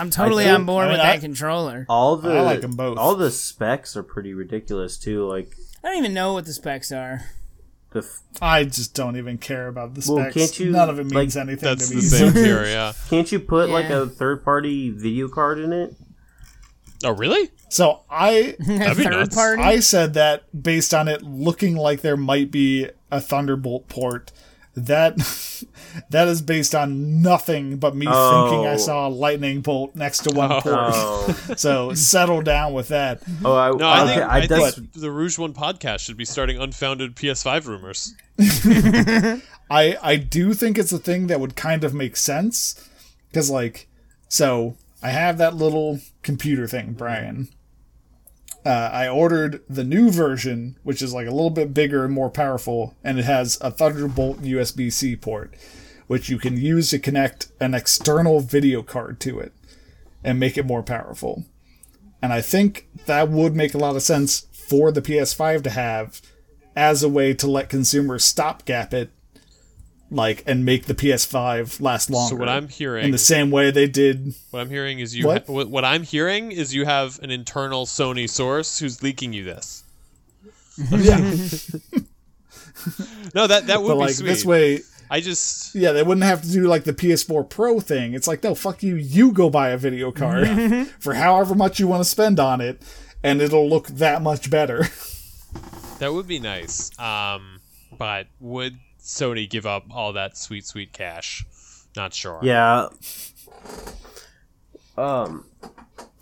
I'm 0.00 0.10
totally 0.10 0.44
think- 0.44 0.58
on 0.60 0.64
board 0.66 0.84
I 0.86 0.88
mean, 0.88 0.98
with 0.98 1.06
I- 1.06 1.12
that 1.14 1.20
controller. 1.20 1.86
All 1.88 2.16
the 2.16 2.30
I 2.32 2.40
like 2.42 2.64
'em 2.64 2.72
both. 2.72 2.98
All 2.98 3.14
the 3.14 3.30
specs 3.30 3.96
are 3.96 4.02
pretty 4.02 4.34
ridiculous 4.34 4.96
too. 4.98 5.26
Like 5.28 5.56
I 5.84 5.88
don't 5.88 5.98
even 5.98 6.14
know 6.14 6.32
what 6.32 6.44
the 6.46 6.52
specs 6.52 6.90
are. 6.92 7.22
the 7.92 7.98
f- 8.00 8.20
I 8.40 8.64
just 8.64 8.94
don't 8.94 9.16
even 9.18 9.36
care 9.36 9.68
about 9.68 9.94
the 9.94 10.00
specs. 10.00 10.14
Well, 10.16 10.30
can't 10.32 10.58
you, 10.58 10.70
None 10.70 10.88
of 10.88 10.98
it 10.98 11.04
means 11.06 11.36
like- 11.36 11.46
anything 11.46 11.68
That's 11.68 11.88
to 11.90 11.96
the 11.96 12.00
me. 12.00 12.08
same 12.08 12.32
here, 12.44 12.64
yeah. 12.64 12.92
can't 13.10 13.30
you 13.30 13.38
put 13.38 13.68
like 13.68 13.90
a 13.90 14.06
third 14.06 14.42
party 14.44 14.88
video 14.90 15.28
card 15.28 15.58
in 15.58 15.72
it? 15.74 15.94
Oh, 17.04 17.10
really? 17.10 17.50
So 17.68 18.00
I 18.10 18.56
third 18.64 19.30
party. 19.32 19.60
I 19.62 19.80
said 19.80 20.14
that 20.14 20.44
based 20.62 20.94
on 20.94 21.08
it 21.08 21.22
looking 21.22 21.76
like 21.76 22.00
there 22.00 22.16
might 22.16 22.50
be 22.50 22.88
a 23.10 23.20
Thunderbolt 23.20 23.88
port. 23.88 24.30
That 24.74 25.16
that 26.10 26.28
is 26.28 26.40
based 26.40 26.74
on 26.74 27.20
nothing 27.20 27.76
but 27.76 27.94
me 27.94 28.06
thinking 28.06 28.66
I 28.66 28.74
Oh. 28.74 28.76
saw 28.78 29.08
a 29.08 29.10
lightning 29.10 29.60
bolt 29.60 29.94
next 29.94 30.20
to 30.20 30.34
one 30.34 30.50
oh. 30.50 30.60
port. 30.60 30.74
Oh, 30.78 31.36
So 31.56 31.92
settle 31.94 32.40
down 32.42 32.72
with 32.72 32.88
that. 32.88 33.22
oh, 33.44 33.54
I, 33.54 33.70
No, 33.70 33.86
I 33.86 34.02
okay, 34.02 34.14
think, 34.14 34.22
I, 34.22 34.38
I 34.66 34.70
think 34.70 34.92
the 34.94 35.10
Rouge 35.10 35.38
One 35.38 35.52
podcast 35.52 36.00
should 36.00 36.16
be 36.16 36.24
starting 36.24 36.58
unfounded 36.58 37.16
PS5 37.16 37.66
rumors. 37.66 38.14
I 39.70 39.96
I 40.02 40.16
do 40.16 40.54
think 40.54 40.78
it's 40.78 40.92
a 40.92 40.98
thing 40.98 41.26
that 41.28 41.40
would 41.40 41.54
kind 41.56 41.84
of 41.84 41.92
make 41.94 42.16
sense 42.16 42.88
because 43.30 43.50
like 43.50 43.88
so 44.28 44.76
I 45.02 45.10
have 45.10 45.36
that 45.38 45.54
little 45.54 46.00
computer 46.22 46.66
thing, 46.66 46.92
Brian. 46.92 47.48
Uh, 48.64 48.90
I 48.92 49.08
ordered 49.08 49.62
the 49.68 49.82
new 49.82 50.10
version, 50.10 50.78
which 50.84 51.02
is 51.02 51.12
like 51.12 51.26
a 51.26 51.32
little 51.32 51.50
bit 51.50 51.74
bigger 51.74 52.04
and 52.04 52.14
more 52.14 52.30
powerful, 52.30 52.94
and 53.02 53.18
it 53.18 53.24
has 53.24 53.58
a 53.60 53.70
Thunderbolt 53.70 54.42
USB 54.42 54.92
C 54.92 55.16
port, 55.16 55.54
which 56.06 56.28
you 56.28 56.38
can 56.38 56.56
use 56.56 56.90
to 56.90 56.98
connect 56.98 57.50
an 57.60 57.74
external 57.74 58.40
video 58.40 58.82
card 58.82 59.18
to 59.20 59.40
it 59.40 59.52
and 60.22 60.38
make 60.38 60.56
it 60.56 60.66
more 60.66 60.82
powerful. 60.82 61.44
And 62.22 62.32
I 62.32 62.40
think 62.40 62.86
that 63.06 63.28
would 63.28 63.56
make 63.56 63.74
a 63.74 63.78
lot 63.78 63.96
of 63.96 64.02
sense 64.02 64.46
for 64.52 64.92
the 64.92 65.02
PS5 65.02 65.64
to 65.64 65.70
have 65.70 66.22
as 66.76 67.02
a 67.02 67.08
way 67.08 67.34
to 67.34 67.50
let 67.50 67.68
consumers 67.68 68.24
stopgap 68.24 68.94
it 68.94 69.10
like 70.12 70.42
and 70.46 70.64
make 70.64 70.84
the 70.86 70.94
PS5 70.94 71.80
last 71.80 72.10
longer. 72.10 72.34
So 72.34 72.38
what 72.38 72.48
I'm 72.48 72.68
hearing, 72.68 73.06
in 73.06 73.10
the 73.10 73.18
same 73.18 73.50
way 73.50 73.70
they 73.70 73.88
did. 73.88 74.34
what 74.50 74.60
I'm 74.60 74.68
hearing 74.70 75.00
is 75.00 75.16
you. 75.16 75.26
What? 75.26 75.46
Ha- 75.46 75.52
what, 75.52 75.68
what 75.70 75.84
I'm 75.84 76.02
hearing 76.02 76.52
is 76.52 76.74
you 76.74 76.84
have 76.84 77.18
an 77.22 77.30
internal 77.30 77.86
Sony 77.86 78.28
source 78.28 78.78
who's 78.78 79.02
leaking 79.02 79.32
you 79.32 79.44
this. 79.44 79.82
Yeah, 80.90 81.18
No, 83.34 83.46
that 83.46 83.66
that 83.68 83.82
would 83.82 83.88
but 83.88 83.94
be 83.94 84.00
like 84.00 84.14
sweet. 84.14 84.26
this 84.26 84.44
way, 84.44 84.80
I 85.10 85.20
just 85.20 85.74
yeah, 85.74 85.92
they 85.92 86.02
wouldn't 86.02 86.24
have 86.24 86.42
to 86.42 86.50
do 86.50 86.66
like 86.66 86.84
the 86.84 86.92
PS4 86.92 87.48
Pro 87.48 87.80
thing. 87.80 88.14
It's 88.14 88.26
like, 88.26 88.42
no, 88.42 88.54
fuck 88.54 88.82
you. 88.82 88.96
You 88.96 89.32
go 89.32 89.50
buy 89.50 89.70
a 89.70 89.76
video 89.76 90.10
card 90.12 90.48
for 90.98 91.14
however 91.14 91.54
much 91.54 91.78
you 91.78 91.86
want 91.86 92.00
to 92.02 92.08
spend 92.08 92.40
on 92.40 92.60
it, 92.60 92.82
and 93.22 93.40
it'll 93.40 93.68
look 93.68 93.88
that 93.88 94.22
much 94.22 94.50
better. 94.50 94.86
that 95.98 96.12
would 96.12 96.26
be 96.26 96.38
nice. 96.38 96.90
Um, 96.98 97.60
but 97.96 98.26
would 98.40 98.78
Sony 99.02 99.48
give 99.50 99.66
up 99.66 99.84
all 99.90 100.12
that 100.14 100.36
sweet 100.36 100.64
sweet 100.66 100.92
cash? 100.92 101.44
Not 101.96 102.14
sure. 102.14 102.38
Yeah. 102.42 102.88
Um. 104.96 105.44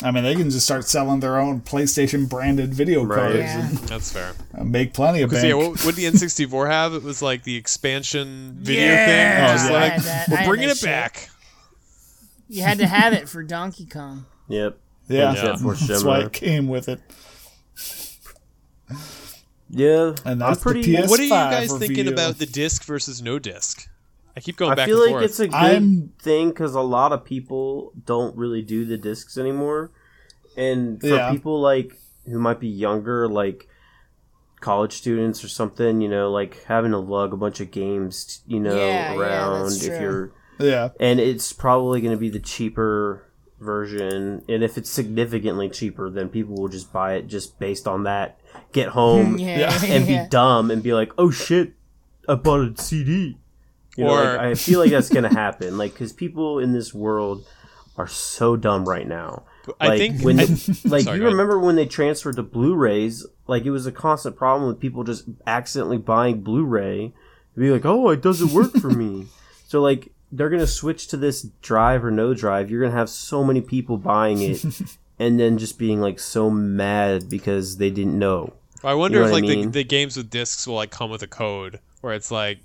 I 0.02 0.11
mean, 0.12 0.24
they 0.24 0.35
can 0.35 0.48
just 0.48 0.65
start 0.65 0.86
selling 0.89 1.20
their 1.20 1.39
own 1.39 1.61
PlayStation 1.61 2.27
branded 2.27 2.73
video 2.73 3.02
Right. 3.05 3.16
cards 3.19 3.36
Yeah. 3.39 3.69
that's 3.86 4.11
fair. 4.11 4.32
and 4.55 4.73
make 4.73 4.94
plenty 4.94 5.20
of 5.20 5.28
Because 5.28 5.43
bank. 5.43 5.51
yeah, 5.61 5.69
what 5.69 5.85
would 5.85 5.94
the 5.94 6.05
N64 6.07 6.70
have? 6.70 6.94
It 6.94 7.02
was 7.02 7.20
like 7.20 7.43
the 7.43 7.55
expansion 7.57 8.57
video 8.61 8.86
Yeah. 8.86 9.07
thing. 9.07 9.44
Oh, 9.44 9.52
Just 9.52 9.66
yeah. 9.66 9.73
like 9.77 9.82
I 9.93 9.94
had 9.94 10.02
that- 10.02 10.28
we're 10.31 10.47
bringing 10.47 10.69
it 10.70 10.78
shit. 10.78 10.86
back. 10.86 11.28
You 12.48 12.62
had 12.62 12.78
to 12.78 12.86
have 12.86 13.12
it 13.12 13.28
for 13.28 13.43
Donkey 13.43 13.85
Kong. 13.85 14.24
Yep. 14.48 14.78
yeah, 15.09 15.35
Yeah. 15.35 15.57
That's 15.86 16.02
why 16.05 16.20
it 16.20 16.32
came 16.32 16.66
with 16.66 16.89
it. 16.89 17.01
Yeah. 19.71 20.15
And 20.25 20.43
I'm 20.43 20.51
that's 20.51 20.59
the 20.59 20.63
pretty. 20.73 20.83
PS5 20.95 21.09
What 21.09 21.21
are 21.21 21.25
you 21.25 21.29
guys 21.31 21.73
review. 21.73 21.87
thinking 21.87 22.13
about 22.13 22.39
the 22.39 22.47
disc 22.47 22.85
versus 22.85 23.23
no 23.23 23.39
disc? 23.39 23.89
I 24.37 24.41
keep 24.41 24.57
going 24.57 24.73
I 24.73 24.75
back 24.77 24.85
I 24.85 24.87
feel 24.87 25.03
and 25.03 25.13
like 25.13 25.21
forth. 25.21 25.25
it's 25.25 25.41
a 25.41 25.47
good 25.49 25.55
I'm- 25.55 26.13
thing 26.21 26.49
because 26.51 26.75
a 26.75 26.81
lot 26.81 27.13
of 27.13 27.25
people 27.25 27.93
don't 28.07 28.37
really 28.37 28.63
do 28.63 28.85
the 28.85 28.97
discs 28.97 29.37
anymore, 29.37 29.91
and 30.57 31.01
for 31.01 31.07
Yeah. 31.09 31.31
people 31.33 31.61
like 31.61 31.99
who 32.27 32.39
might 32.39 32.61
be 32.61 32.69
younger, 32.69 33.29
like 33.29 33.69
college 34.61 34.93
students 34.93 35.43
or 35.43 35.49
something, 35.49 36.01
you 36.01 36.09
know, 36.09 36.31
like 36.31 36.63
having 36.65 36.91
to 36.93 36.99
lug 36.99 37.33
a 37.33 37.37
bunch 37.37 37.61
of 37.61 37.71
games, 37.71 38.43
you 38.47 38.61
know, 38.61 38.77
Yeah, 38.77 39.15
yeah, 39.15 39.19
around 39.19 39.63
that's 39.71 39.85
if 39.85 40.01
you're, 40.01 40.33
Yeah, 40.59 40.91
and 41.01 41.19
it's 41.19 41.53
probably 41.53 42.01
going 42.03 42.15
to 42.15 42.21
be 42.21 42.29
the 42.29 42.39
cheaper 42.41 43.25
version, 43.61 44.43
and 44.49 44.62
if 44.65 44.77
it's 44.78 44.91
significantly 44.91 45.69
cheaper, 45.69 46.11
then 46.11 46.28
people 46.28 46.57
will 46.57 46.69
just 46.69 46.93
buy 46.93 47.15
it 47.15 47.27
just 47.28 47.59
based 47.59 47.87
on 47.87 48.05
that. 48.05 48.39
Get 48.73 48.89
home 48.89 49.39
Yeah, 49.39 49.73
and 49.85 50.07
be 50.07 50.15
yeah. 50.15 50.27
dumb 50.28 50.70
and 50.70 50.82
be 50.82 50.93
like, 50.95 51.12
"Oh 51.19 51.31
shit, 51.31 51.73
I 52.28 52.35
bought 52.35 52.61
a 52.61 52.82
CD." 52.82 53.39
You 53.97 54.05
know, 54.05 54.11
Or- 54.15 54.24
like, 54.24 54.41
I 54.41 54.55
feel 54.55 54.81
like 54.81 54.91
that's 54.91 55.09
gonna 55.09 55.32
happen, 55.45 55.77
like 55.78 55.93
because 55.93 56.12
people 56.12 56.59
in 56.59 56.73
this 56.73 56.93
world 56.95 57.45
are 57.97 58.07
so 58.09 58.57
dumb 58.57 58.89
right 58.89 59.07
now. 59.07 59.45
I 59.78 59.89
Like 59.89 59.99
think 59.99 60.23
when, 60.23 60.41
I- 60.41 60.45
like 60.85 61.05
Sorry, 61.05 61.19
you 61.19 61.24
remember 61.24 61.59
when 61.59 61.77
they 61.77 61.87
transferred 61.87 62.37
to 62.37 62.43
Blu-rays, 62.43 63.27
like 63.47 63.65
it 63.65 63.70
was 63.70 63.87
a 63.87 63.93
constant 63.93 64.37
problem 64.37 64.69
with 64.69 64.81
people 64.81 65.05
just 65.05 65.24
accidentally 65.47 65.99
buying 65.99 66.41
Blu-ray. 66.41 67.12
They'd 67.55 67.62
be 67.62 67.70
like, 67.70 67.85
"Oh, 67.85 68.09
it 68.11 68.23
doesn't 68.23 68.53
work 68.53 68.73
for 68.74 68.91
me." 68.91 69.27
So 69.66 69.81
like 69.82 70.12
they're 70.32 70.51
gonna 70.51 70.66
switch 70.66 71.09
to 71.09 71.16
this 71.16 71.43
drive 71.62 72.05
or 72.05 72.11
no 72.11 72.35
drive. 72.35 72.70
You're 72.70 72.82
gonna 72.82 72.97
have 72.97 73.11
so 73.11 73.44
many 73.44 73.61
people 73.61 73.97
buying 73.97 74.40
it, 74.40 74.65
and 75.19 75.39
then 75.39 75.59
just 75.59 75.78
being 75.78 76.01
like 76.01 76.19
so 76.19 76.51
mad 76.51 77.28
because 77.28 77.77
they 77.78 77.90
didn't 77.90 78.19
know. 78.19 78.52
I 78.82 78.94
wonder 78.94 79.19
You 79.19 79.24
know 79.24 79.27
if 79.27 79.32
what 79.32 79.39
I 79.39 79.47
like 79.47 79.57
mean? 79.57 79.66
the, 79.66 79.81
the 79.81 79.85
games 79.85 80.16
with 80.16 80.31
discs 80.31 80.66
will 80.66 80.77
like 80.77 80.90
come 80.90 81.11
with 81.11 81.23
a 81.23 81.27
code 81.27 81.81
where 82.01 82.15
it's 82.15 82.31
like, 82.31 82.61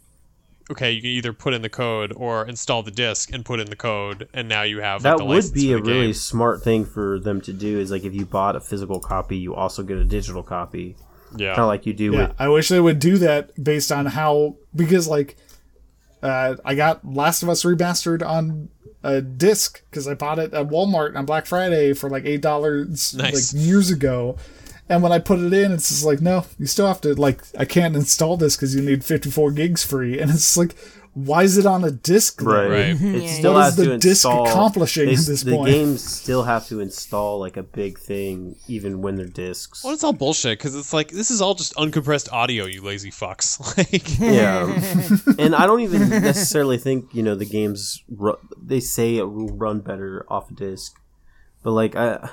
okay, 0.72 0.92
you 0.92 1.02
can 1.02 1.10
either 1.10 1.34
put 1.34 1.54
in 1.54 1.62
the 1.62 1.70
code 1.70 2.14
or 2.16 2.48
install 2.48 2.84
the 2.84 2.92
disc 2.92 3.34
and 3.34 3.44
put 3.44 3.60
in 3.60 3.70
the 3.70 3.76
code, 3.76 4.30
and 4.34 4.48
now 4.48 4.62
you 4.64 4.80
have 4.80 5.04
like, 5.04 5.18
That 5.18 5.18
the 5.18 5.26
would 5.26 5.54
be 5.54 5.74
a 5.74 5.78
the 5.78 5.82
really 5.82 6.14
smart 6.14 6.64
thing 6.64 6.86
for 6.86 7.20
them 7.20 7.42
to 7.42 7.54
do. 7.54 7.80
Is 7.80 7.92
like 7.92 8.04
if 8.04 8.14
you 8.14 8.26
bought 8.26 8.56
a 8.56 8.62
physical 8.62 9.00
copy, 9.00 9.38
you 9.38 9.56
also 9.56 9.84
get 9.84 9.98
a 9.98 10.06
digital 10.06 10.44
copy, 10.44 10.96
yeah. 11.36 11.50
kind 11.50 11.62
of 11.62 11.68
like 11.68 11.86
you 11.86 11.94
do 11.94 12.14
yeah. 12.14 12.28
with 12.28 12.36
I 12.40 12.48
wish 12.48 12.70
they 12.70 12.80
would 12.80 13.00
do 13.00 13.18
that 13.18 13.62
based 13.62 13.92
on 13.92 14.06
how 14.06 14.56
because 14.76 15.08
like 15.08 15.36
uh, 16.26 16.56
I 16.66 16.76
got 16.76 17.06
Last 17.06 17.44
of 17.44 17.50
Us 17.50 17.64
remastered 17.64 18.26
on 18.26 18.70
a 19.04 19.22
disc 19.22 19.84
because 19.90 20.08
I 20.08 20.16
bought 20.16 20.40
it 20.40 20.54
at 20.54 20.68
Walmart 20.68 21.16
on 21.16 21.26
Black 21.26 21.46
Friday 21.46 21.94
for 21.94 22.10
like 22.10 22.26
eight 22.26 22.42
dollars 22.42 23.14
Nice. 23.14 23.54
like 23.54 23.64
years 23.64 23.90
ago. 23.92 24.38
And 24.90 25.02
when 25.02 25.12
I 25.12 25.20
put 25.20 25.40
it 25.40 25.52
in, 25.54 25.72
it's 25.72 25.90
just 25.90 26.06
like, 26.06 26.22
no, 26.22 26.46
you 26.60 26.68
still 26.68 26.88
have 26.88 27.02
to 27.02 27.14
like, 27.16 27.42
I 27.58 27.66
can't 27.66 27.96
install 27.96 28.38
this 28.38 28.56
because 28.56 28.76
you 28.76 28.82
need 28.84 29.04
54 29.04 29.52
gigs 29.52 29.84
free. 29.84 30.20
And 30.20 30.30
it's 30.32 30.56
like, 30.58 30.76
why 31.16 31.44
is 31.44 31.58
it 31.58 31.66
on 31.66 31.84
a 31.86 31.92
disc? 31.92 32.40
then? 32.40 32.48
Right. 32.48 32.68
Right. 32.70 33.02
It 33.02 33.24
Yeah, 33.24 33.30
still 33.32 33.54
What 33.54 33.64
has 33.64 33.80
is 33.80 33.86
to 33.86 33.90
the 33.92 33.98
disc 33.98 34.26
install. 34.26 34.48
accomplishing 34.50 35.06
they- 35.06 35.14
at 35.14 35.20
this 35.26 35.42
the 35.44 35.56
point? 35.56 35.72
games 35.72 36.04
still 36.04 36.44
have 36.44 36.68
to 36.68 36.82
install 36.82 37.40
like 37.40 37.56
a 37.58 37.64
big 37.64 37.98
thing, 37.98 38.58
even 38.68 39.02
when 39.02 39.16
they're 39.16 39.26
discs. 39.26 39.84
Well, 39.84 39.94
it's 39.94 40.04
all 40.04 40.12
bullshit 40.14 40.60
because 40.60 40.76
it's 40.76 40.92
like 40.94 41.12
this 41.12 41.32
is 41.32 41.42
all 41.42 41.56
just 41.56 41.74
uncompressed 41.76 42.32
audio, 42.34 42.66
you 42.66 42.82
lazy 42.82 43.12
fucks. 43.12 43.60
like, 43.78 44.20
Yeah, 44.20 44.66
and 45.44 45.56
I 45.56 45.66
don't 45.66 45.80
even 45.82 46.10
necessarily 46.10 46.78
think 46.78 47.14
you 47.16 47.24
know 47.24 47.36
the 47.36 47.46
games. 47.46 48.04
Ru- 48.10 48.38
they 48.62 48.82
say 48.82 49.16
it 49.16 49.24
will 49.24 49.48
run 49.56 49.80
better 49.80 50.26
off 50.30 50.52
a 50.52 50.54
disc, 50.54 51.00
but 51.64 51.72
like 51.72 51.96
I, 51.96 52.30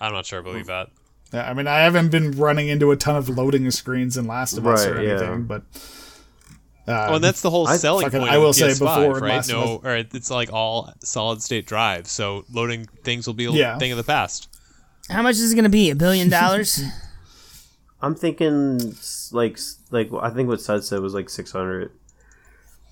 I'm 0.00 0.12
not 0.12 0.24
sure 0.24 0.38
I 0.38 0.42
believe 0.42 0.66
that. 0.66 0.88
Yeah, 1.32 1.50
I 1.50 1.54
mean, 1.54 1.66
I 1.66 1.80
haven't 1.80 2.10
been 2.10 2.30
running 2.32 2.68
into 2.68 2.90
a 2.92 2.96
ton 2.96 3.16
of 3.16 3.28
loading 3.28 3.70
screens 3.72 4.16
in 4.16 4.26
Last 4.26 4.56
of 4.56 4.66
Us 4.66 4.86
or 4.86 4.94
Right, 4.94 5.04
yeah. 5.04 5.10
anything, 5.14 5.44
but. 5.44 5.62
Uh, 6.88 7.08
Oh, 7.10 7.14
and 7.16 7.24
that's 7.24 7.40
the 7.42 7.50
whole 7.50 7.68
I 7.68 7.76
selling 7.76 8.04
fucking- 8.06 8.20
point. 8.20 8.32
I 8.32 8.38
will 8.38 8.50
of 8.50 8.56
say 8.56 8.68
PS5, 8.68 8.78
before 8.78 9.20
right? 9.20 9.48
No, 9.48 9.80
or 9.84 9.96
it's 9.96 10.30
like 10.30 10.52
all 10.52 10.92
solid 11.04 11.42
state 11.42 11.66
drive, 11.66 12.06
so 12.06 12.44
loading 12.50 12.86
things 13.04 13.26
will 13.26 13.34
be 13.34 13.44
a 13.44 13.50
Yeah. 13.50 13.78
thing 13.78 13.92
of 13.92 13.98
the 13.98 14.04
past. 14.04 14.48
How 15.08 15.22
much 15.22 15.36
is 15.36 15.52
it 15.52 15.54
going 15.54 15.64
to 15.64 15.68
be? 15.70 15.90
A 15.90 15.94
billion 15.94 16.28
dollars? 16.30 16.82
I'm 18.02 18.14
thinking 18.14 18.94
like 19.32 19.58
like 19.90 20.10
I 20.22 20.30
think 20.30 20.48
what 20.48 20.60
Sud 20.60 20.84
said 20.84 21.00
was 21.00 21.12
like 21.14 21.28
six 21.28 21.52
hundred. 21.52 21.92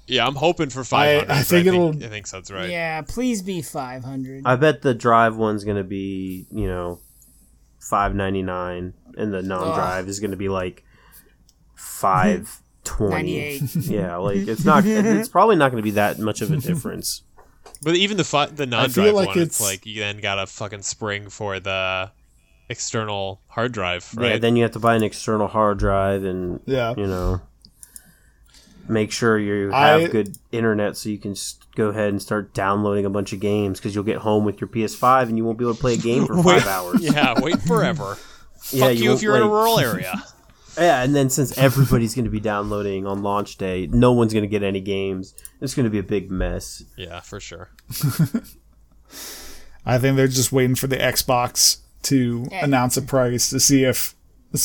Yeah, 0.06 0.26
I'm 0.26 0.34
hoping 0.36 0.68
for 0.70 0.84
500. 0.84 1.24
I 1.30 1.38
but 1.38 1.46
think 1.46 1.66
I 1.66 1.68
it'll- 1.70 1.92
think, 1.92 2.04
I 2.04 2.08
think 2.08 2.28
that's 2.28 2.50
right. 2.50 2.70
Yeah, 2.70 3.02
please 3.02 3.42
be 3.42 3.60
500. 3.62 4.42
I 4.46 4.56
bet 4.56 4.82
the 4.82 4.94
drive 4.94 5.36
one's 5.36 5.64
gonna 5.64 5.82
be 5.84 6.46
you 6.52 6.66
know 6.66 7.00
five 7.80 8.14
ninety 8.14 8.42
nine, 8.42 8.92
and 9.16 9.32
the 9.32 9.42
non-drive 9.42 10.08
is 10.08 10.20
gonna 10.20 10.36
be 10.36 10.48
like 10.50 10.84
five 11.74 12.60
twenty. 12.96 13.58
Yeah, 13.74 14.16
like 14.16 14.36
it's 14.48 14.64
not. 14.64 14.84
It's 14.86 15.28
probably 15.28 15.56
not 15.56 15.70
gonna 15.70 15.82
be 15.82 15.92
that 15.92 16.18
much 16.18 16.40
of 16.40 16.50
a 16.50 16.56
difference. 16.56 17.22
But 17.82 17.94
even 17.96 18.16
the 18.16 18.24
fi- 18.24 18.46
the 18.46 18.66
non-drive 18.66 19.14
like 19.14 19.28
one, 19.28 19.38
it's, 19.38 19.60
it's- 19.60 19.60
like 19.60 19.86
you 19.86 20.00
then 20.00 20.18
got 20.20 20.38
a 20.38 20.46
fucking 20.46 20.82
spring 20.82 21.28
for 21.28 21.60
the 21.60 22.10
external 22.68 23.40
hard 23.48 23.72
drive, 23.72 24.12
Yeah, 24.18 24.30
right? 24.30 24.40
then 24.40 24.56
you 24.56 24.62
have 24.64 24.72
to 24.72 24.78
buy 24.78 24.94
an 24.96 25.02
external 25.02 25.46
hard 25.48 25.78
drive, 25.78 26.24
and 26.24 26.60
Yeah. 26.66 26.94
you 26.96 27.06
know, 27.06 27.40
make 28.88 29.12
sure 29.12 29.38
you 29.38 29.70
have 29.70 30.00
I- 30.02 30.06
good 30.08 30.36
internet 30.50 30.96
so 30.96 31.08
you 31.08 31.18
can 31.18 31.32
s 31.32 31.56
go 31.76 31.88
ahead 31.88 32.08
and 32.08 32.20
start 32.20 32.52
downloading 32.54 33.04
a 33.04 33.10
bunch 33.10 33.32
of 33.32 33.38
games 33.40 33.78
because 33.78 33.94
you'll 33.94 34.02
get 34.04 34.18
home 34.18 34.44
with 34.44 34.60
your 34.60 34.66
PS5 34.68 35.28
and 35.28 35.36
you 35.36 35.44
won't 35.44 35.58
be 35.58 35.64
able 35.64 35.74
to 35.74 35.80
play 35.80 35.94
a 35.94 35.98
game 35.98 36.26
for 36.26 36.36
Wait- 36.42 36.62
five 36.62 36.66
hours. 36.66 37.00
yeah, 37.00 37.38
wait 37.40 37.60
forever. 37.62 38.16
Yeah, 38.72 38.88
Fuck 38.88 38.96
you, 38.98 39.12
if 39.12 39.22
you're 39.22 39.36
in 39.36 39.42
a 39.42 39.48
rural 39.48 39.78
area. 39.78 40.20
Yeah, 40.78 41.02
and 41.02 41.14
then 41.14 41.28
since 41.30 41.56
everybody's 41.58 42.14
going 42.14 42.24
to 42.26 42.30
be 42.30 42.40
downloading 42.40 43.06
on 43.06 43.22
launch 43.22 43.56
day, 43.56 43.88
no 43.90 44.12
one's 44.12 44.32
going 44.32 44.44
to 44.44 44.48
get 44.48 44.62
any 44.62 44.80
games. 44.80 45.34
It's 45.60 45.74
going 45.74 45.84
to 45.84 45.90
be 45.90 45.98
a 45.98 46.02
big 46.04 46.30
mess. 46.30 46.82
yeah, 46.96 47.20
for 47.20 47.40
sure. 47.40 47.70
I 49.86 49.98
think 49.98 50.16
they're 50.16 50.28
just 50.28 50.52
waiting 50.52 50.76
for 50.76 50.86
the 50.86 50.96
Xbox 50.96 51.78
to 52.04 52.46
announce 52.52 52.96
a 52.96 53.02
price 53.02 53.50
to 53.50 53.58
see 53.60 53.84
if 53.84 54.14
uh, 54.54 54.56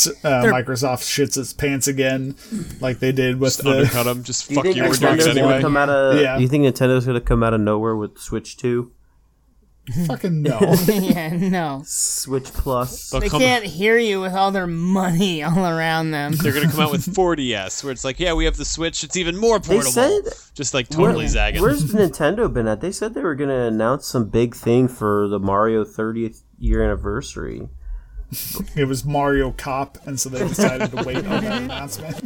Microsoft 0.45 1.03
shits 1.03 1.37
its 1.37 1.51
pants 1.53 1.87
again, 1.87 2.35
like 2.79 2.99
they 2.99 3.11
did 3.11 3.39
with 3.39 3.53
Just 3.53 3.63
the. 3.63 3.69
undercut 3.71 4.05
them. 4.05 4.23
Just 4.23 4.47
Do 4.47 4.55
you 4.55 4.61
fuck 4.63 4.75
you. 4.75 4.83
We're 4.83 4.93
doing 4.93 5.17
Nintendo's 5.17 5.25
it 5.25 5.25
going 5.25 5.35
to 5.35 5.41
anyway. 5.43 5.61
come 5.61 5.77
out 5.77 5.89
of? 5.89 6.19
Yeah. 6.21 6.37
Do 6.37 6.41
you 6.43 6.47
think 6.49 6.63
Nintendo's 6.65 7.05
going 7.05 7.19
to 7.19 7.25
come 7.25 7.43
out 7.43 7.53
of 7.53 7.59
nowhere 7.61 7.95
with 7.95 8.17
Switch 8.17 8.55
Two, 8.57 8.92
Mm-hmm. 9.89 10.05
Fucking 10.05 10.41
no. 10.41 10.59
yeah, 10.87 11.35
no. 11.35 11.81
Switch 11.85 12.45
Plus? 12.53 13.09
They'll 13.09 13.19
They 13.19 13.27
come- 13.27 13.41
can't 13.41 13.65
hear 13.65 13.97
you 13.97 14.21
with 14.21 14.33
all 14.33 14.49
their 14.51 14.65
money 14.65 15.43
all 15.43 15.65
around 15.65 16.11
them. 16.11 16.31
They're 16.31 16.53
gonna 16.53 16.71
come 16.71 16.79
out 16.79 16.91
with 16.91 17.05
4DS, 17.13 17.83
where 17.83 17.91
it's 17.91 18.05
like, 18.05 18.17
yeah, 18.19 18.33
we 18.33 18.45
have 18.45 18.55
the 18.55 18.63
Switch. 18.63 19.03
It's 19.03 19.17
even 19.17 19.35
more 19.37 19.59
They 19.59 19.73
portable. 19.75 19.91
said 19.91 20.21
just 20.53 20.73
like 20.73 20.87
totally 20.87 21.25
Where- 21.25 21.27
zagging. 21.27 21.61
Where's 21.61 21.83
Nintendo 21.93 22.51
been 22.53 22.65
at? 22.67 22.79
They 22.79 22.93
said 22.93 23.13
they 23.13 23.21
were 23.23 23.35
going 23.35 23.49
to 23.49 23.55
announce 23.63 24.07
some 24.07 24.29
big 24.29 24.55
thing 24.55 24.87
for 24.87 25.27
the 25.27 25.39
Mario 25.39 25.83
30th 25.83 26.43
year 26.57 26.81
anniversary. 26.81 27.67
it 28.77 28.85
was 28.87 29.03
Mario 29.03 29.51
Cop, 29.51 29.97
and 30.07 30.17
so 30.19 30.29
they 30.29 30.39
decided 30.47 30.91
to 30.91 31.03
wait 31.03 31.17
on 31.17 31.43
that 31.43 31.61
announcement. 31.63 32.23